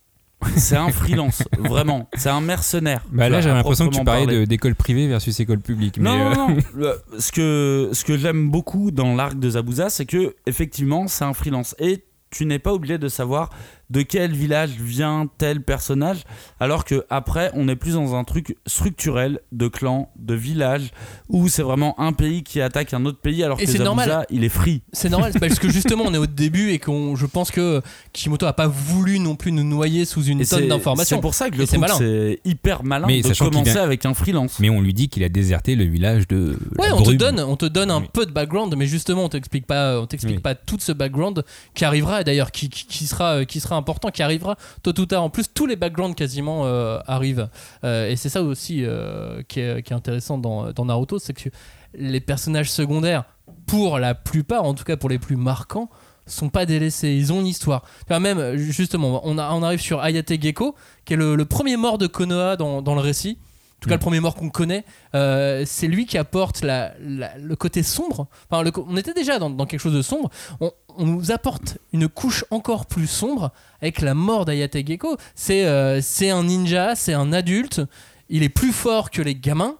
C'est 0.57 0.75
un 0.77 0.89
freelance, 0.91 1.41
vraiment. 1.57 2.07
C'est 2.13 2.29
un 2.29 2.41
mercenaire. 2.41 3.03
Bah 3.11 3.29
là, 3.29 3.41
j'ai 3.41 3.49
l'impression 3.49 3.89
que 3.89 3.95
tu 3.95 4.03
parlais 4.03 4.45
d'école 4.45 4.75
privée 4.75 5.07
versus 5.07 5.39
école 5.39 5.59
publique. 5.59 5.97
Mais 5.97 6.03
Non, 6.09 6.31
euh, 6.31 6.35
non, 6.35 6.49
non. 6.75 6.91
Ce 7.17 7.31
que, 7.31 7.89
ce 7.93 8.03
que 8.05 8.15
j'aime 8.17 8.49
beaucoup 8.51 8.91
dans 8.91 9.15
l'arc 9.15 9.39
de 9.39 9.49
Zabuza, 9.49 9.89
c'est 9.89 10.05
que 10.05 10.35
effectivement, 10.45 11.07
c'est 11.07 11.23
un 11.23 11.33
freelance. 11.33 11.73
Et 11.79 12.03
tu 12.29 12.45
n'es 12.45 12.59
pas 12.59 12.73
obligé 12.73 12.97
de 12.97 13.07
savoir 13.07 13.49
de 13.89 14.01
quel 14.01 14.31
village 14.31 14.71
vient 14.71 15.27
tel 15.37 15.61
personnage, 15.61 16.23
alors 16.59 16.85
que 16.85 17.05
après, 17.09 17.51
on 17.53 17.67
est 17.67 17.75
plus 17.75 17.93
dans 17.93 18.15
un 18.15 18.23
truc 18.23 18.57
structurel 18.65 19.39
de 19.51 19.67
clan, 19.67 20.09
de 20.17 20.33
village, 20.33 20.91
où 21.29 21.47
c'est 21.47 21.61
vraiment 21.61 21.99
un 21.99 22.13
pays 22.13 22.43
qui 22.43 22.61
attaque 22.61 22.93
un 22.93 23.05
autre 23.05 23.19
pays, 23.19 23.43
alors 23.43 23.59
Et 23.59 23.65
que 23.65 23.71
c'est 23.71 23.77
Zabuza, 23.77 23.95
normal. 23.95 24.25
il 24.29 24.43
est 24.43 24.49
free. 24.49 24.81
C'est 24.93 25.09
normal, 25.09 25.33
parce 25.39 25.59
que 25.59 25.69
justement 25.69 26.03
on 26.07 26.13
est 26.13 26.17
au 26.17 26.25
début 26.27 26.71
et 26.71 26.79
qu'on, 26.79 27.15
je 27.15 27.25
pense 27.25 27.51
que 27.51 27.81
Kishimoto 28.13 28.45
a 28.45 28.53
pas 28.53 28.67
voulu 28.67 29.19
non 29.19 29.35
plus 29.35 29.51
nous 29.51 29.63
noyer 29.63 30.05
sous 30.05 30.23
une 30.23 30.41
Et 30.41 30.45
tonne 30.45 30.61
c'est- 30.61 30.67
d'informations. 30.67 31.17
C'est 31.17 31.21
pour 31.21 31.33
ça 31.33 31.49
que 31.49 31.57
je 31.57 31.63
trouve 31.63 31.85
c'est 31.97 32.39
hyper 32.45 32.83
malin 32.83 33.07
Mais 33.07 33.21
de 33.21 33.33
commencer 33.37 33.71
vient- 33.73 33.83
avec 33.83 34.05
un 34.05 34.13
freelance. 34.13 34.59
mais 34.59 34.69
on 34.69 34.81
lui 34.81 34.93
dit 34.93 35.09
qu'il 35.09 35.23
a 35.23 35.29
déserté 35.29 35.75
le 35.75 35.85
village 35.85 36.27
de. 36.27 36.57
Ouais, 36.79 36.91
on 36.91 37.01
te 37.03 37.11
donne, 37.11 37.39
on 37.39 37.55
te 37.55 37.65
donne 37.65 37.91
un 37.91 37.99
Oui. 38.01 38.09
peu 38.11 38.25
de 38.25 38.31
background, 38.31 38.73
mais 38.77 38.85
justement 38.87 39.25
on 39.25 39.29
t'explique 39.29 39.67
pas, 39.67 39.99
on 40.01 40.07
t'explique 40.07 40.37
Oui. 40.37 40.41
pas 40.41 40.55
tout 40.55 40.77
ce 40.79 40.91
background 40.91 41.43
qui 41.73 41.85
arrivera 41.85 42.21
et 42.21 42.23
d'ailleurs 42.23 42.51
qui, 42.51 42.69
qui, 42.69 42.85
qui 42.85 43.05
sera, 43.07 43.37
euh, 43.37 43.43
qui 43.45 43.59
sera 43.59 43.74
important, 43.75 44.09
qui 44.11 44.23
arrivera 44.23 44.55
tôt 44.83 44.97
ou 44.99 45.05
tard. 45.05 45.23
En 45.23 45.29
plus, 45.29 45.45
tous 45.53 45.65
les 45.65 45.75
backgrounds 45.75 46.15
quasiment 46.15 46.65
euh, 46.65 46.99
arrivent 47.07 47.47
Euh, 47.83 48.09
et 48.09 48.15
c'est 48.15 48.29
ça 48.29 48.41
aussi 48.41 48.83
euh, 48.83 49.41
qui, 49.47 49.59
est, 49.59 49.83
qui 49.83 49.93
est 49.93 49.95
intéressant 49.95 50.37
dans, 50.37 50.71
dans 50.71 50.85
Naruto, 50.85 51.19
c'est 51.19 51.33
que 51.33 51.49
les 51.93 52.19
personnages 52.21 52.71
secondaires, 52.71 53.23
pour 53.67 53.99
la 53.99 54.15
plupart, 54.15 54.63
en 54.63 54.73
tout 54.73 54.83
cas 54.83 54.97
pour 54.97 55.09
les 55.09 55.19
plus 55.19 55.35
marquants, 55.35 55.89
sont 56.27 56.49
pas 56.49 56.65
délaissés, 56.65 57.13
ils 57.13 57.31
ont 57.31 57.39
une 57.41 57.47
histoire. 57.47 57.83
Vois, 58.07 58.19
même, 58.19 58.55
justement, 58.55 59.21
on, 59.23 59.37
a- 59.37 59.51
on 59.53 59.61
arrive 59.61 59.79
sur 59.81 60.01
Ayate 60.01 60.41
Gecko, 60.41 60.75
qui 61.05 61.13
est 61.13 61.17
le, 61.17 61.35
le 61.35 61.45
premier 61.45 61.77
mort 61.77 61.97
de 61.97 62.07
Konoha 62.07 62.55
dans, 62.55 62.81
dans 62.81 62.95
le 62.95 63.01
récit. 63.01 63.37
En 63.77 63.79
tout 63.81 63.89
cas, 63.89 63.95
le 63.95 63.99
premier 63.99 64.19
mort 64.19 64.33
qu'on 64.35 64.49
connaît, 64.49 64.83
euh, 65.13 65.63
c'est 65.67 65.87
lui 65.87 66.07
qui 66.07 66.17
apporte 66.17 66.61
la- 66.63 66.93
la- 66.99 67.37
le 67.37 67.55
côté 67.55 67.83
sombre. 67.83 68.27
Enfin, 68.49 68.63
le 68.63 68.71
on 68.87 68.97
était 68.97 69.13
déjà 69.13 69.37
dans, 69.37 69.51
dans 69.51 69.65
quelque 69.67 69.81
chose 69.81 69.93
de 69.93 70.01
sombre. 70.01 70.31
On, 70.59 70.71
on 70.97 71.05
nous 71.05 71.31
apporte 71.31 71.77
une 71.93 72.07
couche 72.07 72.45
encore 72.51 72.85
plus 72.85 73.07
sombre 73.07 73.51
avec 73.81 74.01
la 74.01 74.13
mort 74.13 74.45
d'Ayate 74.45 74.85
Gecko. 74.85 75.17
C'est 75.35 75.65
euh, 75.65 76.01
c'est 76.01 76.29
un 76.29 76.43
ninja, 76.43 76.95
c'est 76.95 77.13
un 77.13 77.33
adulte. 77.33 77.81
Il 78.29 78.43
est 78.43 78.49
plus 78.49 78.71
fort 78.71 79.11
que 79.11 79.21
les 79.21 79.35
gamins 79.35 79.77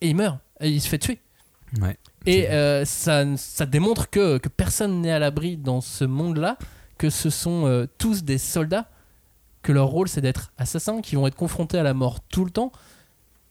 et 0.00 0.10
il 0.10 0.16
meurt. 0.16 0.38
Et 0.60 0.70
il 0.70 0.80
se 0.80 0.88
fait 0.88 0.98
tuer. 0.98 1.20
Ouais. 1.80 1.96
Et 2.26 2.50
euh, 2.50 2.84
ça, 2.84 3.24
ça 3.36 3.66
démontre 3.66 4.10
que, 4.10 4.38
que 4.38 4.48
personne 4.48 5.00
n'est 5.00 5.12
à 5.12 5.18
l'abri 5.18 5.56
dans 5.56 5.80
ce 5.80 6.04
monde-là, 6.04 6.58
que 6.98 7.08
ce 7.08 7.30
sont 7.30 7.66
euh, 7.66 7.86
tous 7.98 8.24
des 8.24 8.38
soldats, 8.38 8.88
que 9.62 9.72
leur 9.72 9.86
rôle 9.86 10.08
c'est 10.08 10.20
d'être 10.20 10.52
assassins, 10.58 11.00
qui 11.00 11.16
vont 11.16 11.26
être 11.26 11.36
confrontés 11.36 11.78
à 11.78 11.82
la 11.82 11.94
mort 11.94 12.20
tout 12.20 12.44
le 12.44 12.50
temps. 12.50 12.72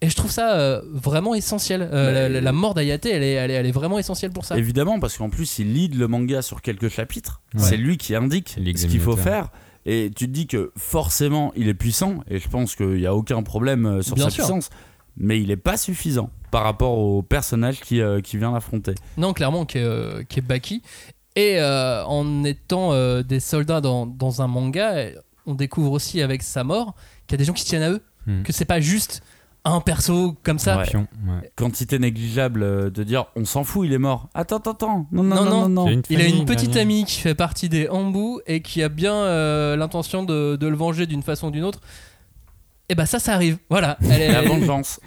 Et 0.02 0.10
je 0.10 0.16
trouve 0.16 0.32
ça 0.32 0.56
euh, 0.58 0.82
vraiment 0.94 1.36
essentiel. 1.36 1.82
Euh, 1.82 2.08
Mais- 2.08 2.14
la, 2.14 2.30
la- 2.30 2.42
la 2.42 2.52
mort 2.54 2.74
d'Ayate, 2.74 3.06
elle 3.06 3.22
est, 3.24 3.34
elle, 3.34 3.52
est, 3.52 3.56
elle 3.56 3.66
est 3.66 3.72
vraiment 3.72 4.00
essentielle 4.00 4.32
pour 4.32 4.46
ça. 4.46 4.58
Évidemment, 4.58 5.00
parce 5.00 5.18
qu'en 5.18 5.30
plus, 5.30 5.60
il 5.60 5.74
lead 5.74 5.96
le 5.96 6.08
manga 6.08 6.42
sur 6.42 6.62
quelques 6.62 6.88
chapitres. 6.90 7.42
Ouais. 7.54 7.60
C'est 7.62 7.76
lui 7.78 7.98
qui 7.98 8.16
indique 8.16 8.56
ce 8.58 8.86
qu'il 8.86 9.02
faut 9.02 9.18
faire. 9.18 9.50
Et 9.86 10.10
tu 10.16 10.28
te 10.28 10.32
dis 10.32 10.48
que 10.48 10.72
forcément, 10.78 11.52
il 11.56 11.68
est 11.68 11.74
puissant. 11.74 12.20
Et 12.30 12.40
je 12.40 12.48
pense 12.48 12.76
qu'il 12.76 12.96
n'y 12.96 13.06
a 13.08 13.14
aucun 13.16 13.44
problème 13.44 13.86
euh, 13.86 14.02
sur 14.02 14.16
Bien 14.16 14.26
sa 14.26 14.30
sûr. 14.30 14.46
puissance. 14.46 14.70
Mais 15.18 15.42
il 15.42 15.48
n'est 15.50 15.58
pas 15.58 15.76
suffisant 15.76 16.30
par 16.52 16.64
rapport 16.64 16.98
au 16.98 17.22
personnage 17.22 17.82
qui, 17.82 18.00
euh, 18.02 18.22
qui 18.22 18.38
vient 18.38 18.54
l'affronter. 18.54 18.96
Non, 19.18 19.34
clairement, 19.34 19.66
qui 19.66 19.80
est, 19.80 19.84
euh, 19.84 20.24
qui 20.24 20.40
est 20.40 20.42
Baki. 20.42 20.82
Et 21.36 21.60
euh, 21.60 22.04
en 22.06 22.44
étant 22.46 22.94
euh, 22.94 23.22
des 23.22 23.40
soldats 23.42 23.82
dans, 23.82 24.06
dans 24.06 24.42
un 24.42 24.48
manga, 24.48 24.94
euh, 24.94 25.12
on 25.46 25.56
découvre 25.56 25.92
aussi 25.92 26.22
avec 26.22 26.42
sa 26.42 26.64
mort 26.64 26.96
qu'il 27.28 27.34
y 27.34 27.36
a 27.36 27.40
des 27.40 27.46
gens 27.46 27.54
qui 27.54 27.66
tiennent 27.66 27.84
à 27.84 27.92
eux. 27.92 28.02
Hmm. 28.28 28.44
Que 28.44 28.52
c'est 28.54 28.66
pas 28.66 28.80
juste 28.82 29.22
un 29.66 29.82
perso 29.82 30.36
comme 30.44 30.60
ça. 30.60 30.78
Ouais. 30.78 30.84
Pion, 30.86 31.08
ouais. 31.28 31.52
Quantité 31.56 32.00
négligeable 32.00 32.64
euh, 32.64 32.90
de 32.90 33.04
dire 33.04 33.26
on 33.36 33.46
s'en 33.46 33.64
fout, 33.64 33.86
il 33.86 33.94
est 33.94 33.98
mort. 34.00 34.30
Attends, 34.34 34.58
attends, 34.58 34.72
attends. 34.72 35.08
Non, 35.12 35.24
non, 35.24 35.36
Non, 35.36 35.44
non, 35.44 35.52
non. 35.52 35.70
non. 35.70 35.86
non. 35.86 35.88
Il 35.88 35.92
a 35.92 35.94
une 35.94 36.04
Il 36.10 36.16
a 36.16 36.20
famille, 36.24 36.40
une 36.40 36.46
petite 36.46 36.76
amie 36.78 37.06
qui 37.06 37.20
fait 37.20 37.36
partie 37.36 37.70
des 37.70 37.88
Hambou 37.90 38.40
et 38.48 38.62
qui 38.62 38.82
a 38.84 38.90
bien 38.90 39.14
euh, 39.16 39.76
l'intention 39.76 40.24
de, 40.24 40.56
de 40.56 40.68
le 40.68 40.76
venger 40.76 41.06
d'une 41.06 41.24
façon 41.24 41.48
ou 41.48 41.52
d'une 41.52 41.64
autre. 41.64 41.82
Et 42.90 42.96
bah 42.96 43.06
ça, 43.06 43.20
ça 43.20 43.34
arrive. 43.34 43.58
Voilà. 43.70 43.98
Elle 44.02 44.22
est 44.22 44.32
La 44.32 44.42
vengeance. 44.42 45.00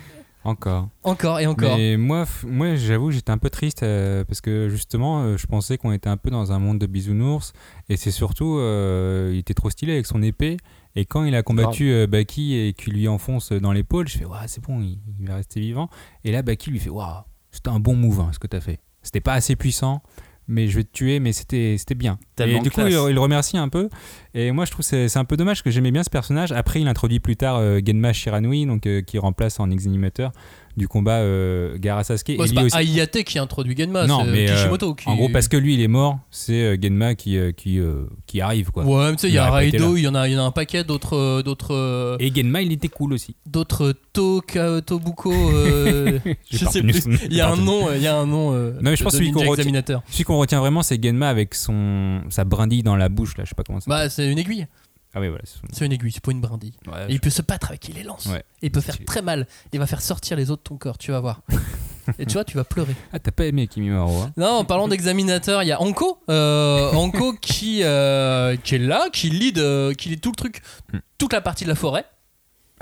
Encore. 0.45 0.89
encore 1.05 1.39
et 1.39 1.47
encore. 1.47 1.77
Mais 1.77 1.97
moi, 1.97 2.25
moi 2.45 2.75
j'avoue, 2.75 3.13
j'étais 3.13 3.31
un 3.31 3.39
peu 3.39 3.49
triste 3.49 3.85
euh, 3.85 4.25
parce 4.25 4.41
que 4.41 4.69
justement, 4.69 5.23
euh, 5.23 5.37
je 5.37 5.47
pensais 5.47 5.79
qu'on 5.79 5.93
était 5.93 6.09
un 6.09 6.17
peu 6.17 6.31
dans 6.31 6.51
un 6.51 6.59
monde 6.59 6.81
de 6.81 6.87
bisounours 6.87 7.53
et 7.89 7.97
c'est 7.97 8.11
surtout, 8.11 8.57
euh, 8.59 9.31
il 9.33 9.39
était 9.39 9.55
trop 9.55 9.71
stylé 9.71 9.93
avec 9.93 10.07
son 10.07 10.21
épée. 10.21 10.57
Et 10.95 11.05
quand 11.05 11.25
il 11.25 11.35
a 11.35 11.43
combattu 11.43 11.91
euh, 11.91 12.07
Baki 12.07 12.55
et 12.55 12.73
qu'il 12.75 12.95
lui 12.95 13.09
enfonce 13.09 13.53
dans 13.53 13.73
l'épaule, 13.73 14.09
je 14.09 14.19
fais, 14.19 14.25
ouais, 14.25 14.37
c'est 14.47 14.63
bon, 14.63 14.81
il, 14.81 14.99
il 15.21 15.27
va 15.27 15.37
rester 15.37 15.61
vivant. 15.61 15.89
Et 16.25 16.33
là, 16.33 16.43
Baki 16.43 16.71
lui 16.71 16.79
fait, 16.81 16.91
waouh, 16.91 17.23
c'était 17.51 17.71
un 17.71 17.81
bon 17.81 17.97
move 17.97 18.21
hein, 18.21 18.31
ce 18.33 18.39
que 18.39 18.47
t'as 18.47 18.61
fait. 18.61 18.81
C'était 19.03 19.21
pas 19.21 19.33
assez 19.35 19.57
puissant, 19.57 20.03
mais 20.49 20.69
je 20.69 20.77
vais 20.77 20.85
te 20.85 20.93
tuer, 20.93 21.19
mais 21.19 21.33
c'était 21.33 21.77
bien. 21.97 22.19
Tellement 22.37 22.59
et 22.59 22.63
du 22.63 22.71
coup, 22.71 22.81
il, 22.83 22.93
il 22.93 23.15
le 23.15 23.21
remercie 23.21 23.57
un 23.57 23.69
peu. 23.69 23.89
Et 24.35 24.53
moi, 24.53 24.65
je 24.65 24.71
trouve 24.71 24.87
que 24.89 25.09
c'est 25.09 25.19
un 25.19 25.25
peu 25.25 25.37
dommage 25.37 25.63
que 25.63 25.71
j'aimais 25.71 25.91
bien 25.91 26.03
ce 26.03 26.11
personnage. 26.11 26.53
Après, 26.53 26.81
il 26.81 26.89
introduit 26.89 27.21
plus 27.21 27.37
tard 27.37 27.57
euh, 27.57 27.81
Genma 27.85 28.13
Shiranui, 28.13 28.67
donc, 28.67 28.87
euh, 28.87 29.03
qui 29.03 29.19
remplace 29.19 29.61
en 29.61 29.71
exanimateur 29.71 30.33
du 30.77 30.89
combat 30.89 31.19
euh, 31.19 31.77
Gaara 31.79 32.03
Sasuke. 32.05 32.37
Bon, 32.37 32.47
c'est 32.47 32.55
pas 32.55 32.63
aussi- 32.65 32.77
Ayate 32.77 33.23
qui 33.25 33.39
introduit 33.39 33.77
Genma, 33.77 34.07
Non, 34.07 34.25
c'est 34.25 34.31
mais, 34.31 34.51
euh, 34.51 34.55
Kishimoto 34.55 34.95
qui. 34.95 35.09
En 35.09 35.17
gros, 35.17 35.29
parce 35.29 35.49
que 35.49 35.57
lui, 35.57 35.75
il 35.75 35.81
est 35.83 35.89
mort, 35.89 36.19
c'est 36.31 36.63
euh, 36.63 36.77
Genma 36.81 37.15
qui, 37.15 37.37
euh, 37.37 37.53
qui, 37.53 37.79
euh, 37.79 38.05
qui 38.27 38.41
arrive. 38.41 38.71
Quoi. 38.71 38.85
Ouais, 38.85 39.11
mais 39.11 39.17
tu 39.17 39.23
sais, 39.23 39.29
il 39.29 39.35
y 39.35 39.39
a 39.39 39.51
Raido, 39.51 39.97
il 39.97 40.03
y, 40.03 40.09
en 40.09 40.15
a, 40.15 40.29
y 40.29 40.37
en 40.37 40.43
a 40.43 40.47
un 40.47 40.51
paquet 40.51 40.85
d'autres. 40.85 41.17
euh, 41.17 41.43
d'autres 41.43 41.75
euh, 41.75 42.17
Et 42.21 42.33
Genma, 42.35 42.63
il 42.63 42.73
était 42.73 42.89
cool 42.89 43.13
aussi. 43.13 43.37
d'autres 43.47 43.95
Toka, 44.13 44.81
Tobuko. 44.81 45.33
euh, 45.33 46.19
je 46.51 46.65
sais 46.65 46.81
plus. 46.83 47.03
Il 47.31 47.35
y 47.37 47.41
a 47.41 47.51
un 47.51 47.57
nom, 47.57 47.89
euh, 47.89 47.97
il 47.97 48.03
y 48.03 48.07
a 48.07 48.17
un 48.17 48.27
nom. 48.27 48.53
euh, 48.55 48.73
Non, 48.81 48.91
mais 48.91 48.97
je 48.97 49.05
pense 49.05 49.13
de 49.13 49.19
celui 49.19 49.31
qu'on 49.33 49.41
ninja 49.41 49.51
retient- 49.51 49.63
examinateur. 49.63 50.03
Celui 50.11 50.25
qu'on 50.25 50.39
retient 50.39 50.61
vraiment, 50.61 50.83
c'est 50.83 51.03
Genma 51.03 51.29
avec 51.29 51.55
son, 51.55 52.21
sa 52.31 52.45
brindille 52.45 52.83
dans 52.83 52.97
la 52.97 53.09
bouche, 53.09 53.37
là, 53.37 53.45
je 53.45 53.51
sais 53.51 53.55
pas 53.55 53.63
comment 53.63 53.81
ça 53.81 53.87
Bah, 53.89 54.09
c'est 54.09 54.31
une 54.31 54.39
aiguille. 54.39 54.67
Ah 55.15 55.21
oui, 55.21 55.29
voilà. 55.29 55.43
c'est 55.73 55.85
une 55.85 55.93
aiguille, 55.93 56.11
c'est 56.13 56.23
pas 56.25 56.31
une 56.33 56.41
brindille. 56.41 56.73
Ouais, 56.87 57.05
Et 57.09 57.13
il 57.13 57.21
peut 57.21 57.29
se 57.31 57.43
battre 57.43 57.69
avec, 57.69 57.87
il 57.89 57.97
les 57.97 58.03
lance. 58.03 58.27
Ouais. 58.27 58.43
Et 58.63 58.67
il 58.67 58.71
peut 58.73 58.81
faire 58.81 58.97
très 59.05 59.21
mal. 59.21 59.47
Il 59.73 59.79
va 59.79 59.87
faire 59.87 60.01
sortir 60.01 60.37
les 60.39 60.51
os 60.51 60.57
de 60.57 60.63
ton 60.63 60.77
corps, 60.79 60.97
tu 60.97 61.11
vas 61.11 61.21
voir. 61.21 61.43
Et 62.19 62.27
tu 62.27 62.33
vois, 62.33 62.45
tu 62.45 62.57
vas 62.57 62.65
pleurer. 62.65 62.97
Ah, 63.13 63.19
t'as 63.21 63.31
pas 63.31 63.45
aimé 63.45 63.69
Kimimaro 63.69 64.23
hein 64.23 64.33
Non, 64.37 64.49
en 64.49 64.65
parlant 64.65 64.89
d'examinateur, 64.89 65.63
il 65.63 65.67
y 65.67 65.73
a 65.73 65.81
Anko, 65.81 66.19
euh, 66.31 66.91
Anko 66.93 67.35
qui, 67.41 67.83
euh, 67.85 68.57
qui 68.57 68.75
est 68.75 68.79
là, 68.79 69.09
qui 69.13 69.29
lead, 69.31 69.59
euh, 69.59 69.95
qui 69.95 70.09
lead 70.09 70.21
tout 70.21 70.31
le 70.31 70.37
truc, 70.37 70.63
Hmm. 70.93 70.99
toute 71.19 71.33
la 71.33 71.41
partie 71.41 71.65
de 71.65 71.69
la 71.69 71.77
forêt. 71.77 72.05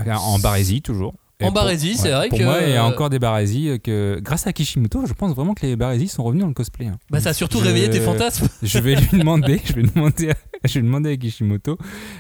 En 0.07 0.39
Barésie, 0.39 0.81
toujours. 0.81 1.15
Et 1.41 1.45
En 1.45 1.53
Barésie, 1.53 1.97
c'est 1.97 2.11
vrai 2.11 2.29
pour 2.29 2.39
que- 2.39 2.45
moi, 2.45 2.59
il 2.67 2.71
y 2.73 2.77
a 2.77 2.85
encore 2.85 3.09
des 3.11 3.19
Barésies 3.19 3.69
euh, 3.71 3.79
que, 3.79 4.21
grâce 4.23 4.47
à 4.47 4.53
Kishimoto, 4.53 5.07
je 5.07 5.13
pense 5.15 5.35
vraiment 5.35 5.55
que 5.55 5.65
les 5.67 5.77
Barésies 5.77 6.09
sont 6.09 6.23
revenus 6.23 6.43
dans 6.43 6.49
le 6.49 6.55
cosplay. 6.55 6.87
hein. 6.87 6.99
Bah, 7.11 7.21
ça 7.21 7.31
a 7.31 7.33
surtout 7.33 7.59
Je- 7.61 7.65
réveillé 7.65 7.89
tes 7.91 8.01
fantasmes. 8.01 8.49
Je 8.63 8.79
vais 8.79 8.95
lui 8.97 9.19
demander, 9.19 9.61
je 9.65 9.73
vais 9.73 9.83
demander, 9.83 10.31
à, 10.31 10.35
je 10.65 10.75
vais 10.75 10.83
demander 10.85 11.13
à 11.13 11.17
Kishimoto. 11.17 11.79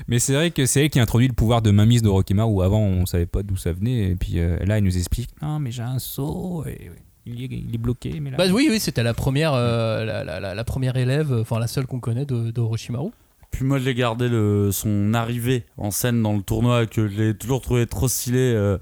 Mais 0.08 0.18
c'est 0.18 0.32
vrai 0.34 0.50
que 0.50 0.64
c'est 0.66 0.84
elle 0.84 0.90
qui 0.90 0.98
a 0.98 1.02
introduit 1.02 1.28
le 1.28 1.34
pouvoir 1.34 1.60
de 1.62 1.70
mainmise 1.70 2.02
d'Orochimaru 2.02 2.50
où 2.50 2.62
avant 2.62 2.80
on 2.80 3.04
savait 3.06 3.26
pas 3.26 3.42
d'où 3.42 3.56
ça 3.56 3.72
venait. 3.72 4.10
Et 4.10 4.14
puis 4.16 4.38
euh, 4.38 4.56
là, 4.64 4.78
il 4.78 4.84
nous 4.84 4.96
explique 4.96 5.28
Non, 5.42 5.58
mais 5.58 5.70
j'ai 5.70 5.82
un 5.82 5.98
saut. 5.98 6.64
Et, 6.66 6.90
il, 7.26 7.42
est, 7.44 7.48
il 7.50 7.74
est 7.74 7.78
bloqué. 7.78 8.18
Mais 8.20 8.30
là. 8.30 8.38
Bah 8.38 8.44
oui, 8.50 8.68
oui, 8.70 8.80
c'était 8.80 9.02
la 9.02 9.12
première, 9.14 9.52
euh, 9.54 10.04
la, 10.06 10.24
la- 10.24 10.40
la- 10.40 10.54
la 10.54 10.64
première 10.64 10.96
élève, 10.96 11.32
enfin 11.42 11.58
la 11.58 11.66
seule 11.66 11.86
qu'on 11.86 12.00
connaît 12.00 12.24
de, 12.24 12.50
de 12.50 12.60
Orochimaru. 12.60 13.10
Puis 13.50 13.64
moi, 13.64 13.78
j'ai 13.80 13.94
gardé 13.94 14.28
le, 14.28 14.70
son 14.72 15.12
arrivée 15.12 15.64
en 15.76 15.90
scène 15.90 16.22
dans 16.22 16.34
le 16.34 16.42
tournoi 16.42 16.86
que 16.86 17.08
j'ai 17.08 17.34
toujours 17.34 17.60
trouvé 17.60 17.84
trop 17.86 18.06
stylé. 18.08 18.38
euh. 18.38 18.78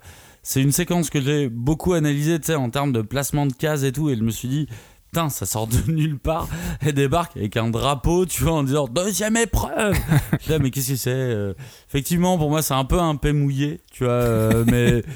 C'est 0.49 0.63
une 0.63 0.73
séquence 0.73 1.11
que 1.11 1.21
j'ai 1.21 1.51
beaucoup 1.51 1.93
analysée, 1.93 2.39
tu 2.41 2.47
sais, 2.47 2.55
en 2.55 2.71
termes 2.71 2.91
de 2.91 3.03
placement 3.03 3.45
de 3.45 3.53
cases 3.53 3.83
et 3.83 3.93
tout. 3.93 4.09
Et 4.09 4.17
je 4.17 4.23
me 4.23 4.31
suis 4.31 4.49
dit, 4.49 4.67
putain, 5.11 5.29
ça 5.29 5.45
sort 5.45 5.67
de 5.67 5.77
nulle 5.93 6.19
part. 6.19 6.49
Elle 6.81 6.95
débarque 6.95 7.37
avec 7.37 7.59
un 7.59 7.69
drapeau, 7.69 8.25
tu 8.25 8.45
vois, 8.45 8.55
en 8.55 8.63
disant 8.63 8.89
deuxième 8.89 9.37
épreuve. 9.37 9.95
Ah, 10.51 10.59
mais 10.59 10.71
qu'est-ce 10.71 10.93
que 10.93 10.97
c'est 10.97 11.11
euh? 11.11 11.53
Effectivement, 11.91 12.39
pour 12.39 12.49
moi, 12.49 12.63
c'est 12.63 12.73
un 12.73 12.87
peu 12.87 12.99
un 12.99 13.17
peu 13.17 13.33
mouillé, 13.33 13.83
tu 13.93 14.05
vois, 14.05 14.13
euh, 14.15 14.65
mais. 14.67 15.03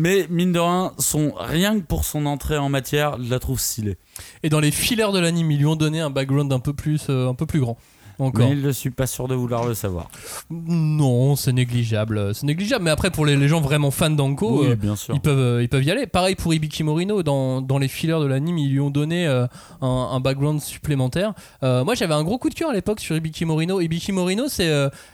Mais 0.00 0.28
mine 0.30 0.52
de 0.52 0.60
rien, 0.60 0.92
son, 1.00 1.32
rien 1.36 1.80
que 1.80 1.84
pour 1.84 2.04
son 2.04 2.24
entrée 2.26 2.56
en 2.56 2.68
matière, 2.68 3.20
je 3.20 3.28
la 3.28 3.40
trouve 3.40 3.58
stylée. 3.58 3.96
Et 4.44 4.48
dans 4.48 4.60
les 4.60 4.70
fillers 4.70 5.10
de 5.12 5.18
l'anime, 5.18 5.50
ils 5.50 5.58
lui 5.58 5.66
ont 5.66 5.74
donné 5.74 5.98
un 5.98 6.08
background 6.08 6.52
un 6.52 6.60
peu 6.60 6.72
plus, 6.72 7.06
euh, 7.10 7.28
un 7.28 7.34
peu 7.34 7.46
plus 7.46 7.58
grand. 7.58 7.76
Encore. 8.20 8.48
Mais 8.48 8.56
je 8.60 8.70
suis 8.70 8.90
pas 8.90 9.06
sûr 9.06 9.28
de 9.28 9.34
vouloir 9.36 9.64
le 9.66 9.74
savoir. 9.74 10.08
Non, 10.50 11.36
c'est 11.36 11.52
négligeable. 11.52 12.34
C'est 12.34 12.46
négligeable. 12.46 12.84
Mais 12.84 12.90
après, 12.90 13.10
pour 13.10 13.24
les, 13.24 13.36
les 13.36 13.46
gens 13.46 13.60
vraiment 13.60 13.90
fans 13.92 14.10
d'Anko, 14.10 14.62
oui, 14.62 14.68
euh, 14.70 14.94
ils, 15.14 15.20
peuvent, 15.20 15.38
euh, 15.38 15.62
ils 15.62 15.68
peuvent 15.68 15.84
y 15.84 15.90
aller. 15.90 16.06
Pareil 16.06 16.34
pour 16.34 16.52
Ibiki 16.52 16.82
Morino, 16.82 17.22
dans, 17.22 17.60
dans 17.62 17.78
les 17.78 17.86
fillers 17.86 18.18
de 18.20 18.26
l'anime, 18.26 18.58
ils 18.58 18.72
lui 18.72 18.80
ont 18.80 18.90
donné 18.90 19.26
euh, 19.26 19.46
un, 19.80 20.08
un 20.12 20.20
background 20.20 20.60
supplémentaire. 20.60 21.32
Euh, 21.62 21.84
moi, 21.84 21.94
j'avais 21.94 22.14
un 22.14 22.24
gros 22.24 22.38
coup 22.38 22.48
de 22.48 22.54
cœur 22.54 22.70
à 22.70 22.74
l'époque 22.74 22.98
sur 23.00 23.14
Ibiki 23.14 23.44
Morino. 23.44 23.80
Ibiki 23.80 24.10
Morino, 24.10 24.48
c'est 24.48 24.68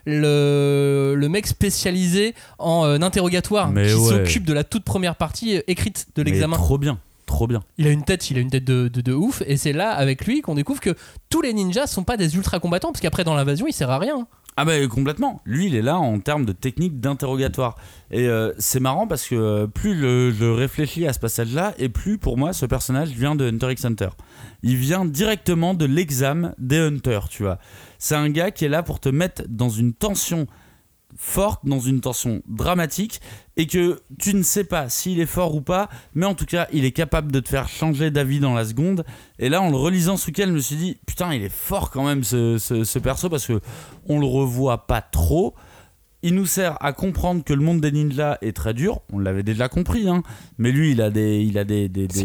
le, 0.07 1.15
le 1.15 1.29
mec 1.29 1.47
spécialisé 1.47 2.35
en 2.59 3.03
interrogatoire 3.03 3.71
Mais 3.71 3.87
qui 3.89 3.95
ouais. 3.95 4.09
s'occupe 4.09 4.45
de 4.45 4.53
la 4.55 4.65
toute 4.65 4.85
première 4.85 5.17
partie 5.17 5.61
écrite 5.67 6.07
de 6.17 6.23
l'examen. 6.23 6.57
Trop 6.57 6.79
bien, 6.79 6.99
trop 7.35 7.47
bien. 7.49 7.63
Il 7.79 7.87
a 7.87 7.91
une 7.91 8.05
tête, 8.05 8.31
il 8.31 8.39
a 8.39 8.41
une 8.41 8.51
tête 8.51 8.65
de, 8.65 8.89
de, 8.89 9.01
de 9.01 9.13
ouf, 9.13 9.43
et 9.47 9.57
c'est 9.57 9.73
là 9.73 9.91
avec 9.91 10.25
lui 10.25 10.41
qu'on 10.41 10.55
découvre 10.55 10.81
que 10.81 10.95
tous 11.31 11.43
les 11.43 11.53
ninjas 11.53 11.87
sont 11.89 12.05
pas 12.05 12.17
des 12.17 12.37
ultra 12.37 12.61
combattants, 12.61 12.93
parce 12.93 13.01
qu'après 13.01 13.25
dans 13.25 13.35
l'invasion 13.35 13.67
il 13.67 13.73
sert 13.73 13.91
à 13.91 13.99
rien. 13.99 14.27
Ah 14.57 14.65
bah 14.65 14.87
complètement. 14.87 15.41
Lui, 15.45 15.67
il 15.67 15.75
est 15.75 15.83
là 15.83 15.97
en 15.99 16.21
termes 16.21 16.45
de 16.45 16.53
technique 16.53 17.01
d'interrogatoire. 17.01 17.75
Et 18.13 18.29
euh, 18.29 18.53
c'est 18.57 18.79
marrant 18.79 19.09
parce 19.09 19.27
que 19.27 19.35
euh, 19.35 19.67
plus 19.67 19.97
le- 19.97 20.31
je 20.31 20.45
réfléchis 20.45 21.09
à 21.09 21.13
ce 21.13 21.19
passage-là, 21.19 21.75
et 21.77 21.89
plus 21.89 22.19
pour 22.19 22.39
moi 22.39 22.53
ce 22.53 22.65
personnage 22.65 23.09
vient 23.09 23.35
de 23.35 23.49
Hunter 23.49 23.73
x 23.73 23.85
Hunter. 23.85 24.11
Il 24.63 24.77
vient 24.77 25.05
directement 25.05 25.75
de 25.75 25.87
l'examen 25.87 26.55
des 26.59 26.79
Hunters, 26.79 27.29
tu 27.29 27.43
vois. 27.43 27.59
C'est 27.99 28.15
un 28.15 28.31
gars 28.31 28.53
qui 28.53 28.65
est 28.65 28.69
là 28.69 28.85
pour 28.85 29.01
te 29.01 29.09
mettre 29.09 29.43
dans 29.49 29.71
une 29.71 29.93
tension 29.93 30.47
forte, 31.17 31.65
dans 31.65 31.79
une 31.81 32.01
tension 32.01 32.43
dramatique, 32.49 33.21
et 33.57 33.67
que 33.67 34.01
tu 34.19 34.35
ne 34.35 34.43
sais 34.43 34.65
pas 34.65 34.89
s'il 34.89 35.21
est 35.21 35.27
fort 35.27 35.55
ou 35.55 35.61
pas, 35.61 35.89
mais 36.15 36.27
en 36.27 36.35
tout 36.35 36.45
cas, 36.47 36.67
il 36.73 36.85
est 36.85 36.93
capable 36.93 37.31
de 37.31 37.41
te 37.41 37.49
faire 37.49 37.69
changer 37.69 38.11
d'avis 38.11 38.41
dans 38.41 38.55
la 38.55 38.65
seconde. 38.65 39.05
Et 39.39 39.49
là, 39.49 39.63
en 39.63 39.71
le 39.71 39.77
relisant 39.77 40.17
ce 40.17 40.27
week-end, 40.27 40.47
je 40.49 40.53
me 40.53 40.59
suis 40.59 40.77
dit, 40.77 40.99
putain, 41.07 41.33
il 41.35 41.43
est 41.43 41.53
fort 41.53 41.91
quand 41.91 42.05
même 42.05 42.25
ce, 42.25 42.59
ce- 42.59 42.85
ce 42.85 42.99
perso, 42.99 43.29
parce 43.29 43.47
que 43.47 43.61
on 44.07 44.19
le 44.19 44.27
revoit 44.27 44.87
pas 44.87 45.03
trop. 45.03 45.55
Il 46.27 46.35
nous 46.37 46.47
sert 46.47 46.83
à 46.83 46.95
comprendre 46.95 47.45
que 47.45 47.53
le 47.53 47.61
monde 47.63 47.83
des 47.83 47.93
ninjas 47.93 48.39
est 48.41 48.57
très 48.57 48.73
dur. 48.73 49.01
On 49.13 49.19
l'avait 49.19 49.43
déjà 49.43 49.69
compris, 49.69 50.09
hein. 50.09 50.23
Mais 50.57 50.73
lui, 50.73 50.93
il 50.93 51.03
a 51.03 51.11
des, 51.11 51.43
il 51.43 51.59
a 51.59 51.65
des, 51.65 51.91
des- 51.91 52.09
des- 52.09 52.19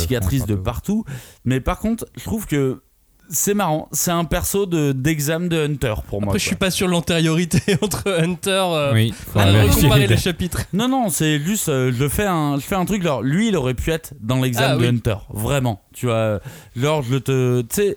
Cicatrices 0.00 0.46
des- 0.46 0.54
de 0.54 0.58
partout. 0.58 1.04
Mais 1.44 1.60
par 1.60 1.78
contre, 1.78 2.06
je 2.16 2.24
trouve 2.24 2.46
que 2.46 2.82
c'est 3.28 3.54
marrant. 3.54 3.88
C'est 3.92 4.10
un 4.10 4.24
perso 4.24 4.66
de 4.66 4.92
d'examen 4.92 5.46
de 5.46 5.56
Hunter 5.66 5.94
pour 6.08 6.20
moi. 6.20 6.30
Après, 6.30 6.38
je 6.38 6.44
suis 6.46 6.56
pas 6.56 6.70
sur 6.70 6.88
l'antériorité 6.88 7.76
entre 7.82 8.10
Hunter. 8.20 8.50
euh, 8.50 8.92
Oui, 8.94 9.14
à 9.34 9.66
comparer 9.68 10.06
les 10.06 10.16
chapitres. 10.16 10.62
Non, 10.72 10.88
non, 10.88 11.08
c'est 11.08 11.38
juste, 11.40 11.68
euh, 11.68 11.92
je 11.92 12.08
fais 12.08 12.26
un, 12.26 12.56
je 12.56 12.62
fais 12.62 12.74
un 12.76 12.84
truc. 12.84 13.02
Genre, 13.02 13.22
lui, 13.22 13.48
il 13.48 13.56
aurait 13.56 13.74
pu 13.74 13.90
être 13.90 14.14
dans 14.20 14.40
l'examen 14.40 14.74
Ah, 14.74 14.76
de 14.76 14.80
oui. 14.82 14.86
Hunter, 14.88 15.16
vraiment. 15.30 15.82
Tu 15.92 16.06
vois, 16.06 16.40
genre, 16.76 17.02
je 17.02 17.16
te, 17.16 17.60
tu 17.62 17.66
sais, 17.70 17.96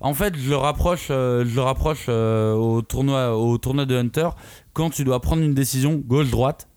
en 0.00 0.12
fait, 0.14 0.34
je 0.36 0.50
le 0.50 0.56
rapproche, 0.56 1.06
euh, 1.10 1.44
je 1.46 1.54
le 1.54 1.62
rapproche 1.62 2.06
euh, 2.08 2.52
au 2.52 2.82
tournoi, 2.82 3.36
au 3.38 3.56
tournoi 3.58 3.86
de 3.86 3.96
Hunter. 3.96 4.28
Quand 4.72 4.90
tu 4.90 5.04
dois 5.04 5.20
prendre 5.20 5.42
une 5.42 5.54
décision 5.54 5.94
gauche-droite, 5.94 6.68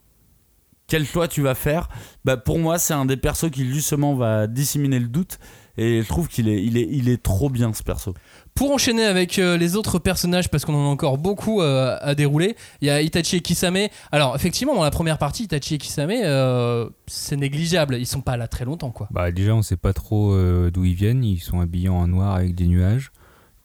quel 0.86 1.04
choix 1.04 1.28
tu 1.28 1.42
vas 1.42 1.54
faire? 1.54 1.88
Bah, 2.24 2.36
pour 2.38 2.58
moi, 2.58 2.78
c'est 2.78 2.94
un 2.94 3.04
des 3.04 3.16
persos 3.18 3.50
qui 3.50 3.66
justement 3.70 4.14
va 4.14 4.46
disséminer 4.46 4.98
le 4.98 5.08
doute. 5.08 5.38
Et 5.78 6.02
je 6.02 6.08
trouve 6.08 6.26
qu'il 6.26 6.48
est, 6.48 6.62
il 6.62 6.76
est, 6.76 6.88
il 6.90 7.08
est 7.08 7.22
trop 7.22 7.48
bien 7.48 7.72
ce 7.72 7.84
perso. 7.84 8.12
Pour 8.56 8.72
enchaîner 8.72 9.04
avec 9.04 9.38
euh, 9.38 9.56
les 9.56 9.76
autres 9.76 10.00
personnages, 10.00 10.50
parce 10.50 10.64
qu'on 10.64 10.74
en 10.74 10.86
a 10.86 10.88
encore 10.88 11.18
beaucoup 11.18 11.62
euh, 11.62 11.96
à 12.00 12.16
dérouler, 12.16 12.56
il 12.80 12.88
y 12.88 12.90
a 12.90 13.00
Itachi 13.00 13.36
et 13.36 13.40
Kisame. 13.40 13.86
Alors, 14.10 14.34
effectivement, 14.34 14.74
dans 14.74 14.82
la 14.82 14.90
première 14.90 15.18
partie, 15.18 15.44
Itachi 15.44 15.76
et 15.76 15.78
Kisame, 15.78 16.10
euh, 16.10 16.88
c'est 17.06 17.36
négligeable. 17.36 17.96
Ils 17.96 18.06
sont 18.06 18.22
pas 18.22 18.36
là 18.36 18.48
très 18.48 18.64
longtemps, 18.64 18.90
quoi. 18.90 19.06
Bah 19.12 19.30
déjà, 19.30 19.54
on 19.54 19.62
sait 19.62 19.76
pas 19.76 19.92
trop 19.92 20.32
euh, 20.32 20.72
d'où 20.72 20.84
ils 20.84 20.94
viennent. 20.94 21.22
Ils 21.22 21.38
sont 21.38 21.60
habillés 21.60 21.88
en 21.88 22.08
noir 22.08 22.34
avec 22.34 22.56
des 22.56 22.66
nuages. 22.66 23.12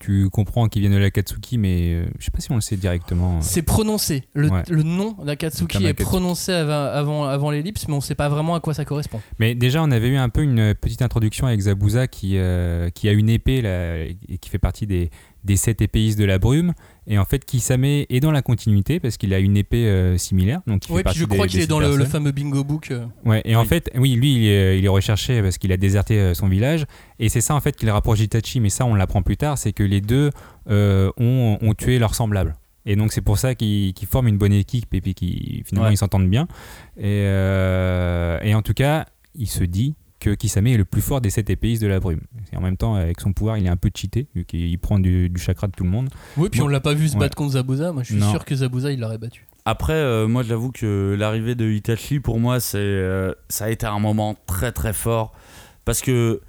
Tu 0.03 0.29
comprends 0.29 0.67
qu'ils 0.67 0.81
viennent 0.81 0.91
de 0.91 0.97
l'Akatsuki, 0.97 1.57
mais 1.57 1.93
euh, 1.93 2.05
je 2.19 2.25
sais 2.25 2.31
pas 2.31 2.41
si 2.41 2.51
on 2.51 2.55
le 2.55 2.61
sait 2.61 2.75
directement. 2.75 3.39
C'est 3.41 3.61
prononcé. 3.61 4.25
Le, 4.33 4.49
Ouais. 4.49 4.61
le 4.69 4.83
nom 4.83 5.15
d'Akatsuki 5.23 5.85
est 5.85 5.93
prononcé 5.93 6.51
avant, 6.51 6.73
avant, 6.87 7.23
avant 7.23 7.51
l'ellipse, 7.51 7.87
mais 7.87 7.93
on 7.93 8.01
sait 8.01 8.13
pas 8.13 8.27
vraiment 8.27 8.55
à 8.55 8.59
quoi 8.59 8.73
ça 8.73 8.83
correspond. 8.83 9.21
Mais 9.39 9.55
déjà, 9.55 9.81
on 9.81 9.91
avait 9.91 10.09
eu 10.09 10.17
un 10.17 10.27
peu 10.27 10.41
une 10.43 10.75
petite 10.75 11.01
introduction 11.01 11.47
avec 11.47 11.61
Zabuza 11.61 12.07
qui, 12.07 12.33
euh, 12.35 12.89
qui 12.89 13.07
a 13.07 13.13
une 13.13 13.29
épée 13.29 13.61
là, 13.61 13.99
et 13.99 14.37
qui 14.41 14.49
fait 14.49 14.59
partie 14.59 14.87
des, 14.87 15.09
des 15.43 15.55
sept 15.57 15.81
épéistes 15.81 16.17
de 16.17 16.25
la 16.25 16.39
brume. 16.39 16.73
Et 17.07 17.17
en 17.17 17.25
fait, 17.25 17.43
Kisame 17.43 17.83
est 17.85 18.19
dans 18.21 18.31
la 18.31 18.41
continuité 18.41 18.99
parce 18.99 19.17
qu'il 19.17 19.33
a 19.33 19.39
une 19.39 19.57
épée 19.57 19.87
euh, 19.87 20.17
similaire. 20.17 20.61
Donc 20.67 20.85
il 20.85 20.87
fait 20.87 20.93
Oui, 20.93 21.03
puis 21.03 21.15
je 21.19 21.25
crois 21.25 21.47
qu'il 21.47 21.59
est 21.59 21.67
dans 21.67 21.79
le, 21.79 22.05
fameux 22.05 22.31
bingo 22.31 22.63
book. 22.63 22.91
euh. 22.91 23.05
Ouais, 23.25 23.41
et 23.43 23.55
en 23.55 23.61
Oui. 23.61 23.67
fait, 23.67 23.91
oui, 23.95 24.15
lui, 24.15 24.35
il 24.35 24.47
est, 24.47 24.79
il 24.79 24.85
est 24.85 24.89
recherché 24.89 25.41
parce 25.41 25.57
qu'il 25.57 25.71
a 25.73 25.77
déserté 25.77 26.17
euh, 26.19 26.33
son 26.33 26.47
village. 26.47 26.85
Et 27.19 27.27
c'est 27.29 27.41
ça, 27.41 27.55
en 27.55 27.59
fait, 27.59 27.75
qui 27.75 27.85
le 27.85 27.91
rapproche 27.91 28.19
d'Itachi. 28.19 28.59
Mais 28.61 28.69
ça, 28.69 28.85
on 28.85 28.95
l'apprend 28.95 29.21
plus 29.21 29.35
tard. 29.37 29.57
C'est 29.57 29.73
que 29.73 29.83
les 29.83 29.99
deux 30.01 30.29
euh, 30.69 31.11
ont, 31.17 31.57
ont 31.61 31.73
tué 31.73 31.99
leurs 31.99 32.15
semblables. 32.15 32.55
Et 32.85 32.95
donc, 32.95 33.11
c'est 33.13 33.21
pour 33.21 33.37
ça 33.37 33.55
qu'ils 33.55 33.93
forment 34.09 34.27
une 34.29 34.37
bonne 34.37 34.51
équipe 34.53 34.93
et 34.93 35.01
puis 35.01 35.13
qu'ils 35.13 35.63
finalement 35.65 35.87
Ouais. 35.87 35.93
ils 35.93 35.97
s'entendent 35.97 36.29
bien. 36.29 36.47
Et, 36.97 37.23
et 38.43 38.53
en 38.55 38.61
tout 38.61 38.73
cas, 38.73 39.05
il 39.35 39.47
se 39.47 39.63
dit 39.63 39.95
que 40.23 40.33
Kisame 40.35 40.67
est 40.67 40.77
le 40.77 40.85
plus 40.85 41.01
fort 41.01 41.19
des 41.21 41.29
sept 41.29 41.49
épéistes 41.49 41.81
de 41.81 41.87
la 41.87 41.99
brume. 41.99 42.21
Et 42.51 42.57
en 42.57 42.61
même 42.61 42.77
temps, 42.77 42.95
avec 42.95 43.19
son 43.19 43.33
pouvoir, 43.33 43.57
il 43.57 43.65
est 43.65 43.69
un 43.69 43.75
peu 43.77 43.91
cheaté, 43.93 44.27
vu 44.35 44.45
qu'il 44.45 44.79
prend 44.79 44.97
du, 44.99 45.29
du 45.29 45.39
chakra 45.41 45.67
de 45.67 45.73
tout 45.73 45.83
le 45.83 45.89
monde. 45.89 46.09
Oui, 46.37 46.49
puis 46.49 46.59
Bon. 46.61 46.65
on 46.67 46.69
l'a 46.69 46.79
pas 46.79 46.93
vu 46.93 47.07
se 47.09 47.13
Ouais. 47.15 47.19
battre 47.19 47.35
contre 47.35 47.51
Zabuza. 47.53 47.91
Moi, 47.91 48.03
je 48.03 48.13
suis 48.13 48.15
Non. 48.21 48.31
sûr 48.31 48.45
que 48.45 48.55
Zabuza, 48.55 48.91
il 48.91 48.99
l'aurait 48.99 49.17
battu. 49.17 49.45
Après, 49.65 49.93
euh, 49.93 50.27
moi, 50.27 50.43
j'avoue 50.43 50.71
que 50.71 51.15
l'arrivée 51.19 51.55
de 51.55 51.69
Itachi, 51.69 52.19
pour 52.19 52.39
moi, 52.39 52.59
c'est, 52.59 52.77
euh, 52.79 53.33
ça 53.49 53.65
a 53.65 53.69
été 53.69 53.85
un 53.85 53.99
moment 53.99 54.35
très 54.47 54.71
très 54.71 54.93
fort. 54.93 55.33
Parce 55.85 56.01
que, 56.01 56.41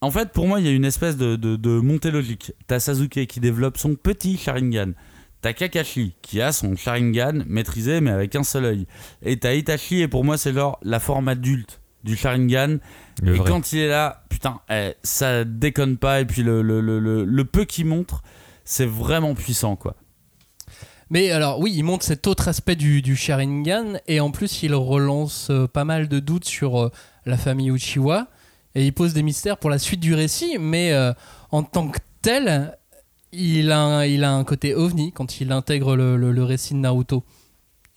en 0.00 0.10
fait, 0.10 0.30
pour 0.32 0.46
moi, 0.48 0.60
il 0.60 0.66
y 0.66 0.68
a 0.68 0.72
une 0.72 0.84
espèce 0.84 1.16
de, 1.16 1.36
de, 1.36 1.56
de 1.56 1.70
montée 1.80 2.10
logique. 2.10 2.52
T'as 2.66 2.80
Sasuke 2.80 3.26
qui 3.26 3.40
développe 3.40 3.78
son 3.78 3.94
petit 3.94 4.36
Sharingan. 4.36 4.92
T'as 5.40 5.52
Kakashi 5.52 6.14
qui 6.20 6.40
a 6.40 6.50
son 6.50 6.74
Sharingan 6.74 7.44
maîtrisé, 7.46 8.00
mais 8.00 8.10
avec 8.10 8.34
un 8.34 8.42
seul 8.42 8.64
œil. 8.64 8.86
Et 9.22 9.36
t'as 9.38 9.54
Itachi, 9.54 10.00
et 10.00 10.08
pour 10.08 10.24
moi, 10.24 10.36
c'est 10.36 10.52
genre 10.52 10.78
la 10.82 10.98
forme 10.98 11.28
adulte 11.28 11.80
du 12.04 12.16
Sharingan. 12.16 12.78
Le 13.22 13.34
et 13.34 13.38
vrai. 13.38 13.48
quand 13.50 13.72
il 13.72 13.80
est 13.80 13.88
là, 13.88 14.22
putain, 14.28 14.60
eh, 14.70 14.94
ça 15.02 15.44
déconne 15.44 15.96
pas. 15.96 16.20
Et 16.20 16.24
puis 16.24 16.42
le, 16.42 16.62
le, 16.62 16.80
le, 16.80 16.98
le, 16.98 17.24
le 17.24 17.44
peu 17.44 17.64
qu'il 17.64 17.86
montre, 17.86 18.22
c'est 18.64 18.86
vraiment 18.86 19.34
puissant, 19.34 19.76
quoi. 19.76 19.94
Mais 21.10 21.30
alors, 21.30 21.58
oui, 21.58 21.72
il 21.74 21.84
montre 21.84 22.04
cet 22.04 22.26
autre 22.26 22.48
aspect 22.48 22.76
du, 22.76 23.00
du 23.00 23.16
Sharingan, 23.16 23.94
et 24.06 24.20
en 24.20 24.30
plus, 24.30 24.62
il 24.62 24.74
relance 24.74 25.48
euh, 25.50 25.66
pas 25.66 25.84
mal 25.84 26.06
de 26.08 26.20
doutes 26.20 26.44
sur 26.44 26.78
euh, 26.82 26.92
la 27.24 27.38
famille 27.38 27.70
Uchiwa, 27.70 28.26
et 28.74 28.84
il 28.84 28.92
pose 28.92 29.14
des 29.14 29.22
mystères 29.22 29.56
pour 29.56 29.70
la 29.70 29.78
suite 29.78 30.00
du 30.00 30.12
récit, 30.14 30.58
mais 30.60 30.92
euh, 30.92 31.14
en 31.50 31.62
tant 31.62 31.88
que 31.88 31.98
tel, 32.20 32.76
il 33.32 33.72
a, 33.72 33.80
un, 33.80 34.04
il 34.04 34.22
a 34.22 34.32
un 34.32 34.44
côté 34.44 34.74
ovni 34.74 35.12
quand 35.12 35.40
il 35.40 35.50
intègre 35.50 35.96
le, 35.96 36.18
le- 36.18 36.30
le 36.32 36.44
récit 36.44 36.74
de 36.74 36.80
Naruto. 36.80 37.24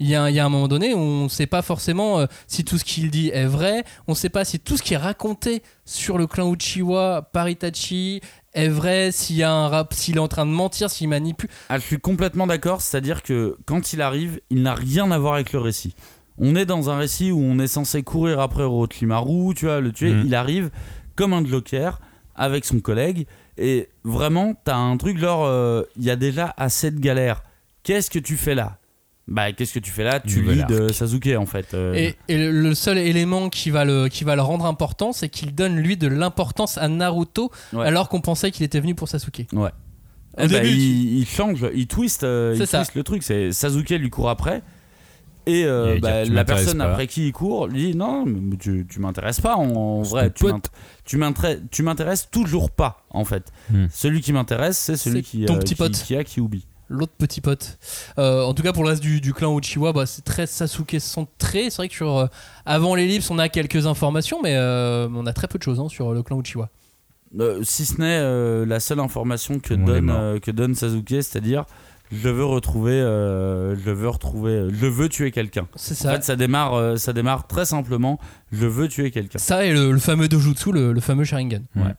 Il 0.02 0.08
y, 0.10 0.16
a, 0.16 0.24
un- 0.24 0.30
il 0.30 0.36
y 0.36 0.40
a 0.40 0.46
un 0.46 0.50
moment 0.50 0.68
donné 0.68 0.94
où 0.96 0.98
on 0.98 1.24
ne 1.26 1.30
sait 1.30 1.46
pas 1.46 1.62
forcément 1.62 2.20
euh, 2.20 2.26
si 2.48 2.66
tout 2.66 2.78
ce 2.80 2.84
qu'il 2.84 3.12
dit 3.12 3.30
est 3.30 3.46
vrai, 3.46 3.84
on 4.08 4.14
ne 4.14 4.18
sait 4.18 4.30
pas 4.30 4.44
si 4.46 4.60
tout 4.60 4.76
ce 4.76 4.82
qui 4.82 4.96
est 4.96 4.98
raconté 4.98 5.62
sur 5.86 6.18
le 6.18 6.26
clan 6.26 6.52
Uchiwa 6.54 7.30
par 7.32 7.48
Itachi 7.48 8.20
est 8.54 8.68
vrai, 8.68 9.12
s'il 9.12 9.36
y 9.36 9.44
a 9.44 9.52
un 9.54 9.68
rap, 9.68 9.94
s'il 9.94 10.18
est 10.18 10.20
en 10.20 10.28
train 10.28 10.46
de 10.48 10.52
mentir, 10.52 10.90
s'il 10.90 11.08
manipule. 11.08 11.50
Ah, 11.70 11.78
je 11.78 11.86
suis 11.86 12.00
complètement 12.00 12.48
d'accord, 12.48 12.82
c'est-à-dire 12.82 13.22
que 13.22 13.58
quand 13.66 13.94
il 13.94 14.02
arrive, 14.02 14.42
il 14.50 14.64
n'a 14.64 14.74
rien 14.74 15.12
à 15.12 15.20
voir 15.20 15.36
avec 15.36 15.54
le 15.54 15.60
récit. 15.60 15.96
On 16.40 16.56
est 16.56 16.66
dans 16.66 16.90
un 16.90 16.98
récit 16.98 17.32
où 17.32 17.40
on 17.40 17.60
est 17.60 17.68
censé 17.68 18.02
courir 18.02 18.40
après 18.40 18.64
Orochimaru, 18.64 19.54
tu 19.54 19.66
vois, 19.66 19.80
le 19.80 19.92
tuer. 19.92 20.12
Mhm. 20.12 20.24
Il 20.26 20.34
arrive 20.36 20.72
comme 21.16 21.34
un 21.34 21.46
joker 21.46 22.02
avec 22.36 22.66
son 22.66 22.80
collègue 22.80 23.28
et 23.58 23.90
vraiment, 24.04 24.56
t'as 24.64 24.78
un 24.78 24.98
truc 24.98 25.20
genre, 25.20 25.46
euh, 25.46 25.84
il 25.96 26.04
y 26.04 26.10
a 26.10 26.16
déjà 26.16 26.54
assez 26.58 26.90
de 26.90 27.00
galères. 27.00 27.44
Qu'est-ce 27.84 28.10
que 28.10 28.20
tu 28.20 28.36
fais 28.36 28.56
là? 28.56 28.78
Bah, 29.28 29.52
qu'est-ce 29.54 29.74
que 29.74 29.80
tu 29.80 29.92
fais 29.92 30.04
là? 30.04 30.20
Tu 30.20 30.42
Nouvel 30.42 30.62
arc. 30.64 30.94
Sasuke 30.94 31.30
en 31.38 31.46
fait. 31.46 31.74
euh. 31.74 31.94
Et, 31.94 32.16
et 32.28 32.38
le- 32.50 32.74
seul 32.76 32.98
élément 32.98 33.50
qui 33.50 33.70
va 33.70 33.86
le, 33.86 34.08
qui 34.08 34.24
va 34.24 34.36
le 34.36 34.42
rendre 34.42 34.66
important, 34.66 35.14
c'est 35.14 35.30
qu'il 35.30 35.56
donne 35.56 35.78
lui 35.78 35.96
de 35.96 36.08
l'importance 36.08 36.78
à 36.78 36.88
Naruto, 36.88 37.52
Ouais. 37.72 37.86
alors 37.86 38.10
qu'on 38.10 38.20
pensait 38.22 38.52
qu'il 38.52 38.66
était 38.66 38.80
venu 38.80 38.96
pour 38.96 39.08
Sasuke. 39.08 39.48
Ouais. 39.54 39.70
Au 40.38 40.42
Eh 40.44 40.48
ben, 40.48 40.62
début, 40.64 40.70
il, 40.70 41.20
il 41.20 41.28
change, 41.28 41.66
il 41.74 41.88
twist, 41.88 42.24
euh, 42.24 42.56
C'est 42.56 42.64
il 42.64 42.68
ça. 42.68 42.78
twist 42.80 42.96
le 42.96 43.04
truc. 43.04 43.24
C'est 43.24 43.52
Sasuke 43.52 43.90
lui 43.92 44.10
court 44.10 44.30
après. 44.30 44.64
Et 45.48 45.66
euh, 45.66 45.98
bah, 46.00 46.24
la 46.26 46.46
personne 46.46 46.78
pas. 46.78 46.92
après 46.92 47.08
qui 47.08 47.28
il 47.28 47.32
court 47.32 47.68
lui 47.68 47.92
dit 47.92 47.98
non, 47.98 48.26
mais 48.28 48.58
tu, 48.58 48.86
tu 48.88 49.00
m'intéresses 49.00 49.42
pas 49.42 49.56
en, 49.56 50.02
vrai. 50.04 50.32
Tu 51.04 51.18
m'intéresses, 51.18 51.60
tu 51.72 51.82
m'intéresses 51.84 52.30
toujours 52.30 52.70
pas 52.70 53.06
en 53.10 53.26
fait. 53.26 53.52
Hmm. 53.72 53.86
Celui 53.92 54.22
qui 54.22 54.34
m'intéresse, 54.34 54.78
c'est 54.78 54.98
celui 54.98 55.24
qui, 55.24 55.46
ton 55.46 55.56
euh, 55.56 55.60
petit 55.60 55.74
qui, 55.74 55.78
pote. 55.80 55.94
qui 55.94 56.16
a 56.16 56.24
qui 56.24 56.40
oublie. 56.42 56.68
L'autre 56.94 57.14
petit 57.18 57.40
pote. 57.40 57.78
Euh, 58.20 58.44
en 58.44 58.54
tout 58.54 58.64
cas, 58.64 58.74
pour 58.74 58.84
le 58.84 58.90
reste 58.90 59.02
du, 59.02 59.22
du 59.22 59.34
clan 59.34 59.58
Uchiwa, 59.58 59.94
bah, 59.94 60.06
c'est 60.06 60.24
très 60.26 60.46
Sasuke 60.46 60.98
centré. 61.00 61.70
C'est 61.70 61.78
vrai 61.78 61.88
que 61.88 61.96
sur, 61.96 62.18
euh, 62.18 62.28
avant 62.66 62.96
l'ellipse, 62.96 63.30
on 63.32 63.40
a 63.40 63.48
quelques 63.48 63.88
informations, 63.88 64.42
mais 64.44 64.56
euh, 64.58 65.08
on 65.16 65.26
a 65.26 65.32
très 65.34 65.48
peu 65.48 65.58
de 65.58 65.64
choses 65.64 65.80
hein, 65.80 65.88
sur 65.90 66.12
le 66.14 66.22
clan 66.22 66.40
Uchiwa. 66.42 66.70
Euh, 67.40 67.62
si 67.64 67.86
ce 67.86 68.02
n'est 68.02 68.20
euh, 68.20 68.66
la 68.66 68.82
seule 68.82 69.00
information 69.00 69.60
que 69.60 69.74
donne, 69.74 70.06
mort. 70.06 70.18
euh, 70.20 70.40
que 70.40 70.52
donne 70.52 70.76
Sasuke, 70.76 71.10
c'est-à-dire 71.24 71.64
je 72.12 72.28
veux 72.28 72.44
retrouver, 72.44 72.92
euh, 72.92 73.74
je 73.78 73.90
veux 73.90 74.10
retrouver, 74.10 74.68
je 74.70 74.86
veux 74.86 75.08
tuer 75.08 75.32
quelqu'un. 75.32 75.66
C'est 75.78 75.94
En 75.94 75.96
ça. 75.96 76.12
fait, 76.16 76.24
ça 76.26 76.36
démarre, 76.36 76.74
euh, 76.74 76.98
ça 76.98 77.14
démarre 77.14 77.48
très 77.48 77.64
simplement. 77.64 78.20
Je 78.52 78.66
veux 78.68 78.90
tuer 78.90 79.12
quelqu'un. 79.12 79.40
Ça 79.40 79.64
et 79.66 79.72
le, 79.72 79.94
le 79.94 80.00
fameux 80.00 80.28
dojutsu, 80.28 80.74
le, 80.74 80.92
le 80.92 81.00
fameux 81.00 81.24
Sharingan. 81.24 81.62
Ouais. 81.78 81.94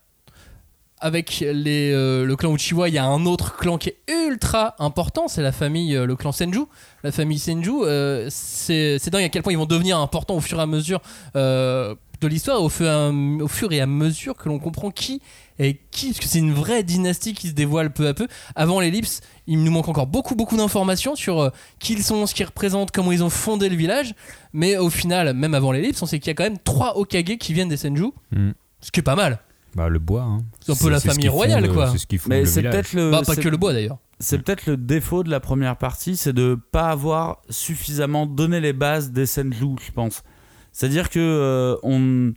Avec 1.05 1.41
les, 1.45 1.91
euh, 1.91 2.23
le 2.25 2.35
clan 2.37 2.55
Uchiwa, 2.55 2.87
il 2.87 2.95
y 2.95 2.97
a 2.97 3.03
un 3.03 3.25
autre 3.25 3.57
clan 3.57 3.77
qui 3.77 3.89
est 3.89 3.97
ultra 4.09 4.73
important, 4.79 5.27
c'est 5.27 5.41
la 5.41 5.51
famille, 5.51 5.97
euh, 5.97 6.05
le 6.05 6.15
clan 6.15 6.31
Senju. 6.31 6.61
La 7.03 7.11
famille 7.11 7.39
Senju, 7.39 7.71
euh, 7.83 8.27
c'est 8.29 9.09
dingue 9.09 9.25
à 9.25 9.27
quel 9.27 9.43
point 9.43 9.51
ils 9.51 9.57
vont 9.57 9.65
devenir 9.65 9.99
importants 9.99 10.35
au 10.35 10.39
fur 10.39 10.59
et 10.59 10.61
à 10.61 10.65
mesure 10.65 11.01
de 11.35 12.27
l'histoire, 12.29 12.63
au, 12.63 12.69
fur 12.69 12.85
et 12.85 12.89
à- 12.89 13.09
au 13.09 13.49
fur 13.49 13.73
et 13.73 13.81
à 13.81 13.85
mesure 13.85 14.37
que 14.37 14.47
l'on 14.47 14.59
comprend 14.59 14.91
qui 14.91 15.21
est 15.59 15.77
qui, 15.91 16.07
parce 16.07 16.19
que 16.19 16.25
c'est 16.25 16.39
une 16.39 16.53
vraie 16.53 16.83
dynastie 16.83 17.33
qui 17.33 17.49
se 17.49 17.53
dévoile 17.53 17.91
peu 17.91 18.07
à 18.07 18.13
peu. 18.13 18.29
Avant 18.55 18.79
l'ellipse, 18.79 19.19
il 19.45 19.61
nous 19.61 19.71
manque 19.71 19.89
encore 19.89 20.07
beaucoup 20.07 20.35
beaucoup 20.35 20.55
d'informations 20.55 21.15
sur 21.17 21.51
qui 21.79 21.91
ils 21.93 22.03
sont, 22.03 22.25
ce 22.25 22.33
qu'ils 22.33 22.45
représentent, 22.45 22.91
comment 22.91 23.11
ils 23.11 23.25
ont 23.25 23.29
fondé 23.29 23.67
le 23.67 23.75
village. 23.75 24.15
Mais 24.53 24.77
au 24.77 24.89
final, 24.89 25.33
même 25.33 25.53
avant 25.53 25.73
l'ellipse, 25.73 26.01
on 26.01 26.05
sait 26.05 26.19
qu'il 26.19 26.29
y 26.29 26.31
a 26.31 26.35
quand 26.35 26.45
même 26.45 26.59
trois 26.63 26.97
Okage 26.97 27.37
qui 27.39 27.51
viennent 27.53 27.67
des 27.67 27.75
Senju. 27.75 28.11
Mm. 28.31 28.51
Ce 28.79 28.89
qui 28.91 29.01
est 29.01 29.03
pas 29.03 29.17
mal. 29.17 29.39
Bah, 29.75 29.89
le 29.89 29.99
bois. 29.99 30.21
Hein. 30.23 30.43
C'est 30.59 30.71
un 30.71 30.75
peu 30.75 30.89
la 30.89 30.99
famille 30.99 31.29
royale, 31.29 31.63
le- 31.63 31.73
quoi. 31.73 31.89
C'est 31.91 31.97
ce 31.97 32.05
qu'ils 32.07 32.19
font 32.19 32.29
Mais 32.29 32.45
c'est 32.45 32.61
peut-être 32.71 32.93
le, 32.93 33.11
bah, 33.11 33.21
pas 33.25 33.35
que 33.35 33.49
le 33.49 33.57
bois 33.57 33.73
d'ailleurs. 33.73 33.97
C'est 34.19 34.37
peut-être 34.37 34.67
le 34.67 34.77
défaut 34.77 35.23
de 35.23 35.29
la 35.29 35.39
première 35.39 35.75
partie, 35.77 36.15
c'est 36.15 36.31
de 36.33 36.57
pas 36.71 36.89
avoir 36.89 37.41
suffisamment 37.49 38.25
donné 38.25 38.59
les 38.61 38.71
bases 38.73 39.11
des 39.11 39.25
Senju, 39.25 39.75
je 39.85 39.91
pense. 39.91 40.23
C'est-à-dire 40.71 41.09
que 41.09 41.19
euh, 41.19 41.75
on, 41.83 42.33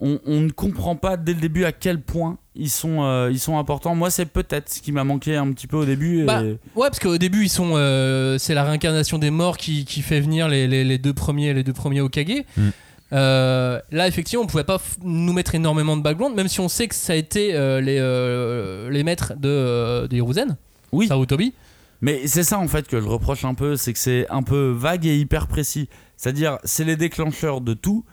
on, 0.00 0.20
on 0.26 0.40
ne 0.42 0.50
comprend 0.50 0.94
pas 0.96 1.16
dès 1.16 1.34
le 1.34 1.40
début 1.40 1.64
à 1.64 1.72
quel 1.72 2.00
point 2.02 2.38
ils 2.54 2.70
sont, 2.70 3.02
euh, 3.02 3.30
ils 3.32 3.40
sont 3.40 3.58
importants. 3.58 3.94
Moi, 3.96 4.10
c'est 4.10 4.26
peut-être 4.26 4.68
ce 4.72 4.80
qui 4.80 4.92
m'a 4.92 5.02
manqué 5.04 5.34
un 5.36 5.50
petit 5.52 5.66
peu 5.66 5.76
au 5.78 5.84
début. 5.84 6.20
et- 6.20 6.24
Bah, 6.24 6.42
Ouais, 6.42 6.56
parce 6.88 7.00
qu'au 7.00 7.18
début, 7.18 7.44
ils 7.44 7.48
sont, 7.48 7.72
euh, 7.74 8.38
c'est 8.38 8.54
la 8.54 8.62
réincarnation 8.64 9.18
des 9.18 9.30
morts 9.30 9.56
qui, 9.56 9.84
qui 9.84 10.02
fait 10.02 10.20
venir 10.20 10.48
les, 10.48 10.68
les- 10.68 10.84
les 10.84 10.98
deux 10.98 11.14
premiers, 11.14 11.52
les 11.54 11.64
deux 11.64 11.72
premiers 11.72 12.00
Okage. 12.00 12.44
Mm. 12.56 12.68
Euh, 13.14 13.80
là, 13.92 14.08
effectivement, 14.08 14.44
on 14.44 14.46
pouvait 14.46 14.64
pas 14.64 14.80
nous 15.02 15.32
mettre 15.32 15.54
énormément 15.54 15.96
de 15.96 16.02
background, 16.02 16.34
même 16.34 16.48
si 16.48 16.60
on 16.60 16.68
sait 16.68 16.88
que 16.88 16.94
ça 16.94 17.12
a 17.12 17.16
été 17.16 17.54
euh, 17.54 17.80
les, 17.80 17.98
euh, 18.00 18.90
les 18.90 19.04
maîtres 19.04 19.34
de, 19.36 20.06
de 20.08 20.16
Hiruzen, 20.16 20.56
oui, 20.92 21.06
Sarutobi. 21.06 21.54
mais 22.00 22.26
c'est 22.26 22.42
ça 22.42 22.58
en 22.58 22.66
fait 22.68 22.88
que 22.88 23.00
je 23.00 23.06
reproche 23.06 23.44
un 23.44 23.54
peu, 23.54 23.76
c'est 23.76 23.92
que 23.92 23.98
c'est 23.98 24.26
un 24.30 24.42
peu 24.42 24.70
vague 24.76 25.06
et 25.06 25.16
hyper 25.16 25.46
précis. 25.46 25.88
C'est-à-dire, 26.16 26.58
c'est 26.64 26.84
les 26.84 26.96
déclencheurs 26.96 27.60
de 27.60 27.74
tout. 27.74 28.04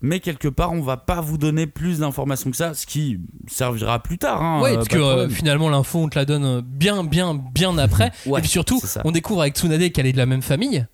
Mais 0.00 0.20
quelque 0.20 0.48
part, 0.48 0.72
on 0.72 0.82
va 0.82 0.98
pas 0.98 1.22
vous 1.22 1.38
donner 1.38 1.66
plus 1.66 2.00
d'informations 2.00 2.50
que 2.50 2.58
ça, 2.58 2.74
ce 2.74 2.84
qui 2.84 3.18
servira 3.46 4.02
plus 4.02 4.18
tard. 4.18 4.42
Hein, 4.42 4.60
ouais, 4.60 4.74
parce 4.74 4.88
que 4.88 4.98
euh, 4.98 5.28
finalement, 5.30 5.70
l'info, 5.70 5.98
on 6.00 6.08
te 6.10 6.18
la 6.18 6.26
donne 6.26 6.60
bien, 6.60 7.04
bien, 7.04 7.32
bien 7.54 7.78
après. 7.78 8.12
Ouais, 8.26 8.40
Et 8.40 8.42
puis 8.42 8.50
surtout, 8.50 8.78
on 9.04 9.12
découvre 9.12 9.40
avec 9.40 9.56
Tsunade 9.56 9.90
qu'elle 9.92 10.04
est 10.04 10.12
de 10.12 10.18
la 10.18 10.26
même 10.26 10.42
famille. 10.42 10.84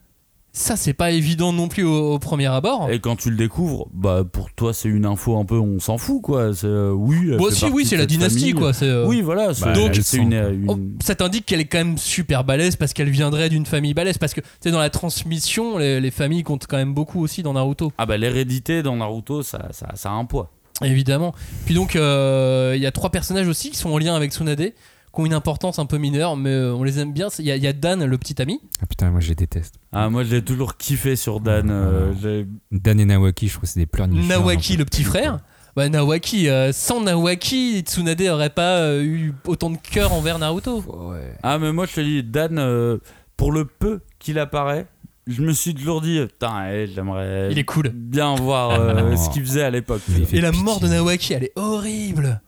Ça, 0.53 0.74
c'est 0.76 0.94
pas 0.94 1.12
évident 1.12 1.53
non 1.53 1.68
plus 1.68 1.84
au, 1.84 2.14
au 2.14 2.18
premier 2.18 2.46
abord. 2.46 2.90
Et 2.90 2.98
quand 2.98 3.14
tu 3.14 3.30
le 3.30 3.36
découvres, 3.36 3.86
bah 3.94 4.24
pour 4.30 4.51
toi 4.53 4.74
c'est 4.74 4.88
une 4.88 5.07
info 5.07 5.38
un 5.38 5.44
peu, 5.44 5.57
on 5.59 5.78
s'en 5.78 5.96
fout 5.96 6.20
quoi. 6.22 6.53
C'est 6.55 6.66
euh, 6.66 6.90
oui. 6.90 7.28
elle 7.30 7.36
Bon, 7.36 7.48
fait 7.51 7.55
si, 7.55 7.61
partie 7.61 7.74
oui, 7.76 7.86
c'est 7.86 7.96
la 7.96 8.07
dynastie, 8.07 8.40
famille. 8.51 8.55
quoi. 8.55 8.72
euh, 8.82 9.07
Oui, 9.07 9.20
voilà. 9.20 9.55
c'est- 9.55 9.64
Bah, 9.66 9.72
donc 9.74 9.94
c'est 10.03 10.16
une, 10.16 10.32
une- 10.32 10.64
Oh, 10.68 10.76
ça 11.05 11.14
t'indique 11.14 11.46
qu'elle 11.46 11.61
est 11.61 11.66
quand 11.66 11.78
même 11.78 11.98
super 11.98 12.42
balèze 12.42 12.74
parce 12.74 12.92
qu'elle 12.94 13.11
viendrait 13.11 13.48
d'une 13.48 13.64
famille 13.64 13.94
balèze. 13.94 14.18
Parce 14.18 14.34
que 14.34 14.40
tu 14.40 14.46
sais, 14.61 14.70
dans 14.72 14.80
la 14.80 14.90
transmission, 14.90 15.78
les, 15.78 16.01
les 16.01 16.11
familles 16.11 16.42
comptent 16.42 16.66
quand 16.66 16.78
même 16.78 16.94
beaucoup 16.94 17.22
aussi 17.22 17.44
dans 17.44 17.53
Naruto, 17.53 17.92
ah 17.96 18.07
bah 18.07 18.16
l'hérédité 18.16 18.82
dans 18.82 18.96
Naruto, 18.96 19.44
ça, 19.44 19.68
ça, 19.70 19.86
ça 19.94 20.11
a 20.11 20.12
un 20.14 20.24
poids. 20.24 20.51
évidemment. 20.82 21.32
Puis 21.64 21.74
donc, 21.74 21.94
euh, 21.94 22.72
il 22.74 22.82
y 22.82 22.86
a 22.86 22.90
trois 22.90 23.11
personnages 23.11 23.46
aussi 23.46 23.70
qui 23.70 23.76
sont 23.76 23.90
en 23.90 23.98
lien 23.98 24.16
avec 24.16 24.32
Tsunade, 24.32 24.72
qui 25.14 25.20
ont 25.20 25.26
une 25.26 25.34
importance 25.34 25.78
un 25.78 25.86
peu 25.86 25.98
mineure, 25.98 26.36
mais 26.36 26.50
euh, 26.50 26.74
on 26.74 26.82
les 26.84 26.98
aime 27.00 27.12
bien. 27.12 27.28
Il 27.38 27.44
y, 27.44 27.50
a- 27.50 27.56
il 27.56 27.62
y 27.62 27.66
a 27.66 27.72
Dan, 27.72 28.04
le 28.04 28.18
petit 28.18 28.40
ami. 28.40 28.61
Ah 28.82 28.86
putain, 28.86 29.11
moi 29.11 29.20
je 29.20 29.28
les 29.30 29.34
déteste. 29.34 29.74
Ah 29.92 30.08
moi 30.11 30.22
j'ai 30.24 30.42
toujours 30.42 30.76
kiffé 30.76 31.16
sur 31.16 31.40
Dan. 31.40 31.68
euh, 31.70 32.44
Dan 32.70 33.00
et 33.00 33.04
Nawaki, 33.04 33.48
je 33.48 33.52
trouve 33.54 33.62
que 33.62 33.68
c'est 33.68 33.80
des 33.80 33.86
pleurnicheurs. 33.86 34.28
Nawaki, 34.40 34.76
le 34.76 34.84
petit 34.84 35.02
frère. 35.04 35.38
Bah, 35.76 35.88
Nawaki, 35.88 36.48
euh, 36.48 36.72
sans 36.72 37.00
Nawaki, 37.00 37.80
Tsunade 37.80 38.20
aurait 38.22 38.50
pas 38.50 38.78
euh, 38.78 39.02
eu 39.02 39.32
autant 39.46 39.70
de 39.70 39.76
cœur 39.78 40.12
envers 40.12 40.38
Naruto. 40.38 40.82
Ouais. 40.86 41.32
Ah 41.42 41.58
mais 41.58 41.72
moi 41.72 41.86
je 41.86 41.94
te 41.94 42.00
dis 42.00 42.22
Dan, 42.22 42.58
euh, 42.58 42.98
pour 43.36 43.52
le 43.52 43.64
peu 43.64 44.00
qu'il 44.18 44.38
apparaît, 44.38 44.86
je 45.26 45.42
me 45.42 45.52
suis 45.52 45.74
toujours 45.74 46.00
dit 46.00 46.20
putain, 46.26 46.66
eh, 46.72 46.86
j'aimerais 46.92 47.48
Il 47.52 47.58
est 47.58 47.64
cool. 47.64 47.88
bien 47.94 48.34
voir 48.34 48.70
ce 49.16 49.30
qu'il 49.30 49.42
faisait 49.44 49.62
à 49.62 49.70
l'époque. 49.70 50.02
Et 50.32 50.40
la 50.40 50.50
pitié. 50.50 50.64
mort 50.64 50.80
de 50.80 50.88
Nawaki, 50.88 51.34
elle 51.34 51.44
est 51.44 51.52
horrible. 51.56 52.40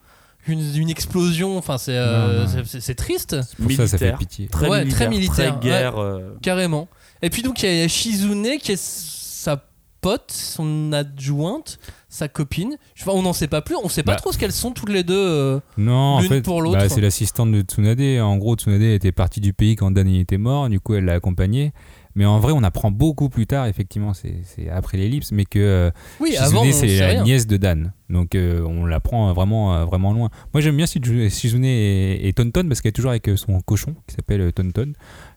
Une, 0.48 0.60
une 0.76 0.90
explosion, 0.90 1.56
enfin, 1.56 1.78
c'est 1.78 1.96
euh, 1.96 2.46
c'est- 2.64 2.94
triste. 2.94 3.36
Pour 3.60 3.70
ça, 3.72 3.86
ça 3.86 3.96
fait 3.98 4.06
Militaire. 4.06 4.18
pitié. 4.18 4.46
Très 4.48 4.68
Ouais, 4.68 4.80
militaire, 4.80 4.98
très 4.98 5.08
militaire, 5.08 5.58
très 5.60 5.68
guerre. 5.68 5.98
euh, 5.98 6.34
Carrément. 6.42 6.88
Et 7.22 7.30
puis 7.30 7.42
donc 7.42 7.62
il 7.62 7.72
y 7.72 7.82
a 7.82 7.86
Shizune 7.88 8.48
qui 8.60 8.72
est 8.72 8.80
sa 8.82 9.64
pote, 10.00 10.32
son 10.32 10.92
adjointe, 10.92 11.78
sa 12.08 12.26
copine. 12.26 12.76
Enfin, 13.00 13.12
on 13.14 13.22
n'en 13.22 13.32
sait 13.32 13.46
pas 13.46 13.62
plus. 13.62 13.76
On 13.84 13.88
sait 13.88 14.02
pas 14.02 14.14
Bah. 14.14 14.18
trop 14.18 14.32
ce 14.32 14.38
qu'elles 14.38 14.50
sont 14.50 14.72
toutes 14.72 14.88
les 14.90 15.04
deux. 15.04 15.14
euh. 15.16 15.60
Non, 15.78 15.94
en 15.94 16.20
L'une 16.20 16.28
fait, 16.28 16.42
pour 16.42 16.60
l'autre. 16.60 16.76
bah, 16.78 16.88
c'est 16.88 17.00
l'assistante 17.00 17.52
de 17.52 17.60
Tsunade. 17.60 18.00
En 18.20 18.36
gros, 18.36 18.56
Tsunade 18.56 18.82
était 18.82 19.12
partie 19.12 19.40
du 19.40 19.52
pays 19.52 19.76
quand 19.76 19.92
Dan 19.92 20.08
était 20.08 20.38
mort, 20.38 20.68
du 20.68 20.80
coup, 20.80 20.94
elle 20.94 21.04
l'a 21.04 21.14
accompagné. 21.14 21.72
Mais 22.14 22.24
en 22.26 22.38
vrai, 22.40 22.52
on 22.54 22.62
apprend 22.62 22.90
beaucoup 22.90 23.28
plus 23.28 23.46
tard, 23.46 23.66
effectivement, 23.66 24.12
c'est 24.14 24.34
c'est 24.44 24.68
après 24.68 24.98
l'ellipse, 24.98 25.32
mais 25.32 25.44
que 25.44 25.58
euh, 25.58 25.90
Oui, 26.20 26.34
Shizune, 26.36 26.72
c'est 26.72 26.98
la 26.98 27.06
rien. 27.08 27.24
nièce 27.24 27.46
de 27.46 27.56
Dan. 27.56 27.92
Donc, 28.10 28.34
euh, 28.34 28.62
on 28.66 28.84
l'apprend 28.84 29.32
vraiment, 29.32 29.74
euh, 29.74 29.84
vraiment 29.86 30.12
loin. 30.12 30.28
Moi, 30.52 30.60
j'aime 30.60 30.76
bien 30.76 30.84
Shizune 30.86 31.64
et, 31.64 32.28
et 32.28 32.32
Tonton 32.34 32.68
parce 32.68 32.80
qu'elle 32.82 32.90
est 32.90 32.92
toujours 32.92 33.10
avec 33.12 33.30
son 33.36 33.60
cochon 33.62 33.94
qui 34.06 34.14
s'appelle 34.14 34.52
Tonton. 34.52 34.92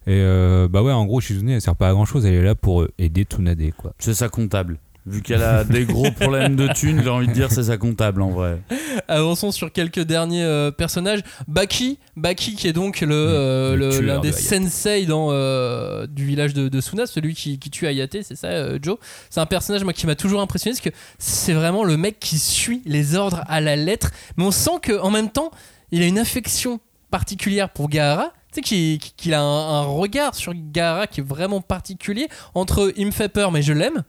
Et 0.07 0.11
euh, 0.11 0.67
bah 0.69 0.84
ouais, 0.84 0.91
en 0.91 1.05
gros, 1.05 1.21
Shizune, 1.21 1.49
elle 1.49 1.61
sert 1.61 1.76
pas 1.76 1.89
à 1.89 1.93
grand 1.93 2.05
chose, 2.05 2.26
elle 2.26 2.34
est 2.34 2.43
là 2.43 2.55
pour 2.55 2.86
aider 2.97 3.23
Tsunade, 3.23 3.71
quoi. 3.78 3.93
C'est 3.99 4.13
sa 4.13 4.28
comptable. 4.30 4.78
Vu 5.08 5.22
qu'elle 5.22 5.43
a 5.43 5.64
des 5.64 5.86
gros 5.86 6.10
problèmes 6.20 6.56
de 6.56 6.68
thunes, 6.74 7.01
j'ai 7.03 7.10
envie 7.10 7.28
de 7.28 7.32
dire 7.34 7.51
c'est 7.51 7.64
sa 7.66 7.78
comptable 7.78 8.24
en 8.24 8.32
vrai. 8.32 8.62
Avançons 9.08 9.51
sur 9.51 9.72
quelques 9.72 9.99
derniers 9.99 10.43
euh, 10.43 10.72
personnages. 10.72 11.20
Baki, 11.47 11.99
Baki 12.18 12.56
qui 12.56 12.68
est 12.68 12.74
donc 12.74 13.01
le, 13.01 13.14
euh, 13.14 13.76
le 13.76 13.89
le- 13.91 13.99
l'un 14.01 14.18
de 14.18 14.22
des 14.24 14.32
sensei 14.32 15.06
dans, 15.06 15.28
euh, 15.32 16.08
du 16.08 16.26
village 16.26 16.53
de, 16.56 16.70
de 16.70 16.82
Suna, 16.82 17.06
celui 17.06 17.36
qui, 17.36 17.60
qui 17.60 17.70
tue 17.70 17.86
Hayate, 17.86 18.24
c'est 18.24 18.36
ça, 18.36 18.47
euh, 18.47 18.80
Joe. 18.82 18.97
C'est 19.30 19.39
un 19.39 19.45
personnage 19.45 19.84
moi 19.84 19.93
qui 19.93 20.08
m'a 20.08 20.16
toujours 20.16 20.41
impressionné 20.41 20.74
parce 20.76 20.82
que 20.89 20.95
c'est 21.20 21.53
vraiment 21.53 21.84
le 21.84 21.97
mec 21.97 22.20
qui 22.20 22.39
suit 22.39 22.82
les 22.86 23.16
ordres 23.16 23.43
à 23.47 23.62
la 23.62 23.76
lettre, 23.76 24.10
mais 24.38 24.43
on 24.43 24.51
sent 24.51 24.80
que 24.82 24.99
en 24.99 25.12
même 25.12 25.30
temps 25.30 25.51
il 25.91 26.01
a 26.01 26.08
une 26.08 26.18
affection 26.18 26.80
particulière 27.12 27.70
pour 27.70 27.89
Gaara. 27.89 28.34
Tu 28.51 28.56
sais 28.56 28.62
qu'il 28.62 28.97
qu'il 28.99 29.34
a 29.36 29.41
un, 29.41 29.82
un 29.82 29.84
regard 29.84 30.34
sur 30.34 30.53
Gaara 30.56 31.06
qui 31.06 31.20
est 31.20 31.24
vraiment 31.24 31.62
particulier 31.62 32.28
entre 32.56 32.91
il 32.97 33.06
me 33.06 33.12
fait 33.12 33.30
peur 33.30 33.51
mais 33.51 33.62
je 33.62 33.72
l'aime 33.74 34.03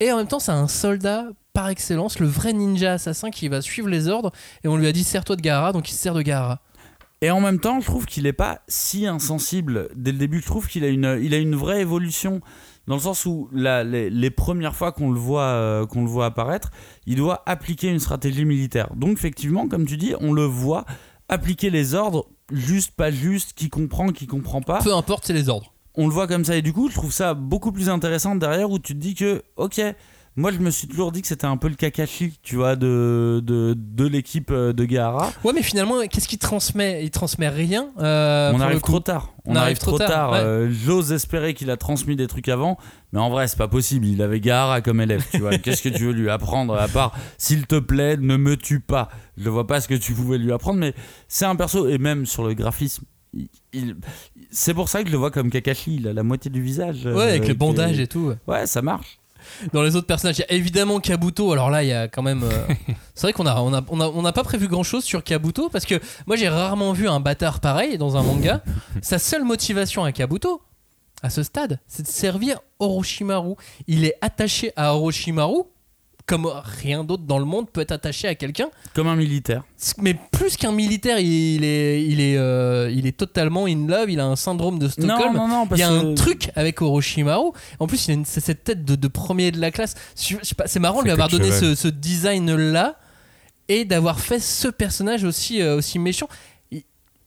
et 0.00 0.12
en 0.12 0.16
même 0.18 0.26
temps 0.28 0.38
c'est 0.40 0.52
un 0.52 0.68
soldat 0.68 1.26
par 1.52 1.68
excellence, 1.68 2.18
le 2.20 2.26
vrai 2.28 2.52
ninja 2.52 2.92
assassin 2.92 3.30
qui 3.30 3.48
va 3.48 3.60
suivre 3.62 3.88
les 3.88 4.08
ordres 4.08 4.30
et 4.64 4.68
on 4.68 4.76
lui 4.76 4.86
a 4.86 4.92
dit 4.92 5.02
sers-toi 5.04 5.36
de 5.36 5.40
Gaara 5.42 5.72
donc 5.72 5.88
il 5.90 5.92
se 5.94 5.98
sert 5.98 6.14
de 6.14 6.22
Gaara. 6.22 6.60
Et 7.20 7.32
en 7.32 7.40
même 7.40 7.58
temps, 7.58 7.80
je 7.80 7.86
trouve 7.86 8.06
qu'il 8.06 8.26
est 8.28 8.32
pas 8.32 8.60
si 8.68 9.04
insensible 9.04 9.88
dès 9.96 10.12
le 10.12 10.18
début. 10.18 10.40
Je 10.40 10.46
trouve 10.46 10.68
qu'il 10.68 10.84
a 10.84 10.86
une, 10.88 11.18
il 11.20 11.34
a 11.34 11.38
une 11.38 11.56
vraie 11.56 11.80
évolution 11.80 12.40
dans 12.86 12.94
le 12.94 13.00
sens 13.00 13.26
où 13.26 13.48
la- 13.52 13.82
les, 13.82 14.08
les 14.08 14.30
premières 14.30 14.76
fois 14.76 14.92
qu'on 14.92 15.10
le 15.10 15.18
voit, 15.18 15.42
euh, 15.42 15.84
qu'on 15.84 16.02
le 16.02 16.08
voit 16.08 16.26
apparaître, 16.26 16.70
il 17.06 17.16
doit 17.16 17.42
appliquer 17.44 17.88
une 17.88 17.98
stratégie 17.98 18.44
militaire. 18.44 18.90
Donc 18.94 19.14
effectivement, 19.18 19.66
comme 19.66 19.84
tu 19.84 19.96
dis, 19.96 20.14
on 20.20 20.32
le 20.32 20.44
voit 20.44 20.84
appliquer 21.28 21.70
les 21.70 21.94
ordres, 21.96 22.28
juste, 22.52 22.92
pas 22.92 23.10
juste, 23.10 23.52
qui 23.54 23.68
comprend, 23.68 24.10
qui 24.10 24.28
comprend 24.28 24.60
pas. 24.62 24.78
Peu 24.80 24.94
importe 24.94 25.24
c'est 25.26 25.32
les 25.32 25.48
ordres. 25.48 25.72
On 25.98 26.06
le 26.06 26.12
voit 26.14 26.26
comme 26.26 26.44
ça. 26.44 26.56
Et 26.56 26.62
du 26.62 26.72
coup 26.72 26.88
je 26.88 26.94
trouve 26.94 27.12
ça 27.12 27.34
beaucoup 27.34 27.72
plus 27.72 27.90
intéressant 27.90 28.34
derrière 28.36 28.70
où 28.70 28.78
tu 28.78 28.94
te 28.94 28.98
dis 28.98 29.14
que 29.14 29.42
ok 29.56 29.80
moi 30.36 30.52
je 30.52 30.58
me 30.58 30.70
suis 30.70 30.86
toujours 30.86 31.10
dit 31.10 31.20
que 31.20 31.26
c'était 31.26 31.46
un 31.46 31.56
peu 31.56 31.66
le 31.66 31.74
Kakashi 31.74 32.38
tu 32.44 32.54
vois 32.54 32.76
de, 32.76 33.42
de, 33.44 33.74
de 33.76 34.06
l'équipe 34.06 34.52
euh, 34.52 34.72
de 34.72 34.84
Gaara. 34.84 35.32
Ouais 35.42 35.52
mais 35.52 35.62
finalement 35.62 35.96
qu'est-ce 36.08 36.28
qu'il 36.28 36.38
transmet? 36.38 37.02
Il 37.04 37.10
transmet 37.10 37.48
rien. 37.48 37.88
euh, 37.98 38.52
on 38.54 38.60
arrive 38.60 38.80
trop 38.80 39.00
tard. 39.00 39.34
On, 39.46 39.56
arrive, 39.56 39.78
trop 39.78 39.98
tard, 39.98 40.30
ouais. 40.32 40.38
Euh, 40.38 40.70
j'ose 40.70 41.10
espérer 41.10 41.54
qu'il 41.54 41.70
a 41.70 41.76
transmis 41.76 42.14
des 42.14 42.28
trucs 42.28 42.48
avant 42.48 42.78
mais 43.12 43.18
en 43.18 43.30
vrai 43.30 43.48
c'est 43.48 43.58
pas 43.58 43.66
possible. 43.66 44.06
Il 44.06 44.22
avait 44.22 44.38
Gaara 44.38 44.80
comme 44.80 45.00
élève 45.00 45.24
tu 45.32 45.38
vois. 45.40 45.58
Qu'est-ce 45.58 45.82
que 45.82 45.88
tu 45.88 46.04
veux 46.04 46.12
lui 46.12 46.30
apprendre 46.30 46.74
à 46.76 46.86
part 46.86 47.12
s'il 47.36 47.66
te 47.66 47.80
plaît 47.80 48.16
ne 48.16 48.36
me 48.36 48.56
tue 48.56 48.78
pas. 48.78 49.08
Je 49.36 49.50
vois 49.50 49.66
pas 49.66 49.80
ce 49.80 49.88
que 49.88 49.94
tu 49.94 50.12
pouvais 50.12 50.38
lui 50.38 50.52
apprendre 50.52 50.78
mais 50.78 50.94
c'est 51.26 51.46
un 51.46 51.56
perso 51.56 51.88
et 51.88 51.98
même 51.98 52.26
sur 52.26 52.46
le 52.46 52.54
graphisme 52.54 53.02
il- 53.72 53.96
c'est 54.50 54.74
pour 54.74 54.88
ça 54.88 55.02
que 55.02 55.08
je 55.08 55.12
le 55.12 55.18
vois 55.18 55.30
comme 55.30 55.50
Kakashi 55.50 55.96
il 55.96 56.08
a 56.08 56.12
la 56.12 56.22
moitié 56.22 56.50
du 56.50 56.62
visage 56.62 57.06
Ouais 57.06 57.22
avec 57.22 57.42
euh, 57.42 57.46
les 57.46 57.52
qui 57.52 57.58
bandages 57.58 57.98
est- 58.00 58.04
et 58.04 58.06
tout. 58.06 58.32
ouais 58.46 58.66
ça 58.66 58.82
marche 58.82 59.18
Dans 59.72 59.82
les 59.82 59.96
autres 59.96 60.06
personnages, 60.06 60.36
il 60.38 60.40
y 60.40 60.44
a 60.44 60.52
évidemment 60.52 61.00
Kabuto. 61.00 61.52
Alors 61.52 61.70
là, 61.70 61.82
il 61.82 61.88
y 61.88 61.92
a 61.92 62.06
quand 62.06 62.22
même. 62.22 62.42
euh, 62.42 62.66
c'est 63.14 63.22
vrai 63.22 63.32
qu'on 63.32 63.46
a, 63.46 63.58
on 63.60 63.72
a, 63.72 63.82
on 63.88 64.00
a, 64.00 64.06
on 64.08 64.20
n'a 64.22 64.32
pas 64.32 64.44
prévu 64.44 64.68
grand 64.68 64.82
chose 64.82 65.04
sur 65.04 65.22
Kabuto 65.24 65.68
parce 65.70 65.86
que 65.86 65.94
moi 66.26 66.36
j'ai 66.36 66.48
rarement 66.50 66.92
vu 66.92 67.08
un 67.08 67.20
bâtard 67.20 67.60
pareil 67.60 67.96
dans 67.98 68.16
un 68.18 68.22
manga. 68.22 68.62
Sa 69.02 69.18
seule 69.18 69.44
motivation 69.44 70.04
à 70.04 70.12
Kabuto, 70.12 70.60
à 71.22 71.30
ce 71.30 71.42
stade, 71.42 71.80
c'est 71.86 72.02
de 72.02 72.08
servir 72.08 72.58
Orochimaru. 72.78 73.54
Il 73.86 74.04
est 74.04 74.14
attaché 74.20 74.72
à 74.76 74.94
Orochimaru 74.94 75.62
comme 76.28 76.46
rien 76.82 77.02
d'autre 77.04 77.24
dans 77.24 77.38
le 77.40 77.44
monde 77.46 77.68
peut 77.70 77.80
être 77.80 77.90
attaché 77.92 78.28
à 78.28 78.34
quelqu'un. 78.34 78.68
Comme 78.94 79.08
un 79.08 79.16
militaire. 79.16 79.64
Mais 80.00 80.14
plus 80.30 80.56
qu'un 80.56 80.70
militaire, 80.72 81.18
il 81.18 81.64
est, 81.64 82.04
il 82.04 82.20
est, 82.20 82.36
euh, 82.36 82.90
il 82.94 83.06
est 83.06 83.16
totalement 83.16 83.64
in 83.66 83.86
love. 83.88 84.10
Il 84.10 84.20
a 84.20 84.26
un 84.26 84.36
syndrome 84.36 84.78
de 84.78 84.88
Stockholm. 84.88 85.34
Non, 85.34 85.48
non, 85.48 85.64
non, 85.64 85.68
il 85.72 85.78
y 85.78 85.82
a 85.82 85.90
un 85.90 86.00
que- 86.02 86.14
truc 86.14 86.50
avec 86.54 86.82
Orochimaru. 86.82 87.50
En 87.80 87.86
plus, 87.86 88.06
il 88.06 88.10
a 88.10 88.14
une- 88.14 88.24
cette 88.24 88.62
tête 88.62 88.84
de, 88.84 88.94
de 88.94 89.08
premier 89.08 89.50
de 89.50 89.58
la 89.60 89.70
classe. 89.70 89.94
C'est 90.14 90.78
marrant 90.80 91.00
de 91.00 91.04
lui 91.04 91.12
avoir 91.12 91.28
donné 91.28 91.50
ce 91.50 91.88
design 91.88 92.54
là 92.54 92.96
et 93.70 93.84
d'avoir 93.84 94.18
fait 94.20 94.38
ce 94.40 94.68
personnage 94.68 95.24
aussi, 95.24 95.60
euh, 95.60 95.76
aussi 95.76 95.98
méchant. 95.98 96.28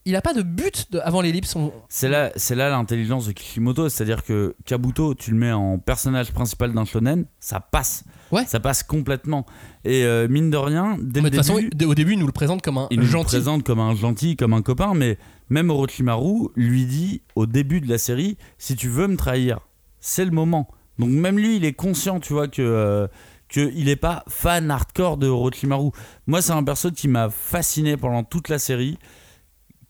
Il, 0.05 0.11
il 0.11 0.15
a 0.15 0.21
pas 0.21 0.33
de 0.33 0.41
but 0.41 0.91
de- 0.91 0.99
avant 0.99 1.21
l'ellipse. 1.21 1.55
On... 1.55 1.71
C'est 1.89 2.09
là, 2.09 2.31
c'est 2.35 2.55
là 2.55 2.69
l'intelligence 2.69 3.27
de 3.27 3.31
Kishimoto, 3.33 3.89
c'est-à-dire 3.89 4.23
que 4.23 4.55
Kabuto, 4.65 5.13
tu 5.15 5.31
le 5.31 5.37
mets 5.37 5.51
en 5.51 5.77
personnage 5.77 6.31
principal 6.31 6.73
d'un 6.73 6.85
shonen, 6.85 7.25
ça 7.39 7.59
passe. 7.59 8.03
Ouais. 8.31 8.45
Ça 8.45 8.59
passe 8.59 8.83
complètement. 8.83 9.45
Et 9.83 10.03
euh, 10.05 10.27
mine 10.29 10.49
de 10.49 10.57
rien, 10.57 10.97
dès 11.01 11.21
Mais 11.21 11.29
le 11.29 11.31
de 11.31 11.37
façon, 11.37 11.55
début, 11.55 11.69
il- 11.79 11.85
au 11.85 11.95
début, 11.95 12.13
il 12.13 12.19
nous 12.19 12.25
le 12.27 12.31
présente 12.31 12.61
comme 12.61 12.77
un 12.77 12.87
il 12.91 12.97
nous 12.99 13.05
le 13.05 13.11
gentil. 13.11 13.25
présente 13.25 13.63
comme 13.63 13.79
un 13.79 13.95
gentil, 13.95 14.35
comme 14.35 14.53
un 14.53 14.61
copain, 14.61 14.93
mais 14.93 15.17
même 15.49 15.69
Orochimaru 15.69 16.49
lui 16.55 16.85
dit 16.85 17.21
au 17.35 17.45
début 17.45 17.81
de 17.81 17.89
la 17.89 17.97
série, 17.97 18.37
si 18.57 18.75
tu 18.75 18.87
veux 18.87 19.07
me 19.07 19.17
trahir, 19.17 19.59
c'est 19.99 20.25
le 20.25 20.31
moment. 20.31 20.67
Donc 20.99 21.09
même 21.09 21.37
lui, 21.37 21.57
il 21.57 21.65
est 21.65 21.73
conscient, 21.73 22.19
tu 22.19 22.33
vois, 22.33 22.47
que 22.47 22.61
euh, 22.61 23.07
qu'il 23.49 23.85
n'est 23.85 23.95
pas 23.97 24.23
fan 24.29 24.71
hardcore 24.71 25.17
de 25.17 25.27
Orochimaru. 25.27 25.89
Moi, 26.25 26.41
c'est 26.41 26.53
un 26.53 26.63
perso 26.63 26.89
qui 26.91 27.07
m'a 27.09 27.29
fasciné 27.29 27.97
pendant 27.97 28.23
toute 28.23 28.47
la 28.47 28.59
série, 28.59 28.97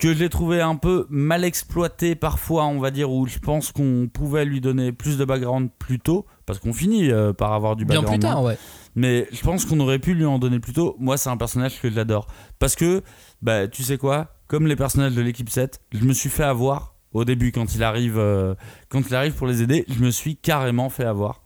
que 0.02 0.16
je 0.16 0.20
l'ai 0.20 0.30
trouvé 0.30 0.62
un 0.62 0.76
peu 0.76 1.06
mal 1.12 1.44
exploité 1.44 2.16
parfois, 2.16 2.66
on 2.66 2.80
va 2.80 2.90
dire, 2.90 3.12
où 3.12 3.28
je 3.28 3.38
pense 3.38 3.72
qu'on 3.72 4.10
pouvait 4.12 4.46
lui 4.46 4.60
donner 4.60 4.92
plus 4.92 5.20
de 5.20 5.26
background 5.26 5.70
plus 5.78 6.00
tôt, 6.00 6.26
parce 6.48 6.58
qu'on 6.58 6.74
finit 6.74 7.12
euh, 7.12 7.34
par 7.34 7.54
avoir 7.54 7.76
du 7.76 7.86
Bien 7.86 8.02
background. 8.02 8.20
plus 8.20 8.28
hein. 8.28 8.32
tard, 8.34 8.44
ouais. 8.44 8.58
Mais 8.96 9.28
je 9.32 9.42
pense 9.42 9.64
qu'on 9.64 9.80
aurait 9.80 10.00
pu 10.00 10.16
lui 10.16 10.26
en 10.26 10.40
donner 10.40 10.60
plus 10.60 10.74
tôt. 10.74 10.96
Moi, 11.00 11.18
c'est 11.18 11.30
un 11.30 11.38
personnage 11.38 11.80
que 11.80 11.92
j'adore. 11.92 12.26
Parce 12.58 12.76
que, 12.76 13.04
bah, 13.44 13.68
tu 13.68 13.84
sais 13.84 14.00
quoi 14.00 14.34
Comme 14.48 14.66
les 14.66 14.76
personnages 14.76 15.14
de 15.14 15.22
l'équipe 15.22 15.52
7, 15.52 15.80
je 15.94 16.04
me 16.04 16.14
suis 16.14 16.30
fait 16.30 16.44
avoir 16.44 16.96
au 17.14 17.24
début 17.24 17.52
quand 17.52 17.76
il 17.76 17.84
arrive, 17.84 18.18
euh, 18.18 18.56
quand 18.90 19.08
il 19.08 19.14
arrive 19.14 19.34
pour 19.34 19.46
les 19.46 19.62
aider. 19.62 19.86
Je 19.88 20.04
me 20.04 20.10
suis 20.10 20.36
carrément 20.36 20.90
fait 20.90 21.06
avoir. 21.06 21.41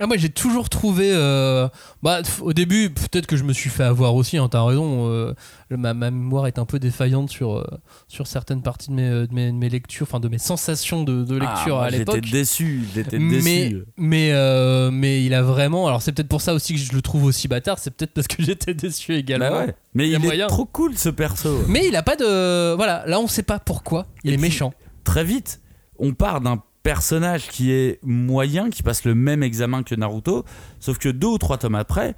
Ah, 0.00 0.06
moi 0.06 0.16
j'ai 0.16 0.28
toujours 0.28 0.68
trouvé. 0.68 1.10
euh, 1.12 1.68
bah, 2.04 2.18
pff, 2.22 2.40
au 2.40 2.52
début, 2.52 2.90
peut-être 2.90 3.26
que 3.26 3.36
je 3.36 3.42
me 3.42 3.52
suis 3.52 3.68
fait 3.68 3.82
avoir 3.82 4.14
aussi, 4.14 4.36
hein, 4.38 4.48
t'as 4.48 4.62
raison. 4.62 5.08
euh, 5.10 5.34
le- 5.70 5.76
ma, 5.76 5.92
ma 5.92 6.10
mémoire 6.12 6.46
est 6.46 6.58
un 6.60 6.64
peu 6.64 6.78
défaillante 6.78 7.30
sur, 7.30 7.56
euh, 7.56 7.64
sur 8.06 8.28
certaines 8.28 8.62
parties 8.62 8.90
de 8.90 8.94
mes, 8.94 9.10
de 9.26 9.34
mes, 9.34 9.46
de 9.50 9.56
mes 9.56 9.68
lectures, 9.68 10.06
enfin 10.08 10.20
de 10.20 10.28
mes 10.28 10.38
sensations 10.38 11.02
de, 11.02 11.24
de 11.24 11.34
lecture 11.34 11.74
Ah, 11.76 11.80
moi, 11.80 11.84
à 11.86 11.90
l'époque. 11.90 12.20
J'étais 12.22 12.30
déçu. 12.38 12.84
J'étais 12.94 13.18
Mais, 13.18 13.40
déçu. 13.70 13.82
mais, 13.96 14.30
euh, 14.32 14.90
mais 14.92 15.24
il 15.24 15.34
a 15.34 15.42
vraiment. 15.42 15.88
Alors 15.88 16.00
c'est 16.00 16.12
peut-être 16.12 16.28
pour 16.28 16.42
ça 16.42 16.54
aussi 16.54 16.74
que 16.74 16.80
je 16.80 16.92
le 16.92 17.02
trouve 17.02 17.24
aussi 17.24 17.48
bâtard, 17.48 17.78
c'est 17.80 17.90
peut-être 17.90 18.12
parce 18.14 18.28
que 18.28 18.40
j'étais 18.42 18.74
déçu 18.74 19.16
également. 19.16 19.50
Bah 19.50 19.66
ouais. 19.66 19.74
Mais 19.94 20.04
Il 20.04 20.10
y 20.10 20.12
il, 20.12 20.14
a 20.14 20.18
est 20.18 20.22
moyen. 20.22 20.46
trop 20.46 20.64
cool 20.64 20.96
ce 20.96 21.08
perso. 21.08 21.64
Mais 21.66 21.88
il 21.88 21.96
a 21.96 22.04
pas 22.04 22.14
de. 22.14 22.74
Voilà, 22.76 23.02
là 23.08 23.18
on 23.18 23.26
sait 23.26 23.42
pas 23.42 23.58
pourquoi. 23.58 24.06
Il 24.22 24.30
Et 24.30 24.34
est 24.34 24.36
puis- 24.36 24.42
méchant. 24.46 24.72
Très 25.02 25.24
vite, 25.24 25.60
on 25.98 26.12
part 26.14 26.40
d'un 26.40 26.62
personnage 26.92 27.48
qui 27.48 27.70
est 27.70 27.98
moyen, 28.02 28.70
qui 28.70 28.82
passe 28.82 29.04
le 29.04 29.14
même 29.14 29.42
examen 29.42 29.82
que 29.82 29.94
Naruto, 29.94 30.44
sauf 30.80 30.96
que 30.96 31.10
deux 31.10 31.26
ou 31.26 31.36
trois 31.36 31.58
tomes 31.58 31.74
après, 31.74 32.14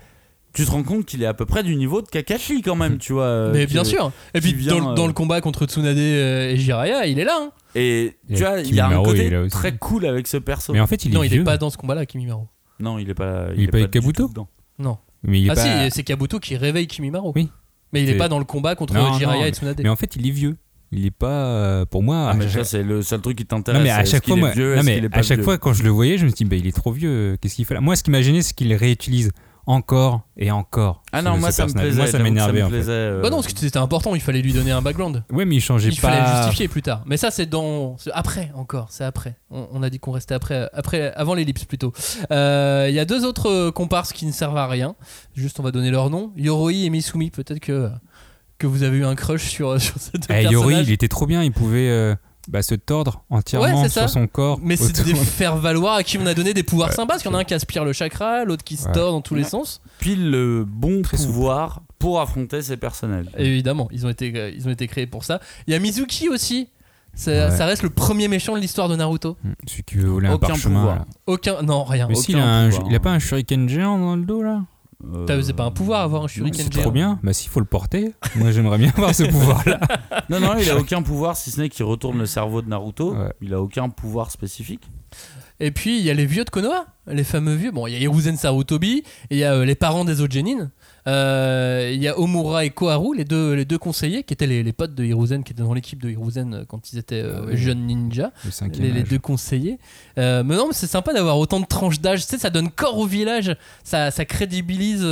tu 0.53 0.64
te 0.64 0.71
rends 0.71 0.85
compte 0.85 1.07
qu'il 1.07 1.23
est 1.25 1.27
à 1.27 1.35
peu 1.35 1.45
près 1.45 1.64
du 1.64 1.75
niveau 1.75 2.03
de 2.03 2.07
Kakashi 2.07 2.62
quand 2.62 2.77
même, 2.77 2.99
tu 2.99 3.12
vois. 3.12 3.25
euh, 3.25 3.53
mais 3.53 3.66
bien 3.66 3.83
sûr. 3.83 4.12
Et 4.33 4.41
puis 4.41 4.55
vient, 4.55 4.79
dans, 4.79 4.91
le- 4.91 4.95
dans 4.95 5.05
euh, 5.05 5.07
le 5.09 5.12
combat 5.12 5.41
contre 5.41 5.66
Tsunade 5.66 5.99
euh, 5.99 6.51
et 6.51 6.57
Jiraiya, 6.57 7.07
il 7.07 7.18
est 7.18 7.25
là. 7.25 7.37
hein. 7.41 7.51
Et 7.75 8.16
Et 8.29 8.35
tu 8.35 8.45
vois, 8.45 8.61
il 8.61 8.73
y 8.73 8.79
a 8.79 8.87
un 8.87 9.01
il 9.01 9.05
côté 9.05 9.49
très 9.51 9.77
cool 9.77 10.07
avec 10.07 10.29
ce 10.29 10.37
perso. 10.37 10.73
Mais 10.73 10.79
en 10.81 10.87
fait, 10.87 11.05
il 11.05 11.12
non, 11.12 11.25
est 11.25 11.27
il 11.27 11.33
vieux. 11.33 11.41
est 11.41 11.45
pas 11.45 11.59
dans 11.59 11.71
ce 11.71 11.77
combat-là, 11.77 12.07
Kimimaro. 12.07 12.47
Non, 12.79 12.99
il 13.01 13.11
est 13.11 13.14
pas. 13.14 13.47
Il 13.57 13.64
est 13.64 13.66
pas 13.68 13.79
avec 13.79 13.91
Kabuto 13.91 14.29
dedans. 14.29 14.47
Non. 14.79 14.99
Mais 15.25 15.41
il 15.41 15.47
est 15.49 15.51
ah 15.51 15.55
pas... 15.57 15.89
si, 15.91 15.97
c'est 15.97 16.05
Kabuto 16.05 16.39
qui 16.39 16.57
réveille 16.57 16.87
Kimimaro. 16.87 17.33
Oui. 17.35 17.49
Mais 17.93 18.03
il 18.05 18.09
est 18.09 18.16
pas 18.16 18.29
dans 18.29 18.39
le 18.39 18.45
combat 18.45 18.77
contre 18.77 18.95
Non, 18.95 19.14
Jiraiya 19.18 19.41
non, 19.41 19.45
et 19.47 19.51
Tsunade. 19.53 19.81
Mais 19.83 19.89
en 19.89 19.97
fait, 19.97 20.14
il 20.14 20.27
est 20.27 20.31
vieux. 20.31 20.57
Il 20.93 21.07
est 21.07 21.11
pas 21.12 21.28
euh, 21.28 21.84
pour 21.84 22.03
moi. 22.03 22.28
Ah, 22.30 22.34
mais 22.34 22.49
ça, 22.49 22.64
c'est 22.64 22.82
le 22.82 23.03
seul 23.03 23.20
truc 23.20 23.38
qui 23.38 23.47
t'intéresse. 23.47 23.78
non 23.78 23.84
mais 23.84 23.91
à 23.91 24.05
chaque 24.05 24.26
fois, 24.26 24.36
est 24.36 24.41
moi, 24.41 24.51
vieux, 24.51 24.74
non, 24.76 24.82
mais 24.82 25.03
à 25.12 25.22
chaque 25.22 25.38
vieux 25.38 25.45
fois 25.45 25.57
quand 25.57 25.72
je 25.72 25.82
le 25.84 25.91
voyais, 25.91 26.18
je 26.18 26.26
me 26.26 26.30
dis 26.30 26.45
bah 26.45 26.57
il 26.57 26.66
est 26.66 26.74
trop 26.76 26.91
vieux. 26.93 27.36
Qu'est-ce 27.41 27.55
qu'il 27.55 27.64
fait 27.64 27.74
là? 27.74 27.80
Moi, 27.80 27.95
ce 27.95 28.03
qui 28.03 28.11
m'a 28.11 28.22
gêné, 28.22 28.43
c'est 28.43 28.55
qu'il 28.55 28.74
réutilise 28.74 29.30
encore 29.66 30.22
et 30.36 30.51
encore. 30.51 31.03
Ah 31.12 31.22
non, 31.22 31.38
moi 31.38 31.53
ça 31.53 31.66
me 31.66 31.72
plaisait. 31.72 31.97
Moi, 31.97 32.07
ça 32.09 32.18
m'énervait 32.18 32.62
euh, 32.72 33.22
Bah 33.22 33.30
non, 33.30 33.36
parce 33.36 33.53
que 33.53 33.59
c'était 33.61 33.78
important, 33.78 34.14
il 34.16 34.20
fallait 34.20 34.43
lui 34.43 34.53
donner 34.53 34.72
un 34.72 34.82
background. 34.82 35.22
Ouais, 35.30 35.45
mais 35.45 35.57
il 35.57 35.61
changeait 35.61 35.91
Il 35.91 36.01
pas. 36.01 36.09
fallait 36.11 36.20
le 36.28 36.36
justifier 36.38 36.66
plus 36.66 36.82
tard. 36.82 37.03
Mais 37.07 37.16
ça, 37.16 37.30
c'est 37.30 37.47
dans. 37.47 37.97
après 38.12 38.51
encore, 38.57 38.88
c'est 38.91 39.05
après. 39.05 39.36
On, 39.51 39.68
on 39.72 39.82
a 39.84 39.91
dit 39.91 40.01
qu'on 40.01 40.12
restait 40.12 40.34
après, 40.34 40.68
après 40.72 41.12
avant 41.14 41.34
l'ellipse 41.34 41.66
plutôt. 41.66 41.93
Euh, 42.32 42.86
Il 42.88 42.95
y 42.95 42.99
a 42.99 43.05
deux 43.05 43.24
autres 43.24 43.49
euh, 43.49 43.70
comparses 43.70 44.12
qui 44.12 44.26
ne 44.26 44.32
servent 44.32 44.57
à 44.57 44.66
rien. 44.66 44.97
Juste, 45.36 45.61
on 45.61 45.62
va 45.62 45.70
donner 45.70 45.91
leur 45.93 46.11
nom 46.11 46.32
Yoroi 46.36 46.72
et 46.86 46.91
Misumi. 46.91 47.30
Peut-être 47.30 47.61
que, 47.61 47.91
que 48.61 48.66
vous 48.68 48.84
avez 48.84 48.98
eu 48.98 49.04
un 49.04 49.16
crush 49.16 49.48
sur, 49.48 49.80
sur 49.82 49.96
ces 49.98 50.12
deux 50.12 50.20
Eh, 50.24 50.42
personnages. 50.44 50.52
Yori, 50.52 50.74
il 50.82 50.90
était 50.92 51.08
trop 51.08 51.26
bien. 51.26 51.42
Il 51.42 51.50
pouvait 51.52 51.88
euh, 51.88 52.14
bah, 52.48 52.62
se 52.62 52.74
tordre 52.76 53.24
entièrement 53.30 53.66
Ouais, 53.82 53.88
c'est 53.88 53.94
ça. 53.94 54.00
sur 54.02 54.11
son 54.11 54.26
corps. 54.28 54.61
Mais 54.62 54.76
c'est 54.76 55.04
des 55.04 55.14
faire 55.14 55.56
valoir 55.56 55.94
à 55.96 56.02
qui 56.04 56.18
on 56.18 56.26
a 56.26 56.34
donné 56.34 56.54
des 56.54 56.62
pouvoirs 56.62 56.90
Ouais, 56.90 56.94
sympas. 56.94 57.14
Parce 57.14 57.22
qu'il 57.22 57.30
y 57.30 57.34
en 57.34 57.38
a 57.38 57.40
un 57.40 57.44
qui 57.44 57.54
aspire 57.54 57.84
le 57.84 57.92
chakra, 57.92 58.44
l'autre 58.44 58.62
qui 58.64 58.76
se 58.76 58.86
Ouais. 58.86 58.92
tord 58.92 59.12
dans 59.12 59.20
tous 59.22 59.34
les 59.34 59.44
sens. 59.44 59.80
Pile 59.98 60.30
le 60.30 60.64
bon 60.64 61.02
Très 61.02 61.16
souple. 61.16 61.32
pouvoir 61.32 61.82
pour 61.98 62.20
affronter 62.20 62.62
ces 62.62 62.76
personnages. 62.76 63.26
Évidemment, 63.36 63.88
ils 63.92 64.06
ont 64.06 64.08
été, 64.11 64.32
euh, 64.36 64.50
ils 64.54 64.66
ont 64.68 64.70
été 64.70 64.86
créés 64.86 65.06
pour 65.06 65.24
ça. 65.24 65.40
Il 65.66 65.72
y 65.72 65.76
a 65.76 65.78
Mizuki 65.78 66.28
aussi. 66.28 66.68
Ça, 67.12 67.30
Ouais. 67.32 67.50
ça 67.56 67.66
reste 67.66 67.82
le 67.82 67.90
premier 67.90 68.28
méchant 68.28 68.54
de 68.54 68.61
l'histoire 68.61 68.88
de 68.88 68.94
Naruto. 68.94 69.36
Celui 69.66 69.82
qui 69.82 69.96
veut 69.96 70.08
voler 70.08 70.28
un 70.28 70.34
Aucun 70.34 70.46
parchemin. 70.46 70.78
pouvoir. 70.80 71.04
Aucun. 71.26 71.62
Non, 71.62 71.82
rien. 71.84 72.06
Mais 72.08 72.14
Aucun 72.14 72.22
s'il 72.22 72.38
a, 72.38 72.46
un, 72.46 72.68
pouvoir. 72.70 72.86
il 72.88 72.94
a 72.94 73.00
pas 73.00 73.11
un 73.11 73.18
shuriken 73.18 73.68
géant 73.68 73.98
dans 73.98 74.14
le 74.16 74.22
dos 74.24 74.42
là? 74.42 74.62
Euh, 75.05 75.24
T'as- 75.24 75.42
C'est 75.42 75.53
pas 75.55 75.64
un 75.64 75.70
pouvoir 75.70 76.03
avoir 76.03 76.24
un 76.24 76.28
shuriken 76.28 76.62
C'est 76.62 76.80
trop 76.80 76.90
bien. 76.90 77.18
Bah 77.22 77.32
s'il 77.32 77.51
faut 77.51 77.61
le 77.61 77.66
porter. 77.66 78.12
Moi 78.36 78.51
j'aimerais 78.53 78.78
bien 78.78 78.90
avoir 78.96 79.14
ce 79.14 79.24
pouvoir 79.24 79.62
là. 79.66 79.80
Non, 80.28 80.40
non, 80.40 80.55
il 80.59 80.68
a 80.70 80.76
aucun 80.76 81.03
pouvoir 81.03 81.36
si 81.36 81.51
ce 81.51 81.61
n'est 81.61 81.68
qu'il 81.68 81.84
retourne 81.84 82.18
le 82.18 82.26
cerveau 82.26 82.62
de 82.62 82.68
Naruto. 82.68 83.14
Ouais. 83.14 83.32
Il 83.40 83.55
a 83.55 83.61
aucun 83.61 83.88
pouvoir 83.88 84.30
spécifique. 84.30 84.82
Et 85.59 85.70
puis 85.72 85.98
il 85.98 86.05
y 86.05 86.11
a 86.11 86.14
les 86.14 86.26
vieux 86.26 86.44
de 86.44 86.51
Konoha, 86.51 86.86
les 87.07 87.24
fameux 87.24 87.55
vieux. 87.55 87.70
Bon, 87.70 87.86
il 87.86 87.92
y 87.92 87.96
a 87.96 87.98
Hiruzen 87.98 88.36
Sarutobi, 88.36 88.98
et 88.98 89.05
il 89.30 89.38
y 89.38 89.44
a 89.44 89.55
euh, 89.55 89.64
les 89.64 89.74
parents 89.74 90.05
des 90.05 90.20
autres 90.20 90.32
Genin. 90.32 90.70
Euh, 91.07 91.90
Il 91.92 92.03
y 92.03 92.09
a 92.09 92.18
Omura 92.18 92.64
et 92.64 92.70
Koharu, 92.70 93.16
les 93.16 93.24
deux, 93.24 93.55
les 93.55 93.64
deux 93.64 93.78
conseillers, 93.78 94.22
qui 94.22 94.34
étaient 94.34 94.46
les, 94.46 94.62
les 94.62 94.72
potes 94.72 94.94
de 94.94 95.05
Hiruzen, 95.05 95.42
qui 95.44 95.53
étaient 95.53 95.62
dans 95.62 95.74
l'équipe 95.74 96.01
de 96.03 96.11
Hiruzen 96.11 96.55
euh, 96.55 96.64
quand 96.66 96.92
ils 96.92 96.98
étaient 96.98 97.22
euh, 97.22 97.46
Ah 97.53 97.57
jeunes 97.57 97.86
ninjas. 97.86 98.30
Le 98.44 98.51
Les, 98.82 98.90
les 98.92 99.03
deux 99.03 99.18
conseillers. 99.18 99.78
Mais 100.16 100.42
non, 100.42 100.66
mais 100.68 100.74
c'est 100.74 100.86
sympa 100.86 101.12
d'avoir 101.12 101.38
autant 101.38 101.61
de 101.61 101.66
tranches 101.66 102.01
d'âge. 102.01 102.20
Tu 102.22 102.26
sais, 102.28 102.38
ça 102.38 102.51
donne 102.51 102.70
corps 102.70 102.98
au 102.98 103.07
village. 103.07 103.57
Ça, 103.84 104.11
ça 104.11 104.24
crédibilise 104.24 105.05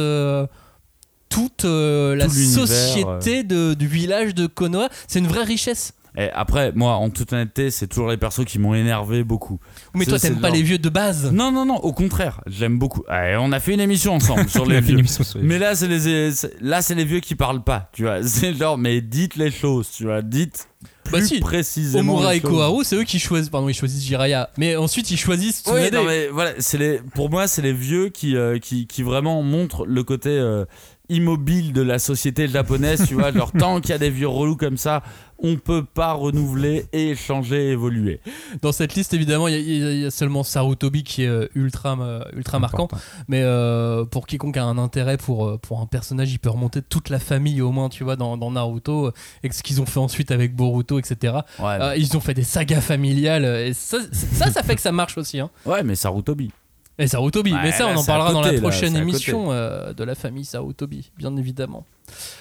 toute 1.28 1.64
euh, 1.66 2.16
la 2.16 2.26
société 2.66 3.42
de- 3.44 3.74
du 3.74 3.86
village 3.86 4.34
de 4.34 4.46
Konoha. 4.46 4.88
C'est 5.06 5.18
une 5.18 5.26
vraie 5.26 5.44
richesse. 5.44 5.92
Et 6.20 6.30
après, 6.32 6.72
moi, 6.74 6.94
en 6.94 7.10
toute 7.10 7.32
honnêteté, 7.32 7.70
c'est 7.70 7.86
toujours 7.86 8.08
les 8.10 8.16
persos 8.16 8.44
qui 8.44 8.58
m'ont 8.58 8.74
énervé 8.74 9.22
beaucoup. 9.22 9.60
Mais 9.94 10.04
toi, 10.04 10.18
t'aimes 10.18 10.40
pas 10.40 10.50
les 10.50 10.62
vieux 10.62 10.78
de 10.78 10.88
base. 10.88 11.30
Non, 11.32 11.52
non, 11.52 11.64
non, 11.64 11.76
au 11.76 11.92
contraire, 11.92 12.40
j'aime 12.48 12.76
beaucoup. 12.76 13.04
On 13.08 13.52
a 13.52 13.60
fait 13.60 13.72
une 13.74 13.80
émission 13.80 14.14
ensemble 14.14 14.48
sur 14.48 14.66
les 14.66 14.80
vieux. 14.80 14.98
émission 14.98 15.22
sur 15.22 15.38
les 15.38 15.44
Mais 15.46 15.60
là, 15.60 15.76
c'est 15.76 15.86
les, 15.86 16.32
c'est- 16.32 16.56
là, 16.60 16.82
c'est 16.82 16.96
les 16.96 17.04
vieux 17.04 17.20
qui 17.20 17.36
parlent 17.36 17.62
pas, 17.62 17.88
tu 17.92 18.02
vois. 18.02 18.22
C'est 18.26 18.52
genre, 18.54 18.76
mais 18.78 19.00
dites 19.00 19.36
les 19.36 19.50
choses, 19.52 19.88
tu 19.96 20.04
vois. 20.04 20.20
Dites 20.22 20.68
plus 21.04 21.20
Bah 21.20 21.24
si. 21.26 21.40
précisément. 21.40 22.14
Omura 22.14 22.34
et. 22.34 22.40
Koharu, 22.40 22.82
c'est 22.84 22.96
eux 22.96 23.04
qui 23.04 23.18
choisissent. 23.18 23.48
Pardon, 23.48 23.68
ils 23.68 23.74
choisissent 23.74 24.04
Jiraiya. 24.04 24.50
Mais 24.58 24.76
ensuite, 24.76 25.10
ils 25.10 25.16
choisissent 25.16 25.62
Oui, 25.72 25.90
non, 25.92 26.04
mais 26.04 26.26
voilà, 26.28 26.50
c'est 26.58 26.76
les, 26.78 26.98
pour 27.14 27.30
moi, 27.30 27.46
c'est 27.48 27.62
les 27.62 27.72
vieux 27.72 28.08
qui, 28.10 28.36
euh, 28.36 28.58
qui, 28.58 28.86
qui 28.86 29.02
vraiment 29.02 29.42
montrent 29.42 29.86
le 29.86 30.02
côté 30.04 30.30
euh, 30.30 30.64
immobile 31.08 31.72
de 31.72 31.82
la 31.82 31.98
société 31.98 32.48
japonaise, 32.48 33.04
tu 33.06 33.14
vois. 33.14 33.32
Genre, 33.32 33.52
tant 33.58 33.80
qu'il 33.80 33.90
y 33.90 33.94
a 33.94 33.98
des 33.98 34.10
vieux 34.10 34.28
relous 34.28 34.56
comme 34.56 34.76
ça, 34.76 35.02
on 35.40 35.56
peut 35.56 35.84
pas 35.84 36.12
renouveler 36.12 36.86
et 36.92 37.14
changer, 37.14 37.68
évoluer. 37.70 38.20
Dans 38.60 38.72
cette 38.72 38.94
liste, 38.94 39.14
évidemment, 39.14 39.46
il 39.48 39.54
y, 39.54 39.82
a- 39.84 39.92
y 39.92 40.06
y 40.06 40.10
seulement 40.10 40.42
Sarutobi 40.42 41.04
qui 41.04 41.22
est 41.22 41.28
euh, 41.28 41.46
ultra, 41.54 41.96
euh, 42.00 42.22
ultra 42.34 42.58
marquant. 42.58 42.88
Mais 43.28 43.42
euh, 43.42 44.04
pour 44.04 44.26
quiconque 44.26 44.56
a 44.56 44.64
un 44.64 44.78
intérêt 44.78 45.16
pour, 45.16 45.58
pour 45.60 45.80
un 45.80 45.86
personnage, 45.86 46.32
il 46.32 46.38
peut 46.38 46.50
remonter 46.50 46.82
toute 46.82 47.08
la 47.08 47.18
famille 47.20 47.60
au 47.62 47.70
moins, 47.70 47.88
tu 47.88 48.02
vois, 48.04 48.16
dans, 48.16 48.36
dans 48.36 48.50
Naruto, 48.50 49.12
et 49.42 49.50
ce 49.52 49.62
qu'ils 49.62 49.80
ont 49.80 49.86
fait 49.86 50.00
ensuite 50.00 50.30
avec 50.30 50.54
Boruto, 50.56 50.98
etc. 50.98 51.34
Ouais, 51.60 51.78
Euh, 51.80 51.96
ils 51.96 52.16
ont 52.16 52.20
fait 52.20 52.34
des 52.34 52.42
sagas 52.42 52.80
familiales, 52.80 53.44
et 53.44 53.72
ça, 53.74 53.98
ça, 54.12 54.50
ça 54.50 54.62
fait 54.62 54.74
que 54.74 54.80
ça 54.80 54.92
marche 54.92 55.16
aussi. 55.16 55.38
Hein. 55.40 55.50
ouais 55.66 55.82
mais 55.84 55.94
Sarutobi. 55.94 56.50
Et 57.00 57.06
Sarutobi, 57.06 57.52
Ouais, 57.52 57.58
mais 57.62 57.72
ça, 57.72 57.84
là, 57.86 57.92
on 57.94 57.98
en 57.98 58.04
parlera 58.04 58.32
dans 58.32 58.40
la 58.42 58.52
prochaine 58.54 58.96
émission 58.96 59.48
euh, 59.52 59.92
de 59.92 60.02
la 60.04 60.14
famille 60.14 60.44
Sarutobi, 60.44 61.10
bien 61.16 61.36
évidemment. 61.36 61.84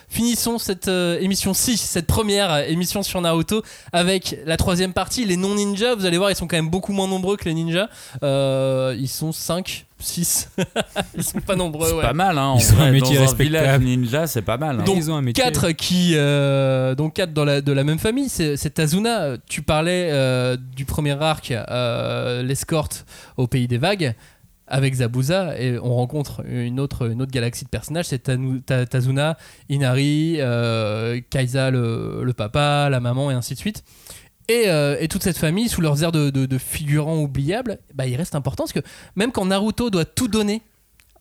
Finissons 0.09 0.57
cette 0.57 0.87
euh, 0.87 1.19
émission 1.19 1.53
6, 1.53 1.77
cette 1.77 2.07
première 2.07 2.51
euh, 2.53 2.63
émission 2.63 3.03
sur 3.03 3.19
Naruto, 3.19 3.61
avec 3.91 4.37
la 4.45 4.55
troisième 4.55 4.93
partie, 4.93 5.25
les 5.25 5.35
non-ninjas. 5.35 5.95
Vous 5.95 6.05
allez 6.05 6.17
voir, 6.17 6.31
ils 6.31 6.35
sont 6.35 6.47
quand 6.47 6.55
même 6.55 6.69
beaucoup 6.69 6.93
moins 6.93 7.07
nombreux 7.07 7.35
que 7.35 7.43
les 7.45 7.53
ninjas. 7.53 7.89
Euh, 8.23 8.95
ils 8.97 9.09
sont 9.09 9.33
5, 9.33 9.85
6. 9.99 10.49
ils 11.17 11.23
sont 11.23 11.41
pas 11.41 11.57
nombreux, 11.57 11.89
C'est 11.89 11.95
ouais. 11.95 12.01
pas 12.01 12.13
mal, 12.13 12.37
hein. 12.37 12.47
En 12.47 12.57
Ils 12.57 12.61
sont 12.63 12.75
vrai, 12.75 12.85
un 12.87 12.91
métier 12.91 13.17
respectable. 13.19 13.83
ninja, 13.83 14.25
c'est 14.25 14.41
pas 14.41 14.57
mal. 14.57 14.79
hein. 14.79 14.83
Donc, 14.85 14.95
Ils 14.95 15.11
ont 15.11 15.17
un 15.17 15.21
métier. 15.21 15.43
4 15.43 15.71
qui 15.71 16.13
donc 16.95 17.13
quatre 17.15 17.33
dans 17.33 17.43
la, 17.45 17.59
de 17.59 17.71
la 17.73 17.83
même 17.83 17.99
famille 17.99 18.29
c'est 18.29 18.55
c'est 18.57 18.71
Tazuna 18.71 19.35
tu 19.47 19.61
parlais 19.61 20.09
euh, 20.11 20.55
du 20.75 20.85
premier 20.85 21.21
arc 21.21 21.51
euh, 21.51 22.41
l'escorte 22.41 23.05
au 23.35 23.47
pays 23.47 23.67
des 23.67 23.77
vagues 23.77 24.15
avec 24.67 24.95
Zabuza 24.95 25.59
et 25.59 25.79
on 25.79 25.95
rencontre 25.95 26.43
une 26.45 26.79
autre, 26.79 27.09
une 27.09 27.21
autre 27.21 27.31
galaxie 27.31 27.63
de 27.65 27.69
personnages, 27.69 28.05
c'est 28.05 28.29
Tazuna, 28.89 29.37
Inari, 29.69 30.35
euh, 30.39 31.21
Kaisa 31.29 31.71
le, 31.71 32.21
le 32.23 32.33
papa, 32.33 32.89
la 32.89 32.99
maman 32.99 33.31
et 33.31 33.33
ainsi 33.33 33.53
de 33.53 33.59
suite. 33.59 33.83
Et, 34.49 34.63
euh, 34.67 34.95
et 34.99 35.07
toute 35.07 35.23
cette 35.23 35.37
famille, 35.37 35.67
sous 35.69 35.81
leurs 35.81 36.03
airs 36.03 36.11
de, 36.11 36.29
de- 36.29 36.45
de 36.45 36.57
figurants 36.57 37.17
oubliables, 37.21 37.79
bah, 37.93 38.07
il 38.07 38.15
reste 38.15 38.33
important 38.35 38.63
parce 38.63 38.73
que 38.73 38.79
même 39.15 39.31
quand 39.31 39.45
Naruto 39.45 39.89
doit 39.89 40.05
tout 40.05 40.27
donner 40.29 40.61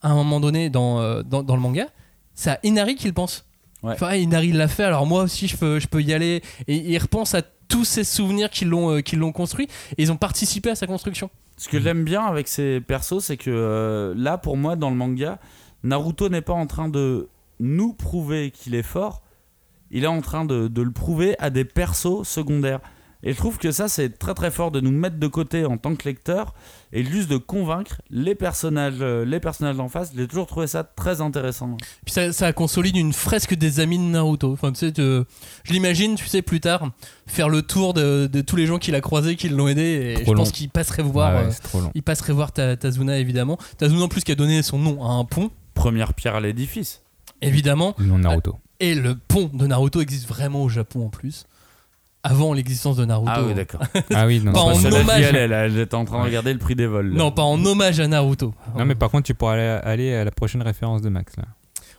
à 0.01 0.09
un 0.09 0.15
moment 0.15 0.39
donné 0.39 0.69
dans, 0.69 0.99
euh, 1.01 1.23
dans, 1.23 1.43
dans 1.43 1.55
le 1.55 1.61
manga, 1.61 1.87
c'est 2.35 2.51
à 2.51 2.59
Inari 2.63 2.95
qu'il 2.95 3.13
pense. 3.13 3.45
Ouais. 3.83 3.93
Enfin, 3.93 4.15
Inari 4.15 4.51
l'a 4.53 4.67
fait, 4.67 4.83
alors 4.83 5.05
moi 5.05 5.23
aussi 5.23 5.47
je 5.47 5.57
peux, 5.57 5.79
je 5.79 5.87
peux 5.87 6.01
y 6.01 6.13
aller. 6.13 6.41
Et 6.67 6.75
il 6.77 6.97
repense 6.99 7.35
à 7.35 7.41
tous 7.41 7.83
ces 7.83 8.03
souvenirs 8.05 8.49
qui 8.49 8.63
l'ont 8.63 8.91
euh, 8.95 9.01
qui 9.01 9.15
l'ont 9.17 9.33
construit 9.33 9.67
et 9.97 10.03
ils 10.03 10.11
ont 10.11 10.17
participé 10.17 10.69
à 10.69 10.75
sa 10.75 10.87
construction. 10.87 11.29
Ce 11.57 11.69
que 11.69 11.79
j'aime 11.79 12.03
bien 12.03 12.23
avec 12.23 12.47
ces 12.47 12.79
persos, 12.81 13.19
c'est 13.19 13.37
que 13.37 13.49
euh, 13.49 14.13
là, 14.15 14.37
pour 14.37 14.57
moi, 14.57 14.75
dans 14.75 14.91
le 14.91 14.95
manga, 14.95 15.39
Naruto 15.83 16.29
n'est 16.29 16.41
pas 16.41 16.53
en 16.53 16.67
train 16.67 16.87
de 16.87 17.29
nous 17.59 17.93
prouver 17.93 18.51
qu'il 18.51 18.75
est 18.75 18.83
fort, 18.83 19.23
il 19.89 20.03
est 20.03 20.07
en 20.07 20.21
train 20.21 20.45
de, 20.45 20.69
le 20.75 20.91
prouver 20.91 21.35
à 21.39 21.49
des 21.49 21.65
persos 21.65 22.27
secondaires. 22.27 22.81
Et 23.23 23.33
je 23.33 23.37
trouve 23.37 23.57
que 23.57 23.71
ça, 23.71 23.87
c'est 23.87 24.19
très 24.19 24.35
très 24.35 24.51
fort 24.51 24.69
de 24.69 24.79
nous 24.79 24.91
mettre 24.91 25.17
de 25.17 25.27
côté 25.27 25.65
en 25.65 25.77
tant 25.77 25.95
que 25.95 26.07
lecteur 26.07 26.53
et 26.93 27.03
juste 27.03 27.29
de 27.29 27.37
convaincre 27.37 28.01
les 28.09 28.35
personnages, 28.35 28.95
euh, 29.01 29.25
les 29.25 29.39
personnages 29.39 29.75
d'en 29.75 29.89
face. 29.89 30.11
J'ai 30.15 30.27
toujours 30.27 30.47
trouvé 30.47 30.67
ça 30.67 30.83
très 30.83 31.21
intéressant. 31.21 31.75
Puis 32.05 32.13
ça, 32.13 32.31
ça 32.33 32.53
consolide 32.53 32.95
une 32.95 33.13
fresque 33.13 33.53
des 33.55 33.79
amis 33.79 33.97
de 33.97 34.03
Naruto. 34.03 34.51
Enfin, 34.53 34.71
tu 34.71 34.79
sais, 34.79 34.93
je 34.97 35.25
l'imagine, 35.71 36.15
tu 36.15 36.27
sais, 36.27 36.41
plus 36.41 36.59
tard, 36.59 36.89
faire 37.25 37.49
le 37.49 37.61
tour 37.61 37.93
de, 37.93 38.27
de 38.27 38.41
tous 38.41 38.55
les 38.55 38.65
gens 38.65 38.77
qu'il 38.77 38.95
a 38.95 39.01
croisés, 39.01 39.35
qui 39.35 39.49
l'ont 39.49 39.67
aidé. 39.67 40.15
Et 40.19 40.23
Trop 40.23 40.31
je 40.33 40.37
pense 40.37 40.51
qu'il 40.51 40.69
passerait 40.69 41.03
voir. 41.03 41.33
Ouais, 41.35 41.47
euh, 41.47 41.51
c'est 41.51 41.63
trop 41.63 41.81
long. 41.81 41.91
il 41.93 42.03
passerait 42.03 42.33
voir 42.33 42.51
Ta- 42.51 42.77
Tazuna, 42.77 43.17
évidemment. 43.19 43.57
Tazuna, 43.77 44.03
en 44.03 44.07
plus, 44.07 44.23
qui 44.23 44.31
a 44.31 44.35
donné 44.35 44.61
son 44.63 44.79
nom 44.79 45.03
à 45.03 45.09
un 45.11 45.25
pont, 45.25 45.51
Première 45.73 46.13
pierre 46.13 46.35
à 46.35 46.39
l'édifice. 46.41 47.01
évidemment. 47.41 47.93
Le 47.97 48.05
nom 48.05 48.17
de 48.17 48.23
Naruto. 48.23 48.55
Et 48.79 48.95
le 48.95 49.15
pont 49.15 49.49
de 49.53 49.67
Naruto 49.67 50.01
existe 50.01 50.27
vraiment 50.27 50.63
au 50.63 50.69
Japon, 50.69 51.05
en 51.05 51.09
plus. 51.09 51.45
Avant 52.23 52.53
l'existence 52.53 52.97
de 52.97 53.05
Naruto. 53.05 53.31
Ah 53.33 53.43
oui, 53.43 53.53
d'accord. 53.53 53.81
ah 54.13 54.25
oui, 54.27 54.41
non, 54.43 54.51
Pas 54.51 54.73
c'est 54.75 54.87
en 54.87 54.99
hommage. 54.99 55.21
elle, 55.23 55.35
elle, 55.35 55.51
elle 55.53 55.79
était 55.79 55.95
en 55.95 56.03
train 56.03 56.19
de 56.19 56.25
regarder 56.25 56.51
le 56.51 56.59
prix 56.59 56.75
des 56.75 56.87
vols. 56.87 57.09
là. 57.11 57.17
Non, 57.17 57.31
pas 57.31 57.43
en 57.43 57.63
hommage 57.65 57.99
à 57.99 58.07
Naruto. 58.07 58.53
Non, 58.77 58.85
mais 58.85 58.95
par 58.95 59.09
contre, 59.09 59.23
tu 59.27 59.33
pourras 59.33 59.53
aller, 59.53 59.79
aller 59.83 60.13
à 60.13 60.25
la 60.25 60.31
prochaine 60.31 60.61
référence 60.61 61.01
de 61.01 61.09
Max 61.09 61.35
là. 61.37 61.43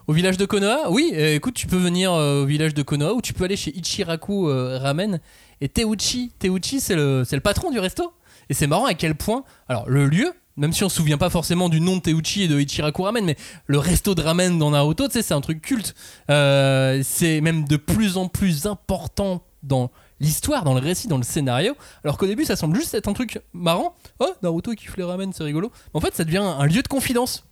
Au 0.07 0.13
village 0.13 0.37
de 0.37 0.45
Konoha, 0.45 0.89
oui, 0.89 1.11
euh, 1.13 1.35
écoute, 1.35 1.53
tu 1.53 1.67
peux 1.67 1.77
venir 1.77 2.11
euh, 2.11 2.41
au 2.41 2.45
village 2.45 2.73
de 2.73 2.81
Konoha 2.81 3.13
ou 3.13 3.21
tu 3.21 3.33
peux 3.33 3.43
aller 3.43 3.55
chez 3.55 3.75
Ichiraku 3.77 4.49
euh, 4.49 4.79
Ramen 4.81 5.19
et 5.61 5.69
Teuchi. 5.69 6.31
Teuchi, 6.39 6.79
c'est 6.79 6.95
le, 6.95 7.23
c'est 7.25 7.35
le 7.35 7.41
patron 7.43 7.69
du 7.69 7.77
resto. 7.79 8.11
Et 8.49 8.55
c'est 8.55 8.65
marrant 8.65 8.85
à 8.85 8.95
quel 8.95 9.13
point, 9.13 9.43
alors 9.67 9.87
le 9.87 10.07
lieu, 10.07 10.31
même 10.57 10.73
si 10.73 10.83
on 10.83 10.89
se 10.89 10.95
souvient 10.97 11.19
pas 11.19 11.29
forcément 11.29 11.69
du 11.69 11.79
nom 11.79 11.97
de 11.97 12.01
Teuchi 12.01 12.43
et 12.43 12.47
de 12.47 12.59
Ichiraku 12.59 13.03
Ramen, 13.03 13.23
mais 13.23 13.35
le 13.67 13.77
resto 13.77 14.15
de 14.15 14.21
ramen 14.23 14.57
dans 14.57 14.71
Naruto, 14.71 15.07
tu 15.07 15.13
sais, 15.13 15.21
c'est 15.21 15.35
un 15.35 15.41
truc 15.41 15.61
culte. 15.61 15.93
Euh, 16.31 17.01
c'est 17.03 17.39
même 17.41 17.65
de 17.67 17.77
plus 17.77 18.17
en 18.17 18.27
plus 18.27 18.65
important 18.65 19.43
dans 19.61 19.91
l'histoire, 20.19 20.63
dans 20.63 20.73
le 20.73 20.79
récit, 20.81 21.07
dans 21.07 21.17
le 21.17 21.23
scénario. 21.23 21.75
Alors 22.03 22.17
qu'au 22.17 22.27
début, 22.27 22.45
ça 22.45 22.55
semble 22.55 22.75
juste 22.75 22.93
être 22.93 23.07
un 23.07 23.13
truc 23.13 23.39
marrant. 23.53 23.93
Oh, 24.19 24.29
Naruto 24.43 24.71
kiffe 24.73 24.97
les 24.97 25.03
ramen, 25.03 25.31
c'est 25.33 25.43
rigolo. 25.43 25.71
Mais 25.93 25.97
en 25.97 26.01
fait, 26.01 26.15
ça 26.15 26.23
devient 26.23 26.37
un 26.37 26.65
lieu 26.65 26.81
de 26.81 26.87
confidence. 26.87 27.45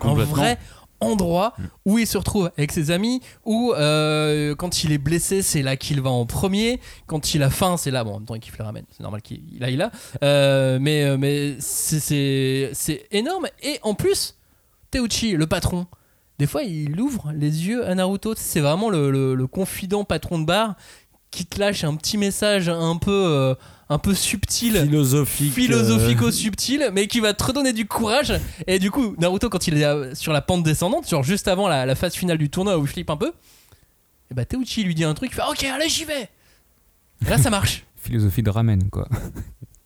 Un 0.00 0.14
vrai 0.14 0.58
endroit 1.02 1.54
où 1.86 1.98
il 1.98 2.06
se 2.06 2.18
retrouve 2.18 2.50
avec 2.58 2.72
ses 2.72 2.90
amis, 2.90 3.22
où 3.46 3.72
euh, 3.72 4.54
quand 4.54 4.84
il 4.84 4.92
est 4.92 4.98
blessé, 4.98 5.40
c'est 5.42 5.62
là 5.62 5.76
qu'il 5.76 6.00
va 6.02 6.10
en 6.10 6.26
premier, 6.26 6.78
quand 7.06 7.32
il 7.34 7.42
a 7.42 7.48
faim, 7.48 7.76
c'est 7.78 7.90
là, 7.90 8.04
bon, 8.04 8.12
en 8.14 8.18
même 8.18 8.26
temps, 8.26 8.34
il 8.34 8.40
kiffe 8.40 8.58
les 8.58 8.64
ramen, 8.64 8.84
c'est 8.90 9.02
normal 9.02 9.22
qu'il 9.22 9.40
il 9.54 9.64
aille 9.64 9.76
là, 9.76 9.90
Euh, 10.22 10.78
mais, 10.78 11.04
euh, 11.04 11.16
mais 11.16 11.56
c'est- 11.60 13.06
énorme, 13.12 13.46
et 13.62 13.78
en 13.82 13.94
plus, 13.94 14.36
Teuchi, 14.90 15.32
le 15.32 15.46
patron, 15.46 15.86
des 16.38 16.46
fois, 16.46 16.62
il 16.64 17.00
ouvre 17.00 17.32
les 17.34 17.66
yeux 17.66 17.86
à 17.86 17.94
Naruto, 17.94 18.34
c'est 18.36 18.60
vraiment 18.60 18.90
le, 18.90 19.10
le- 19.10 19.34
le 19.34 19.46
confident 19.46 20.04
patron 20.04 20.38
de 20.38 20.44
bar 20.44 20.74
qui 21.30 21.46
te 21.46 21.58
lâche 21.60 21.84
un 21.84 21.94
petit 21.96 22.18
message 22.18 22.68
un 22.68 22.96
peu, 22.96 23.10
euh, 23.12 23.54
un 23.88 23.98
peu 23.98 24.14
subtil 24.14 24.76
Philosophique. 24.76 25.52
euh, 25.52 25.54
philosophico-subtil, 25.62 26.90
mais 26.92 27.06
qui 27.06 27.20
va 27.20 27.34
te 27.34 27.44
redonner 27.44 27.72
du 27.72 27.86
courage. 27.86 28.32
Et 28.66 28.78
du 28.78 28.90
coup, 28.90 29.14
Naruto, 29.18 29.48
quand 29.48 29.66
il 29.68 29.78
est 29.78 29.84
euh, 29.84 30.14
sur 30.14 30.32
la 30.32 30.42
pente 30.42 30.62
descendante, 30.64 31.08
genre 31.08 31.22
juste 31.22 31.48
avant 31.48 31.68
la, 31.68 31.86
la 31.86 31.94
phase 31.94 32.14
finale 32.14 32.38
du 32.38 32.50
tournoi 32.50 32.78
où 32.78 32.82
il 32.82 32.88
flippe 32.88 33.10
un 33.10 33.16
peu, 33.16 33.32
et 34.30 34.34
bah 34.34 34.44
Teuchi 34.44 34.84
lui 34.84 34.94
dit 34.94 35.04
un 35.04 35.14
truc, 35.14 35.30
il 35.32 35.34
fait 35.34 35.42
Ok, 35.50 35.64
allez, 35.64 35.88
j'y 35.88 36.04
vais 36.04 36.28
Et 37.26 37.30
là, 37.30 37.38
ça 37.38 37.50
marche. 37.50 37.84
Philosophie 37.96 38.42
de 38.42 38.50
ramen 38.50 38.88
quoi. 38.90 39.08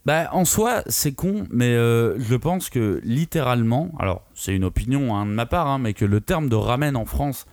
Bah, 0.07 0.29
en 0.33 0.45
soi, 0.45 0.83
c'est 0.87 1.13
con, 1.13 1.47
mais 1.51 1.71
euh, 1.71 2.21
je 2.21 2.35
pense 2.35 2.69
que 2.69 3.01
littéralement, 3.05 3.91
alors 3.99 4.21
c'est 4.35 4.55
une 4.55 4.65
opinion 4.65 5.17
hein, 5.17 5.25
de 5.25 5.31
ma 5.31 5.47
part, 5.47 5.67
hein, 5.67 5.79
mais 5.79 5.95
que 5.95 6.05
le 6.05 6.21
terme 6.21 6.51
de 6.51 6.57
ramen 6.57 6.95
en 6.95 7.07
France, 7.07 7.47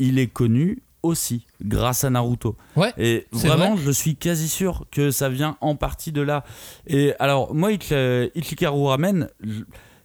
il 0.00 0.18
est 0.18 0.26
connu 0.26 0.82
aussi 1.06 1.46
grâce 1.62 2.04
à 2.04 2.10
Naruto. 2.10 2.56
Ouais, 2.76 2.92
Et 2.98 3.26
vraiment, 3.32 3.74
vrai. 3.74 3.84
je 3.84 3.90
suis 3.90 4.16
quasi 4.16 4.48
sûr 4.48 4.84
que 4.90 5.10
ça 5.10 5.28
vient 5.28 5.56
en 5.60 5.76
partie 5.76 6.12
de 6.12 6.20
là. 6.20 6.44
Et 6.86 7.14
alors, 7.18 7.54
moi, 7.54 7.72
Ichi- 7.72 8.30
Ichikaru 8.34 8.86
Ramen, 8.86 9.28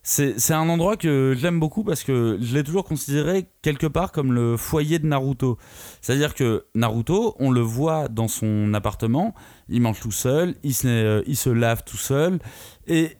c'est 0.03 0.51
un 0.53 0.67
endroit 0.67 0.97
que 0.97 1.35
j'aime 1.37 1.59
beaucoup 1.59 1.83
parce 1.83 2.03
que 2.03 2.39
je 2.41 2.55
l'ai 2.55 2.63
toujours 2.63 2.83
considéré 2.85 3.45
quelque 3.61 3.85
part 3.85 4.11
comme 4.11 4.33
le 4.33 4.57
foyer 4.57 4.97
de 4.97 5.05
Naruto. 5.05 5.59
C'est-à-dire 6.01 6.33
que 6.33 6.65
Naruto, 6.73 7.35
on 7.39 7.51
le 7.51 7.61
voit 7.61 8.07
dans 8.07 8.27
son 8.27 8.73
appartement, 8.73 9.35
il 9.69 9.81
mange 9.81 9.99
tout 9.99 10.09
seul, 10.11 10.55
il 10.63 10.73
se, 10.73 10.87
euh, 10.87 11.21
il 11.27 11.37
se 11.37 11.51
lave 11.51 11.83
tout 11.85 11.97
seul. 11.97 12.39
Et 12.87 13.15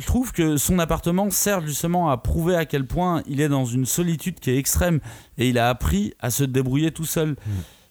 je 0.00 0.06
trouve 0.06 0.32
que 0.32 0.56
son 0.56 0.78
appartement 0.78 1.30
sert 1.30 1.60
justement 1.66 2.10
à 2.10 2.16
prouver 2.16 2.56
à 2.56 2.64
quel 2.64 2.86
point 2.86 3.22
il 3.28 3.40
est 3.40 3.48
dans 3.48 3.64
une 3.64 3.86
solitude 3.86 4.40
qui 4.40 4.50
est 4.50 4.56
extrême 4.56 5.00
et 5.38 5.48
il 5.48 5.58
a 5.58 5.68
appris 5.68 6.14
à 6.20 6.30
se 6.30 6.42
débrouiller 6.44 6.90
tout 6.90 7.04
seul. 7.04 7.36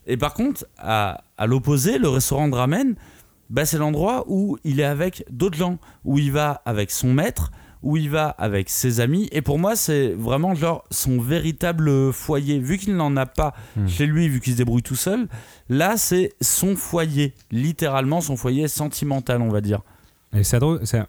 Et 0.07 0.18
par 0.18 0.34
contre, 0.34 0.65
à, 0.77 1.23
à 1.38 1.45
l'opposé, 1.45 1.98
le 1.99 2.10
restaurant 2.10 2.48
de 2.48 2.56
ramen, 2.56 2.95
bah, 3.49 3.65
c'est 3.65 3.77
l'endroit 3.77 4.26
où 4.27 4.57
il 4.64 4.80
est 4.80 4.84
avec 4.86 5.23
d'autres 5.30 5.57
gens, 5.57 5.77
où 6.03 6.18
il 6.18 6.31
va 6.31 6.61
avec 6.65 6.91
son 6.91 7.14
maître, 7.14 7.52
où 7.81 7.95
il 7.95 8.10
va 8.10 8.30
avec 8.30 8.69
ses 8.69 8.99
amis. 8.99 9.30
Et 9.31 9.41
pour 9.41 9.57
moi, 9.57 9.76
c'est 9.76 10.10
vraiment 10.10 10.53
genre 10.56 10.84
son 10.91 11.19
véritable 11.22 12.11
foyer. 12.11 12.60
Vu 12.60 12.77
qu'il 12.77 12.95
n'en 12.95 13.15
a 13.18 13.26
pas 13.26 13.53
Hmm. 13.76 13.88
chez 13.88 14.06
lui, 14.06 14.27
vu 14.27 14.40
qu'il 14.40 14.53
se 14.53 14.57
débrouille 14.57 14.81
tout 14.84 14.95
seul, 14.95 15.27
là, 15.69 15.95
c'est 15.95 16.34
son 16.41 16.76
foyer, 16.76 17.34
littéralement 17.52 18.19
son 18.22 18.36
foyer 18.36 18.68
sentimental, 18.68 19.41
on 19.41 19.49
va 19.49 19.61
dire. 19.61 19.81
C'est- 20.43 20.60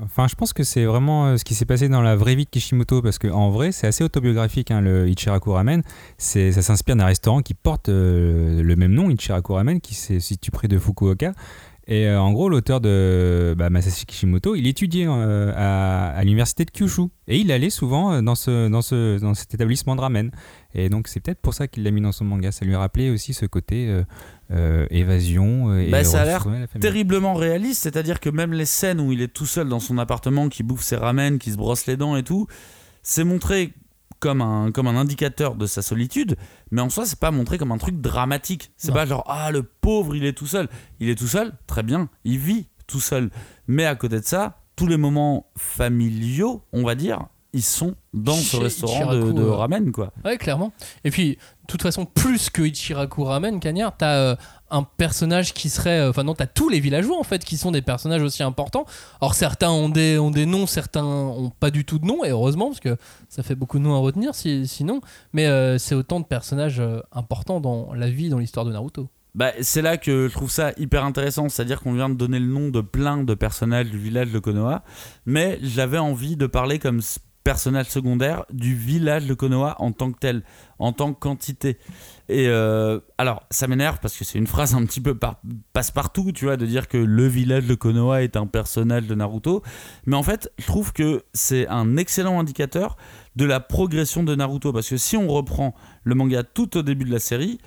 enfin, 0.03 0.29
je 0.29 0.35
pense 0.35 0.55
que 0.55 0.63
c'est 0.63 0.87
vraiment 0.87 1.27
euh, 1.27 1.37
ce 1.37 1.45
qui 1.45 1.55
s'est 1.55 1.67
passé 1.67 1.91
dans 1.91 2.01
la 2.01 2.17
vraie 2.17 2.35
vie 2.35 2.47
de 2.47 2.51
Kishimoto, 2.51 3.03
parce 3.03 3.19
qu'en 3.19 3.51
vrai, 3.51 3.71
c'est 3.71 3.87
assez 3.87 4.03
autobiographique, 4.03 4.71
hein, 4.71 4.81
le 4.81 5.09
Ichiraku 5.09 5.51
Ramen. 5.53 5.83
Ça 6.17 6.63
s'inspire 6.63 6.97
d'un 6.97 7.05
restaurant 7.05 7.43
qui 7.43 7.53
porte 7.53 7.91
euh, 7.91 8.63
le 8.63 8.77
même 8.77 8.93
nom, 8.93 9.11
Ichiraku 9.11 9.53
Ramen, 9.53 9.81
qui 9.81 9.95
se 9.95 10.19
situe 10.21 10.51
près 10.51 10.69
de 10.69 10.79
Fukuoka. 10.79 11.35
Et 11.87 12.07
euh, 12.07 12.21
en 12.21 12.33
gros, 12.33 12.49
l'auteur 12.49 12.81
de 12.81 13.55
bah, 13.59 13.69
Masashi 13.69 14.07
Kishimoto, 14.07 14.55
il 14.55 14.67
étudiait 14.67 15.07
à, 15.07 16.19
l'université 16.23 16.65
de 16.65 16.71
Kyushu. 16.71 17.09
Et 17.29 17.39
il 17.39 17.53
allait 17.53 17.71
souvent 17.71 18.23
dans, 18.23 18.35
ce, 18.35 18.69
dans 18.69 19.35
cet 19.35 19.55
établissement 19.55 19.97
de 19.97 20.01
ramen. 20.01 20.31
Et 20.75 20.89
donc, 20.89 21.09
c'est 21.09 21.21
peut-être 21.21 21.41
pour 21.41 21.55
ça 21.55 21.69
qu'il 21.69 21.83
l'a 21.83 21.91
mis 21.91 22.01
dans 22.01 22.13
son 22.13 22.25
manga. 22.25 22.53
Ça 22.53 22.65
lui 22.65 22.77
rappelait 22.77 23.11
aussi 23.11 23.35
ce 23.35 23.47
côté 23.47 23.89
euh, 23.89 24.03
euh, 24.53 24.87
évasion. 24.91 25.77
Et 25.79 25.91
Bah, 25.91 26.05
ça 26.05 26.23
a 26.23 26.25
l'air 26.25 26.47
terriblement 26.81 27.35
réaliste, 27.35 27.83
c'est-à-dire 27.83 28.21
que 28.21 28.31
même 28.31 28.53
les 28.53 28.67
scènes 28.67 29.01
où 29.01 29.13
il 29.13 29.23
est 29.23 29.33
tout 29.33 29.47
seul 29.47 29.69
dans 29.69 29.81
son 29.81 29.99
appartement, 29.99 30.49
qui 30.49 30.63
bouffe 30.63 30.83
ses 30.83 30.97
ramen, 30.97 31.39
qui 31.39 31.53
se 31.53 31.57
brosse 31.57 31.87
les 31.87 31.97
dents 31.97 32.17
et 32.17 32.23
tout, 32.23 32.47
c'est 33.03 33.25
montré 33.25 33.73
comme 34.21 34.43
un, 34.43 34.71
comme 34.71 34.87
un 34.87 34.97
indicateur 34.97 35.57
de 35.57 35.67
sa 35.67 35.83
solitude, 35.83 36.37
mais 36.71 36.83
en 36.83 36.91
soi, 36.91 37.07
c'est 37.07 37.19
pas 37.19 37.31
montré 37.31 37.59
comme 37.59 37.73
un 37.73 37.79
truc 37.79 38.01
dramatique. 38.01 38.71
C'est 38.77 38.93
pas 38.93 39.07
genre, 39.07 39.25
ah, 39.27 39.51
le 39.51 39.63
pauvre, 39.63 40.15
il 40.15 40.25
est 40.25 40.35
tout 40.35 40.47
seul. 40.47 40.69
Il 41.01 41.09
est 41.09 41.15
tout 41.15 41.27
seul, 41.27 41.53
très 41.67 41.83
bien, 41.83 42.09
il 42.25 42.39
vit 42.39 42.69
tout 42.87 43.01
seul. 43.01 43.31
Mais 43.67 43.87
à 43.87 43.97
côté 43.97 44.21
de 44.21 44.25
ça, 44.25 44.61
tous 44.77 44.87
les 44.87 44.99
moments 44.99 45.51
familiaux, 45.57 46.63
on 46.73 46.85
va 46.85 46.95
dire, 46.95 47.27
ils 47.53 47.63
sont 47.63 47.95
dans 48.15 48.35
ce 48.35 48.57
restaurant 48.57 49.13
de, 49.13 49.41
euh, 49.43 49.53
ramen, 49.53 49.91
quoi. 49.93 50.13
Ouais, 50.25 50.37
clairement. 50.39 50.73
Et 51.05 51.11
puis, 51.11 51.31
de 51.33 51.37
toute 51.67 51.83
façon, 51.83 52.05
plus 52.05 52.49
que 52.51 52.63
Ichiraku 52.63 53.25
Ramen, 53.25 53.59
Cagnard, 53.61 53.97
t'as 53.97 54.15
euh, 54.17 54.37
un 54.71 54.83
personnage 54.85 55.53
qui 55.53 55.69
serait. 55.69 56.01
euh, 56.01 56.11
Enfin, 56.11 56.23
non, 56.25 56.35
t'as 56.35 56.47
tous 56.47 56.69
les 56.69 56.79
villageois 56.81 57.19
en 57.19 57.23
fait 57.25 57.45
qui 57.45 57.57
sont 57.57 57.71
des 57.73 57.83
personnages 57.83 58.23
aussi 58.23 58.43
importants. 58.43 58.85
Or, 59.21 59.35
certains 59.35 59.71
ont 59.71 59.89
des, 59.89 60.19
ont 60.19 60.31
des 60.31 60.47
noms, 60.47 60.67
certains 60.67 61.05
ont 61.05 61.51
pas 61.59 61.71
du 61.71 61.85
tout 61.85 61.99
de 61.99 62.07
nom, 62.07 62.25
et 62.25 62.31
heureusement, 62.31 62.69
parce 62.69 62.81
que 62.81 62.97
ça 63.29 63.43
fait 63.43 63.55
beaucoup 63.57 63.79
de 63.79 63.85
noms 63.85 63.95
à 63.95 63.99
retenir 63.99 64.35
si- 64.35 64.67
sinon. 64.69 65.01
Mais 65.33 65.47
euh, 65.47 65.77
c'est 65.79 65.95
autant 65.95 66.21
de 66.21 66.27
personnages 66.27 66.81
euh, 66.81 67.01
importants 67.13 67.61
dans 67.61 67.93
la 67.95 68.11
vie, 68.11 68.29
dans 68.29 68.39
l'histoire 68.39 68.65
de 68.65 68.73
Naruto. 68.73 69.09
Bah, 69.37 69.53
c'est 69.61 69.81
là 69.83 69.97
que 69.97 70.27
je 70.27 70.33
trouve 70.33 70.51
ça 70.51 70.73
hyper 70.77 71.05
intéressant, 71.05 71.49
c'est-à-dire 71.49 71.81
qu'on 71.81 71.93
vient 71.93 72.09
de 72.09 72.15
donner 72.17 72.41
le 72.41 72.47
nom 72.47 72.69
de 72.71 72.81
plein 72.81 73.23
de 73.23 73.35
personnages 73.35 73.89
du 73.89 73.97
village 73.99 74.33
de 74.33 74.41
Konoha, 74.41 74.83
mais 75.25 75.61
j'avais 75.63 75.99
envie 75.99 76.35
de 76.37 76.47
parler 76.49 76.81
comme 76.81 77.01
personnage 77.43 77.87
secondaire 77.87 78.45
du 78.53 78.75
village 78.75 79.27
de 79.27 79.35
Konoha 79.35 79.77
en 79.79 79.93
tant 79.93 80.13
que 80.13 80.19
tel, 80.19 80.43
en 80.79 80.93
tant 80.93 81.13
que 81.13 81.19
quantité. 81.19 81.79
Et 82.29 82.49
euh, 82.49 83.01
alors, 83.19 83.45
ça 83.51 83.67
m'énerve 83.67 83.99
parce 84.01 84.17
que 84.17 84.25
c'est 84.25 84.39
une 84.39 84.47
phrase 84.47 84.75
un 84.75 84.85
petit 84.85 85.01
peu 85.01 85.15
par- 85.15 85.41
passe-partout, 85.73 86.33
tu 86.33 86.45
vois, 86.45 86.57
de 86.57 86.67
dire 86.67 86.87
que 86.89 86.99
le 86.99 87.27
village 87.27 87.67
de 87.67 87.75
Konoha 87.75 88.23
est 88.23 88.37
un 88.37 88.47
personnage 88.47 89.07
de 89.07 89.15
Naruto. 89.15 89.63
Mais 90.07 90.17
en 90.17 90.23
fait, 90.23 90.53
je 90.59 90.67
trouve 90.67 90.93
que 90.93 91.25
c'est 91.33 91.67
un 91.69 91.97
excellent 91.97 92.39
indicateur 92.39 92.97
de 93.37 93.45
la 93.45 93.61
progression 93.61 94.23
de 94.23 94.35
Naruto. 94.35 94.73
Parce 94.73 94.89
que 94.89 94.97
si 94.97 95.17
on 95.17 95.29
reprend 95.29 95.75
le 96.05 96.15
manga 96.15 96.43
tout 96.43 96.77
au 96.77 96.83
début 96.83 97.05
de 97.05 97.13
la 97.13 97.21
série, 97.21 97.59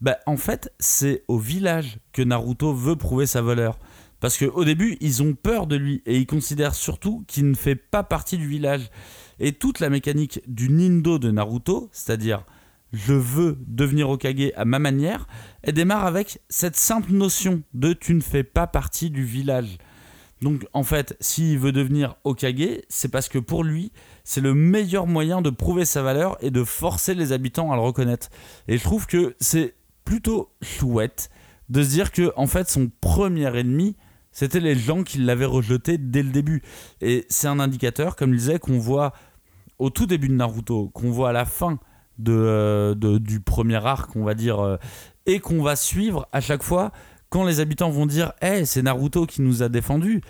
bah, 0.00 0.18
en 0.26 0.36
fait, 0.36 0.72
c'est 0.78 1.24
au 1.26 1.38
village 1.38 1.98
que 2.12 2.22
Naruto 2.22 2.72
veut 2.72 2.96
prouver 2.96 3.26
sa 3.26 3.42
valeur. 3.42 3.78
Parce 4.20 4.38
qu'au 4.38 4.64
début, 4.64 4.96
ils 5.00 5.22
ont 5.22 5.34
peur 5.34 5.66
de 5.66 5.76
lui 5.76 6.02
et 6.06 6.16
ils 6.16 6.26
considèrent 6.26 6.74
surtout 6.74 7.24
qu'il 7.26 7.48
ne 7.50 7.54
fait 7.54 7.76
pas 7.76 8.02
partie 8.02 8.38
du 8.38 8.48
village. 8.48 8.90
Et 9.38 9.52
toute 9.52 9.80
la 9.80 9.90
mécanique 9.90 10.40
du 10.46 10.70
Nindo 10.70 11.18
de 11.18 11.30
Naruto, 11.30 11.90
c'est-à-dire 11.92 12.44
je 12.92 13.12
veux 13.12 13.58
devenir 13.66 14.08
Okage 14.08 14.52
à 14.56 14.64
ma 14.64 14.78
manière, 14.78 15.26
elle 15.62 15.74
démarre 15.74 16.06
avec 16.06 16.40
cette 16.48 16.76
simple 16.76 17.12
notion 17.12 17.62
de 17.74 17.92
tu 17.92 18.14
ne 18.14 18.20
fais 18.20 18.44
pas 18.44 18.66
partie 18.66 19.10
du 19.10 19.24
village. 19.24 19.76
Donc 20.42 20.66
en 20.72 20.82
fait, 20.82 21.16
s'il 21.20 21.58
veut 21.58 21.72
devenir 21.72 22.16
Okage, 22.24 22.80
c'est 22.88 23.10
parce 23.10 23.28
que 23.28 23.38
pour 23.38 23.64
lui, 23.64 23.92
c'est 24.24 24.40
le 24.40 24.54
meilleur 24.54 25.06
moyen 25.06 25.42
de 25.42 25.50
prouver 25.50 25.84
sa 25.84 26.02
valeur 26.02 26.36
et 26.40 26.50
de 26.50 26.64
forcer 26.64 27.14
les 27.14 27.32
habitants 27.32 27.72
à 27.72 27.76
le 27.76 27.82
reconnaître. 27.82 28.28
Et 28.68 28.78
je 28.78 28.82
trouve 28.82 29.06
que 29.06 29.34
c'est 29.40 29.74
plutôt 30.04 30.50
chouette 30.62 31.30
de 31.68 31.82
se 31.82 31.88
dire 31.88 32.12
que 32.12 32.32
en 32.36 32.46
fait 32.46 32.68
son 32.68 32.90
premier 33.00 33.54
ennemi 33.58 33.96
c'était 34.36 34.60
les 34.60 34.74
gens 34.74 35.02
qui 35.02 35.16
l'avaient 35.16 35.46
rejeté 35.46 35.96
dès 35.96 36.22
le 36.22 36.28
début. 36.28 36.62
Et 37.00 37.24
c'est 37.30 37.48
un 37.48 37.58
indicateur 37.58 38.16
comme 38.16 38.32
je 38.32 38.38
disais 38.38 38.58
qu'on 38.58 38.78
voit 38.78 39.14
au 39.78 39.88
tout 39.88 40.04
début 40.04 40.28
de 40.28 40.34
Naruto 40.34 40.90
qu'on 40.90 41.10
voit 41.10 41.30
à 41.30 41.32
la 41.32 41.46
fin 41.46 41.78
euh, 42.28 42.94
du 42.94 43.40
premier 43.40 43.76
arc 43.76 44.14
on 44.14 44.24
va 44.24 44.34
dire 44.34 44.60
euh, 44.60 44.76
et 45.24 45.40
qu'on 45.40 45.62
va 45.62 45.74
suivre 45.74 46.28
à 46.32 46.42
chaque 46.42 46.62
fois 46.62 46.92
quand 47.30 47.44
les 47.44 47.60
habitants 47.60 47.88
vont 47.88 48.04
dire 48.04 48.32
hey, 48.42 48.66
c'est 48.66 48.82
Naruto 48.82 49.24
qui 49.24 49.40
nous 49.40 49.62
a 49.62 49.70
défendus 49.70 50.20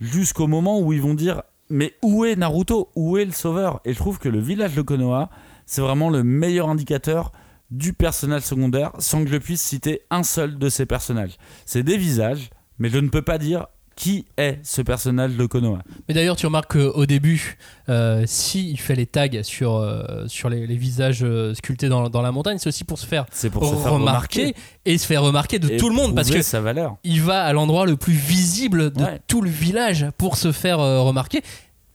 jusqu'au 0.00 0.48
moment 0.48 0.80
où 0.80 0.92
ils 0.92 1.00
vont 1.00 1.14
dire 1.14 1.42
mais 1.70 1.94
où 2.02 2.24
est 2.24 2.34
Naruto? 2.34 2.90
Où 2.96 3.16
est 3.16 3.24
le 3.24 3.30
sauveur? 3.30 3.80
Et 3.84 3.92
je 3.92 3.98
trouve 3.98 4.18
que 4.18 4.28
le 4.28 4.40
village 4.40 4.74
de 4.74 4.82
Konoha 4.82 5.30
c'est 5.66 5.82
vraiment 5.82 6.10
le 6.10 6.24
meilleur 6.24 6.68
indicateur 6.68 7.30
du 7.70 7.92
personnage 7.92 8.42
secondaire 8.42 8.90
sans 8.98 9.22
que 9.22 9.30
je 9.30 9.36
puisse 9.36 9.62
citer 9.62 10.02
un 10.10 10.24
seul 10.24 10.58
de 10.58 10.68
ces 10.68 10.84
personnages. 10.84 11.36
C'est 11.64 11.84
des 11.84 11.96
visages, 11.96 12.50
mais 12.82 12.88
je 12.90 12.98
ne 12.98 13.08
peux 13.08 13.22
pas 13.22 13.38
dire 13.38 13.66
qui 13.94 14.24
est 14.38 14.58
ce 14.62 14.80
personnage 14.80 15.36
de 15.36 15.44
Konoha. 15.46 15.82
Mais 16.08 16.14
d'ailleurs, 16.14 16.34
tu 16.36 16.46
remarques 16.46 16.72
qu'au 16.72 17.04
début, 17.04 17.58
euh, 17.90 18.24
si 18.26 18.70
il 18.70 18.78
fait 18.80 18.94
les 18.94 19.04
tags 19.06 19.28
sur, 19.42 19.76
euh, 19.76 20.24
sur 20.28 20.48
les, 20.48 20.66
les 20.66 20.76
visages 20.76 21.22
euh, 21.22 21.52
sculptés 21.54 21.90
dans, 21.90 22.08
dans 22.08 22.22
la 22.22 22.32
montagne, 22.32 22.56
c'est 22.58 22.70
aussi 22.70 22.84
pour 22.84 22.98
se 22.98 23.04
faire 23.06 23.26
C'est 23.30 23.50
pour 23.50 23.64
se 23.66 23.74
faire 23.76 23.92
remarquer 23.92 24.44
remarquer 24.46 24.60
et 24.86 24.96
se 24.98 25.06
faire 25.06 25.22
remarquer 25.22 25.58
de 25.58 25.76
tout 25.78 25.90
le 25.90 25.94
monde 25.94 26.14
parce 26.16 26.30
que 26.30 26.40
sa 26.40 26.60
valeur. 26.62 26.96
il 27.04 27.20
va 27.20 27.42
à 27.44 27.52
l'endroit 27.52 27.84
le 27.84 27.96
plus 27.98 28.14
visible 28.14 28.92
de 28.92 29.02
Ouais. 29.04 29.20
tout 29.28 29.42
le 29.42 29.50
village 29.50 30.06
pour 30.16 30.36
se 30.38 30.52
faire 30.52 30.80
euh, 30.80 31.02
remarquer 31.02 31.42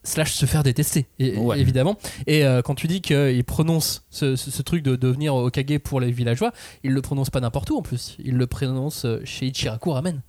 slash 0.03 0.33
se 0.33 0.45
faire 0.45 0.61
détester 0.63 1.07
Ouais. 1.19 1.59
évidemment 1.59 1.97
et 2.27 2.45
euh, 2.45 2.61
quand 2.61 2.75
tu 2.75 2.87
dis 2.87 3.01
qu'il 3.01 3.43
prononce 3.43 4.05
ce, 4.11 4.35
ce- 4.37 4.51
ce 4.51 4.61
truc 4.61 4.83
de 4.83 4.95
devenir 4.95 5.35
Okage 5.35 5.79
pour 5.83 5.99
les 5.99 6.11
villageois 6.11 6.53
il 6.83 6.91
le 6.91 7.01
prononce 7.01 7.29
pas 7.31 7.41
n'importe 7.41 7.71
où 7.71 7.77
en 7.77 7.81
plus 7.81 8.15
il 8.23 8.35
le 8.35 8.47
prononce 8.47 9.05
chez 9.25 9.47
Ichiraku 9.47 9.89
Ramen 9.91 10.21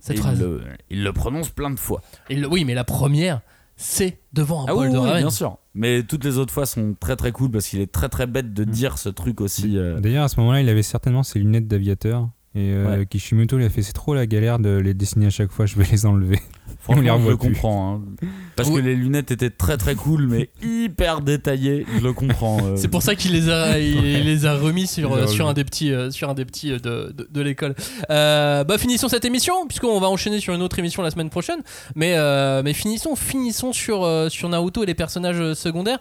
cette 0.00 0.16
Et 0.16 0.20
phrase 0.20 0.38
il, 0.38 0.44
le, 0.44 0.62
il 0.90 1.02
le 1.04 1.12
prononce 1.12 1.48
plein 1.50 1.70
de 1.70 1.78
fois. 1.78 2.00
Il 2.30 2.40
le- 2.42 2.48
oui 2.48 2.64
mais 2.64 2.74
la 2.74 2.84
première 2.84 3.40
c'est 3.78 4.20
devant 4.32 4.62
un 4.62 4.66
Ah 4.70 4.74
bol 4.74 4.86
oui, 4.86 4.92
de 4.92 4.98
oui, 4.98 5.04
ramen 5.06 5.18
bien 5.20 5.30
sûr. 5.30 5.58
Mais 5.74 6.02
toutes 6.02 6.24
les 6.24 6.38
autres 6.38 6.52
fois 6.52 6.64
sont 6.64 6.94
très 6.98 7.14
très 7.16 7.30
cool 7.32 7.50
parce 7.50 7.68
qu'il 7.68 7.80
est 7.80 7.92
très 7.92 8.08
très 8.08 8.26
bête 8.26 8.54
de 8.54 8.64
dire 8.64 8.96
ce 8.96 9.10
truc 9.10 9.42
aussi. 9.42 9.76
euh, 9.76 10.00
D'ailleurs, 10.00 10.24
à 10.24 10.28
ce 10.28 10.40
moment-là, 10.40 10.62
il 10.62 10.68
avait 10.70 10.82
certainement 10.82 11.22
ses 11.22 11.38
lunettes 11.40 11.68
d'aviateur. 11.68 12.30
Et 12.56 12.72
euh, 12.72 12.98
Ouais. 13.00 13.06
Kishimoto 13.06 13.58
lui 13.58 13.66
a 13.66 13.70
fait 13.70 13.82
c'est 13.82 13.92
trop 13.92 14.14
la 14.14 14.26
galère 14.26 14.58
de 14.58 14.70
les 14.78 14.94
dessiner 14.94 15.26
à 15.26 15.30
chaque 15.30 15.50
fois, 15.52 15.66
je 15.66 15.76
vais 15.76 15.84
les 15.92 16.06
enlever. 16.06 16.40
On 16.88 16.94
les 16.94 17.02
Franchement, 17.02 17.04
je 17.04 17.10
revoit 17.12 17.30
le 17.32 17.36
comprends. 17.36 17.94
hein. 17.96 18.26
Parce 18.54 18.68
Oui. 18.70 18.76
que 18.76 18.80
les 18.80 18.94
lunettes 18.94 19.30
étaient 19.30 19.50
très 19.50 19.76
très 19.76 19.94
cool, 19.94 20.26
mais 20.28 20.48
hyper 20.62 21.20
détaillées. 21.20 21.84
Je 21.98 22.02
le 22.02 22.12
comprends. 22.14 22.58
euh. 22.64 22.76
C'est 22.76 22.88
pour 22.88 23.02
ça 23.02 23.14
qu'il 23.14 23.32
les 23.32 23.50
a, 23.50 23.78
il, 23.78 23.96
il 23.96 24.24
les 24.24 24.46
a 24.46 24.54
remis 24.56 24.86
sur, 24.86 25.10
Il 25.18 25.40
euh, 25.42 25.46
un 25.46 25.52
des 25.52 25.64
petits, 25.64 25.92
euh, 25.92 26.10
sur 26.10 26.30
un 26.30 26.34
des 26.34 26.44
petits 26.46 26.72
euh, 26.72 26.78
de, 26.78 27.12
de, 27.12 27.28
de 27.30 27.40
l'école. 27.42 27.74
Euh, 28.10 28.64
bah 28.64 28.78
finissons 28.78 29.08
cette 29.08 29.24
émission 29.26 29.66
puisqu'on 29.66 30.00
va 30.00 30.08
enchaîner 30.08 30.40
sur 30.40 30.54
une 30.54 30.62
autre 30.62 30.78
émission 30.78 31.02
la 31.02 31.10
semaine 31.10 31.28
prochaine. 31.30 31.60
Mais 31.94 32.14
euh, 32.16 32.62
mais 32.64 32.72
finissons, 32.72 33.16
finissons 33.16 33.72
sur 33.74 34.04
euh, 34.04 34.28
sur 34.30 34.48
Naruto 34.48 34.82
et 34.82 34.86
les 34.86 34.94
personnages 34.94 35.52
secondaires. 35.54 35.98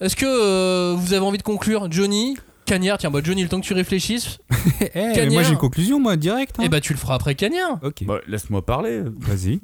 Est-ce 0.00 0.14
que 0.16 0.26
euh, 0.26 0.94
vous 0.96 1.12
avez 1.14 1.24
envie 1.24 1.38
de 1.38 1.42
conclure, 1.42 1.88
Johnny? 1.90 2.36
Cagnard, 2.66 2.98
tiens, 2.98 3.10
bah 3.10 3.20
Johnny, 3.22 3.42
le 3.42 3.48
temps 3.48 3.60
que 3.60 3.66
tu 3.66 3.72
réfléchisses, 3.74 4.38
Eh, 4.80 4.88
Cagnard. 5.14 5.32
moi 5.32 5.42
j'ai 5.42 5.52
une 5.52 5.58
conclusion, 5.58 5.98
moi, 6.00 6.16
direct. 6.16 6.56
hein. 6.58 6.64
et 6.64 6.68
bah 6.68 6.80
tu 6.80 6.92
le 6.92 6.98
feras 6.98 7.14
après 7.14 7.34
Cagnard. 7.34 7.78
Ok, 7.82 8.04
Bah, 8.04 8.18
Laisse-moi 8.26 8.64
parler. 8.66 9.02
vas-y. 9.18 9.60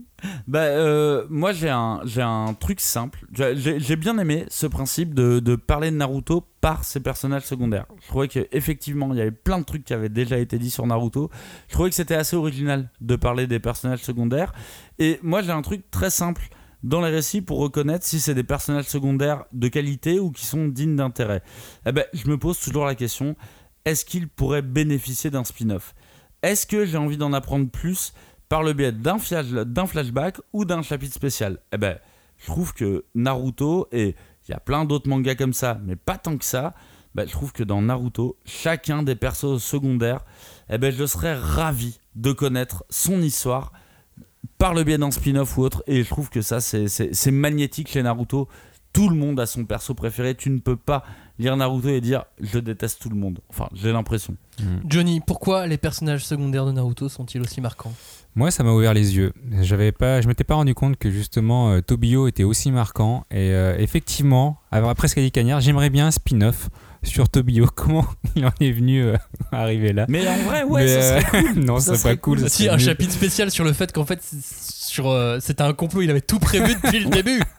Bah, 0.47 0.61
euh, 0.61 1.27
moi 1.29 1.53
j'ai 1.53 1.69
un, 1.69 2.01
j'ai 2.05 2.23
un 2.23 2.55
truc 2.55 2.81
simple. 2.81 3.27
J'ai- 3.33 3.57
J'ai 3.57 3.81
j'ai 3.81 3.97
bien 3.97 4.17
aimé 4.19 4.47
ce 4.49 4.67
principe 4.69 5.15
de, 5.15 5.41
de 5.41 5.57
parler 5.57 5.91
de 5.91 5.97
Naruto 5.97 6.47
par 6.61 6.85
ses 6.85 7.01
personnages 7.01 7.43
secondaires. 7.43 7.87
Je 8.03 8.07
trouvais 8.07 8.29
qu'effectivement 8.29 9.13
il 9.13 9.19
y 9.19 9.21
avait 9.21 9.33
plein 9.33 9.59
de 9.59 9.65
trucs 9.65 9.85
qui 9.85 9.93
avaient 9.93 10.09
déjà 10.09 10.39
été 10.39 10.59
dit 10.59 10.71
sur 10.71 10.87
Naruto. 10.87 11.29
Je 11.69 11.73
trouvais 11.75 11.89
que 11.91 11.97
c'était 11.97 12.15
assez 12.15 12.37
original 12.37 12.89
de 13.01 13.17
parler 13.17 13.49
des 13.49 13.59
personnages 13.59 14.03
secondaires. 14.03 14.53
Et 15.01 15.19
moi 15.25 15.43
j'ai 15.43 15.51
un 15.51 15.63
truc 15.63 15.91
très 15.91 16.11
simple 16.11 16.43
dans 16.83 17.01
les 17.01 17.11
récits 17.11 17.43
pour 17.43 17.59
reconnaître 17.59 18.05
si 18.05 18.21
c'est 18.21 18.35
des 18.35 18.45
personnages 18.45 18.87
secondaires 18.87 19.45
de 19.53 19.69
qualité 19.69 20.19
ou 20.19 20.31
qui 20.31 20.47
sont 20.47 20.69
dignes 20.69 20.97
d'intérêt. 20.97 21.43
Eh 21.87 21.93
ben, 21.93 22.05
je 22.13 22.29
me 22.29 22.39
pose 22.39 22.59
toujours 22.59 22.85
la 22.85 22.95
question 22.95 23.37
est-ce 23.85 24.05
qu'ils 24.05 24.29
pourraient 24.29 24.63
bénéficier 24.63 25.31
d'un 25.31 25.45
spin-off? 25.45 25.95
Est-ce 26.43 26.67
que 26.67 26.85
j'ai 26.85 26.99
envie 26.99 27.17
d'en 27.17 27.33
apprendre 27.33 27.69
plus 27.69 28.13
par 28.49 28.63
le 28.63 28.73
biais 28.73 28.93
d'un 28.93 29.19
flash- 29.19 29.51
d'un 29.51 29.87
flashback 29.87 30.39
ou 30.53 30.65
d'un 30.65 30.83
chapitre 30.83 31.15
spécial? 31.15 31.59
Eh 31.73 31.79
ben, 31.79 31.99
je 32.39 32.47
trouve 32.47 32.75
que 32.75 33.05
Naruto, 33.15 33.89
et 33.93 34.15
il 34.47 34.51
y 34.51 34.55
a 34.55 34.61
plein 34.61 34.85
d'autres 34.85 35.09
mangas 35.09 35.37
comme 35.37 35.53
ça, 35.53 35.81
mais 35.85 35.97
pas 35.97 36.19
tant 36.19 36.37
que 36.37 36.45
ça, 36.45 36.75
ben, 37.15 37.27
je 37.27 37.33
trouve 37.33 37.53
que 37.53 37.63
dans 37.63 37.83
Naruto, 37.83 38.39
chacun 38.45 39.03
des 39.03 39.17
persos 39.17 39.63
secondaires, 39.63 40.25
eh 40.69 40.79
ben, 40.79 40.93
je 40.93 41.05
serais 41.05 41.35
ravi 41.35 41.99
de 42.15 42.33
connaître 42.33 42.85
son 42.89 43.21
histoire 43.21 43.73
par 44.59 44.75
le 44.75 44.85
biais 44.85 44.99
d'un 44.99 45.11
spin-off 45.11 45.57
ou 45.59 45.63
autre, 45.63 45.83
et 45.87 46.03
je 46.03 46.09
trouve 46.09 46.31
que 46.31 46.43
ça, 46.43 46.61
c'est- 46.61 47.31
magnétique 47.31 47.89
chez 47.89 48.03
Naruto. 48.03 48.49
Tout 48.93 49.09
le 49.09 49.17
monde 49.17 49.41
a 49.41 49.47
son 49.47 49.65
perso 49.65 49.95
préféré. 49.95 50.35
Tu 50.35 50.51
ne 50.51 50.59
peux 50.59 50.77
pas 50.77 51.03
lire 51.39 51.57
Naruto 51.57 51.89
et 51.89 52.01
dire 52.03 52.25
je 52.41 52.59
déteste 52.59 53.01
tout 53.01 53.09
le 53.09 53.17
monde. 53.17 53.39
Enfin, 53.49 53.69
j'ai 53.75 53.91
l'impression. 53.91 54.37
Johnny, 54.87 55.21
pourquoi 55.27 55.67
les 55.67 55.79
personnages 55.79 56.27
secondaires 56.27 56.67
de 56.67 56.73
Naruto 56.73 57.09
sont-ils 57.09 57.41
aussi 57.41 57.61
marquants? 57.63 57.93
Moi, 58.35 58.51
ça 58.51 58.63
m'a 58.65 58.73
ouvert 58.73 58.95
les 58.95 59.15
yeux. 59.17 59.33
J'avais 59.61 59.93
pas, 59.93 60.21
je 60.23 60.29
m'étais 60.29 60.45
pas 60.45 60.55
rendu 60.55 60.75
compte 60.75 60.97
que 60.97 61.11
justement 61.11 61.71
euh, 61.73 61.81
Tobio 61.83 62.29
était 62.29 62.45
aussi 62.45 62.71
marquant. 62.73 63.25
Et 63.31 63.51
euh, 63.53 63.77
effectivement, 63.79 64.59
après 64.71 65.09
ce 65.09 65.15
qu'a 65.15 65.21
dit 65.21 65.31
Cagnard, 65.31 65.61
j'aimerais 65.61 65.91
bien 65.91 66.07
un 66.07 66.11
spin-off 66.11 66.71
sur 67.03 67.29
Tobio. 67.29 67.67
Comment 67.77 68.07
il 68.35 68.47
en 68.47 68.53
est 68.61 68.71
venu 68.73 69.03
euh, 69.03 69.17
arriver 69.51 69.93
là? 69.93 70.07
Mais 70.09 70.27
en 70.27 70.37
vrai, 70.49 70.63
ouais, 70.63 70.85
Mais, 70.85 71.03
ça 71.03 71.21
serait 71.21 71.45
euh, 71.45 71.53
non, 71.57 71.77
Ça 71.79 71.81
ça 71.81 71.99
serait 71.99 71.99
serait 71.99 72.17
cool. 72.19 72.39
cool. 72.39 72.49
ça 72.49 72.55
Si, 72.57 72.69
un 72.69 72.77
nul. 72.77 72.81
chapitre 72.87 73.13
spécial 73.13 73.51
sur 73.51 73.65
le 73.65 73.73
fait 73.75 73.93
qu'en 73.93 74.07
fait, 74.07 74.21
c'est- 74.23 74.39
sur, 74.93 75.09
euh, 75.11 75.39
c'était 75.41 75.63
un 75.63 75.73
complot, 75.73 76.03
il 76.03 76.11
avait 76.11 76.21
tout 76.21 76.39
prévu 76.39 76.75
depuis 76.75 77.01
le 77.01 77.09
début. 77.11 77.41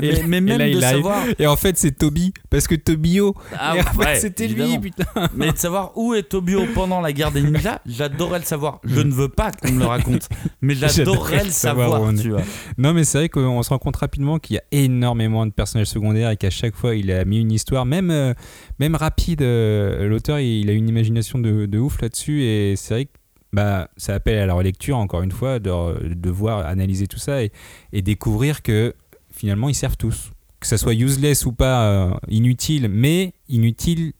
Mais, 0.00 0.22
mais 0.26 0.38
et 0.38 0.40
même 0.40 0.46
là, 0.58 0.58
de 0.66 0.70
il 0.70 0.84
arrive. 0.84 0.96
savoir. 0.96 1.24
Et 1.38 1.46
en 1.46 1.56
fait, 1.56 1.76
c'est 1.76 1.92
Toby, 1.92 2.32
parce 2.50 2.66
que 2.66 2.74
Tobio. 2.74 3.34
Ah, 3.56 3.74
et 3.76 3.80
en 3.80 3.84
fait, 3.84 3.98
ouais, 3.98 4.16
c'était 4.16 4.46
lui, 4.48 4.62
évidemment. 4.62 4.80
putain. 4.80 5.28
Mais 5.34 5.52
de 5.52 5.56
savoir 5.58 5.92
où 5.96 6.14
est 6.14 6.22
Tobio 6.24 6.64
pendant 6.74 7.00
la 7.00 7.12
guerre 7.12 7.30
des 7.32 7.42
ninjas, 7.42 7.80
j'adorerais 7.86 8.38
le 8.40 8.44
savoir. 8.44 8.80
Je 8.84 9.00
ne 9.00 9.12
veux 9.12 9.28
pas 9.28 9.50
qu'on 9.52 9.72
me 9.72 9.80
le 9.80 9.86
raconte, 9.86 10.28
mais 10.62 10.74
j'adorerais 10.76 10.94
J'adorerais 11.04 11.44
le 11.44 11.50
savoir 11.50 11.88
savoir, 11.90 12.02
où 12.02 12.06
on 12.12 12.16
est. 12.16 12.20
tu 12.22 12.30
vois. 12.30 12.42
Non, 12.78 12.92
mais 12.94 13.04
c'est 13.04 13.18
vrai 13.18 13.28
qu'on 13.28 13.62
se 13.62 13.68
rend 13.70 13.78
compte 13.78 13.96
rapidement 13.96 14.38
qu'il 14.38 14.54
y 14.56 14.58
a 14.58 14.62
énormément 14.72 15.44
de 15.46 15.52
personnages 15.52 15.88
secondaires 15.88 16.30
et 16.30 16.36
qu'à 16.36 16.50
chaque 16.50 16.74
fois, 16.74 16.94
il 16.94 17.10
a 17.12 17.24
mis 17.24 17.40
une 17.40 17.52
histoire, 17.52 17.84
même, 17.86 18.10
euh, 18.10 18.32
même 18.78 18.94
rapide. 18.94 19.42
euh, 19.42 20.08
L'auteur, 20.08 20.38
il, 20.40 20.60
il 20.60 20.70
a 20.70 20.72
une 20.72 20.88
imagination 20.88 21.38
de, 21.38 21.66
de 21.66 21.78
ouf 21.78 22.00
là-dessus 22.00 22.42
et 22.44 22.74
c'est 22.76 22.94
vrai 22.94 23.04
que 23.06 23.10
bah, 23.54 23.88
ça 23.96 24.14
appelle 24.14 24.38
à 24.38 24.46
la 24.46 24.54
relecture, 24.54 24.96
encore 24.98 25.22
une 25.22 25.32
fois, 25.32 25.58
de, 25.58 26.14
de 26.14 26.30
voir, 26.30 26.66
analyser 26.66 27.06
tout 27.06 27.18
ça 27.18 27.42
et, 27.42 27.52
et 27.92 28.02
découvrir 28.02 28.62
que 28.62 28.94
finalement, 29.30 29.68
ils 29.68 29.74
servent 29.74 29.96
tous. 29.96 30.30
Que 30.60 30.66
ça 30.66 30.78
soit 30.78 30.94
useless 30.94 31.44
ou 31.46 31.52
pas, 31.52 31.84
euh, 31.88 32.10
inutile, 32.28 32.88
mais 32.88 33.32
inutile 33.48 34.12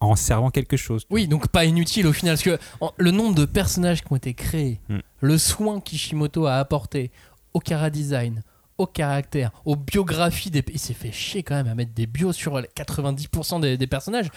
en 0.00 0.16
servant 0.16 0.50
quelque 0.50 0.76
chose. 0.76 1.06
Oui, 1.10 1.28
donc 1.28 1.48
pas 1.48 1.64
inutile 1.64 2.06
au 2.06 2.12
final, 2.12 2.34
parce 2.34 2.42
que 2.42 2.58
en- 2.80 2.92
le 2.96 3.10
nombre 3.10 3.34
de 3.34 3.44
personnages 3.44 4.02
qui 4.02 4.12
ont 4.12 4.16
été 4.16 4.34
créés, 4.34 4.80
Hmm. 4.88 4.98
le 5.20 5.38
soin 5.38 5.80
qu'Ishimoto 5.80 6.46
a 6.46 6.54
apporté 6.56 7.10
au 7.54 7.60
cara 7.60 7.88
design, 7.90 8.42
au 8.78 8.86
caractère, 8.86 9.52
aux 9.64 9.76
biographies 9.76 10.50
des. 10.50 10.64
Il 10.72 10.78
s'est 10.80 10.92
fait 10.94 11.12
chier 11.12 11.42
quand 11.44 11.54
même 11.54 11.68
à 11.68 11.74
mettre 11.74 11.92
des 11.94 12.06
bios 12.06 12.32
sur 12.32 12.58
les 12.60 12.68
90% 12.74 13.60
des, 13.60 13.76
des 13.76 13.86
personnages, 13.86 14.28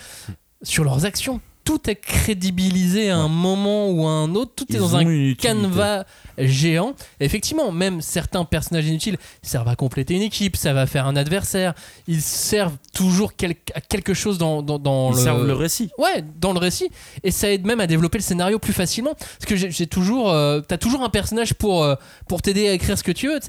sur 0.62 0.84
leurs 0.84 1.06
actions. 1.06 1.42
Tout 1.66 1.90
est 1.90 1.96
crédibilisé 1.96 3.10
à 3.10 3.18
un 3.18 3.28
moment 3.28 3.90
ou 3.90 4.06
à 4.08 4.12
un 4.12 4.34
autre, 4.36 4.52
tout 4.56 4.66
est 4.74 4.78
dans 4.80 4.96
un 4.96 5.34
canevas 5.34 6.06
géant. 6.38 6.94
Effectivement, 7.20 7.72
même 7.72 8.02
certains 8.02 8.46
personnages 8.46 8.86
inutiles 8.88 9.18
servent 9.42 9.68
à 9.70 9.76
compléter 9.76 10.14
une 10.14 10.22
équipe, 10.22 10.56
ça 10.58 10.74
va 10.74 10.86
faire 10.86 11.08
un 11.08 11.16
adversaire. 11.16 11.74
Ils 12.08 12.22
servent 12.22 12.78
toujours 12.94 13.36
quel- 13.36 13.56
à 13.74 13.82
quelque 13.82 14.14
chose 14.14 14.38
dans, 14.38 14.62
dans, 14.62 14.78
dans 14.80 15.12
Ils 15.12 15.16
le... 15.18 15.22
servent 15.24 15.48
le 15.48 15.54
récit. 15.54 15.90
Ouais, 15.98 16.24
dans 16.40 16.54
le 16.54 16.60
récit. 16.60 16.90
Et 17.24 17.32
ça 17.32 17.52
aide 17.52 17.66
même 17.66 17.80
à 17.80 17.88
développer 17.88 18.20
le 18.20 18.24
scénario 18.24 18.60
plus 18.60 18.74
facilement. 18.74 19.14
Parce 19.16 19.46
que 19.48 19.56
j'ai 19.56 19.88
toujours. 19.88 20.30
euh, 20.32 20.62
T'as 20.62 20.78
toujours 20.78 21.02
un 21.04 21.10
personnage 21.10 21.54
pour, 21.56 21.84
euh, 21.84 21.96
pour 22.28 22.42
t'aider 22.42 22.68
à 22.68 22.74
écrire 22.74 22.98
ce 22.98 23.04
que 23.04 23.12
tu 23.12 23.28
veux. 23.28 23.40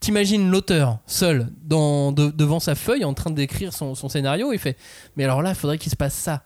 T'imagines 0.00 0.50
l'auteur 0.50 0.98
seul 1.06 1.48
dans, 1.62 2.10
de- 2.12 2.30
devant 2.30 2.60
sa 2.60 2.74
feuille 2.74 3.04
en 3.04 3.14
train 3.14 3.30
d'écrire 3.30 3.72
son, 3.72 3.94
son 3.94 4.08
scénario. 4.08 4.52
Il 4.52 4.58
fait 4.58 4.76
Mais 5.16 5.24
alors 5.24 5.40
là, 5.42 5.50
il 5.50 5.54
faudrait 5.56 5.78
qu'il 5.78 5.90
se 5.90 5.96
passe 5.96 6.14
ça. 6.14 6.42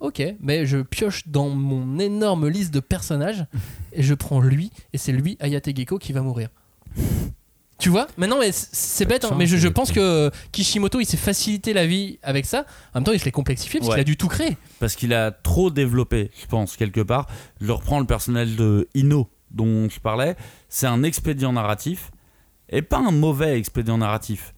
Ok, 0.00 0.22
mais 0.40 0.64
je 0.66 0.78
pioche 0.78 1.28
dans 1.28 1.50
mon 1.50 1.98
énorme 1.98 2.48
liste 2.48 2.72
de 2.72 2.80
personnages 2.80 3.44
et 3.92 4.02
je 4.02 4.14
prends 4.14 4.40
lui. 4.40 4.70
Et 4.92 4.98
c'est 4.98 5.12
lui, 5.12 5.36
Ayate 5.40 5.76
Gecko, 5.76 5.98
qui 5.98 6.12
va 6.12 6.22
mourir. 6.22 6.48
Tu 7.78 7.88
vois? 7.88 8.08
Maintenant, 8.18 8.38
mais 8.38 8.50
c'est- 8.52 9.06
bête, 9.06 9.24
hein, 9.24 9.34
mais 9.38 9.46
je, 9.46 9.56
je 9.56 9.68
mais- 9.68 9.72
pense 9.72 9.90
que 9.90 10.30
Kishimoto, 10.52 11.00
il 11.00 11.06
s'est 11.06 11.16
facilité 11.16 11.72
la 11.72 11.86
vie 11.86 12.18
avec 12.22 12.44
ça. 12.44 12.66
En 12.92 12.98
même 12.98 13.04
temps, 13.04 13.12
il 13.12 13.18
se 13.18 13.24
l'est 13.24 13.30
complexifié 13.30 13.80
parce 13.80 13.88
Ouais. 13.88 13.94
qu'il 13.96 14.00
a 14.02 14.04
dû 14.04 14.16
tout 14.18 14.28
créer. 14.28 14.56
Parce 14.80 14.96
qu'il 14.96 15.14
a 15.14 15.30
trop 15.30 15.70
développé, 15.70 16.30
je 16.38 16.46
pense, 16.46 16.76
quelque 16.76 17.00
part. 17.00 17.26
Je 17.60 17.72
reprends 17.72 17.98
le 17.98 18.04
personnage 18.06 18.54
de 18.56 18.86
Ino, 18.94 19.30
dont 19.50 19.88
je 19.88 19.98
parlais. 19.98 20.36
C'est 20.68 20.86
un 20.88 21.02
expédient 21.02 21.54
narratif, 21.54 22.10
et 22.68 22.82
pas 22.82 22.98
un 22.98 23.12
mauvais 23.12 23.58
expédient 23.58 23.96
narratif. 23.96 24.52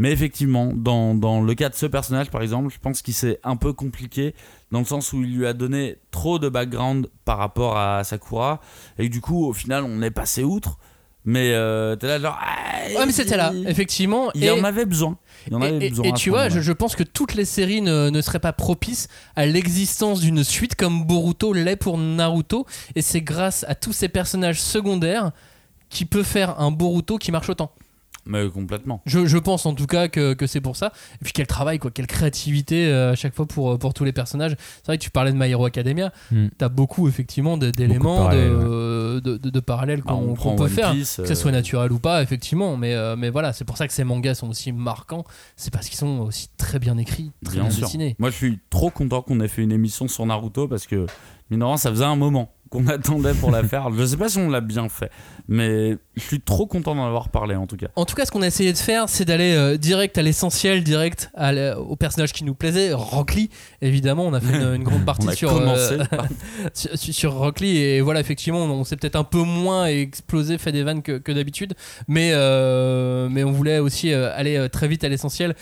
Mais 0.00 0.12
effectivement, 0.12 0.70
dans, 0.72 1.16
dans 1.16 1.40
le 1.42 1.54
cas 1.56 1.70
de 1.70 1.74
ce 1.74 1.86
personnage, 1.86 2.30
par 2.30 2.42
exemple, 2.42 2.72
je 2.72 2.78
pense 2.78 3.02
qu'il 3.02 3.14
s'est 3.14 3.40
un 3.42 3.56
peu 3.56 3.72
compliqué, 3.72 4.36
dans 4.70 4.80
le 4.80 4.84
sens 4.84 5.12
où 5.12 5.22
il 5.22 5.34
lui 5.36 5.46
a 5.46 5.52
donné 5.52 5.96
trop 6.10 6.38
de 6.38 6.48
background 6.48 7.08
par 7.24 7.38
rapport 7.38 7.78
à 7.78 8.04
Sakura, 8.04 8.60
et 8.98 9.08
que 9.08 9.12
du 9.12 9.20
coup, 9.20 9.46
au 9.46 9.52
final, 9.52 9.84
on 9.84 10.02
est 10.02 10.10
passé 10.10 10.44
outre. 10.44 10.78
Mais 11.24 11.52
euh, 11.52 11.94
t'es 11.96 12.06
là, 12.06 12.18
genre. 12.18 12.38
ah, 12.40 12.46
Ouais, 12.96 13.04
mais 13.04 13.12
c'était 13.12 13.36
là, 13.36 13.52
effectivement. 13.66 14.30
Il 14.34 14.44
et, 14.44 14.50
en 14.50 14.64
avait 14.64 14.86
besoin. 14.86 15.18
Il 15.46 15.54
en 15.56 15.60
et- 15.60 15.66
avait 15.66 15.86
et- 15.86 15.90
besoin. 15.90 16.04
et 16.06 16.08
à 16.12 16.12
tu 16.12 16.30
vois, 16.30 16.48
je, 16.48 16.72
pense 16.72 16.96
que 16.96 17.02
toutes 17.02 17.34
les 17.34 17.44
séries 17.44 17.82
ne, 17.82 18.08
ne 18.08 18.20
seraient 18.22 18.38
pas 18.38 18.54
propices 18.54 19.08
à 19.36 19.44
l'existence 19.44 20.20
d'une 20.20 20.42
suite 20.42 20.74
comme 20.74 21.04
Boruto 21.04 21.52
l'est 21.52 21.76
pour 21.76 21.98
Naruto. 21.98 22.64
Et 22.94 23.02
c'est 23.02 23.20
grâce 23.20 23.64
à 23.68 23.74
tous 23.74 23.92
ces 23.92 24.08
personnages 24.08 24.60
secondaires 24.62 25.32
qui 25.90 26.06
peut 26.06 26.22
faire 26.22 26.60
un 26.60 26.70
Boruto 26.70 27.18
qui 27.18 27.30
marche 27.30 27.50
autant. 27.50 27.72
Mais 28.28 28.48
complètement. 28.48 29.00
Je, 29.06 29.26
je 29.26 29.38
pense 29.38 29.66
en 29.66 29.74
tout 29.74 29.86
cas 29.86 30.06
que, 30.08 30.34
que 30.34 30.46
c'est 30.46 30.60
pour 30.60 30.76
ça. 30.76 30.92
Et 31.20 31.24
puis 31.24 31.32
quel 31.32 31.46
travail, 31.46 31.78
quoi, 31.78 31.90
quelle 31.90 32.06
créativité 32.06 32.86
euh, 32.86 33.12
à 33.12 33.14
chaque 33.16 33.34
fois 33.34 33.46
pour, 33.46 33.72
euh, 33.72 33.78
pour 33.78 33.94
tous 33.94 34.04
les 34.04 34.12
personnages. 34.12 34.54
C'est 34.76 34.86
vrai 34.86 34.98
que 34.98 35.02
tu 35.02 35.10
parlais 35.10 35.32
de 35.32 35.36
My 35.38 35.50
Hero 35.50 35.64
Academia. 35.64 36.12
Hmm. 36.30 36.48
T'as 36.58 36.68
beaucoup 36.68 37.08
effectivement 37.08 37.56
d'éléments, 37.56 38.24
de, 38.24 38.28
parallèles, 38.28 38.50
de, 39.22 39.36
de- 39.38 39.50
de 39.50 39.60
parallèles 39.60 40.02
Bah, 40.02 40.12
qu'on 40.36 40.56
peut 40.56 40.64
One 40.64 40.68
faire. 40.68 40.92
Piece, 40.92 41.16
Que 41.16 41.26
ce 41.26 41.32
euh, 41.32 41.34
soit 41.34 41.52
naturel 41.52 41.90
ou 41.90 41.98
pas, 41.98 42.22
effectivement. 42.22 42.76
Mais, 42.76 42.94
euh, 42.94 43.16
mais 43.16 43.30
voilà, 43.30 43.52
c'est 43.52 43.64
pour 43.64 43.76
ça 43.76 43.86
que 43.88 43.92
ces 43.94 44.04
mangas 44.04 44.34
sont 44.34 44.50
aussi 44.50 44.72
marquants. 44.72 45.24
C'est 45.56 45.72
parce 45.72 45.88
qu'ils 45.88 45.98
sont 45.98 46.18
aussi 46.20 46.48
très 46.58 46.78
bien 46.78 46.98
écrits, 46.98 47.32
très 47.44 47.56
bien, 47.60 47.64
dessinés. 47.68 48.14
Moi, 48.18 48.30
je 48.30 48.36
suis 48.36 48.58
trop 48.70 48.90
content 48.90 49.22
qu'on 49.22 49.40
ait 49.40 49.48
fait 49.48 49.62
une 49.62 49.72
émission 49.72 50.06
sur 50.06 50.26
Naruto 50.26 50.68
parce 50.68 50.86
que, 50.86 51.06
mine 51.50 51.64
ça 51.78 51.90
faisait 51.90 52.04
un 52.04 52.16
moment 52.16 52.52
qu'on 52.70 52.86
attendait 52.88 53.34
pour 53.34 53.50
la 53.50 53.62
faire. 53.64 53.88
Je 53.96 54.04
sais 54.04 54.16
pas 54.16 54.28
si 54.28 54.38
on 54.38 54.48
l'a 54.50 54.60
bien 54.60 54.88
fait, 54.88 55.10
mais 55.48 55.96
je 56.16 56.22
suis 56.22 56.40
trop 56.40 56.66
content 56.66 56.94
d'en 56.94 57.06
avoir 57.06 57.28
parlé 57.28 57.54
en 57.56 57.66
tout 57.66 57.76
cas. 57.76 57.88
En 57.96 58.04
tout 58.04 58.14
cas, 58.14 58.24
ce 58.24 58.30
qu'on 58.30 58.42
a 58.42 58.46
essayé 58.46 58.72
de 58.72 58.78
faire, 58.78 59.08
c'est 59.08 59.24
d'aller 59.24 59.54
euh, 59.56 59.76
direct 59.76 60.16
à 60.18 60.22
l'essentiel, 60.22 60.84
direct 60.84 61.30
à 61.34 61.78
au 61.78 61.96
personnage 61.96 62.32
qui 62.32 62.44
nous 62.44 62.54
plaisait, 62.54 62.92
Rock 62.92 63.34
Lee. 63.34 63.50
Évidemment, 63.82 64.26
on 64.26 64.34
a 64.34 64.40
fait 64.40 64.54
une, 64.56 64.74
une 64.76 64.84
grande 64.84 65.04
partie 65.06 65.34
sur, 65.34 65.56
euh, 65.56 65.98
par- 66.10 66.26
sur, 66.74 66.96
sur- 66.98 67.14
sur 67.14 67.32
Rock 67.34 67.60
Lee 67.60 67.76
et 67.78 68.00
voilà 68.00 68.20
effectivement 68.20 68.60
on 68.64 68.84
s'est 68.84 68.96
peut-être 68.96 69.16
un 69.16 69.24
peu 69.24 69.42
moins 69.42 69.86
explosé 69.86 70.58
fait 70.58 70.72
des 70.72 70.82
vannes 70.82 71.02
que, 71.02 71.18
que 71.18 71.32
d'habitude 71.32 71.74
mais 72.06 72.30
euh, 72.32 73.28
mais 73.30 73.44
on 73.44 73.52
voulait 73.52 73.78
aussi 73.78 74.12
euh, 74.12 74.30
aller 74.34 74.68
très 74.70 74.88
vite 74.88 75.04
à 75.04 75.08
l'essentiel 75.08 75.54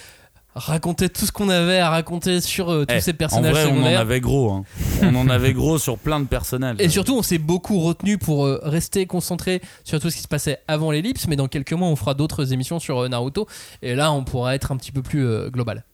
raconter 0.56 1.08
tout 1.10 1.26
ce 1.26 1.32
qu'on 1.32 1.48
avait 1.48 1.78
à 1.78 1.90
raconter 1.90 2.40
sur 2.40 2.70
euh, 2.72 2.84
tous 2.86 2.94
Eh, 2.96 3.00
ces 3.00 3.12
en 3.12 3.14
personnages 3.14 3.52
vrai, 3.52 3.66
on 3.66 3.82
en 3.82 3.84
avait 3.86 4.20
gros. 4.20 4.50
hein. 4.50 4.64
On 5.02 5.14
en 5.14 5.28
avait 5.28 5.52
gros 5.54 5.78
sur 5.78 5.98
plein 5.98 6.18
de 6.18 6.24
personnages. 6.26 6.76
et 6.80 6.88
surtout 6.88 7.14
on 7.16 7.22
s'est 7.22 7.38
beaucoup 7.38 7.78
retenu 7.80 8.16
pour 8.18 8.46
euh, 8.46 8.58
rester 8.62 9.06
concentré 9.06 9.60
sur 9.84 10.00
tout 10.00 10.08
ce 10.10 10.16
qui 10.16 10.22
se 10.22 10.28
passait 10.28 10.58
avant 10.66 10.90
l'ellipse 10.90 11.26
mais 11.28 11.36
dans 11.36 11.46
quelques 11.48 11.72
mois 11.74 11.88
on 11.88 11.96
fera 11.96 12.14
d'autres 12.14 12.52
émissions 12.52 12.78
sur 12.78 12.98
euh, 13.00 13.08
Naruto 13.08 13.46
et 13.82 13.94
là 13.94 14.10
on 14.12 14.24
pourra 14.24 14.54
être 14.54 14.72
un 14.72 14.76
petit 14.76 14.92
peu 14.92 15.02
plus 15.02 15.50
global 15.50 15.84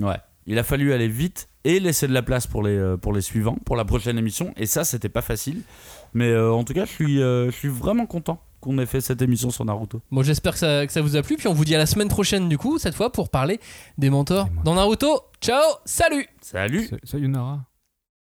Ouais. 0.00 0.16
Il 0.46 0.58
a 0.58 0.62
fallu 0.64 0.92
aller 0.92 1.08
vite 1.08 1.48
et 1.64 1.78
laisser 1.80 2.08
de 2.08 2.12
la 2.12 2.22
place 2.22 2.46
pour 2.46 2.62
les, 2.64 2.96
pour 3.00 3.12
les 3.12 3.20
suivants, 3.20 3.56
pour 3.64 3.76
la 3.76 3.84
prochaine 3.84 4.18
émission. 4.18 4.52
Et 4.56 4.66
ça, 4.66 4.82
c'était 4.82 5.08
pas 5.08 5.22
facile. 5.22 5.60
Mais 6.14 6.36
en 6.36 6.64
tout 6.64 6.72
cas, 6.74 6.84
je 6.84 6.90
suis, 6.90 7.16
je 7.18 7.50
suis 7.52 7.68
vraiment 7.68 8.06
content 8.06 8.40
qu'on 8.62 8.78
ait 8.78 8.86
fait 8.86 9.00
cette 9.02 9.20
émission 9.20 9.50
sur 9.50 9.64
Naruto. 9.66 10.00
bon 10.10 10.22
j'espère 10.22 10.52
que 10.54 10.58
ça, 10.58 10.86
que 10.86 10.92
ça 10.92 11.02
vous 11.02 11.16
a 11.16 11.22
plu 11.22 11.36
puis 11.36 11.48
on 11.48 11.52
vous 11.52 11.64
dit 11.66 11.74
à 11.74 11.78
la 11.78 11.86
semaine 11.86 12.08
prochaine 12.08 12.48
du 12.48 12.56
coup 12.56 12.78
cette 12.78 12.94
fois 12.94 13.12
pour 13.12 13.28
parler 13.28 13.60
des 13.98 14.08
mentors 14.08 14.44
Des 14.46 14.50
mentors. 14.52 14.64
dans 14.64 14.74
Naruto 14.74 15.20
ciao 15.40 15.60
salut 15.84 16.26
Salut 16.40 16.88
Sayonara. 17.04 17.60